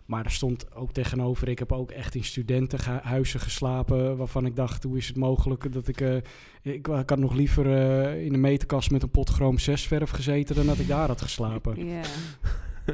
Maar 0.07 0.24
er 0.24 0.31
stond 0.31 0.74
ook 0.74 0.93
tegenover, 0.93 1.49
ik 1.49 1.59
heb 1.59 1.72
ook 1.72 1.91
echt 1.91 2.14
in 2.14 2.24
studentenhuizen 2.24 3.41
geslapen, 3.41 4.16
waarvan 4.16 4.47
ik 4.47 4.57
dacht, 4.57 4.83
hoe 4.83 4.97
is 4.97 5.07
het 5.09 5.16
mogelijk 5.16 5.72
dat 5.72 5.89
ik... 5.89 6.01
eh, 6.01 6.16
ik, 6.62 6.89
ik 6.89 7.09
had 7.09 7.18
nog 7.18 7.35
liever 7.35 7.72
eh, 7.72 8.24
in 8.24 8.33
de 8.33 8.39
meterkast 8.39 8.91
met 8.91 9.03
een 9.03 9.11
pot 9.11 9.31
chroom 9.31 9.59
6 9.59 9.87
verf 9.87 10.11
gezeten 10.11 10.55
dan 10.55 10.66
dat 10.66 10.79
ik 10.79 10.89
daar 10.89 11.09
had 11.09 11.22
geslapen. 11.22 11.87
Ja. 11.87 12.03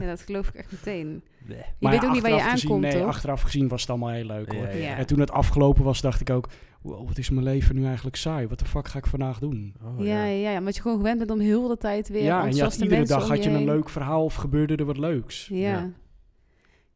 Ja, 0.01 0.07
dat 0.07 0.21
geloof 0.21 0.49
ik 0.49 0.55
echt 0.55 0.73
meteen. 0.73 1.23
Bleh. 1.45 1.59
Je 1.59 1.65
Maar 1.79 1.93
weet 1.93 2.01
ja, 2.01 2.07
ook 2.07 2.13
niet 2.13 2.23
waar 2.23 2.31
je 2.31 2.37
achteraf 2.37 2.53
gezien- 2.61 2.71
aankomt, 2.71 2.93
nee, 2.93 3.01
toch? 3.01 3.09
achteraf 3.11 3.43
gezien 3.43 3.69
was 3.69 3.81
het 3.81 3.91
allemaal 3.91 4.11
heel 4.11 4.25
leuk 4.25 4.53
hoor. 4.53 4.63
Ja, 4.63 4.71
ja. 4.71 4.77
Ja. 4.77 4.97
En 4.97 5.07
toen 5.07 5.21
het 5.21 5.31
afgelopen 5.31 5.85
was, 5.85 6.01
dacht 6.01 6.21
ik 6.21 6.31
ook, 6.31 6.49
wow, 6.83 7.07
wat 7.09 7.19
is 7.19 7.31
mijn 7.31 7.45
leven 7.45 7.75
nu 7.75 7.85
eigenlijk 7.85 8.17
saai? 8.17 8.47
Wat 8.47 8.59
de 8.59 8.65
fuck 8.65 8.89
ga 8.89 8.99
ik 8.99 9.07
vandaag 9.07 9.39
doen? 9.39 9.75
Oh, 9.83 10.05
ja, 10.05 10.25
ja, 10.25 10.51
ja, 10.51 10.59
omdat 10.59 10.75
je 10.77 10.83
gewoon 10.83 10.97
gewend 10.97 11.19
bent 11.19 11.31
om 11.31 11.41
heel 11.41 11.69
de 11.69 11.77
tijd 11.77 12.09
weer 12.09 12.23
ja, 12.23 12.45
en 12.47 12.55
je 12.55 12.63
had 12.63 12.77
iedere 12.77 13.05
dag 13.05 13.29
had 13.29 13.45
je 13.45 13.51
een 13.51 13.65
leuk 13.65 13.89
verhaal 13.89 14.25
of 14.25 14.35
gebeurde 14.35 14.77
er 14.77 14.85
wat 14.85 14.99
leuks. 14.99 15.49
Ja. 15.53 15.91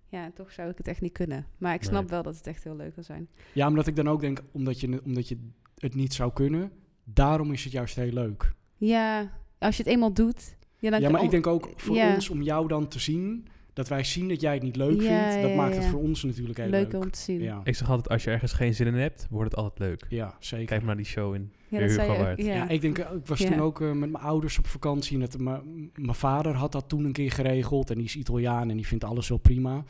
Ja. 0.08 0.30
toch 0.34 0.52
zou 0.52 0.70
ik 0.70 0.78
het 0.78 0.88
echt 0.88 1.00
niet 1.00 1.12
kunnen. 1.12 1.46
Maar 1.58 1.74
ik 1.74 1.80
Nee. 1.80 1.88
snap 1.90 2.10
wel 2.10 2.22
dat 2.22 2.36
het 2.36 2.46
echt 2.46 2.64
heel 2.64 2.76
leuk 2.76 2.94
wil 2.94 3.04
zijn. 3.04 3.28
Ja, 3.52 3.68
omdat 3.68 3.86
ik 3.86 3.96
dan 3.96 4.08
ook 4.08 4.20
denk, 4.20 4.42
omdat 4.52 4.80
je, 4.80 5.00
omdat 5.04 5.28
je 5.28 5.38
het 5.78 5.94
niet 5.94 6.14
zou 6.14 6.32
kunnen, 6.32 6.72
daarom 7.04 7.52
is 7.52 7.64
het 7.64 7.72
juist 7.72 7.96
heel 7.96 8.12
leuk. 8.12 8.52
Ja, 8.76 9.30
als 9.58 9.76
je 9.76 9.82
het 9.82 9.92
eenmaal 9.92 10.12
doet. 10.12 10.55
Ja, 10.78 10.90
dan 10.90 11.00
ja, 11.00 11.10
maar 11.10 11.22
ik 11.24 11.30
denk 11.30 11.46
ook 11.46 11.68
voor 11.76 11.96
ja. 11.96 12.14
ons 12.14 12.28
om 12.30 12.42
jou 12.42 12.68
dan 12.68 12.88
te 12.88 12.98
zien, 12.98 13.46
dat 13.72 13.88
wij 13.88 14.04
zien 14.04 14.28
dat 14.28 14.40
jij 14.40 14.54
het 14.54 14.62
niet 14.62 14.76
leuk 14.76 15.00
Ja, 15.00 15.28
vindt, 15.30 15.42
dat 15.42 15.50
ja, 15.50 15.56
maakt 15.56 15.74
het 15.74 15.84
ja. 15.84 15.90
voor 15.90 16.00
ons 16.00 16.22
natuurlijk 16.24 16.58
heel 16.58 16.68
leuker 16.68 16.92
leuk. 16.92 17.02
om 17.04 17.10
te 17.10 17.18
zien. 17.18 17.38
Ja, 17.38 17.44
Ja, 17.44 17.60
Ik 17.64 17.74
zeg 17.76 17.88
altijd, 17.90 18.08
als 18.08 18.24
je 18.24 18.30
ergens 18.30 18.52
geen 18.52 18.74
zin 18.74 18.86
in 18.86 18.94
hebt, 18.94 19.26
wordt 19.30 19.50
het 19.50 19.60
altijd 19.60 19.78
leuk. 19.88 20.06
ja, 20.08 20.36
zeker. 20.40 20.66
Kijk 20.66 20.78
maar 20.80 20.86
naar 20.88 20.96
die 20.96 21.04
show 21.12 21.34
in. 21.34 21.52
dat 21.68 21.90
zei 21.90 22.06
je 22.12 22.16
ook. 22.18 22.22
Waard. 22.22 22.42
Ja. 22.42 22.54
Ja, 22.54 22.68
ik 22.68 22.80
denk, 22.80 22.98
ik 22.98 23.26
was 23.26 23.38
Ja. 23.38 23.48
toen 23.50 23.60
ook 23.60 23.80
eh, 23.80 23.86
met 23.92 24.10
mijn 24.10 24.24
ouders 24.24 24.58
op 24.58 24.66
vakantie. 24.66 25.16
En 25.16 25.22
het, 25.22 25.38
mijn 25.38 26.14
vader 26.14 26.54
had 26.54 26.72
dat 26.72 26.88
toen 26.88 27.04
een 27.04 27.12
keer 27.12 27.30
geregeld. 27.32 27.90
En 27.90 27.96
die 27.96 28.04
is 28.04 28.16
Italiaan 28.16 28.70
en 28.70 28.76
die 28.76 28.86
vindt 28.86 29.04
alles 29.04 29.28
wel 29.28 29.38
prima. 29.38 29.84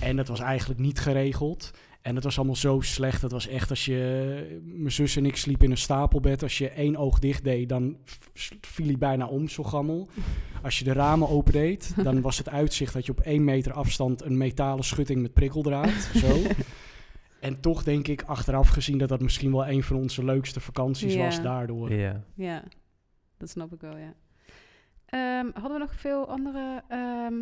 En 0.00 0.16
dat 0.16 0.28
was 0.28 0.40
eigenlijk 0.40 0.80
niet 0.80 0.98
geregeld. 1.00 1.70
En 2.02 2.14
het 2.14 2.24
was 2.24 2.36
allemaal 2.36 2.56
zo 2.56 2.80
slecht. 2.80 3.22
Het 3.22 3.32
was 3.32 3.46
echt 3.46 3.70
als 3.70 3.84
je... 3.84 4.60
Mijn 4.64 4.92
zus 4.92 5.16
en 5.16 5.26
ik 5.26 5.36
sliepen 5.36 5.64
in 5.64 5.70
een 5.70 5.76
stapelbed. 5.76 6.42
Als 6.42 6.58
je 6.58 6.68
één 6.68 6.96
oog 6.96 7.18
dicht 7.18 7.44
deed, 7.44 7.68
dan 7.68 7.96
viel 8.60 8.86
hij 8.86 8.98
bijna 8.98 9.26
om, 9.26 9.48
zo 9.48 9.62
gammel. 9.62 10.08
Als 10.62 10.78
je 10.78 10.84
de 10.84 10.92
ramen 10.92 11.28
opendeed, 11.28 11.94
dan 12.04 12.20
was 12.20 12.38
het 12.38 12.48
uitzicht 12.48 12.92
dat 12.92 13.06
je 13.06 13.12
op 13.12 13.20
één 13.20 13.44
meter 13.44 13.72
afstand... 13.72 14.22
een 14.22 14.36
metalen 14.36 14.84
schutting 14.84 15.22
met 15.22 15.32
prikkeldraad, 15.32 16.10
zo. 16.14 16.36
En 17.40 17.60
toch 17.60 17.82
denk 17.82 18.08
ik, 18.08 18.22
achteraf 18.22 18.68
gezien, 18.68 18.98
dat 18.98 19.08
dat 19.08 19.20
misschien 19.20 19.52
wel 19.52 19.68
een 19.68 19.82
van 19.82 19.96
onze 19.96 20.24
leukste 20.24 20.60
vakanties 20.60 21.16
was 21.16 21.42
daardoor. 21.42 21.92
Ja. 21.92 22.24
Ja, 22.34 22.62
dat 23.36 23.48
snap 23.50 23.72
ik 23.72 23.80
wel, 23.80 23.96
ja. 23.96 24.14
Ehm, 25.06 25.50
hadden 25.52 25.72
we 25.72 25.78
nog 25.78 25.94
veel 25.94 26.28
andere... 26.28 26.82
ehm, 26.88 27.34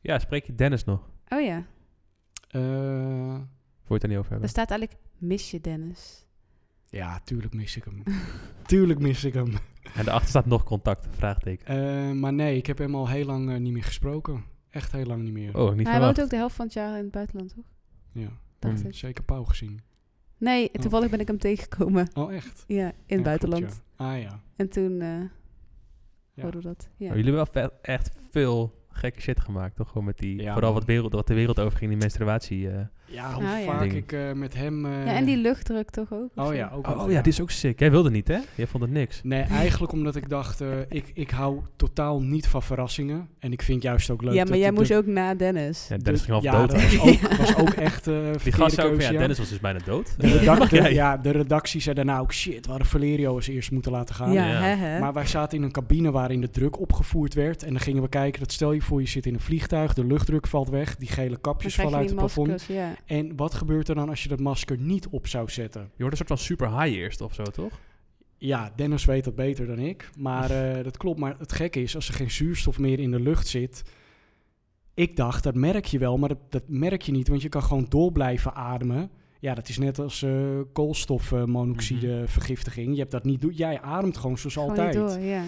ja, 0.00 0.18
spreek 0.18 0.44
je 0.46 0.54
Dennis 0.54 0.84
nog? 0.84 1.08
oh 1.28 1.40
ja, 1.40 1.64
Eh, 2.48 3.38
je 3.96 4.02
het 4.02 4.02
er 4.02 4.08
niet 4.08 4.18
over 4.18 4.42
er 4.42 4.48
staat 4.48 4.70
eigenlijk... 4.70 5.00
Mis 5.18 5.50
je 5.50 5.60
Dennis? 5.60 6.26
ja, 6.90 7.20
tuurlijk 7.24 7.54
mis 7.54 7.76
ik 7.76 7.84
hem. 7.84 8.02
tuurlijk 8.66 9.00
mis 9.00 9.24
ik 9.24 9.34
hem. 9.34 9.52
En 9.94 10.04
daarachter 10.04 10.28
staat 10.28 10.46
nog 10.46 10.64
contact, 10.64 11.06
vraagteken. 11.10 11.66
Eh, 11.66 12.12
maar 12.12 12.32
nee, 12.32 12.56
ik 12.56 12.66
heb 12.66 12.78
hem 12.78 12.94
al 12.94 13.08
heel 13.08 13.24
lang 13.26 13.50
eh, 13.50 13.56
niet 13.58 13.72
meer 13.72 13.84
gesproken. 13.84 14.44
Echt 14.70 14.92
heel 14.92 15.04
lang 15.06 15.22
niet 15.22 15.32
meer. 15.32 15.58
Oh, 15.58 15.74
niet 15.74 15.88
Hij 15.88 16.00
woont 16.00 16.20
ook 16.20 16.30
de 16.30 16.36
helft 16.36 16.54
van 16.54 16.64
het 16.64 16.74
jaar 16.74 16.96
in 16.96 17.02
het 17.02 17.10
buitenland, 17.12 17.54
toch? 17.54 17.64
Ja, 18.12 18.28
Dacht 18.58 18.78
Hmm. 18.80 18.88
ik. 18.88 18.94
zeker 18.94 19.24
Pauw 19.24 19.44
gezien. 19.44 19.80
Nee, 20.38 20.66
Oh. 20.72 20.80
toevallig 20.80 21.10
ben 21.10 21.20
ik 21.20 21.26
hem 21.26 21.38
tegengekomen. 21.38 22.08
Oh, 22.14 22.34
echt? 22.34 22.64
Ja, 22.78 22.86
in 22.86 22.92
het 23.06 23.18
Ja, 23.18 23.22
buitenland. 23.22 23.82
ja. 23.98 24.04
Ah 24.12 24.20
ja. 24.20 24.40
En 24.56 24.68
toen 24.68 25.00
eh 25.00 25.08
Ja. 26.34 26.42
hoorden 26.42 26.60
we 26.60 26.66
dat. 26.66 26.88
Ja. 26.96 27.14
Jullie 27.14 27.34
hebben 27.34 27.52
wel 27.52 27.70
echt 27.82 28.10
veel 28.30 28.81
gekke 28.92 29.20
shit 29.20 29.40
gemaakt, 29.40 29.76
toch? 29.76 29.88
Gewoon 29.88 30.04
met 30.04 30.18
die, 30.18 30.42
Ja, 30.42 30.52
vooral 30.52 30.72
wat, 30.72 30.84
wereld, 30.84 31.12
wat 31.12 31.26
de 31.26 31.34
wereld 31.34 31.60
over 31.60 31.78
ging, 31.78 31.90
die 31.90 32.00
menstruatie. 32.00 32.68
eh. 32.70 32.74
Ja, 33.04 33.32
hoe 33.34 33.44
Ah, 33.44 33.58
ja. 33.58 33.64
vaak 33.64 33.82
ik 33.92 34.12
eh, 34.12 34.32
met 34.32 34.54
hem... 34.54 34.84
eh, 34.86 35.06
ja, 35.06 35.12
en 35.12 35.24
die 35.24 35.36
luchtdruk 35.36 35.90
toch 35.90 36.12
ook? 36.12 36.30
Oh 36.34 36.54
ja, 36.54 36.70
ook 36.74 36.88
Oh, 36.88 36.96
nog, 36.96 37.10
ja, 37.10 37.22
die 37.22 37.32
is 37.32 37.40
ook 37.40 37.50
sick. 37.50 37.78
Jij 37.78 37.90
wilde 37.90 38.10
niet, 38.10 38.28
hè? 38.28 38.38
Jij 38.54 38.66
vond 38.66 38.82
het 38.82 38.92
niks. 38.92 39.20
Nee, 39.22 39.42
eigenlijk 39.42 39.92
omdat 39.92 40.16
ik 40.16 40.28
dacht, 40.28 40.60
eh, 40.60 40.68
ik, 40.88 41.10
ik 41.14 41.30
hou 41.30 41.60
totaal 41.76 42.20
niet 42.22 42.46
van 42.48 42.62
verrassingen. 42.62 43.28
En 43.38 43.52
ik 43.52 43.62
vind 43.62 43.82
juist 43.82 44.10
ook 44.10 44.22
leuk 44.22 44.32
Ja, 44.32 44.38
dat 44.40 44.48
maar 44.48 44.58
jij 44.58 44.68
de- 44.70 44.74
moest 44.74 44.94
ook 44.94 45.06
na 45.06 45.34
Dennis. 45.34 45.86
Ja, 45.88 45.96
Dennis 45.96 46.20
ging 46.20 46.32
half 46.32 46.42
ja, 46.42 46.52
dood. 46.58 46.70
dat 46.70 46.82
was 46.82 47.00
ook, 47.00 47.36
was 47.38 47.56
ook 47.56 47.70
echt 47.70 48.06
eh 48.06 48.14
Die 48.42 48.52
gast 48.52 48.82
ook 48.82 49.00
ja. 49.00 49.10
Dennis 49.10 49.38
was 49.38 49.48
dus 49.48 49.60
bijna 49.60 49.78
dood. 49.84 50.14
De, 50.20 50.88
ja, 50.92 51.16
de 51.16 51.30
redactie 51.30 51.80
zei 51.80 51.94
daarna 51.94 52.18
ook, 52.18 52.32
shit, 52.32 52.64
we 52.64 52.70
hadden 52.70 52.88
Valerio 52.88 53.34
als 53.34 53.46
eerst 53.48 53.70
moeten 53.70 53.92
laten 53.92 54.14
gaan. 54.14 54.32
Ja, 54.32 54.46
Ja. 54.46 54.60
hè, 54.60 54.74
hè? 54.86 54.98
Maar 55.00 55.12
wij 55.12 55.26
zaten 55.26 55.58
in 55.58 55.64
een 55.64 55.72
cabine 55.72 56.10
waarin 56.10 56.40
de 56.40 56.50
druk 56.50 56.80
opgevoerd 56.80 57.34
werd. 57.34 57.62
En 57.62 57.70
dan 57.70 57.80
gingen 57.80 58.02
we 58.02 58.08
kijken, 58.08 58.40
dat 58.40 58.52
stel 58.52 58.72
je 58.72 58.81
voor, 58.82 59.00
je 59.00 59.08
zit 59.08 59.26
in 59.26 59.34
een 59.34 59.40
vliegtuig, 59.40 59.94
de 59.94 60.04
luchtdruk 60.04 60.46
valt 60.46 60.68
weg, 60.68 60.96
die 60.96 61.08
gele 61.08 61.36
kapjes 61.36 61.74
vallen 61.74 61.98
uit 61.98 62.08
het 62.08 62.18
plafond. 62.18 62.62
ja. 62.62 62.94
En 63.06 63.36
wat 63.36 63.54
gebeurt 63.54 63.88
er 63.88 63.94
dan 63.94 64.08
als 64.08 64.22
je 64.22 64.28
dat 64.28 64.40
masker 64.40 64.78
niet 64.78 65.08
op 65.08 65.26
zou 65.26 65.50
zetten? 65.50 65.80
Je 65.80 65.88
wordt 66.02 66.10
een 66.10 66.26
soort 66.26 66.40
van 66.40 66.46
super 66.46 66.80
high 66.80 66.96
eerst 66.98 67.20
of 67.20 67.34
zo, 67.34 67.42
toch? 67.42 67.80
Ja, 68.36 68.72
Dennis 68.76 69.04
weet 69.04 69.24
dat 69.24 69.34
beter 69.34 69.66
dan 69.66 69.78
ik. 69.78 70.10
Maar 70.16 70.50
eh, 70.60 70.84
dat 70.84 70.96
klopt. 70.96 71.18
Maar 71.18 71.34
het 71.38 71.52
gekke 71.52 71.82
is, 71.82 71.94
als 71.94 72.08
er 72.08 72.14
geen 72.14 72.30
zuurstof 72.30 72.78
meer 72.78 72.98
in 72.98 73.10
de 73.10 73.20
lucht 73.20 73.46
zit. 73.46 73.82
Ik 74.94 75.16
dacht, 75.16 75.42
dat 75.42 75.54
merk 75.54 75.84
je 75.84 75.98
wel, 75.98 76.18
maar 76.18 76.28
dat, 76.28 76.38
dat 76.48 76.62
merk 76.66 77.02
je 77.02 77.12
niet. 77.12 77.28
Want 77.28 77.42
je 77.42 77.48
kan 77.48 77.62
gewoon 77.62 77.86
door 77.88 78.12
blijven 78.12 78.54
ademen. 78.54 79.10
Ja, 79.40 79.54
dat 79.54 79.68
is 79.68 79.78
net 79.78 79.98
als 79.98 80.22
eh 80.22 80.60
koolstofmonoxide 80.72 82.22
vergiftiging. 82.26 82.92
Je 82.92 82.98
hebt 82.98 83.10
dat 83.10 83.24
niet 83.24 83.40
doen. 83.40 83.52
Jij 83.52 83.80
ademt 83.80 84.16
gewoon 84.16 84.38
zoals 84.38 84.54
Gewoon 84.54 84.68
altijd. 84.68 84.94
niet 84.94 85.08
door, 85.08 85.18
ja. 85.18 85.44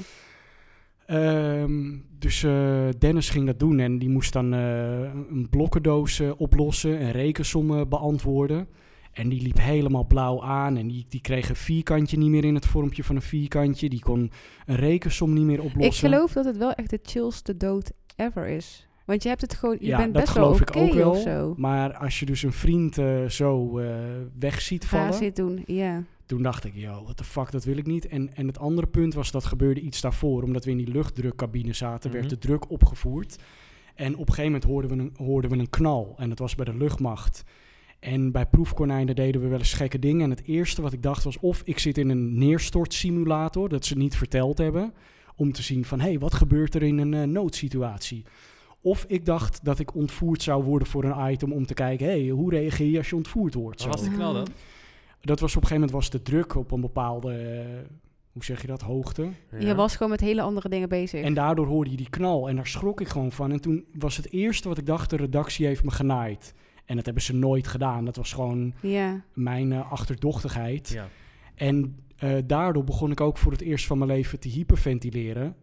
Ehm, 1.07 1.97
dus 2.19 2.43
eh, 2.43 2.89
Dennis 2.99 3.31
ging 3.31 3.47
dat 3.47 3.59
doen 3.59 3.79
en 3.79 3.99
die 3.99 4.09
moest 4.09 4.33
dan 4.33 4.55
eh, 4.55 5.01
een 5.31 5.47
blokkendoos 5.51 6.21
eh, 6.21 6.31
oplossen 6.37 6.99
en 6.99 7.11
rekensommen 7.11 7.89
beantwoorden. 7.89 8.69
En 9.13 9.29
die 9.29 9.43
liep 9.43 9.59
helemaal 9.61 10.05
blauw 10.05 10.43
aan 10.43 10.77
en 10.77 10.89
die, 10.89 11.07
die 11.09 11.21
kreeg 11.21 11.49
een 11.49 11.57
vierkantje 11.57 12.19
niet 12.19 12.31
meer 12.31 12.45
in 12.45 12.55
het 12.55 12.67
vormpje 12.67 13.05
van 13.05 13.17
een 13.17 13.23
vierkantje. 13.23 13.89
Die 13.89 14.01
kon 14.01 14.31
een 14.67 14.77
rekensom 14.77 15.33
niet 15.33 15.45
meer 15.45 15.63
oplossen. 15.63 16.09
Ik 16.09 16.15
geloof 16.15 16.33
dat 16.33 16.45
het 16.45 16.57
wel 16.57 16.73
echt 16.73 16.91
de 16.91 16.99
chillste 17.03 17.57
dood 17.57 17.93
ever 18.17 18.47
is. 18.47 18.89
Want 19.05 19.23
je 19.23 19.29
hebt 19.29 19.41
het 19.41 19.55
gewoon, 19.55 19.77
je 19.81 19.87
ja, 19.87 19.97
bent 19.97 20.15
dat 20.15 20.23
best 20.23 20.35
wel 20.35 20.45
geloof 20.45 20.61
oké 20.61 20.79
ik 20.79 20.85
ook 20.85 20.95
wel. 20.95 21.11
of 21.11 21.19
zo. 21.19 21.55
Maar 21.57 21.95
als 21.97 22.21
je 22.21 22.27
dus 22.27 22.43
een 22.43 22.53
vriend 22.53 22.95
zo 23.29 23.81
weg 24.39 24.61
ziet 24.61 24.87
vallen, 24.87 25.15
zit 25.15 25.37
doen, 25.37 25.63
ja. 25.67 26.03
Toen 26.27 26.43
dacht 26.43 26.65
ik, 26.65 26.75
yo, 26.75 27.03
what 27.03 27.17
the 27.17 27.25
fuck, 27.25 27.51
dat 27.51 27.65
wil 27.65 27.77
ik 27.77 27.87
niet. 27.87 28.07
En, 28.07 28.35
en 28.35 28.47
het 28.47 28.59
andere 28.59 28.87
punt 28.87 29.15
was, 29.15 29.31
dat 29.31 29.45
gebeurde 29.45 29.81
iets 29.81 30.01
daarvoor. 30.01 30.43
Omdat 30.43 30.65
we 30.65 30.71
in 30.71 30.77
die 30.77 30.91
luchtdrukcabine 30.93 31.73
zaten, 31.73 32.11
werd 32.11 32.25
Mhm. 32.25 32.35
de 32.35 32.39
druk 32.41 32.71
opgevoerd. 32.71 33.37
En 33.95 34.13
op 34.13 34.29
een 34.29 34.35
gegeven 34.35 34.45
moment 34.45 34.65
hoorden 34.65 34.91
we, 34.91 35.03
een, 35.03 35.27
hoorden 35.27 35.51
we 35.51 35.57
een 35.57 35.71
knal. 35.71 36.15
En 36.19 36.29
dat 36.29 36.39
was 36.39 36.55
bij 36.55 36.65
de 36.65 36.75
luchtmacht. 36.77 37.45
En 38.01 38.33
bij 38.33 38.47
proefkonijnen 38.47 39.15
deden 39.15 39.41
we 39.41 39.49
wel 39.49 39.59
eens 39.59 39.73
gekke 39.73 39.99
dingen. 39.99 40.23
En 40.23 40.31
het 40.31 40.45
eerste 40.45 40.83
wat 40.83 40.93
ik 40.93 41.03
dacht 41.03 41.25
was, 41.25 41.39
of 41.39 41.63
ik 41.65 41.79
zit 41.79 41.99
in 41.99 42.09
een 42.09 42.39
neerstortsimulator, 42.39 43.69
dat 43.69 43.85
ze 43.85 43.97
niet 43.97 44.17
verteld 44.17 44.59
hebben. 44.59 44.95
Om 45.37 45.53
te 45.53 45.63
zien 45.63 45.85
van, 45.85 46.01
hé, 46.01 46.09
hey, 46.09 46.19
wat 46.19 46.35
gebeurt 46.35 46.75
er 46.75 46.83
in 46.83 46.99
een 46.99 47.15
eh, 47.15 47.23
noodsituatie? 47.23 48.25
Of 48.81 49.05
ik 49.09 49.25
dacht 49.25 49.65
dat 49.65 49.79
ik 49.79 49.95
ontvoerd 49.95 50.43
zou 50.43 50.65
worden 50.65 50.89
voor 50.89 51.05
een 51.05 51.33
item 51.33 51.53
om 51.53 51.67
te 51.67 51.75
kijken, 51.75 52.07
hé, 52.07 52.21
hey, 52.21 52.29
hoe 52.29 52.51
reageer 52.51 52.91
je 52.91 52.99
als 52.99 53.09
je 53.09 53.17
ontvoerd 53.17 53.55
wordt? 53.55 53.85
Wat 53.85 53.95
was 53.95 54.05
de 54.09 54.15
knal 54.15 54.33
dan? 54.33 54.47
Dat 55.25 55.41
was 55.41 55.57
op 55.57 55.63
een 55.63 55.69
gegeven 55.69 55.87
moment 55.87 55.91
was 55.91 56.11
de 56.11 56.23
druk 56.23 56.55
op 56.55 56.71
een 56.71 56.81
bepaalde, 56.81 57.33
eh, 57.33 57.91
hoe 58.33 58.45
zeg 58.45 58.61
je 58.61 58.67
dat, 58.67 58.81
hoogte. 58.81 59.29
Je 59.59 59.75
was 59.75 59.93
gewoon 59.93 60.11
met 60.11 60.21
hele 60.21 60.43
andere 60.43 60.69
dingen 60.69 60.89
bezig. 60.89 61.23
En 61.23 61.35
daardoor 61.35 61.67
hoorde 61.67 61.91
je 61.91 61.97
die 61.97 62.11
knal 62.11 62.49
en 62.49 62.57
daar 62.57 62.67
schrok 62.67 63.01
ik 63.01 63.09
gewoon 63.09 63.33
van. 63.33 63.53
En 63.53 63.61
toen 63.61 63.85
was 63.93 64.17
het 64.17 64.33
eerste 64.33 64.69
wat 64.69 64.79
ik 64.79 64.87
dacht, 64.87 65.11
de 65.11 65.17
redactie 65.17 65.67
heeft 65.67 65.85
me 65.85 65.91
genaaid. 65.91 66.55
En 66.85 66.97
dat 66.97 67.05
hebben 67.05 67.23
ze 67.23 67.35
nooit 67.35 67.67
gedaan. 67.67 68.05
Dat 68.05 68.17
was 68.17 68.33
gewoon 68.33 68.75
ja. 68.81 69.25
mijn 69.33 69.73
eh, 69.73 69.93
achterdochtigheid. 69.93 70.89
Ja. 70.89 71.09
En 71.55 71.99
eh, 72.17 72.37
daardoor 72.47 72.85
begon 72.85 73.11
ik 73.11 73.21
ook 73.21 73.39
voor 73.39 73.53
het 73.53 73.61
eerst 73.61 73.87
van 73.87 73.99
mijn 73.99 74.11
leven 74.11 74.41
te 74.41 74.49
hyperventileren. 74.49 75.57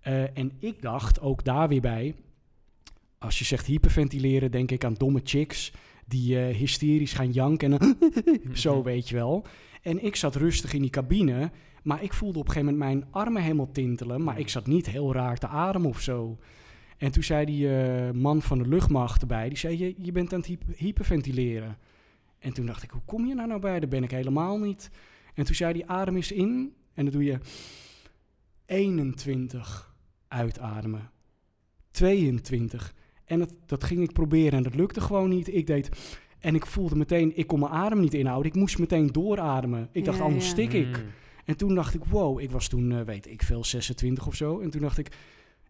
Eh, 0.00 0.38
en 0.38 0.52
ik 0.58 0.82
dacht 0.82 1.20
ook 1.20 1.44
daar 1.44 1.68
weer 1.68 1.80
bij, 1.80 2.14
als 3.18 3.38
je 3.38 3.44
zegt 3.44 3.66
hyperventileren, 3.66 4.50
denk 4.50 4.70
ik 4.70 4.84
aan 4.84 4.94
domme 4.94 5.20
chicks 5.24 5.72
die 6.12 6.38
eh, 6.38 6.56
hysterisch 6.56 7.12
gaan 7.12 7.30
janken 7.30 7.78
en 7.78 7.96
zo 8.54 8.82
weet 8.82 9.08
je 9.08 9.14
wel. 9.14 9.44
En 9.82 10.04
ik 10.04 10.16
zat 10.16 10.36
rustig 10.36 10.72
in 10.72 10.80
die 10.80 10.90
cabine, 10.90 11.50
maar 11.82 12.02
ik 12.02 12.12
voelde 12.12 12.38
op 12.38 12.46
een 12.46 12.52
gegeven 12.52 12.74
moment 12.74 12.92
mijn 12.92 13.12
armen 13.12 13.42
helemaal 13.42 13.70
tintelen, 13.70 14.22
maar 14.22 14.38
ik 14.38 14.48
zat 14.48 14.66
niet 14.66 14.90
heel 14.90 15.12
raar 15.12 15.38
te 15.38 15.46
ademen 15.46 15.88
of 15.88 16.00
zo. 16.00 16.38
En 16.98 17.12
toen 17.12 17.22
zei 17.22 17.44
die 17.44 17.76
eh, 17.76 18.10
man 18.10 18.42
van 18.42 18.58
de 18.58 18.68
luchtmacht 18.68 19.20
erbij, 19.20 19.48
die 19.48 19.58
zei, 19.58 19.78
je, 19.78 19.94
je 19.98 20.12
bent 20.12 20.32
aan 20.32 20.38
het 20.38 20.48
hyper- 20.48 20.74
hyperventileren. 20.76 21.78
En 22.38 22.52
toen 22.52 22.66
dacht 22.66 22.82
ik, 22.82 22.90
hoe 22.90 23.02
kom 23.04 23.26
je 23.26 23.34
nou 23.34 23.48
nou 23.48 23.60
bij? 23.60 23.80
Dat 23.80 23.88
ben 23.88 24.02
ik 24.02 24.10
helemaal 24.10 24.58
niet. 24.58 24.90
En 25.34 25.44
toen 25.44 25.54
zei 25.54 25.72
hij, 25.72 25.86
adem 25.86 26.16
eens 26.16 26.32
in. 26.32 26.74
En 26.94 27.04
dan 27.04 27.12
doe 27.12 27.24
je 27.24 27.38
21 28.66 29.94
uitademen. 30.28 31.10
22. 31.90 32.94
En 33.32 33.38
dat, 33.38 33.54
dat 33.66 33.84
ging 33.84 34.00
ik 34.02 34.12
proberen 34.12 34.52
en 34.52 34.62
dat 34.62 34.74
lukte 34.74 35.00
gewoon 35.00 35.28
niet. 35.28 35.54
Ik 35.54 35.66
deed... 35.66 35.88
En 36.38 36.54
ik 36.54 36.66
voelde 36.66 36.96
meteen, 36.96 37.32
ik 37.36 37.46
kon 37.46 37.58
mijn 37.60 37.72
adem 37.72 38.00
niet 38.00 38.14
inhouden. 38.14 38.52
Ik 38.52 38.58
moest 38.58 38.78
meteen 38.78 39.06
doorademen. 39.06 39.88
Ik 39.92 40.04
dacht, 40.04 40.18
Ja, 40.18 40.24
anders 40.24 40.44
ja. 40.44 40.50
stik 40.50 40.72
ik. 40.72 40.86
Mm. 40.86 41.02
En 41.44 41.56
toen 41.56 41.74
dacht 41.74 41.94
ik, 41.94 42.04
wow, 42.04 42.40
ik 42.40 42.50
was 42.50 42.68
toen, 42.68 42.92
eh, 42.92 43.00
weet 43.00 43.30
ik 43.30 43.42
veel, 43.42 43.64
26 43.64 44.26
of 44.26 44.34
zo. 44.34 44.60
En 44.60 44.70
toen 44.70 44.80
dacht 44.80 44.98
ik, 44.98 45.08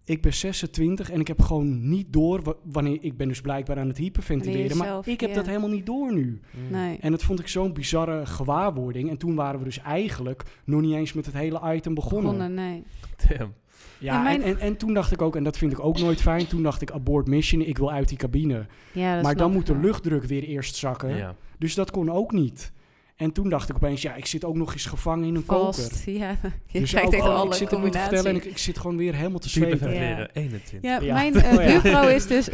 ik 0.04 0.22
ben 0.22 0.34
26 0.34 1.10
en 1.10 1.20
ik 1.20 1.28
heb 1.28 1.40
gewoon 1.42 1.88
niet 1.88 2.12
door 2.12 2.42
wa- 2.42 2.54
wanneer 2.72 2.98
ik 3.00 3.16
ben 3.16 3.28
dus 3.28 3.40
blijkbaar 3.40 3.78
aan 3.78 3.88
het 3.88 3.98
hyperventileren. 3.98 4.76
Maar 4.76 5.08
ik 5.08 5.20
heb 5.20 5.30
ja. 5.30 5.36
dat 5.36 5.46
helemaal 5.46 5.68
niet 5.70 5.86
door 5.86 6.12
nu. 6.14 6.40
Mm. 6.50 6.70
Nee. 6.70 6.98
En 7.00 7.10
dat 7.10 7.22
vond 7.22 7.40
ik 7.40 7.48
zo'n 7.48 7.72
bizarre 7.72 8.26
gewaarwording. 8.26 9.10
En 9.10 9.16
toen 9.16 9.34
waren 9.34 9.58
we 9.58 9.64
dus 9.64 9.78
eigenlijk 9.78 10.42
nog 10.64 10.80
niet 10.80 10.94
eens 10.94 11.12
met 11.12 11.26
het 11.26 11.34
hele 11.34 11.60
item 11.74 11.94
begonnen. 11.94 12.32
Begonnen, 12.36 12.54
nee. 12.54 12.82
Damn. 13.28 13.52
Ja, 13.98 14.16
En 14.16 14.22
mijn- 14.22 14.42
en, 14.42 14.48
en, 14.48 14.58
en 14.58 14.76
toen 14.76 14.94
dacht 14.94 15.12
ik 15.12 15.22
ook, 15.22 15.36
en 15.36 15.44
dat 15.44 15.58
vind 15.58 15.72
ik 15.72 15.84
ook 15.84 15.98
nooit 15.98 16.20
fijn, 16.20 16.46
toen 16.46 16.62
dacht 16.62 16.82
ik 16.82 16.90
abort 16.90 17.26
mission, 17.28 17.60
ik 17.62 17.78
wil 17.78 17.92
uit 17.92 18.08
die 18.08 18.18
cabine. 18.18 18.66
Ja, 18.92 19.14
dat 19.14 19.22
maar 19.24 19.36
dan 19.36 19.52
moet 19.52 19.66
de 19.66 19.76
luchtdruk 19.76 20.24
weer 20.24 20.42
eerst 20.42 20.76
zakken. 20.76 21.16
Ja. 21.16 21.34
Dus 21.58 21.74
dat 21.74 21.90
kon 21.90 22.10
ook 22.10 22.32
niet. 22.32 22.72
En 23.16 23.32
toen 23.32 23.48
dacht 23.48 23.68
ik 23.68 23.76
opeens, 23.76 24.02
ja, 24.02 24.14
ik 24.14 24.26
zit 24.26 24.44
ook 24.44 24.56
nog 24.56 24.72
eens 24.72 24.86
gevangen 24.86 25.26
in 25.28 25.34
een 25.34 25.44
koker. 25.44 25.90
Ja. 26.04 26.36
Je 26.66 26.80
Dus 26.80 26.90
krijgt 26.90 27.06
ook, 27.08 27.14
echt 27.14 27.22
oh, 27.24 27.34
alle 27.34 27.48
ik 27.50 27.54
zit 27.54 27.70
hem 27.70 27.82
nu 27.82 27.90
te 27.90 27.98
vertellen 27.98 28.30
en 28.30 28.36
ik, 28.36 28.44
ik 28.44 28.58
zit 28.58 28.78
gewoon 28.78 28.96
weer 28.96 29.14
helemaal 29.14 29.38
te 29.38 29.48
zweten. 29.48 29.70
Hyperventileren, 29.72 30.30
21. 30.32 30.90
Ja, 30.90 31.00
Ja. 31.00 31.14
mijn 31.14 31.34
eh, 31.42 31.52
Oh 31.58 31.64
ja. 31.64 31.80
buurvrouw 31.80 32.08
is 32.08 32.26
dus... 32.26 32.48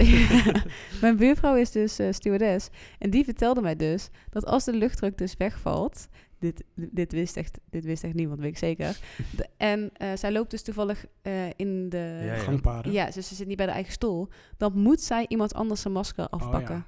mijn 1.00 1.16
buurvrouw 1.16 1.56
is 1.56 1.70
dus 1.70 1.98
stewardess. 2.10 2.68
En 2.98 3.10
die 3.10 3.24
vertelde 3.24 3.60
mij 3.60 3.76
dus 3.76 4.08
dat 4.30 4.46
als 4.46 4.64
de 4.64 4.72
luchtdruk 4.72 5.18
dus 5.18 5.34
wegvalt... 5.38 6.08
Dit, 6.38 6.64
dit, 6.74 7.12
wist, 7.12 7.36
echt, 7.36 7.58
dit 7.70 7.84
wist 7.84 8.04
echt 8.04 8.14
niemand, 8.14 8.40
weet 8.40 8.48
ik 8.50 8.58
zeker. 8.58 8.98
De- 9.36 9.48
en 9.56 9.90
eh, 9.96 10.08
zij 10.16 10.32
loopt 10.32 10.50
dus 10.50 10.62
toevallig 10.62 11.06
eh, 11.22 11.46
in 11.56 11.88
de... 11.88 12.20
Ja, 12.24 12.34
ja. 12.34 12.34
Gangpaden. 12.34 12.92
Ja, 12.92 13.10
dus 13.10 13.28
ze 13.28 13.34
zit 13.34 13.46
niet 13.46 13.56
bij 13.56 13.66
de 13.66 13.72
eigen 13.72 13.92
stoel. 13.92 14.28
Dan 14.56 14.78
moet 14.78 15.00
zij 15.00 15.24
iemand 15.28 15.54
anders 15.54 15.80
zijn 15.80 15.94
masker 15.94 16.24
Oh, 16.24 16.30
afpakken. 16.30 16.84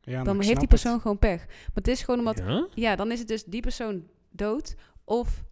ja. 0.00 0.22
Dan 0.22 0.40
heeft 0.42 0.58
die 0.58 0.68
persoon 0.68 0.92
het. 0.92 1.02
gewoon 1.02 1.18
pech. 1.18 1.46
Maar 1.46 1.70
het 1.74 1.88
is 1.88 2.02
gewoon 2.02 2.18
omdat... 2.20 2.38
Ja? 2.38 2.68
Ja? 2.74 2.96
dan 2.96 3.12
is 3.12 3.18
het 3.18 3.28
dus 3.28 3.44
die 3.44 3.60
persoon 3.62 4.06
dood 4.30 4.74
of 5.04 5.44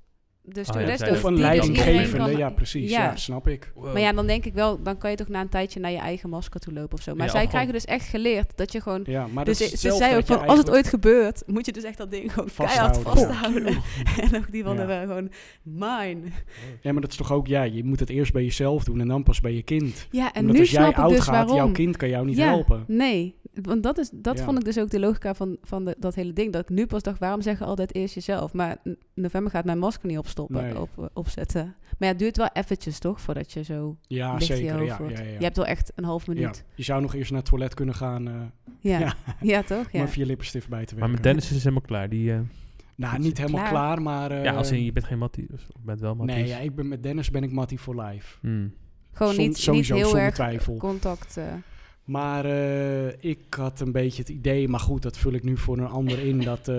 de 0.45 0.59
ja, 0.61 0.65
stewardess 0.65 0.99
zij- 0.99 1.09
dood. 1.09 1.17
Of 1.17 1.23
een 1.25 1.35
die 1.35 1.45
dus 1.45 1.53
iedereen 1.55 1.75
leidinggevende, 1.85 2.31
kan- 2.31 2.39
ja 2.39 2.51
precies. 2.51 2.91
Ja. 2.91 3.17
snap 3.17 3.49
ik. 3.49 3.73
Wow. 3.75 3.93
Maar 3.93 4.01
ja, 4.01 4.13
dan 4.13 4.27
denk 4.27 4.45
ik 4.45 4.55
wel, 4.55 4.83
dan 4.83 4.99
kan 4.99 5.11
je 5.11 5.17
toch 5.17 5.29
na 5.29 5.41
een 5.41 5.49
tijdje 5.49 5.81
naar 5.81 5.91
je 5.91 5.99
eigen 5.99 6.29
masker 6.31 6.61
toe 6.61 6.73
lopen 6.73 6.99
of 6.99 7.03
zo. 7.03 7.15
Maar 7.15 7.27
Ja, 7.27 7.33
zij 7.33 7.47
krijgen 7.47 7.73
dus 7.73 7.85
echt 7.85 8.09
geleerd 8.09 8.53
dat 8.57 8.73
je 8.73 8.81
gewoon... 8.81 9.03
Ja, 9.05 9.27
maar 9.33 9.45
dus 9.45 9.59
dat 9.59 9.69
ze, 9.69 9.91
zei 9.93 10.17
ook 10.17 10.27
van, 10.27 10.47
als 10.47 10.59
het 10.59 10.71
ooit 10.71 10.87
gebeurt, 10.89 11.43
moet 11.47 11.67
je 11.67 11.73
dus 11.73 11.83
echt 11.85 11.99
dat 11.99 12.11
ding 12.11 12.33
gewoon 12.33 12.49
keihard 12.57 12.97
Vasthouden, 12.99 13.23
ja. 13.23 13.33
vasthouden. 13.35 13.83
en 14.33 14.37
ook 14.37 14.53
die 14.53 14.65
van 14.65 14.77
Ja. 14.77 14.87
de 14.87 15.07
gewoon, 15.07 15.31
mine. 15.63 16.21
Ja, 16.81 16.93
maar 16.93 17.01
dat 17.01 17.11
is 17.11 17.17
toch 17.17 17.33
ook, 17.33 17.47
ja, 17.47 17.63
je 17.63 17.85
moet 17.85 18.01
het 18.01 18.11
eerst 18.11 18.33
bij 18.33 18.43
jezelf 18.43 18.85
doen 18.85 19.01
en 19.01 19.09
dan 19.09 19.23
pas 19.23 19.41
bij 19.41 19.55
je 19.55 19.63
kind. 19.63 20.07
Ja, 20.11 20.33
en 20.33 20.41
Omdat 20.41 20.55
nu 20.55 20.61
als 20.61 20.71
jij 20.71 20.83
snap 20.83 20.95
oud 21.05 21.11
dus 21.11 21.21
gaat, 21.21 21.35
waarom. 21.35 21.57
jouw 21.57 21.71
kind 21.73 21.97
kan 21.97 22.09
jou 22.09 22.27
niet 22.27 22.37
ja, 22.37 22.47
helpen. 22.47 22.85
Nee, 22.87 23.35
want 23.63 23.83
dat, 23.83 23.99
is, 23.99 24.11
dat 24.13 24.39
Ja. 24.39 24.45
vond 24.45 24.59
ik 24.59 24.65
dus 24.65 24.79
ook 24.79 24.91
de 24.91 25.01
logica 25.01 25.35
van, 25.35 25.57
van 25.63 25.85
de, 25.85 25.97
dat 25.99 26.15
hele 26.15 26.33
ding. 26.33 26.53
Dat 26.53 26.63
ik 26.63 26.69
nu 26.69 26.87
pas 26.87 27.03
dacht, 27.03 27.19
waarom 27.19 27.43
zeggen 27.43 27.67
altijd 27.67 27.95
eerst 27.95 28.15
jezelf? 28.15 28.53
Maar 28.53 28.77
in 28.85 28.99
november 29.15 29.51
gaat 29.53 29.65
mijn 29.65 29.79
masker 29.79 30.09
niet 30.09 30.19
opstoppen, 30.19 30.63
Nee. 30.63 30.81
op, 30.81 30.89
eh, 30.99 31.05
opzetten. 31.13 31.65
Maar 31.65 31.75
ja, 31.99 32.07
het 32.07 32.19
duurt 32.19 32.37
wel 32.37 32.49
eventjes 32.53 32.99
toch, 32.99 33.21
voordat 33.21 33.53
je 33.53 33.63
zo... 33.63 33.97
Ja, 34.07 34.31
hij 34.37 34.41
zeker. 34.41 34.75
over 34.75 34.87
Ja, 34.87 34.99
wordt. 34.99 35.19
ja, 35.19 35.25
ja. 35.25 35.31
Je 35.39 35.45
hebt 35.45 35.57
wel 35.57 35.67
echt 35.67 35.93
een 35.95 36.05
half 36.05 36.27
Ja. 36.27 36.33
minuut. 36.33 36.65
Je 36.75 36.83
zou 36.83 37.01
nog 37.03 37.15
eerst 37.15 37.31
naar 37.31 37.41
het 37.41 37.49
toilet 37.49 37.75
kunnen 37.75 37.95
gaan 37.95 38.29
eh, 38.29 38.35
Ja, 38.81 38.99
Ja. 39.01 39.15
ja. 39.41 39.63
toch? 39.63 39.85
om 39.93 39.99
Ja. 39.99 40.03
even 40.05 40.21
je 40.21 40.27
lippenstift 40.27 40.69
bij 40.69 40.85
te 40.85 40.93
Maar 40.95 40.99
werken. 40.99 41.15
met 41.15 41.23
Dennis 41.23 41.45
is 41.45 41.51
het 41.51 41.59
helemaal 41.63 41.83
klaar. 41.87 42.09
Die, 42.09 42.33
eh, 42.33 42.39
Nou, 42.97 43.19
niet 43.19 43.39
helemaal 43.39 43.61
Klaar. 43.69 43.73
klaar, 43.73 44.03
maar... 44.03 44.43
ja, 44.43 44.53
als 44.55 44.71
in, 44.71 44.85
je 44.85 44.93
bent 44.93 45.07
geen 45.07 45.19
Mattie, 45.19 45.47
dus 45.51 45.63
je 45.69 45.79
bent 45.85 46.01
wel 46.01 46.15
Matties. 46.15 46.37
Nee, 46.37 46.47
ja, 46.47 46.59
ik 46.59 46.75
ben 46.75 46.89
met 46.89 47.03
Dennis 47.03 47.31
ben 47.31 47.43
ik 47.43 47.53
Mattie 47.53 47.79
for 47.79 48.03
life. 48.03 48.39
Hmm. 48.41 48.75
Gewoon 49.13 49.37
niet, 49.37 49.47
niet 49.47 49.59
sowieso, 49.59 49.95
heel 49.95 50.05
zonder 50.05 50.23
erg 50.23 50.35
twijfel. 50.35 50.77
contact. 50.77 51.39
Eh. 52.05 52.13
Maar 52.13 52.45
eh, 52.45 53.07
ik 53.31 53.55
had 53.55 53.81
een 53.81 53.93
beetje 53.93 54.23
het 54.23 54.31
idee, 54.31 54.69
maar 54.69 54.81
goed, 54.81 55.03
dat 55.03 55.17
vul 55.19 55.33
ik 55.33 55.43
nu 55.43 55.57
voor 55.57 55.79
een 55.79 55.87
ander 55.89 56.19
in, 56.19 56.41
dat 56.53 56.69
eh, 56.69 56.77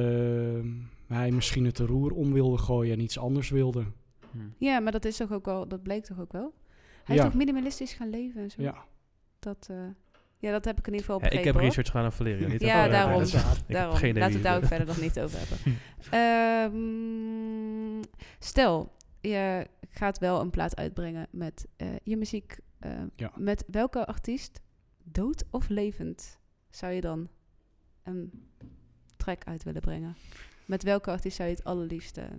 hij 1.07 1.31
misschien 1.31 1.65
het 1.65 1.79
roer 1.79 2.11
om 2.11 2.33
wilde 2.33 2.57
gooien 2.57 2.93
en 2.93 2.99
iets 2.99 3.17
anders 3.19 3.49
wilde. 3.49 3.83
Hmm. 4.31 4.53
Ja, 4.57 4.79
maar 4.79 4.91
dat 4.91 5.05
is 5.05 5.17
toch 5.17 5.31
ook 5.31 5.45
wel, 5.45 5.67
dat 5.67 5.83
bleek 5.83 6.03
toch 6.05 6.19
ook 6.19 6.31
wel? 6.31 6.53
Hij 7.03 7.15
Ja. 7.15 7.21
is 7.23 7.27
toch 7.29 7.37
minimalistisch 7.37 7.93
gaan 7.93 8.09
leven 8.09 8.41
en 8.41 8.51
zo? 8.51 8.61
Ja, 8.61 8.75
Dat, 9.39 9.67
eh, 9.71 9.77
ja, 10.37 10.51
dat 10.51 10.65
heb 10.65 10.77
ik 10.79 10.87
in 10.87 10.93
ieder 10.93 11.05
geval 11.05 11.21
Ja, 11.21 11.27
begrepen. 11.27 11.47
ik 11.49 11.53
heb 11.53 11.63
research 11.63 11.87
gedaan 11.87 12.03
aan 12.05 12.11
Valerio. 12.13 12.47
Niet 12.47 12.61
Ja, 12.61 12.83
aan- 12.83 12.89
daarom. 12.89 13.23
Daarom, 13.67 13.95
geen 14.03 14.09
idee 14.09 14.21
laten 14.21 14.41
we 14.41 14.47
het 14.47 14.53
daar 14.53 14.57
ook 14.57 14.65
verder 14.65 14.87
nog 14.87 15.01
niet 15.01 15.19
over 15.19 15.37
hebben. 15.39 15.77
Ehm, 16.23 18.03
stel, 18.39 18.91
je 19.21 19.67
gaat 19.89 20.19
wel 20.19 20.41
een 20.41 20.49
plaat 20.49 20.75
uitbrengen 20.75 21.27
met 21.31 21.67
eh, 21.77 21.87
je 22.03 22.17
muziek. 22.17 22.57
eh, 22.79 22.91
Ja. 23.15 23.31
Met 23.35 23.63
welke 23.67 24.05
artiest, 24.07 24.61
dood 25.03 25.43
of 25.49 25.69
levend, 25.69 26.39
zou 26.69 26.93
je 26.93 27.01
dan 27.01 27.29
een 28.03 28.31
track 29.15 29.43
uit 29.43 29.63
willen 29.63 29.81
brengen? 29.81 30.15
Met 30.65 30.83
welke 30.83 31.11
artiest 31.11 31.35
zou 31.35 31.49
je 31.49 31.55
het 31.55 31.63
allerliefste... 31.63 32.29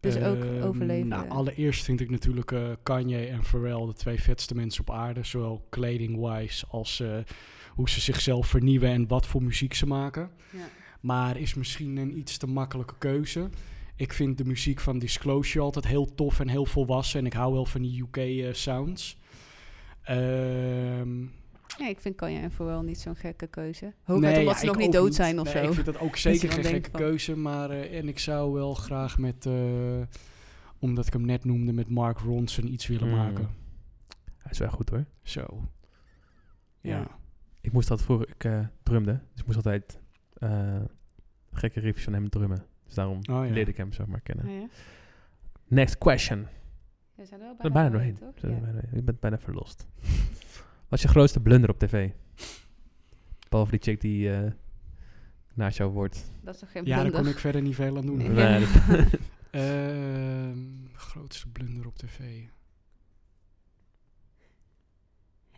Dus 0.00 0.16
ook 0.16 0.44
Ehm, 0.44 0.62
overleven. 0.62 1.08
Nou, 1.08 1.28
allereerst 1.28 1.84
vind 1.84 2.00
ik 2.00 2.10
natuurlijk 2.10 2.52
eh, 2.52 2.70
Kanye 2.82 3.26
en 3.26 3.44
Pharrell 3.44 3.86
de 3.86 3.92
twee 3.92 4.22
vetste 4.22 4.54
mensen 4.54 4.80
op 4.80 4.90
aarde. 4.90 5.24
Zowel 5.24 5.66
kleding-wise 5.68 6.66
als 6.66 7.00
eh, 7.00 7.18
hoe 7.74 7.90
ze 7.90 8.00
zichzelf 8.00 8.46
vernieuwen 8.46 8.90
en 8.90 9.08
wat 9.08 9.26
voor 9.26 9.42
muziek 9.42 9.74
ze 9.74 9.86
maken. 9.86 10.30
Ja. 10.52 10.68
Maar 11.00 11.36
is 11.36 11.54
misschien 11.54 11.96
een 11.96 12.18
iets 12.18 12.36
te 12.36 12.46
makkelijke 12.46 12.94
keuze. 12.98 13.48
Ik 13.96 14.12
vind 14.12 14.38
de 14.38 14.44
muziek 14.44 14.80
van 14.80 14.98
Disclosure 14.98 15.64
altijd 15.64 15.86
heel 15.86 16.14
tof 16.14 16.40
en 16.40 16.48
heel 16.48 16.66
volwassen. 16.66 17.20
En 17.20 17.26
ik 17.26 17.32
hou 17.32 17.52
wel 17.52 17.66
van 17.66 17.82
die 17.82 18.02
UK-sounds. 18.02 19.18
Ehm 20.02 21.20
Ja, 21.78 21.88
ik 21.88 22.00
vind 22.00 22.16
Kanye 22.16 22.38
en 22.38 22.50
Pharrell 22.50 22.82
niet 22.82 23.00
zo'n 23.00 23.16
gekke 23.16 23.46
keuze. 23.46 23.92
Hooguit 24.02 24.30
nee, 24.32 24.38
omdat 24.40 24.54
ja, 24.54 24.60
ze 24.60 24.66
nog 24.66 24.76
niet 24.76 24.92
dood 24.92 25.14
zijn 25.14 25.38
of 25.40 25.44
Nee, 25.54 25.62
zo. 25.62 25.68
Ik 25.68 25.74
vind 25.74 25.86
dat 25.86 25.98
ook 26.00 26.14
je 26.16 26.20
zeker 26.20 26.48
dan 26.48 26.64
geen 26.64 26.72
gekke 26.72 26.90
van- 26.90 27.00
keuze. 27.00 27.36
Maar, 27.36 27.70
eh, 27.70 27.98
en 27.98 28.08
ik 28.08 28.18
zou 28.18 28.52
wel 28.52 28.74
graag 28.74 29.18
met, 29.18 29.46
eh, 29.46 29.52
omdat 30.78 31.06
ik 31.06 31.12
hem 31.12 31.24
net 31.26 31.44
noemde, 31.44 31.72
met 31.72 31.88
Mark 31.90 32.18
Ronson 32.18 32.72
iets 32.72 32.86
willen 32.86 33.08
Mm. 33.08 33.14
maken. 33.16 33.48
Hij 34.38 34.50
is 34.50 34.58
wel 34.58 34.70
goed 34.70 34.88
hoor. 34.90 35.04
Zo. 35.22 35.68
Ja. 36.80 36.96
Ja. 36.98 37.06
Ik 37.60 37.72
moest 37.72 37.88
dat 37.88 38.02
voor 38.02 38.28
ik 38.28 38.44
eh, 38.44 38.66
drumde. 38.82 39.12
Dus 39.12 39.40
ik 39.40 39.44
moest 39.46 39.56
altijd 39.56 39.98
eh, 40.34 40.80
gekke 41.52 41.80
riffjes 41.80 42.04
van 42.04 42.12
hem 42.12 42.28
drummen. 42.28 42.64
Dus 42.84 42.94
daarom 42.94 43.16
Oh, 43.16 43.46
ja. 43.46 43.52
leerde 43.52 43.70
ik 43.70 43.76
hem 43.76 43.92
zeg 43.92 44.06
maar 44.06 44.20
kennen. 44.20 44.50
Ja? 44.60 44.66
Next 45.66 45.98
question. 45.98 46.46
We 47.20 47.26
zijn 47.26 47.40
er 47.40 47.46
wel 47.46 47.56
ben 47.62 47.72
bijna 47.72 47.88
doorheen. 47.90 48.14
toch? 48.18 48.34
We 48.34 48.40
zijn 48.40 48.52
er 48.52 48.58
Ja. 48.58 48.64
bijna 48.64 48.80
doorheen. 48.80 48.98
Ik 48.98 49.04
ben 49.04 49.16
bijna 49.20 49.38
verlost. 49.38 49.86
Wat 50.88 50.98
is 50.98 51.02
je 51.02 51.08
grootste 51.08 51.40
blunder 51.40 51.70
op 51.70 51.78
tv? 51.78 52.10
Behalve 53.48 53.70
die 53.70 53.80
chick 53.82 54.00
die 54.00 54.32
eh, 54.32 54.50
naast 55.54 55.76
jou 55.78 55.90
wordt. 55.92 56.32
Dat 56.42 56.54
is 56.54 56.60
toch 56.60 56.70
geen 56.72 56.84
Ja, 56.84 56.88
daar 56.90 57.00
blunder? 57.00 57.22
kon 57.22 57.30
ik 57.32 57.38
verder 57.38 57.62
niet 57.62 57.74
veel 57.74 57.96
aan 57.96 58.06
doen. 58.06 58.16
Nee. 58.34 58.66
Ehm, 59.50 60.58
grootste 60.92 61.48
blunder 61.48 61.86
op 61.86 61.96
tv. 61.96 62.18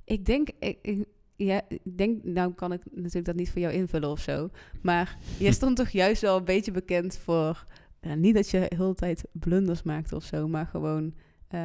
Ik 0.04 0.24
denk, 0.24 0.48
ik, 0.58 0.78
ik- 0.82 1.06
ja, 1.36 1.62
ik 1.68 1.80
denk, 1.96 2.24
nou 2.24 2.52
kan 2.52 2.72
ik 2.72 2.80
natuurlijk 2.94 3.24
dat 3.24 3.34
niet 3.34 3.50
voor 3.50 3.60
jou 3.60 3.74
invullen 3.74 4.08
of 4.10 4.20
zo. 4.20 4.50
Maar 4.82 5.16
jij 5.38 5.52
stond 5.60 5.76
toch 5.76 5.88
juist 5.88 6.22
wel 6.22 6.36
een 6.36 6.44
beetje 6.44 6.70
bekend 6.72 7.16
voor, 7.18 7.64
ja, 8.00 8.14
niet 8.14 8.34
dat 8.34 8.50
je 8.50 8.66
de 8.68 8.76
hele 8.76 8.94
tijd 8.94 9.24
blunders 9.32 9.82
maakt 9.82 10.12
of 10.12 10.24
zo, 10.24 10.48
maar 10.48 10.66
gewoon 10.66 11.14
eh, 11.52 11.60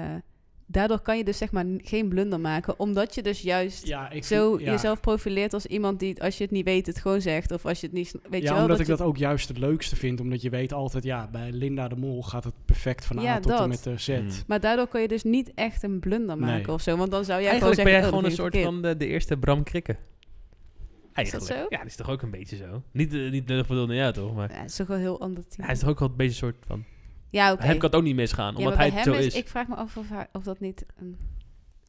daardoor 0.66 1.00
kan 1.00 1.18
je 1.18 1.24
dus 1.24 1.38
zeg 1.38 1.52
maar 1.52 1.66
geen 1.78 2.08
blunder 2.10 2.40
maken, 2.40 2.80
omdat 2.80 3.16
je 3.16 3.22
dus 3.22 3.42
juist 3.42 3.88
Ja, 3.88 4.10
ik 4.10 4.24
zo 4.24 4.50
vind- 4.56 4.66
ja. 4.66 4.72
jezelf 4.72 5.00
profileert 5.00 5.54
als 5.54 5.66
iemand 5.66 6.00
die, 6.00 6.22
als 6.24 6.38
je 6.38 6.44
het 6.44 6.52
niet 6.52 6.66
weet, 6.66 6.86
het 6.86 7.00
gewoon 7.00 7.22
zegt. 7.22 7.52
Of 7.52 7.66
als 7.66 7.80
je 7.82 7.86
het 7.88 7.96
niet, 7.96 8.12
weet 8.30 8.42
ja, 8.42 8.48
je 8.48 8.54
wel. 8.54 8.62
omdat 8.62 8.80
ik 8.80 8.86
je- 8.86 8.92
dat 8.96 9.02
ook 9.02 9.18
juist 9.18 9.48
het 9.48 9.58
leukste 9.58 9.96
vind. 9.96 10.20
Omdat 10.20 10.42
je 10.42 10.50
weet 10.50 10.74
altijd, 10.74 11.04
ja, 11.04 11.28
bij 11.32 11.52
Linda 11.52 11.88
de 11.88 11.96
Mol 11.96 12.24
gaat 12.24 12.44
het 12.44 12.54
perfect 12.66 13.06
van 13.06 13.18
A 13.18 13.22
Ja, 13.22 13.40
tot 13.40 13.52
en 13.52 13.58
dat. 13.58 13.68
met 13.68 13.84
de 13.84 13.98
Z. 13.98 14.08
Hmm. 14.08 14.28
Maar 14.48 14.60
daardoor 14.60 14.88
kun 14.88 15.02
je 15.02 15.08
dus 15.08 15.24
niet 15.24 15.52
echt 15.56 15.84
een 15.84 16.00
blunder 16.00 16.38
maken 16.38 16.56
Nee. 16.66 16.72
of 16.74 16.82
zo. 16.82 16.98
Want 16.98 17.12
dan 17.12 17.26
zou 17.26 17.42
jij 17.42 17.50
Eigenlijk 17.50 17.76
ben 17.84 17.86
gewoon 17.86 18.02
jij 18.02 18.02
zeggen, 18.02 18.10
gewoon 18.10 18.24
oh, 18.24 18.30
een 18.32 18.54
dat 18.54 18.54
soort 18.54 18.74
van 18.74 18.82
de, 18.82 18.98
de 19.06 19.08
eerste 19.14 19.38
Bram 19.38 19.64
Krikke. 19.64 19.94
dat 19.94 21.26
Eigenlijk. 21.26 21.46
zo? 21.62 21.66
Ja, 21.70 21.78
dat 21.78 21.86
is 21.88 21.96
toch 21.96 22.10
ook 22.10 22.22
een 22.22 22.32
beetje 22.32 22.56
zo. 22.56 22.84
Niet, 22.92 23.14
eh, 23.14 23.32
niet 23.32 23.48
de 23.48 23.64
bedoelde 23.68 23.94
ja, 23.96 24.12
toch? 24.12 24.36
Maar. 24.36 24.52
Ja, 24.52 24.58
het 24.62 24.70
is 24.70 24.76
toch 24.76 24.88
wel 24.88 24.96
een 24.96 25.02
heel 25.04 25.20
ander 25.20 25.48
team. 25.48 25.64
hij 25.66 25.74
is 25.74 25.80
toch 25.80 25.90
ook 25.90 26.00
wel 26.00 26.10
een 26.10 26.16
beetje 26.16 26.32
een 26.48 26.54
soort 26.54 26.66
van... 26.68 26.84
Ja, 27.30 27.52
oké. 27.52 27.64
Hem 27.64 27.78
kan 27.78 27.90
het 27.90 27.96
ook 28.00 28.04
niet 28.06 28.16
misgaan, 28.16 28.52
Ja, 28.52 28.58
omdat 28.58 28.74
maar 28.76 28.78
hij 28.78 28.96
het 28.96 29.06
hem 29.06 29.14
zo 29.14 29.20
is, 29.20 29.26
is. 29.26 29.36
ik 29.36 29.48
vraag 29.48 29.68
me 29.68 29.76
af 29.76 29.98
of, 29.98 30.10
hij- 30.10 30.28
of 30.34 30.44
dat 30.44 30.60
niet... 30.60 30.86
een- 30.98 31.18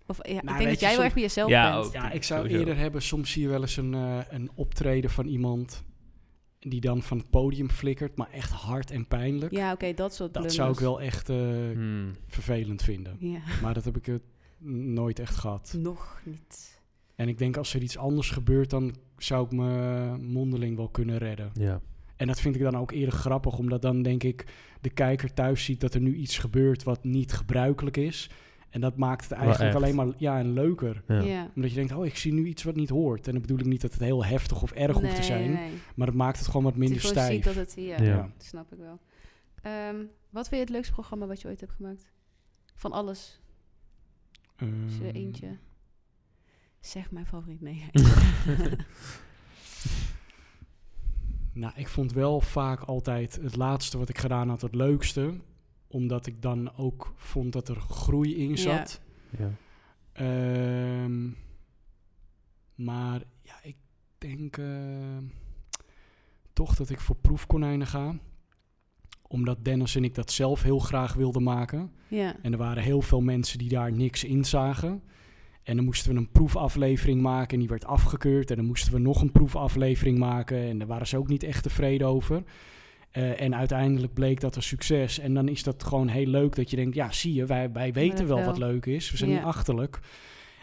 of, 0.07 0.19
ja, 0.29 0.41
ik 0.41 0.47
denk 0.59 0.69
dat 0.69 0.81
jij 0.81 0.95
wel 0.97 1.05
echt 1.05 1.15
bij 1.15 1.23
jezelf 1.23 1.49
Ja, 1.51 1.73
bent. 1.75 1.87
ook. 1.87 1.93
Ja, 1.93 2.11
ik 2.11 2.23
zou 2.23 2.41
Sowieso. 2.41 2.59
eerder 2.59 2.77
hebben, 2.83 3.03
soms 3.03 3.31
zie 3.33 3.43
je 3.43 3.49
wel 3.49 3.61
eens 3.61 3.77
een, 3.77 3.95
eh, 3.95 4.19
een 4.29 4.51
optreden 4.55 5.11
van 5.11 5.27
iemand 5.27 5.85
die 6.59 6.81
dan 6.81 7.03
van 7.03 7.19
het 7.19 7.31
podium 7.31 7.71
flikkert, 7.71 8.17
maar 8.17 8.31
echt 8.31 8.51
hard 8.51 8.91
en 8.91 9.07
pijnlijk. 9.07 9.53
Ja, 9.53 9.73
oké, 9.73 9.95
dat 9.95 10.15
soort 10.15 10.19
dat 10.19 10.31
blunders. 10.33 10.55
zou 10.55 10.73
ik 10.73 10.79
wel 10.79 11.01
echt 11.01 11.29
eh, 11.29 11.37
Hmm. 11.73 12.17
vervelend 12.27 12.83
vinden. 12.83 13.17
Ja, 13.19 13.39
Maar 13.63 13.75
dat 13.75 13.85
heb 13.85 13.97
ik 13.97 14.07
het 14.07 14.23
nooit 14.73 15.19
echt 15.19 15.37
gehad. 15.37 15.75
nog 15.79 16.21
niet. 16.25 16.81
En 17.15 17.29
ik 17.29 17.39
denk 17.39 17.57
als 17.57 17.75
er 17.75 17.83
iets 17.83 17.97
anders 17.99 18.31
gebeurt, 18.31 18.71
dan 18.71 18.95
zou 19.17 19.45
ik 19.45 19.51
me 19.53 20.17
mondeling 20.21 20.77
wel 20.77 20.89
kunnen 20.89 21.19
redden. 21.19 21.51
Ja. 21.55 21.81
En 22.19 22.27
dat 22.27 22.41
vind 22.41 22.55
ik 22.55 22.63
dan 22.63 22.77
ook 22.77 22.91
eerder 22.91 23.15
grappig, 23.15 23.59
omdat 23.59 23.83
dan 23.83 24.03
denk 24.03 24.23
ik 24.23 24.47
de 24.81 24.91
kijker 24.91 25.35
thuis 25.35 25.65
ziet 25.65 25.81
dat 25.81 25.95
er 25.95 26.01
nu 26.01 26.15
iets 26.15 26.39
gebeurt 26.39 26.83
wat 26.83 27.05
niet 27.05 27.33
gebruikelijk 27.33 27.97
is. 27.97 28.31
En 28.71 28.81
dat 28.81 28.97
maakt 28.97 29.29
het 29.29 29.33
eigenlijk 29.33 29.75
alleen 29.75 29.95
maar 29.95 30.07
ja, 30.17 30.39
en 30.39 30.53
leuker. 30.53 31.03
Ja. 31.07 31.21
Ja. 31.21 31.51
Omdat 31.55 31.71
je 31.71 31.77
denkt, 31.77 31.93
oh, 31.93 32.07
ik 32.07 32.17
zie 32.17 32.33
nu 32.33 32.47
iets 32.47 32.63
wat 32.63 32.75
niet 32.77 32.89
hoort. 32.89 33.27
En 33.27 33.33
dan 33.33 33.41
bedoel 33.41 33.59
ik 33.59 33.65
niet 33.65 33.81
dat 33.81 33.93
het 33.93 34.01
heel 34.01 34.25
heftig 34.25 34.63
of 34.63 34.71
erg 34.73 34.97
hoeft 34.97 35.17
te 35.17 35.23
zijn. 35.23 35.53
nee. 35.53 35.71
Maar 35.95 36.07
het 36.07 36.17
maakt 36.17 36.39
het 36.39 36.47
gewoon 36.47 36.63
wat 36.63 36.73
Het 36.73 36.81
minder 36.81 37.01
gewoon 37.01 37.17
stijf. 37.17 37.45
dat 37.45 37.55
het 37.55 37.75
hier... 37.75 38.03
Ja. 38.03 38.09
Ja. 38.09 38.31
Dat 38.37 38.45
snap 38.45 38.73
ik 38.73 38.79
wel. 38.79 39.01
Ehm, 39.63 39.97
wat 40.31 40.49
vind 40.49 40.61
je 40.61 40.67
het 40.67 40.71
leukste 40.71 40.93
programma 40.93 41.27
wat 41.27 41.41
je 41.41 41.49
ooit 41.49 41.61
hebt 41.61 41.73
gemaakt? 41.73 42.11
Van 42.75 42.93
alles. 42.93 43.41
Ehm, 44.57 45.03
eentje... 45.13 45.59
Zeg 46.81 47.11
mijn 47.11 47.27
favoriet. 47.27 47.61
Nee. 47.61 47.85
Nou, 51.59 51.73
ik 51.77 51.89
vond 51.89 52.13
wel 52.13 52.41
vaak 52.41 52.81
altijd 52.81 53.39
het 53.43 53.57
laatste 53.57 53.99
wat 53.99 54.09
ik 54.09 54.19
gedaan 54.19 54.49
had 54.49 54.61
het 54.61 54.75
leukste. 54.75 55.35
Omdat 55.87 56.27
ik 56.27 56.43
dan 56.43 56.77
ook 56.77 57.13
vond 57.17 57.53
dat 57.53 57.69
er 57.69 57.81
groei 57.81 58.37
in 58.37 58.59
zat. 58.59 59.01
Ja. 59.39 59.51
Ehm, 60.13 61.31
maar 62.75 63.23
ja, 63.43 63.55
ik 63.63 63.77
denk 64.19 64.57
eh, 64.57 65.19
toch 66.53 66.75
dat 66.75 66.91
ik 66.91 67.01
voor 67.01 67.17
proefkonijnen 67.17 67.87
ga. 67.87 68.19
Omdat 69.23 69.65
Dennis 69.65 69.95
en 69.95 70.05
ik 70.05 70.15
dat 70.15 70.31
zelf 70.31 70.63
heel 70.63 70.79
graag 70.79 71.15
wilden 71.15 71.43
maken. 71.43 71.93
ja. 72.09 72.37
En 72.43 72.53
er 72.53 72.59
waren 72.59 72.83
heel 72.83 73.03
veel 73.03 73.21
mensen 73.21 73.59
die 73.59 73.69
daar 73.69 73.93
niks 73.93 74.25
in 74.25 74.45
zagen. 74.45 75.03
En 75.69 75.77
dan 75.77 75.85
moesten 75.85 76.13
we 76.13 76.19
een 76.19 76.31
proefaflevering 76.31 77.21
maken 77.21 77.53
en 77.53 77.59
die 77.59 77.69
werd 77.69 77.85
afgekeurd. 77.85 78.51
En 78.51 78.57
dan 78.57 78.65
moesten 78.65 78.93
we 78.93 78.99
nog 78.99 79.21
een 79.23 79.33
proefaflevering 79.33 80.19
maken 80.19 80.59
en 80.59 80.79
daar 80.79 80.87
waren 80.89 81.07
ze 81.07 81.17
ook 81.17 81.29
niet 81.29 81.43
echt 81.43 81.63
tevreden 81.63 82.07
over. 82.07 82.43
Eh, 83.11 83.41
en 83.41 83.55
uiteindelijk 83.55 84.13
bleek 84.15 84.41
dat 84.41 84.57
een 84.57 84.63
succes. 84.63 85.19
En 85.19 85.35
dan 85.35 85.49
is 85.49 85.63
dat 85.63 85.85
gewoon 85.85 86.09
heel 86.09 86.27
leuk 86.27 86.57
dat 86.57 86.71
je 86.71 86.77
denkt, 86.77 86.95
ja 86.95 87.13
zie 87.13 87.35
je, 87.35 87.47
wij, 87.47 87.73
wij 87.73 87.93
weten 87.93 88.27
wel 88.27 88.37
wel. 88.37 88.47
wat 88.47 88.59
leuk 88.59 88.87
is. 88.87 89.11
We 89.11 89.17
zijn 89.17 89.31
Ja. 89.31 89.37
niet 89.37 89.45
achterlijk. 89.45 89.99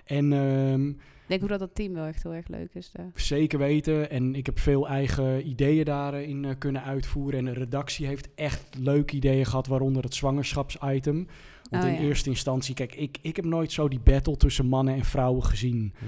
En 0.05 0.33
ehm, 0.33 0.87
Ik 0.89 0.95
denk 1.31 1.43
ook 1.43 1.49
dat 1.49 1.59
dat 1.59 1.75
team 1.75 1.93
wel 1.93 2.05
echt 2.05 2.23
heel 2.23 2.33
erg 2.33 2.47
leuk 2.47 2.73
is 2.73 2.91
daar. 2.91 3.09
Zeker 3.15 3.59
weten. 3.59 4.09
En 4.09 4.35
ik 4.35 4.45
heb 4.45 4.59
veel 4.59 4.87
eigen 4.87 5.47
ideeën 5.47 5.85
daarin 5.85 6.45
eh, 6.45 6.51
kunnen 6.57 6.83
uitvoeren. 6.83 7.39
En 7.39 7.45
de 7.45 7.59
redactie 7.59 8.07
heeft 8.07 8.29
echt 8.35 8.67
leuke 8.79 9.15
ideeën 9.15 9.45
gehad, 9.45 9.67
waaronder 9.67 10.03
het 10.03 10.13
zwangerschapsitem. 10.13 11.27
Want 11.69 11.83
Oh, 11.83 11.89
in 11.89 11.95
ja. 11.95 12.01
eerste 12.01 12.29
instantie, 12.29 12.75
kijk, 12.75 12.95
ik, 12.95 13.17
ik 13.21 13.35
heb 13.35 13.45
nooit 13.45 13.71
zo 13.71 13.87
die 13.87 13.99
battle 13.99 14.37
tussen 14.37 14.65
mannen 14.65 14.93
en 14.95 15.03
vrouwen 15.05 15.43
gezien. 15.43 15.93
Hmm. 15.99 16.07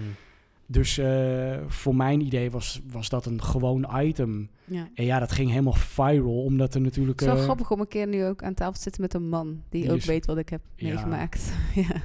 Dus 0.70 0.98
eh, 0.98 1.58
voor 1.68 1.96
mijn 1.96 2.22
idee 2.22 2.52
was, 2.52 2.82
was 2.92 3.10
dat 3.10 3.26
een 3.26 3.42
gewoon 3.44 3.88
item. 3.96 4.50
Ja. 4.66 4.90
En 4.94 5.06
ja, 5.06 5.20
dat 5.20 5.32
ging 5.32 5.50
helemaal 5.50 5.74
viral, 5.74 6.44
omdat 6.44 6.76
er 6.76 6.82
natuurlijk... 6.82 7.20
Het 7.20 7.28
is 7.30 7.34
wel 7.34 7.38
eh, 7.38 7.44
grappig 7.44 7.72
om 7.72 7.80
een 7.80 7.88
keer 7.88 8.08
nu 8.08 8.26
ook 8.26 8.44
aan 8.44 8.54
tafel 8.54 8.74
te 8.74 8.82
zitten 8.82 9.02
met 9.02 9.14
een 9.14 9.30
man 9.30 9.62
die, 9.70 9.82
Die 9.82 9.92
ook 9.92 9.98
is- 9.98 10.06
weet 10.06 10.26
wat 10.26 10.38
ik 10.38 10.50
heb 10.50 10.62
Ja. 10.76 10.88
meegemaakt. 10.88 11.52
ja. 11.76 12.02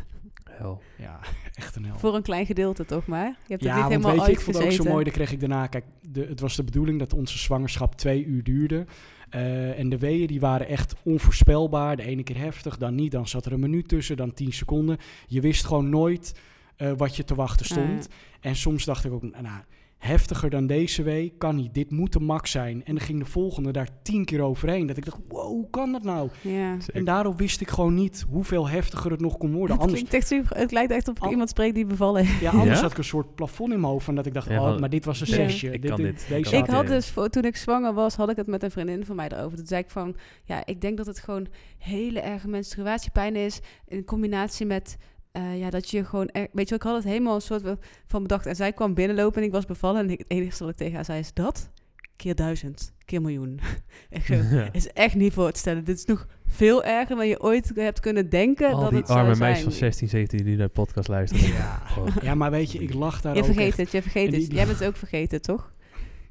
Hel. 0.51 0.81
Ja, 0.99 1.21
echt 1.55 1.77
een 1.77 1.85
hel. 1.85 1.99
Voor 1.99 2.15
een 2.15 2.23
klein 2.23 2.47
gedeelte 2.47 2.85
toch 2.85 3.07
maar. 3.07 3.27
Je 3.27 3.33
hebt 3.47 3.63
ja, 3.63 3.69
het 3.69 3.75
niet 3.75 3.83
want 3.83 3.91
helemaal 4.05 4.17
weet 4.17 4.27
je, 4.27 4.33
ik 4.33 4.41
vond 4.41 4.57
het 4.57 4.65
ook 4.67 4.73
zo 4.73 4.85
mooi. 4.85 5.05
Dan 5.05 5.13
kreeg 5.13 5.33
ik 5.33 5.41
daarna, 5.41 5.67
kijk, 5.67 5.85
de, 6.11 6.25
het 6.29 6.41
was 6.41 6.57
de 6.57 6.65
bedoeling 6.65 6.99
dat 6.99 7.13
onze 7.13 7.39
zwangerschap 7.39 7.95
twee 7.95 8.25
uur 8.25 8.43
duurde. 8.43 8.87
Eh, 9.33 9.79
en 9.79 9.89
de 9.89 9.99
weeën 9.99 10.27
die 10.27 10.41
waren 10.41 10.69
echt 10.69 10.95
onvoorspelbaar. 11.03 11.97
De 11.97 12.03
ene 12.03 12.23
keer 12.23 12.39
heftig, 12.39 12.77
dan 12.77 12.95
niet. 12.95 13.13
Dan 13.13 13.29
zat 13.29 13.47
er 13.47 13.53
een 13.53 13.61
minuut 13.61 13.89
tussen, 13.89 14.17
dan 14.17 14.35
tien 14.35 14.53
seconden. 14.53 14.99
Je 15.27 15.41
wist 15.41 15.65
gewoon 15.65 15.89
nooit 15.89 16.35
eh, 16.77 16.93
wat 16.97 17.17
je 17.17 17.25
te 17.25 17.35
wachten 17.35 17.67
stond. 17.67 18.09
En 18.41 18.57
soms 18.57 18.85
dacht 18.85 19.05
ik 19.05 19.13
ook, 19.13 19.23
nou, 19.23 19.63
heftiger 20.03 20.51
dan 20.51 20.67
deze 20.67 21.03
week 21.03 21.39
kan 21.39 21.57
niet. 21.57 21.75
Dit 21.75 21.91
moet 21.91 22.13
de 22.13 22.21
max 22.21 22.51
zijn. 22.51 22.85
En 22.85 22.95
dan 22.95 23.05
ging 23.05 23.19
de 23.19 23.25
volgende 23.25 23.71
daar 23.71 23.89
tien 24.03 24.25
keer 24.25 24.41
overheen. 24.41 24.87
Dat 24.87 24.97
ik 24.97 25.05
dacht, 25.05 25.19
wow, 25.29 25.47
hoe 25.47 25.71
kan 25.71 25.93
dat 25.93 26.03
nou? 26.03 26.29
Ja. 26.41 26.77
En 26.93 27.05
daardoor 27.05 27.37
wist 27.37 27.61
ik 27.61 27.69
gewoon 27.71 27.95
niet 27.95 28.25
hoeveel 28.31 28.69
heftiger 28.69 29.11
het 29.11 29.21
nog 29.21 29.37
kon 29.39 29.53
worden. 29.53 29.77
Het, 29.77 29.85
Anders, 29.87 30.05
echt 30.05 30.27
super, 30.27 30.57
het 30.57 30.73
lijkt 30.73 30.93
echt 30.93 31.09
of 31.09 31.17
ik 31.17 31.23
Al- 31.23 31.31
iemand 31.31 31.49
spreekt 31.49 31.75
die 31.75 31.87
bevallen 31.87 32.25
heeft. 32.27 32.41
ja, 32.41 32.51
anders 32.51 32.77
Ja? 32.77 32.83
had 32.83 32.91
ik 32.91 32.99
een 32.99 33.05
soort 33.05 33.35
plafond 33.35 33.73
in 33.73 33.81
mijn 33.81 33.93
hoofd. 33.93 34.05
Van 34.05 34.15
dat 34.15 34.27
ik 34.27 34.35
dacht, 34.35 34.49
Ja, 34.49 34.73
oh, 34.73 34.79
maar 34.79 34.91
dit 34.91 35.05
was 35.05 35.21
een 35.21 35.27
zesje. 35.27 35.71
Ik 35.71 35.81
kan 35.81 35.97
dit. 36.03 36.27
Deze 36.29 36.57
Ik 36.57 36.67
had 36.67 36.87
dus, 36.87 37.11
voor, 37.11 37.29
toen 37.29 37.45
ik 37.45 37.57
zwanger 37.57 37.95
was, 37.95 38.15
had 38.17 38.31
ik 38.31 38.37
het 38.37 38.47
met 38.47 38.63
een 38.63 38.71
vriendin 38.71 39.05
van 39.05 39.17
mij 39.17 39.29
erover. 39.29 39.57
Toen 39.57 39.67
zei 39.67 39.81
ik 39.83 39.91
van, 39.91 40.17
ja, 40.45 40.67
ik 40.67 40.81
denk 40.81 40.97
dat 40.97 41.07
het 41.07 41.19
gewoon 41.19 41.47
hele 41.79 42.21
erge 42.21 42.49
menstruatiepijn 42.49 43.37
is. 43.37 43.61
In 43.89 44.05
combinatie 44.05 44.67
met, 44.67 44.97
eh, 45.33 45.59
ja, 45.59 45.71
dat 45.71 45.91
je 45.91 46.05
gewoon, 46.05 46.29
er, 46.29 46.49
weet 46.53 46.69
je 46.69 46.75
ik 46.75 46.83
had 46.83 46.95
het 46.95 47.05
helemaal 47.05 47.35
een 47.35 47.41
soort 47.41 47.63
van 48.07 48.23
bedacht. 48.23 48.47
En 48.47 48.57
zij 48.57 48.73
kwam 48.73 48.95
binnenlopen 48.95 49.41
en 49.41 49.47
ik 49.47 49.53
was 49.53 49.65
bevallen. 49.67 50.01
En 50.05 50.11
ik, 50.11 50.19
het 50.19 50.31
enige 50.31 50.59
wat 50.59 50.69
ik 50.73 50.77
tegen 50.77 50.95
haar 50.95 51.05
zei 51.05 51.19
is, 51.19 51.33
dat? 51.33 51.71
Keer 52.17 52.35
duizend, 52.35 52.93
keer 53.05 53.21
miljoen. 53.21 53.61
echt 54.11 54.27
zo, 54.27 54.35
Ja. 54.35 54.69
is 54.73 54.89
echt 54.93 55.15
niet 55.15 55.33
voor 55.33 55.53
te 55.53 55.59
stellen. 55.59 55.85
Dit 55.85 55.97
is 55.97 56.05
nog 56.05 56.27
veel 56.47 56.85
erger 56.85 57.17
dan 57.17 57.29
je 57.29 57.43
ooit 57.43 57.73
hebt 57.75 58.01
kunnen 58.01 58.29
denken 58.31 58.73
Al 58.73 58.81
dat 58.81 58.91
die 58.91 58.99
het 58.99 59.09
arme 59.09 59.37
meisjes 59.37 59.63
van 59.63 59.73
16, 59.73 60.09
17 60.09 60.45
die 60.45 60.57
naar 60.57 60.67
de 60.67 60.73
podcast 60.73 61.09
luisteren. 61.09 61.49
Ja. 61.53 61.83
Oh. 61.99 62.07
ja, 62.23 62.35
maar 62.35 62.51
weet 62.51 62.73
je, 62.73 62.79
ik 62.79 62.95
lach 62.95 63.21
daar 63.21 63.35
Je 63.35 63.41
ook 63.41 63.47
vergeet 63.47 63.67
echt. 63.69 63.77
het, 63.77 63.91
je 63.91 64.03
vergeet 64.03 64.27
het. 64.33 64.35
die- 64.41 64.55
Jij 64.55 64.67
bent 64.67 64.79
het 64.79 64.89
ook 64.89 64.97
vergeten, 64.97 65.43
toch? 65.43 65.73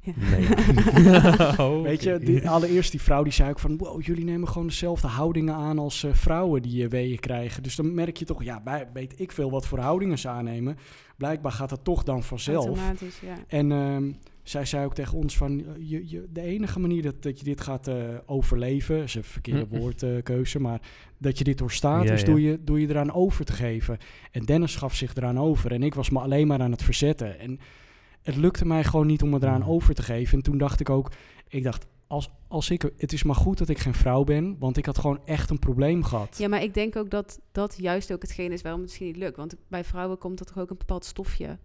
Ja. 0.02 0.12
Nee. 0.16 0.48
Oh, 1.66 1.82
Weet 1.82 2.02
je, 2.02 2.18
die, 2.18 2.48
allereerst 2.48 2.90
die 2.90 3.02
vrouw 3.02 3.22
die 3.22 3.32
zei 3.32 3.50
ook 3.50 3.58
van... 3.58 3.76
wow, 3.76 4.02
jullie 4.02 4.24
nemen 4.24 4.48
gewoon 4.48 4.66
dezelfde 4.66 5.06
houdingen 5.06 5.54
aan 5.54 5.78
als 5.78 6.04
eh, 6.04 6.14
vrouwen 6.14 6.62
die 6.62 6.82
uh, 6.82 6.90
weeën 6.90 7.18
krijgen. 7.18 7.62
Dus 7.62 7.76
dan 7.76 7.94
merk 7.94 8.16
je 8.16 8.24
toch, 8.24 8.44
ja, 8.44 8.60
bij, 8.60 8.88
weet 8.92 9.20
ik 9.20 9.32
veel 9.32 9.50
wat 9.50 9.66
voor 9.66 9.78
houdingen 9.78 10.18
ze 10.18 10.28
aannemen. 10.28 10.76
Blijkbaar 11.16 11.52
gaat 11.52 11.68
dat 11.68 11.84
toch 11.84 12.02
dan 12.02 12.22
vanzelf. 12.22 12.66
Automatisch, 12.66 13.20
ja. 13.20 13.34
En 13.48 13.72
ehm, 13.72 14.12
zij 14.42 14.64
zei 14.64 14.84
ook 14.84 14.94
tegen 14.94 15.18
ons 15.18 15.36
van... 15.36 15.64
Je, 15.78 16.08
je, 16.08 16.26
de 16.32 16.40
enige 16.40 16.80
manier 16.80 17.02
dat, 17.02 17.22
dat 17.22 17.38
je 17.38 17.44
dit 17.44 17.60
gaat 17.60 17.88
eh, 17.88 17.96
overleven... 18.26 19.02
is 19.02 19.14
een 19.14 19.24
verkeerde 19.24 19.66
woordkeuze, 19.78 20.60
maar... 20.60 20.80
dat 21.18 21.38
je 21.38 21.44
dit 21.44 21.58
doorstaat, 21.58 22.04
Ja, 22.04 22.12
is 22.12 22.20
ja. 22.20 22.26
door 22.26 22.40
je, 22.40 22.58
door 22.64 22.80
je 22.80 22.88
eraan 22.88 23.12
over 23.12 23.44
te 23.44 23.52
geven. 23.52 23.98
En 24.30 24.44
Dennis 24.44 24.76
gaf 24.76 24.94
zich 24.94 25.14
eraan 25.14 25.38
over. 25.38 25.72
En 25.72 25.82
ik 25.82 25.94
was 25.94 26.10
me 26.10 26.18
alleen 26.18 26.46
maar 26.46 26.60
aan 26.60 26.70
het 26.70 26.82
verzetten. 26.82 27.38
En 27.38 27.58
het 28.22 28.36
lukte 28.36 28.66
mij 28.66 28.84
gewoon 28.84 29.06
niet 29.06 29.22
om 29.22 29.28
me 29.30 29.36
eraan 29.40 29.64
over 29.64 29.94
te 29.94 30.02
geven. 30.02 30.36
En 30.38 30.42
toen 30.44 30.58
dacht 30.58 30.80
ik 30.80 30.90
ook... 30.90 31.10
Ik 31.48 31.62
dacht, 31.62 31.86
als, 32.06 32.30
als 32.48 32.70
ik... 32.70 32.90
Het 32.96 33.12
is 33.12 33.22
maar 33.22 33.34
goed 33.36 33.58
dat 33.58 33.68
ik 33.68 33.78
geen 33.78 33.94
vrouw 33.94 34.24
ben... 34.24 34.56
want 34.58 34.76
ik 34.76 34.86
had 34.86 34.98
gewoon 34.98 35.20
echt 35.24 35.50
een 35.50 35.58
probleem 35.58 36.04
gehad. 36.04 36.38
Ja, 36.38 36.48
maar 36.48 36.62
ik 36.62 36.74
denk 36.74 36.96
ook 36.96 37.10
dat 37.10 37.40
dat 37.52 37.74
juist 37.78 38.12
ook 38.12 38.22
hetgeen 38.22 38.52
is 38.52 38.62
waarom 38.62 38.80
het 38.80 38.88
misschien 38.90 39.06
niet 39.12 39.22
lukt. 39.22 39.36
Want 39.36 39.56
bij 39.68 39.84
vrouwen 39.84 40.18
komt 40.18 40.40
er 40.40 40.46
toch 40.46 40.58
ook 40.58 40.70
een 40.70 40.78
bepaald 40.78 41.04
stofje 41.04 41.58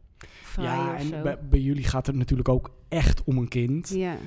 vrij 0.43 0.65
Ja, 0.65 0.93
of 0.93 0.99
en 0.99 1.07
zo. 1.07 1.21
bij, 1.21 1.37
bij 1.49 1.59
jullie 1.59 1.83
gaat 1.83 2.07
het 2.07 2.15
natuurlijk 2.15 2.49
ook 2.49 2.71
echt 2.87 3.23
om 3.23 3.37
een 3.37 3.47
kind. 3.47 3.89
ja. 3.89 4.17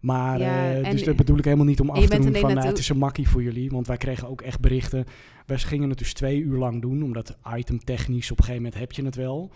Maar, 0.00 0.38
Ja, 0.38 0.72
eh, 0.74 0.90
dus 0.90 1.04
dat 1.04 1.16
bedoel 1.16 1.38
ik 1.38 1.44
helemaal 1.44 1.66
niet 1.66 1.80
om 1.80 1.90
af 1.90 2.06
te 2.06 2.16
doen 2.16 2.22
van, 2.22 2.32
nou, 2.32 2.44
naartoe- 2.46 2.70
het 2.70 2.78
is 2.78 2.88
een 2.88 2.98
makkie 2.98 3.28
voor 3.28 3.42
jullie. 3.42 3.70
Want 3.70 3.86
wij 3.86 3.96
kregen 3.96 4.28
ook 4.28 4.42
echt 4.42 4.60
berichten. 4.60 5.04
Wij 5.46 5.58
gingen 5.58 5.88
het 5.88 5.98
dus 5.98 6.12
twee 6.12 6.40
uur 6.40 6.58
lang 6.58 6.82
doen, 6.82 7.02
omdat 7.02 7.36
item 7.56 7.78
technisch 7.84 8.30
op 8.30 8.38
een 8.38 8.44
gegeven 8.44 8.62
moment 8.62 8.80
heb 8.80 8.92
je 8.92 9.04
het 9.04 9.14
wel. 9.16 9.50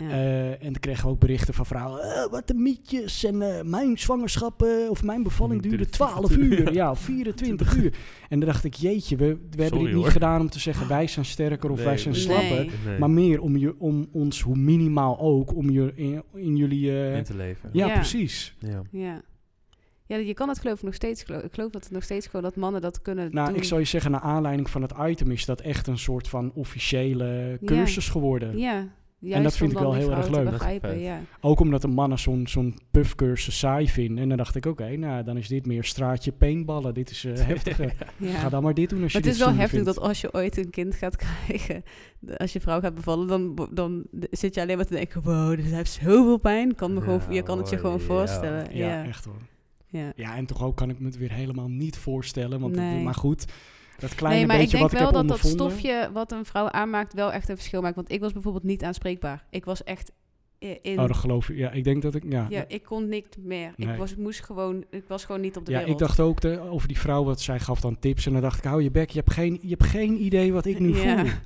Ja. 0.00 0.08
Eh, 0.10 0.50
en 0.50 0.58
dan 0.72 0.80
kregen 0.80 1.04
we 1.04 1.10
ook 1.10 1.18
berichten 1.20 1.54
van 1.54 1.66
vrouwen, 1.66 2.02
"Eh, 2.02 2.30
wat 2.30 2.50
een 2.50 2.62
mietjes. 2.62 3.24
En 3.24 3.42
eh, 3.42 3.62
mijn 3.64 3.98
zwangerschap 3.98 4.62
eh, 4.62 4.90
of 4.90 5.02
mijn 5.02 5.22
bevalling 5.22 5.62
Duurde 5.62 5.76
duurde 5.76 5.92
12 5.92 6.36
uur. 6.36 6.58
Ja. 6.64 6.70
Ja, 6.72 6.90
of 6.90 6.98
24 7.00 7.76
uur. 7.76 7.94
En 8.28 8.38
dan 8.40 8.48
dacht 8.48 8.64
ik, 8.64 8.74
jeetje, 8.74 9.16
we, 9.16 9.24
we 9.26 9.62
hebben 9.62 9.78
dit 9.78 9.88
niet 9.88 9.96
hoor. 9.96 10.10
gedaan 10.10 10.40
om 10.40 10.50
te 10.50 10.58
zeggen, 10.60 10.88
wij 10.88 11.06
zijn 11.06 11.24
sterker 11.24 11.70
of 11.70 11.76
Nee, 11.76 11.86
wij 11.86 11.98
zijn 11.98 12.14
nee. 12.14 12.22
slapper. 12.22 12.56
Nee. 12.56 12.70
Nee. 12.86 12.98
Maar 12.98 13.10
meer 13.10 13.40
om, 13.40 13.56
je, 13.56 13.74
om 13.80 14.08
ons, 14.12 14.40
hoe 14.40 14.56
minimaal 14.56 15.18
ook, 15.20 15.54
om 15.56 15.70
je 15.70 15.92
in, 15.94 16.22
in 16.34 16.56
jullie... 16.56 16.90
eh, 16.90 17.16
in 17.16 17.24
te 17.24 17.36
leven. 17.36 17.70
ja, 17.72 17.86
Ja. 17.86 17.94
precies. 17.94 18.54
Ja. 18.58 18.82
ja. 18.90 19.22
Ja, 20.06 20.16
je 20.16 20.34
kan 20.34 20.48
het 20.48 20.58
geloof 20.58 20.76
ik 20.78 20.82
nog 20.82 20.94
steeds. 20.94 21.22
Geloof, 21.22 21.42
ik 21.42 21.52
geloof 21.54 21.70
dat 21.70 21.82
het 21.84 21.92
nog 21.92 22.02
steeds 22.02 22.26
gewoon 22.26 22.42
dat 22.42 22.56
mannen 22.56 22.80
dat 22.80 23.02
kunnen 23.02 23.28
Nou, 23.34 23.48
doen. 23.48 23.56
ik 23.56 23.64
zou 23.64 23.80
je 23.80 23.86
zeggen, 23.86 24.10
naar 24.10 24.20
aanleiding 24.20 24.70
van 24.70 24.82
het 24.82 24.92
item 25.00 25.30
is 25.30 25.44
dat 25.44 25.60
echt 25.60 25.86
een 25.86 25.98
soort 25.98 26.28
van 26.28 26.52
officiële 26.54 27.58
cursus 27.64 28.08
geworden. 28.08 28.58
Ja, 28.58 28.86
juist 29.20 29.42
dat 29.44 29.56
vind 29.56 29.72
ik 29.72 29.78
wel 29.78 29.94
heel 29.94 30.10
erg 30.12 30.28
leuk. 30.28 30.50
begrijpen, 30.50 30.90
Vet. 30.90 31.00
ja. 31.00 31.20
Ook 31.40 31.60
omdat 31.60 31.82
de 31.82 31.88
mannen 31.88 32.18
zo'n 32.18 32.46
zo'n 32.46 32.78
puffcursus 32.90 33.58
saai 33.58 33.88
vinden. 33.88 34.18
En 34.22 34.28
dan 34.28 34.36
dacht 34.36 34.54
ik, 34.56 34.66
oké, 34.66 34.96
nou 34.96 35.24
dan 35.24 35.36
is 35.36 35.48
dit 35.48 35.66
meer 35.66 35.84
straatje 35.84 36.32
paintballen. 36.32 36.94
Dit 36.94 37.10
is 37.10 37.24
eh 37.24 37.32
heftiger. 37.46 37.94
ja. 38.16 38.30
Ga 38.38 38.48
dan 38.48 38.62
maar 38.62 38.74
dit 38.74 38.88
doen 38.90 39.02
als 39.02 39.12
Maar 39.12 39.22
je 39.22 39.28
het 39.28 39.36
is 39.38 39.44
wel 39.44 39.54
heftig 39.54 39.70
vindt. 39.70 39.84
dat 39.86 39.98
als 40.00 40.20
je 40.20 40.34
ooit 40.34 40.56
een 40.56 40.70
kind 40.70 40.94
gaat 40.94 41.16
krijgen, 41.46 41.82
als 42.36 42.52
je 42.52 42.60
vrouw 42.60 42.80
gaat 42.80 42.94
bevallen, 42.94 43.26
dan, 43.26 43.68
dan 43.70 44.04
zit 44.30 44.54
je 44.54 44.60
alleen 44.60 44.76
maar 44.76 44.86
te 44.86 44.94
denken, 44.94 45.22
wow, 45.22 45.56
dit 45.56 45.64
heeft 45.64 45.90
zoveel 46.02 46.38
pijn. 46.38 46.74
Kan 46.74 46.94
me 46.94 47.00
gewoon, 47.00 47.20
je 47.30 47.42
kan 47.42 47.58
het 47.58 47.70
je 47.70 47.78
gewoon 47.78 48.00
voorstellen. 48.00 48.76
Ja, 48.76 48.88
Ja, 48.88 49.04
echt 49.04 49.24
hoor. 49.24 49.34
ja. 49.86 50.12
Ja, 50.16 50.36
en 50.36 50.46
toch 50.46 50.62
ook 50.62 50.76
kan 50.76 50.90
ik 50.90 50.98
me 51.00 51.06
het 51.06 51.18
weer 51.18 51.32
helemaal 51.32 51.68
niet 51.68 51.96
voorstellen. 51.96 52.60
Want 52.60 52.74
Nee. 52.74 53.02
maar 53.02 53.14
goed, 53.14 53.44
dat 54.00 54.14
kleine 54.14 54.38
Nee, 54.38 54.46
maar 54.46 54.60
ik 54.60 54.70
denk 54.70 54.82
wat 54.82 54.92
ik 54.92 54.98
wel 54.98 55.06
heb 55.06 55.16
dat 55.16 55.28
dat 55.28 55.50
stofje 55.50 56.10
wat 56.12 56.32
een 56.32 56.44
vrouw 56.44 56.70
aanmaakt 56.70 57.14
wel 57.14 57.32
echt 57.32 57.48
een 57.48 57.56
verschil 57.56 57.80
maakt. 57.80 57.94
Want 57.94 58.12
ik 58.12 58.20
was 58.20 58.32
bijvoorbeeld 58.32 58.64
niet 58.64 58.84
aanspreekbaar. 58.84 59.44
Ik 59.50 59.64
was 59.64 59.84
echt 59.84 60.12
in... 60.82 61.00
Oh, 61.00 61.06
dat 61.06 61.16
geloof 61.16 61.48
ik. 61.48 61.56
Ja, 61.56 61.70
ik 61.70 61.84
denk 61.84 62.02
dat 62.02 62.14
ik... 62.14 62.22
Ja, 62.28 62.46
ja, 62.48 62.64
ik 62.68 62.82
kon 62.82 63.08
niet 63.08 63.36
meer. 63.38 63.72
Nee. 63.76 63.92
Ik, 63.92 63.98
was, 63.98 64.10
ik 64.12 64.18
moest 64.18 64.44
gewoon, 64.44 64.84
ik 64.90 65.04
was 65.08 65.24
gewoon 65.24 65.40
niet 65.40 65.56
op 65.56 65.64
de 65.66 65.70
ja 65.72 65.78
wereld. 65.78 66.00
ik 66.00 66.06
dacht 66.06 66.20
ook 66.20 66.40
de, 66.40 66.60
over 66.60 66.88
die 66.88 66.98
vrouw, 66.98 67.24
wat 67.24 67.40
zij 67.40 67.60
gaf 67.60 67.80
dan 67.80 67.98
tips. 67.98 68.26
En 68.26 68.32
dan 68.32 68.42
dacht 68.42 68.58
ik, 68.58 68.64
hou 68.64 68.82
je 68.82 68.90
bek, 68.90 69.10
je 69.10 69.18
hebt 69.18 69.32
geen, 69.32 69.58
je 69.62 69.68
hebt 69.68 69.84
geen 69.84 70.24
idee 70.24 70.52
wat 70.52 70.66
ik 70.66 70.78
nu 70.78 70.96
Ja. 70.96 71.18
voel. 71.18 71.30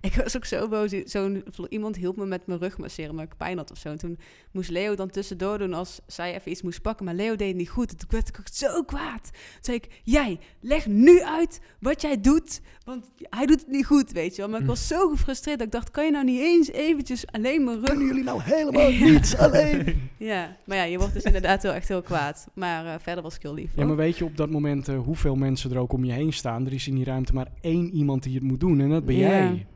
Ik 0.00 0.14
was 0.14 0.36
ook 0.36 0.44
zo 0.44 0.68
boos. 0.68 0.90
Zo'n, 1.04 1.44
iemand 1.68 1.96
hielp 1.96 2.16
me 2.16 2.26
met 2.26 2.46
mijn 2.46 2.58
rug 2.58 2.78
masseren, 2.78 3.14
maar 3.14 3.24
ik 3.24 3.36
pijn 3.36 3.56
had 3.56 3.70
of 3.70 3.78
zo. 3.78 3.88
En 3.88 3.98
toen 3.98 4.18
moest 4.50 4.70
Leo 4.70 4.94
dan 4.94 5.10
tussendoor 5.10 5.58
doen 5.58 5.74
als 5.74 6.00
zij 6.06 6.34
even 6.34 6.50
iets 6.50 6.62
moest 6.62 6.82
pakken. 6.82 7.04
Maar 7.04 7.14
Leo 7.14 7.36
deed 7.36 7.48
het 7.48 7.56
niet 7.56 7.68
goed. 7.68 7.90
En 7.90 7.96
toen 7.96 8.08
werd 8.10 8.28
ik 8.28 8.38
zo 8.52 8.82
kwaad. 8.82 9.22
Toen 9.22 9.60
zei 9.60 9.76
ik, 9.76 10.00
jij, 10.02 10.38
leg 10.60 10.86
nu 10.86 11.22
uit 11.22 11.60
wat 11.80 12.00
jij 12.00 12.20
doet. 12.20 12.60
Want 12.84 13.10
hij 13.18 13.46
doet 13.46 13.60
het 13.60 13.68
niet 13.70 13.86
goed, 13.86 14.12
weet 14.12 14.34
je 14.36 14.42
wel. 14.42 14.50
Maar 14.50 14.60
ik 14.60 14.66
was 14.66 14.86
zo 14.86 15.08
gefrustreerd 15.08 15.58
dat 15.58 15.66
ik 15.66 15.72
dacht, 15.72 15.90
kan 15.90 16.04
je 16.04 16.10
nou 16.10 16.24
niet 16.24 16.40
eens 16.40 16.70
eventjes 16.70 17.26
alleen 17.26 17.64
mijn 17.64 17.76
rug... 17.78 17.88
Kunnen 17.88 18.06
jullie 18.06 18.24
nou 18.24 18.40
helemaal 18.42 18.88
Ja. 18.90 19.04
niets 19.04 19.36
alleen? 19.36 19.84
Ja, 20.18 20.56
maar 20.64 20.76
ja, 20.76 20.82
je 20.82 20.98
wordt 20.98 21.12
dus 21.14 21.22
inderdaad 21.22 21.62
wel 21.62 21.72
echt 21.72 21.88
heel 21.88 22.02
kwaad. 22.02 22.46
Maar 22.54 22.86
eh, 22.86 22.94
verder 23.00 23.22
was 23.22 23.34
ik 23.34 23.42
heel 23.42 23.54
lief. 23.54 23.70
Ja, 23.76 23.84
maar 23.84 23.96
weet 23.96 24.18
je 24.18 24.24
op 24.24 24.36
dat 24.36 24.50
moment 24.50 24.88
eh, 24.88 24.98
hoeveel 24.98 25.34
mensen 25.34 25.70
er 25.70 25.78
ook 25.78 25.92
om 25.92 26.04
je 26.04 26.12
heen 26.12 26.32
staan? 26.32 26.66
Er 26.66 26.72
is 26.72 26.88
in 26.88 26.94
die 26.94 27.04
ruimte 27.04 27.34
maar 27.34 27.48
één 27.60 27.90
iemand 27.94 28.22
die 28.22 28.34
het 28.34 28.42
moet 28.42 28.60
doen 28.60 28.80
en 28.80 28.90
dat 28.90 29.04
ben 29.04 29.16
Ja. 29.16 29.28
jij. 29.28 29.66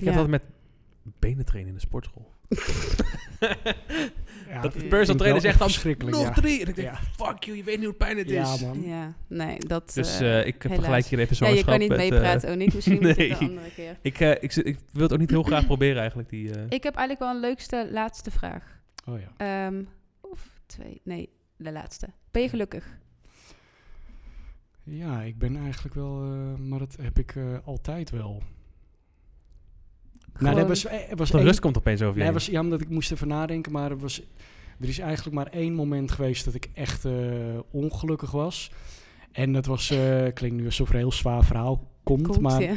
Ik 0.00 0.06
Ja. 0.06 0.12
heb 0.12 0.20
dat 0.20 0.28
met 0.28 0.42
benen 1.18 1.44
trainen 1.44 1.72
in 1.72 1.78
de 1.78 1.84
sportschool. 1.86 2.30
Ja, 4.48 4.60
dat 4.62 4.72
de 4.72 4.84
personal 4.84 5.16
trainer 5.16 5.40
zegt 5.40 5.58
dan, 5.58 5.68
verschrikkelijk, 5.70 6.16
nog 6.16 6.26
ja. 6.26 6.32
drie. 6.32 6.60
En 6.62 6.68
ik 6.68 6.74
denk, 6.76 6.88
Ja. 6.88 6.98
fuck 7.26 7.42
you, 7.44 7.56
je 7.56 7.64
weet 7.64 7.76
niet 7.76 7.84
hoe 7.84 7.94
pijn 7.94 8.18
het 8.18 8.28
Ja, 8.30 8.54
is. 8.54 8.60
man. 8.60 8.82
Ja, 8.82 9.14
nee, 9.26 9.58
dat... 9.58 9.94
Dus 9.94 10.20
eh, 10.20 10.40
eh, 10.40 10.46
ik 10.46 10.62
helaas. 10.62 10.78
vergelijk 10.78 11.06
hier 11.06 11.18
even 11.18 11.46
ja, 11.46 11.52
je 11.54 11.64
kan 11.64 11.78
niet 11.78 11.90
eh, 11.90 11.96
meepraten, 11.96 12.50
ook 12.50 12.56
niet. 12.56 12.74
Misschien 12.74 12.94
moet 13.00 13.02
je 13.02 13.08
het 13.08 13.18
nee. 13.28 13.28
de 13.28 13.36
andere 13.38 13.70
keer. 13.74 13.98
ik, 14.02 14.20
eh, 14.20 14.30
ik, 14.42 14.78
wil 14.92 15.02
het 15.02 15.12
ook 15.12 15.18
niet 15.18 15.30
heel 15.30 15.42
graag 15.42 15.66
proberen 15.72 15.98
eigenlijk. 16.00 16.28
Die, 16.28 16.54
eh, 16.54 16.62
Ik 16.68 16.82
heb 16.82 16.94
eigenlijk 16.94 17.18
wel 17.18 17.30
een 17.34 17.40
leukste 17.40 17.88
laatste 17.92 18.30
vraag. 18.30 18.80
Oh 19.06 19.18
ja. 19.20 19.66
Ehm, 19.66 19.82
of 20.20 20.60
twee, 20.66 21.00
nee, 21.04 21.28
de 21.56 21.72
laatste. 21.72 22.08
Ben 22.30 22.42
je 22.42 22.48
gelukkig? 22.48 22.98
Ja, 24.84 25.22
ik 25.22 25.38
ben 25.38 25.56
eigenlijk 25.56 25.94
wel, 25.94 26.22
eh, 26.22 26.58
maar 26.58 26.78
dat 26.78 26.96
heb 27.02 27.18
ik 27.18 27.34
eh, 27.36 27.58
altijd 27.64 28.10
wel. 28.10 28.42
Nou, 30.40 30.56
dat 30.56 30.68
was, 30.68 30.86
eh, 30.86 30.98
was 31.16 31.30
de 31.30 31.36
één- 31.36 31.46
rust 31.46 31.60
komt 31.60 31.76
opeens 31.76 32.02
over 32.02 32.18
je 32.18 32.24
Nee, 32.24 32.32
was, 32.32 32.46
ja, 32.46 32.60
omdat 32.60 32.80
ik 32.80 32.88
moest 32.88 33.12
even 33.12 33.28
nadenken, 33.28 33.72
maar 33.72 33.90
er, 33.90 33.98
was, 33.98 34.22
er 34.80 34.88
is 34.88 34.98
eigenlijk 34.98 35.36
maar 35.36 35.46
één 35.46 35.74
moment 35.74 36.10
geweest 36.10 36.44
dat 36.44 36.54
ik 36.54 36.68
echt 36.74 37.04
eh, 37.04 37.12
ongelukkig 37.70 38.30
was. 38.30 38.70
En 39.32 39.52
dat 39.52 39.66
was, 39.66 39.90
eh 39.90 40.26
klinkt 40.34 40.56
nu 40.56 40.64
alsof 40.64 40.88
er 40.88 40.94
een 40.94 41.00
heel 41.00 41.12
zwaar 41.12 41.44
verhaal 41.44 41.88
komt, 42.02 42.26
Komt, 42.26 42.40
maar 42.40 42.62
ja. 42.62 42.74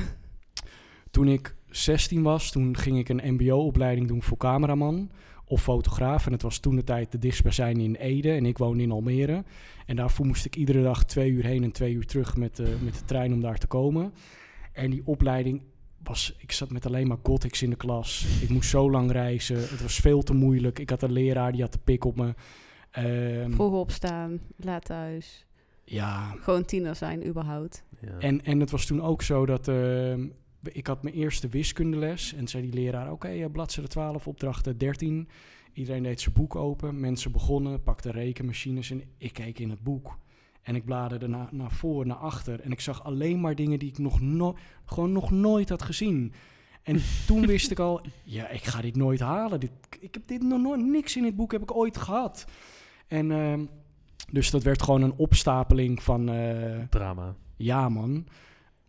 toen 1.11 1.27
ik 1.27 1.55
16 1.69 2.21
was, 2.23 2.51
toen 2.51 2.77
ging 2.77 2.97
ik 2.97 3.09
een 3.09 3.33
mbo-opleiding 3.33 4.07
doen 4.07 4.23
voor 4.23 4.37
cameraman 4.37 5.11
of 5.45 5.61
fotograaf. 5.61 6.25
En 6.25 6.31
het 6.31 6.41
was 6.41 6.59
toen 6.59 6.75
de 6.75 6.83
tijd 6.83 7.11
de 7.11 7.17
dichtstbijzijnde 7.17 7.83
in 7.83 7.95
Ede 7.95 8.31
en 8.31 8.45
ik 8.45 8.57
woonde 8.57 8.83
in 8.83 8.91
Almere. 8.91 9.43
En 9.85 9.95
daarvoor 9.95 10.25
moest 10.25 10.45
ik 10.45 10.55
iedere 10.55 10.83
dag 10.83 11.03
twee 11.05 11.31
uur 11.31 11.45
heen 11.45 11.63
en 11.63 11.71
twee 11.71 11.93
uur 11.93 12.05
terug 12.05 12.37
met, 12.37 12.55
de 12.55 12.75
met 12.83 12.93
de 12.93 13.05
trein 13.05 13.33
om 13.33 13.41
daar 13.41 13.57
te 13.57 13.67
komen. 13.67 14.13
En 14.73 14.89
die 14.89 15.01
opleiding 15.05 15.61
was, 16.03 16.35
ik 16.37 16.51
zat 16.51 16.71
met 16.71 16.85
alleen 16.85 17.07
maar 17.07 17.17
gothics 17.23 17.61
in 17.61 17.69
de 17.69 17.75
klas. 17.75 18.25
Ik 18.41 18.49
moest 18.49 18.69
zo 18.69 18.91
lang 18.91 19.11
reizen, 19.11 19.55
het 19.57 19.81
was 19.81 19.95
veel 19.95 20.21
te 20.23 20.33
moeilijk. 20.33 20.79
Ik 20.79 20.89
had 20.89 21.01
een 21.01 21.11
leraar 21.11 21.51
die 21.51 21.61
had 21.61 21.71
de 21.73 21.79
pik 21.83 22.05
op 22.05 22.15
me. 22.15 22.33
Ehm, 22.91 23.51
Vroeg 23.51 23.73
opstaan, 23.73 24.39
laat 24.57 24.85
thuis. 24.85 25.45
ja, 25.85 26.35
Gewoon 26.39 26.65
tiener 26.65 26.95
zijn, 26.95 27.27
überhaupt. 27.27 27.83
Ja. 28.01 28.17
En, 28.19 28.43
en 28.45 28.59
het 28.59 28.71
was 28.71 28.85
toen 28.85 29.01
ook 29.01 29.21
zo 29.21 29.45
dat 29.45 29.67
ehm, 29.67 30.27
ik 30.63 30.87
had 30.87 31.03
mijn 31.03 31.15
eerste 31.15 31.47
wiskundeles 31.47 32.33
en 32.33 32.47
zei 32.47 32.63
die 32.63 32.73
leraar, 32.73 33.11
oké, 33.11 33.27
eh, 33.27 33.45
bladzijde 33.51 33.89
12, 33.89 34.27
opdrachten 34.27 34.77
13. 34.77 35.27
Iedereen 35.73 36.03
deed 36.03 36.21
zijn 36.21 36.35
boek 36.35 36.55
open, 36.55 36.99
mensen 36.99 37.31
begonnen, 37.31 37.83
pakten 37.83 38.11
rekenmachines 38.11 38.91
en 38.91 39.03
ik 39.17 39.33
keek 39.33 39.59
in 39.59 39.69
het 39.69 39.83
boek. 39.83 40.17
En 40.63 40.75
ik 40.75 40.85
bladerde 40.85 41.27
naar, 41.27 41.47
naar 41.51 41.71
voor, 41.71 42.05
naar 42.07 42.17
achter 42.17 42.59
en 42.59 42.71
ik 42.71 42.79
zag 42.79 43.03
alleen 43.03 43.41
maar 43.41 43.55
dingen 43.55 43.79
die 43.79 43.89
ik 43.89 43.97
nog 43.97 44.21
no 44.21 44.55
gewoon 44.85 45.11
nog 45.11 45.31
nooit 45.31 45.69
had 45.69 45.81
gezien. 45.83 46.33
En 46.83 47.01
toen 47.27 47.45
wist 47.53 47.71
ik 47.71 47.79
al, 47.79 48.01
ja, 48.23 48.49
ik 48.49 48.63
ga 48.63 48.81
dit 48.81 48.95
nooit 48.95 49.19
halen. 49.19 49.59
Dit, 49.59 49.71
ik 49.99 50.13
heb 50.13 50.27
dit 50.27 50.43
nog 50.43 50.61
nooit, 50.61 50.81
niks 50.85 51.15
in 51.17 51.23
dit 51.23 51.35
boek 51.35 51.51
heb 51.51 51.61
ik 51.61 51.75
ooit 51.75 51.97
gehad. 51.97 52.45
En 53.07 53.31
ehm, 53.31 53.65
dus 54.31 54.51
dat 54.51 54.63
werd 54.63 54.81
gewoon 54.83 55.01
een 55.01 55.13
opstapeling 55.17 56.03
van... 56.03 56.29
eh, 56.29 56.79
Drama. 56.89 57.35
ja, 57.55 57.89
man. 57.89 58.27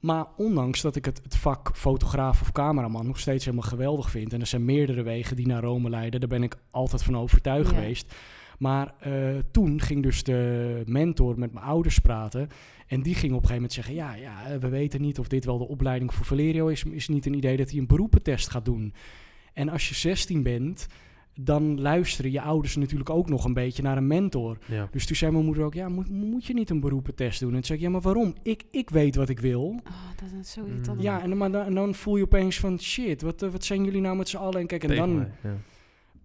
Maar 0.01 0.27
ondanks 0.37 0.81
dat 0.81 0.97
ik 0.97 1.05
het, 1.05 1.21
het 1.23 1.37
vak 1.37 1.71
fotograaf 1.77 2.41
of 2.41 2.53
cameraman 2.53 3.07
nog 3.07 3.19
steeds 3.19 3.45
helemaal 3.45 3.69
geweldig 3.69 4.11
vind. 4.11 4.33
En 4.33 4.41
er 4.41 4.47
zijn 4.47 4.65
meerdere 4.65 5.03
wegen 5.03 5.37
die 5.37 5.47
naar 5.47 5.63
Rome 5.63 5.91
leiden. 5.91 6.21
Daar 6.21 6.29
ben 6.29 6.43
ik 6.43 6.57
altijd 6.71 7.03
van 7.03 7.17
overtuigd 7.17 7.71
Ja. 7.71 7.77
geweest. 7.77 8.15
Maar 8.59 8.95
eh, 8.99 9.13
toen 9.51 9.81
ging 9.81 10.03
dus 10.03 10.23
de 10.23 10.83
mentor 10.87 11.39
met 11.39 11.53
mijn 11.53 11.65
ouders 11.65 11.99
praten. 11.99 12.49
En 12.87 13.03
die 13.03 13.15
ging 13.15 13.33
op 13.33 13.43
een 13.43 13.49
gegeven 13.49 13.55
moment 13.55 13.73
zeggen: 13.73 13.95
Ja, 13.95 14.15
ja 14.15 14.47
eh, 14.51 14.59
we 14.59 14.69
weten 14.69 15.01
niet 15.01 15.19
of 15.19 15.29
dit 15.29 15.45
wel 15.45 15.59
de 15.59 15.69
opleiding 15.69 16.15
voor 16.15 16.27
Valerio 16.27 16.67
is. 16.67 16.85
Is 16.85 17.07
het 17.07 17.15
niet 17.15 17.27
een 17.27 17.35
idee 17.35 17.57
dat 17.57 17.71
hij 17.71 17.79
een 17.79 17.87
beroepentest 17.87 18.51
gaat 18.51 18.65
doen? 18.65 18.95
En 19.53 19.69
als 19.69 19.89
je 19.89 19.95
16 19.95 20.43
bent, 20.43 20.87
dan 21.41 21.81
luisteren 21.81 22.31
je 22.31 22.41
ouders 22.41 22.77
natuurlijk 22.77 23.11
ook 23.11 23.29
nog 23.29 23.45
een 23.45 23.55
beetje 23.55 23.83
naar 23.83 23.97
een 23.97 24.07
mentor. 24.07 24.59
Ja. 24.67 24.89
Dus 24.91 25.07
toen 25.07 25.17
zei 25.17 25.33
mijn 25.33 25.45
moeder 25.45 25.65
ook, 25.65 25.75
ja, 25.75 25.89
moet, 25.89 26.09
moet 26.11 26.45
je 26.45 26.55
niet 26.55 26.71
een 26.71 26.81
beroepentest 26.81 27.41
doen? 27.41 27.49
En 27.49 27.55
toen 27.55 27.65
zei 27.65 27.79
ik, 27.79 27.85
ja, 27.85 27.91
maar 27.91 28.01
waarom? 28.01 28.35
Ik, 28.43 28.65
ik 28.71 28.91
weet 28.91 29.17
wat 29.17 29.29
ik 29.29 29.41
wil. 29.41 29.63
Oh, 29.63 30.09
dat 30.17 30.29
is 30.41 30.51
zo 30.53 30.65
irritant. 30.65 30.97
Mm. 30.97 31.03
Ja, 31.03 31.23
en, 31.23 31.29
dan- 31.29 31.39
maar 31.39 31.51
dan, 31.53 31.65
en 31.65 31.75
dan 31.75 31.95
voel 31.95 32.17
je 32.17 32.23
opeens 32.23 32.61
van, 32.61 32.81
shit, 32.81 33.23
wat, 33.23 33.43
eh, 33.43 33.51
wat 33.51 33.65
zijn 33.65 33.85
jullie 33.85 34.01
nou 34.01 34.17
met 34.17 34.29
z'n 34.29 34.37
allen? 34.37 34.61
En 34.61 34.67
kijk, 34.67 34.83
en 34.83 34.89
Tegen 34.89 35.07
dan, 35.07 35.17
mij, 35.17 35.31
ja. 35.43 35.57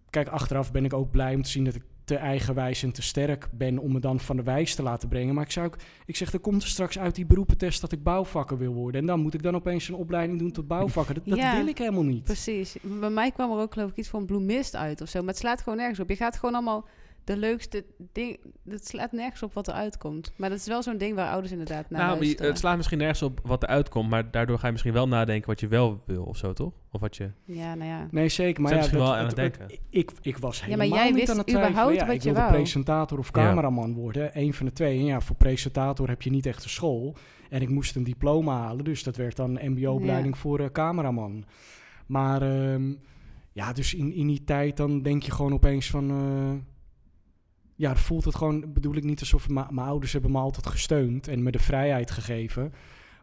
kijk, 0.10 0.28
achteraf 0.28 0.72
ben 0.72 0.86
ik 0.86 0.94
ook 0.94 1.12
blij 1.12 1.36
om 1.36 1.42
te 1.42 1.50
zien 1.50 1.64
dat 1.64 1.76
ik 1.76 1.84
te 2.10 2.16
eigenwijs 2.16 2.84
en 2.84 2.91
te 2.91 3.01
sterk 3.01 3.47
ben 3.51 3.78
om 3.78 3.91
me 3.91 3.99
dan 3.99 4.20
van 4.20 4.36
de 4.36 4.43
wijs 4.43 4.76
te 4.76 4.84
laten 4.84 5.10
brengen. 5.10 5.36
Maar 5.36 5.43
ik 5.43 5.51
zou 5.51 5.66
ook, 5.66 5.76
ik 6.05 6.16
zeg, 6.16 6.34
er 6.34 6.39
komt 6.39 6.62
er 6.62 6.68
straks 6.68 6.99
uit 6.99 7.16
die 7.16 7.26
beroepentest 7.26 7.82
dat 7.82 7.91
ik 7.91 8.03
bouwvakker 8.03 8.57
wil 8.57 8.74
worden. 8.74 9.01
En 9.01 9.07
dan 9.07 9.20
moet 9.20 9.34
ik 9.34 9.43
dan 9.43 9.55
opeens 9.55 9.88
een 9.88 9.95
opleiding 9.95 10.39
doen 10.39 10.51
tot 10.51 10.68
bouwvakker. 10.68 11.14
Dat, 11.16 11.26
dat 11.26 11.38
Ja. 11.38 11.55
wil 11.55 11.68
ik 11.68 11.78
helemaal 11.78 12.03
niet. 12.03 12.24
Precies. 12.24 12.78
Bij 12.82 13.10
mij 13.10 13.32
kwam 13.32 13.51
er 13.51 13.57
ook 13.57 13.74
geloof 13.74 13.89
ik 13.89 13.97
iets 13.97 14.07
van 14.07 14.26
bloemist 14.26 14.75
uit 14.75 15.01
of 15.01 15.09
zo. 15.09 15.20
Maar 15.20 15.28
het 15.28 15.38
slaat 15.38 15.62
gewoon 15.62 15.78
nergens 15.78 16.00
op. 16.00 16.09
Je 16.09 16.16
gaat 16.16 16.36
gewoon 16.38 16.55
allemaal 16.55 16.86
de 17.30 17.38
leukste 17.38 17.86
ding... 18.12 18.39
Het 18.70 18.88
slaat 18.88 19.12
nergens 19.12 19.43
op 19.43 19.54
wat 19.54 19.68
er 19.68 19.74
uitkomt. 19.74 20.34
Maar 20.36 20.50
dat 20.50 20.58
is 20.60 20.68
wel 20.68 20.84
zo'n 20.84 20.97
ding 20.97 21.16
waar 21.16 21.30
ouders 21.32 21.51
inderdaad 21.51 21.89
naar 21.89 22.06
Nou, 22.08 22.26
je- 22.26 22.36
het 22.43 22.58
slaat 22.58 22.76
misschien 22.78 22.97
nergens 22.97 23.22
op 23.22 23.39
wat 23.43 23.64
er 23.64 23.70
uitkomt, 23.70 24.10
maar 24.10 24.32
daardoor 24.32 24.60
ga 24.60 24.66
je 24.66 24.72
misschien 24.72 24.93
wel 24.93 25.08
nadenken 25.08 25.47
wat 25.50 25.60
je 25.60 25.68
wel 25.68 26.01
wil 26.06 26.24
of 26.24 26.38
zo, 26.38 26.54
toch? 26.54 26.74
Of 26.92 27.01
wat 27.01 27.16
je... 27.18 27.32
Ja, 27.46 27.76
nou 27.76 27.89
ja. 27.89 28.08
Nee, 28.12 28.30
zeker. 28.30 28.62
Maar 28.62 28.72
ja, 28.72 28.78
misschien 28.78 28.97
dat- 28.97 29.08
wel 29.08 29.18
aan 29.18 29.26
het- 29.26 29.38
het 29.38 29.46
het- 29.46 29.58
denken. 29.58 29.78
ik, 29.89 30.12
ik 30.22 30.38
was 30.38 30.58
Ja, 30.60 30.66
helemaal 30.66 30.88
maar 30.88 30.97
jij 30.97 31.08
niet 31.08 31.16
wist 31.16 31.30
aan 31.30 31.38
het 31.38 31.47
twijfelen. 31.47 31.72
überhaupt 31.72 32.00
Ja, 32.00 32.06
wat 32.06 32.16
ik 32.16 32.22
je 32.22 32.28
wilde 32.32 32.39
wou. 32.47 32.54
presentator 32.54 33.20
of 33.20 33.26
Ja. 33.26 33.32
cameraman 33.32 33.93
worden. 33.93 34.30
Eén 34.34 34.54
van 34.54 34.66
de 34.66 34.74
twee. 34.74 34.97
En 35.00 35.06
ja, 35.06 35.22
voor 35.22 35.36
presentator 35.36 36.08
heb 36.08 36.22
je 36.22 36.30
niet 36.30 36.46
echt 36.46 36.64
een 36.64 36.70
school. 36.70 37.16
En 37.50 37.62
ik 37.62 37.70
moest 37.70 37.96
een 37.96 38.04
diploma 38.04 38.58
halen. 38.60 38.84
Dus 38.86 39.04
dat 39.04 39.16
werd 39.16 39.36
dan 39.36 39.60
mbo-opleiding 39.64 40.38
voor 40.38 40.60
eh, 40.60 40.66
cameraman. 40.72 41.46
Maar 42.08 42.42
ehm, 42.42 42.93
ja, 43.51 43.74
dus 43.74 43.93
in, 43.93 44.14
in 44.14 44.28
die 44.28 44.43
tijd 44.43 44.78
dan 44.78 45.01
denk 45.01 45.24
je 45.24 45.32
gewoon 45.32 45.54
opeens 45.54 45.89
van... 45.89 46.10
eh, 46.10 46.78
ja, 47.80 47.88
dan 47.88 47.97
voelt 47.97 48.26
het 48.26 48.36
gewoon, 48.36 48.74
bedoel 48.74 48.96
ik 48.96 49.04
niet 49.04 49.20
alsof 49.20 49.50
mijn 49.50 49.78
ouders 49.78 50.14
hebben 50.14 50.32
me 50.32 50.38
altijd 50.38 50.68
gesteund 50.68 51.28
en 51.28 51.43
me 51.43 51.51
de 51.51 51.60
vrijheid 51.60 52.12
gegeven. 52.12 52.74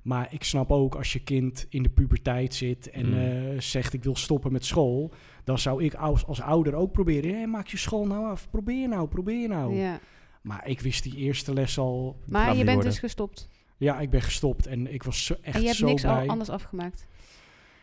Maar 0.03 0.29
ik 0.31 0.45
snap 0.45 0.71
ook 0.71 0.95
als 0.95 1.13
je 1.13 1.19
kind 1.23 1.67
in 1.69 1.83
de 1.83 1.89
puberteit 1.89 2.55
zit 2.55 2.91
en 2.91 3.07
Mm. 3.09 3.15
eh, 3.15 3.61
zegt 3.61 3.93
ik 3.93 4.05
wil 4.05 4.17
stoppen 4.17 4.53
met 4.53 4.65
school, 4.65 5.13
dan 5.45 5.59
zou 5.59 5.85
ik 5.85 5.95
als, 5.95 6.27
als 6.27 6.41
ouder 6.41 6.75
ook 6.75 6.93
proberen. 6.93 7.39
Hé, 7.41 7.47
maak 7.47 7.67
je 7.67 7.77
school 7.77 8.07
nou 8.07 8.27
af, 8.31 8.51
probeer 8.51 8.89
nou, 8.89 9.09
probeer 9.09 9.49
nou. 9.49 9.75
ja. 9.75 10.01
Maar 10.43 10.67
ik 10.69 10.81
wist 10.81 11.03
die 11.03 11.17
eerste 11.17 11.53
les 11.53 11.79
al. 11.79 12.17
Maar 12.27 12.49
je 12.49 12.55
bent 12.57 12.67
worden. 12.67 12.85
dus 12.91 12.99
gestopt. 12.99 13.49
Ja, 13.77 14.01
ik 14.01 14.11
ben 14.11 14.23
gestopt 14.23 14.67
en 14.67 14.93
ik 14.93 15.03
was 15.03 15.25
zo, 15.25 15.35
echt 15.43 15.55
en 15.55 15.61
je 15.61 15.67
hebt 15.67 15.79
zo 15.79 15.87
niks 15.87 16.03
blij. 16.03 16.23
al 16.23 16.29
anders 16.29 16.51
afgemaakt. 16.51 17.07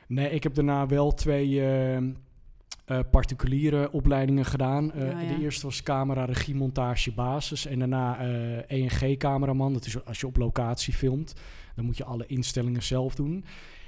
Nee, 0.08 0.30
ik 0.30 0.44
heb 0.44 0.54
daarna 0.54 0.88
wel 0.88 1.14
twee, 1.14 1.66
eh, 1.66 1.98
eh, 2.85 2.99
particuliere 3.11 3.91
opleidingen 3.91 4.45
gedaan. 4.45 4.91
Eh, 4.91 5.11
Ja, 5.11 5.19
ja. 5.19 5.35
De 5.35 5.43
eerste 5.43 5.65
was 5.65 5.84
camera, 5.84 6.26
regie, 6.26 6.55
montage, 6.55 7.11
basis. 7.14 7.65
En 7.65 7.80
daarna 7.80 8.19
eh 8.19 8.81
ENG-cameraman. 8.81 9.73
Dat 9.73 9.85
is 9.85 10.05
als 10.05 10.19
je 10.19 10.27
op 10.27 10.38
locatie 10.38 10.93
filmt. 10.93 11.34
Dan 11.76 11.85
moet 11.85 11.97
je 11.97 12.03
alle 12.03 12.26
instellingen 12.27 12.84
zelf 12.84 13.15
doen. 13.15 13.45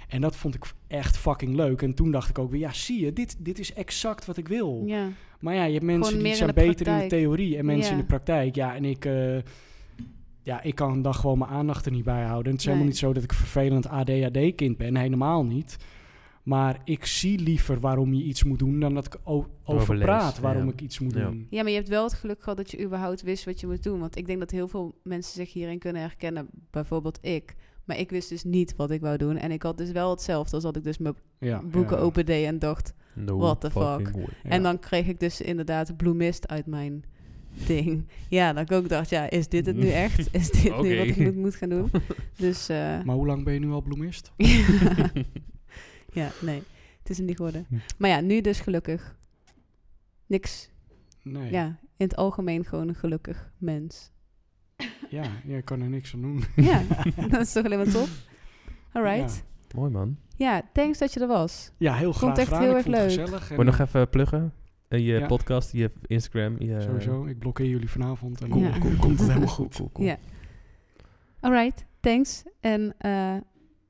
En 0.08 0.22
dat 0.22 0.36
vond 0.36 0.56
ik 0.56 0.66
echt 0.88 1.18
fucking 1.18 1.56
leuk. 1.56 1.82
En 1.82 1.94
toen 1.94 2.12
dacht 2.12 2.30
ik 2.30 2.40
ook 2.40 2.52
weer, 2.52 2.60
ja, 2.60 2.74
zie 2.74 3.06
je, 3.06 3.14
dit, 3.14 3.36
dit 3.40 3.60
is 3.60 3.74
exact 3.74 4.26
wat 4.26 4.38
ik 4.38 4.48
wil. 4.48 4.84
Ja. 4.86 5.08
Maar 5.40 5.56
ja, 5.56 5.64
je 5.64 5.74
hebt 5.74 5.86
mensen 5.86 6.24
die 6.24 6.36
zijn 6.36 6.50
in 6.50 6.56
beter 6.56 6.88
in 6.88 7.00
de 7.00 7.08
theorie 7.08 7.58
en 7.58 7.66
mensen 7.66 7.92
in 7.92 7.98
de 8.00 8.06
praktijk. 8.06 8.56
Ja, 8.56 8.76
en 8.76 8.86
ik, 8.86 9.08
ja, 10.44 10.62
ik 10.62 10.76
kan 10.76 11.02
dan 11.02 11.16
gewoon 11.16 11.38
mijn 11.38 11.52
aandacht 11.52 11.86
er 11.86 11.92
niet 11.92 12.04
bij 12.04 12.24
houden. 12.24 12.46
En 12.46 12.52
het 12.52 12.60
is 12.60 12.66
helemaal 12.66 12.88
niet 12.88 12.98
zo 12.98 13.14
dat 13.14 13.24
ik 13.24 13.32
een 13.32 13.38
vervelend 13.38 13.88
ADHD-kind 13.88 14.78
ben, 14.78 14.96
helemaal 14.96 15.46
niet. 15.46 15.78
Maar 16.46 16.82
ik 16.84 17.06
zie 17.06 17.40
liever 17.40 17.80
waarom 17.80 18.14
je 18.14 18.24
iets 18.24 18.44
moet 18.44 18.60
doen 18.60 18.80
dan 18.80 18.94
dat 18.94 19.06
ik 19.06 19.18
over 19.64 19.98
praat 19.98 20.40
waarom 20.40 20.66
ja. 20.66 20.72
ik 20.72 20.82
iets 20.82 21.00
moet 21.00 21.14
Ja. 21.14 21.20
doen. 21.24 21.48
ja, 21.50 21.62
maar 21.62 21.72
je 21.72 21.78
hebt 21.78 21.90
wel 21.90 22.04
het 22.04 22.14
geluk 22.14 22.40
gehad 22.44 22.58
dat 22.58 22.72
je 22.72 22.84
überhaupt 22.84 23.22
wist 23.22 23.46
wat 23.46 23.60
je 23.60 23.68
moet 23.68 23.84
doen. 23.84 24.00
Want 24.00 24.18
ik 24.18 24.26
denk 24.26 24.40
dat 24.40 24.52
heel 24.52 24.68
veel 24.68 24.96
mensen 25.04 25.34
zich 25.34 25.54
hierin 25.54 25.80
kunnen 25.80 26.02
herkennen. 26.02 26.48
Bijvoorbeeld 26.72 27.18
ik. 27.22 27.56
Maar 27.86 28.00
ik 28.00 28.10
wist 28.10 28.30
dus 28.30 28.44
niet 28.44 28.76
wat 28.76 28.92
ik 28.92 29.02
wou 29.02 29.18
doen. 29.18 29.38
En 29.38 29.52
ik 29.52 29.62
had 29.64 29.78
dus 29.78 29.92
wel 29.92 30.10
hetzelfde 30.10 30.56
als 30.56 30.64
dat 30.64 30.76
ik 30.76 30.84
dus 30.84 30.98
mijn 30.98 31.16
Ja, 31.40 31.62
boeken 31.64 31.98
ja. 31.98 32.04
opende 32.04 32.34
en 32.34 32.60
dacht... 32.60 32.94
No 33.14 33.38
What 33.38 33.62
the 33.62 33.72
fuck? 33.72 34.12
En 34.44 34.64
dan 34.64 34.80
kreeg 34.80 35.08
ik 35.08 35.20
dus 35.20 35.42
inderdaad 35.42 35.98
bloemist 35.98 36.48
uit 36.48 36.66
mijn 36.66 37.04
ding. 37.68 38.08
Ja, 38.30 38.54
dat 38.54 38.72
ik 38.72 38.78
ook 38.78 38.90
dacht, 38.90 39.10
ja, 39.10 39.30
is 39.30 39.48
dit 39.48 39.66
het 39.66 39.76
nu 39.76 39.88
echt? 40.06 40.28
Is 40.34 40.50
dit 40.52 40.64
nu 40.82 40.98
wat 40.98 41.08
ik 41.08 41.18
moet, 41.18 41.36
moet 41.36 41.56
gaan 41.56 41.70
doen? 41.70 41.92
Dus 42.38 42.70
eh, 42.70 42.78
Maar 43.04 43.16
hoe 43.16 43.26
lang 43.26 43.44
ben 43.44 43.54
je 43.54 43.60
nu 43.60 43.70
al 43.72 43.82
bloemist? 43.82 44.32
ja, 46.16 46.32
nee, 46.42 46.64
het 47.00 47.10
is 47.10 47.18
hem 47.18 47.26
niet 47.26 47.36
geworden. 47.36 47.66
Hm. 47.70 47.76
Maar 47.98 48.10
ja, 48.10 48.20
nu 48.22 48.42
dus 48.42 48.60
gelukkig. 48.60 49.16
Niks. 50.26 50.70
Nee. 51.24 51.52
Ja, 51.52 51.66
in 51.98 52.06
het 52.08 52.16
algemeen 52.16 52.66
gewoon 52.66 52.88
een 52.88 52.96
gelukkig 52.96 53.52
mens. 53.58 54.12
Ja, 55.10 55.24
ik 55.48 55.66
kan 55.66 55.82
er 55.82 55.90
niks 55.90 56.14
aan 56.14 56.22
doen. 56.22 56.44
Ja, 56.56 56.82
dat 57.30 57.42
is 57.42 57.52
toch 57.52 57.66
alleen 57.66 57.78
maar 57.78 57.92
top? 57.92 58.08
Alright. 58.92 59.44
Mooi 59.76 59.92
man. 59.92 60.18
Ja, 60.38 60.62
thanks 60.74 60.98
dat 60.98 61.14
je 61.14 61.20
er 61.20 61.28
was. 61.28 61.72
Ja, 61.78 61.96
heel 61.96 62.14
Vond 62.14 62.18
graag 62.18 62.30
het 62.30 62.40
echt 62.40 62.48
gedaan. 62.48 62.62
heel 62.64 62.72
ik 62.72 62.76
erg 62.76 62.86
vond 62.86 62.96
leuk. 62.96 63.06
gezellig. 63.06 63.50
En, 63.50 63.56
Wil 63.56 63.66
je 63.66 63.72
nog 63.72 63.80
even 63.80 64.10
pluggen? 64.10 64.54
Eh, 64.88 65.00
je 65.00 65.14
Ja. 65.14 65.26
podcast, 65.28 65.72
je 65.72 65.92
Instagram. 66.06 66.56
Je, 66.62 66.82
Sowieso, 66.82 67.26
ik 67.26 67.40
blokkeer 67.40 67.68
jullie 67.68 67.90
vanavond 67.90 68.42
en 68.42 68.50
Cool, 68.50 68.62
dan 68.64 68.80
cool, 68.80 68.96
komt 68.96 69.20
het 69.20 69.28
helemaal 69.28 69.48
goed. 69.48 69.76
Cool, 69.76 69.90
cool. 69.94 70.08
Ja. 70.08 70.18
Alright, 71.40 71.86
thanks. 72.00 72.44
En 72.60 72.94
eh, 72.98 73.36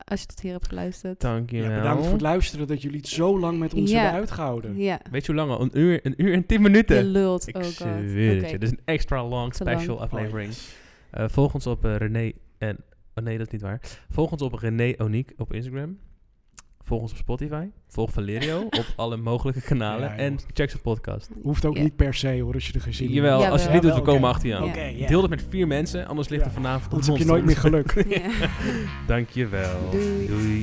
als 0.06 0.20
je 0.22 0.26
tot 0.26 0.40
hier 0.40 0.52
hebt 0.52 0.68
geluisterd. 0.68 1.20
Dankjewel. 1.22 1.70
Ja, 1.70 1.76
bedankt 1.78 2.04
voor 2.04 2.12
het 2.12 2.22
luisteren 2.22 2.68
dat 2.68 2.82
jullie 2.82 2.98
het 2.98 3.08
zo 3.08 3.40
lang 3.40 3.60
met 3.60 3.74
ons 3.74 3.92
Ja. 3.92 4.00
hebben 4.02 4.20
uitgehouden. 4.20 4.78
Ja, 4.78 5.00
Weet 5.12 5.26
je 5.26 5.32
hoe 5.32 5.42
lang 5.42 5.52
al? 5.52 5.62
Een 5.62 5.80
uur, 5.80 6.00
een 6.04 6.14
uur 6.18 6.34
en 6.34 6.46
tien 6.46 6.62
minuten. 6.62 6.96
je 6.96 7.04
lult. 7.04 7.48
Ik 7.48 7.56
oh 7.58 7.64
god. 7.64 7.78
je. 7.78 8.38
Dit 8.52 8.62
is 8.64 8.70
een 8.72 8.80
extra 8.86 9.28
long 9.28 9.54
Te 9.54 9.64
lang. 9.64 9.76
special 9.78 9.96
Oh, 9.96 10.02
aflevering. 10.02 10.50
yes. 10.50 10.76
Eh, 11.12 11.26
volg 11.28 11.54
ons 11.54 11.68
op 11.68 11.86
eh, 11.86 11.96
René 11.96 12.32
en... 12.58 12.78
Oh 13.16 13.24
nee, 13.24 13.38
dat 13.38 13.46
is 13.48 13.52
niet 13.54 13.62
waar. 13.62 13.82
Volg 14.10 14.32
ons 14.32 14.42
op 14.42 14.54
René 14.54 14.94
Oniek 14.98 15.34
op 15.38 15.54
Instagram. 15.54 15.98
Volg 16.86 17.02
ons 17.02 17.12
op 17.12 17.18
Spotify. 17.18 17.66
Volg 17.88 18.12
Valerio 18.12 18.62
op 18.80 18.86
alle 18.96 19.18
mogelijke 19.18 19.62
kanalen. 19.62 20.10
Ja, 20.10 20.16
en 20.16 20.38
check 20.54 20.70
zijn 20.70 20.82
podcast. 20.82 21.30
Hoeft 21.44 21.66
ook 21.66 21.78
niet 21.80 21.96
per 21.96 22.14
se 22.14 22.40
hoor, 22.42 22.54
als 22.54 22.68
je 22.68 22.74
er 22.74 22.82
geen 22.82 22.94
zin 22.94 23.08
in 23.08 23.14
Jawel, 23.14 23.46
als 23.46 23.64
je 23.64 23.70
dit 23.70 23.82
doet, 23.82 23.94
we 23.94 24.02
komen 24.02 24.30
achter 24.30 24.48
je 24.50 24.56
aan. 24.56 25.08
Deel 25.08 25.22
het 25.22 25.30
met 25.30 25.46
vier 25.50 25.68
mensen, 25.68 26.08
anders 26.08 26.28
ligt 26.30 26.42
Ja. 26.42 26.48
er 26.48 26.54
vanavond 26.54 26.92
Anders 26.94 27.08
heb 27.08 27.18
je 27.18 27.26
nooit 27.26 27.46
meer 27.46 27.58
geluk. 27.58 28.06
Dankjewel. 29.08 29.90
Doei. 30.28 30.62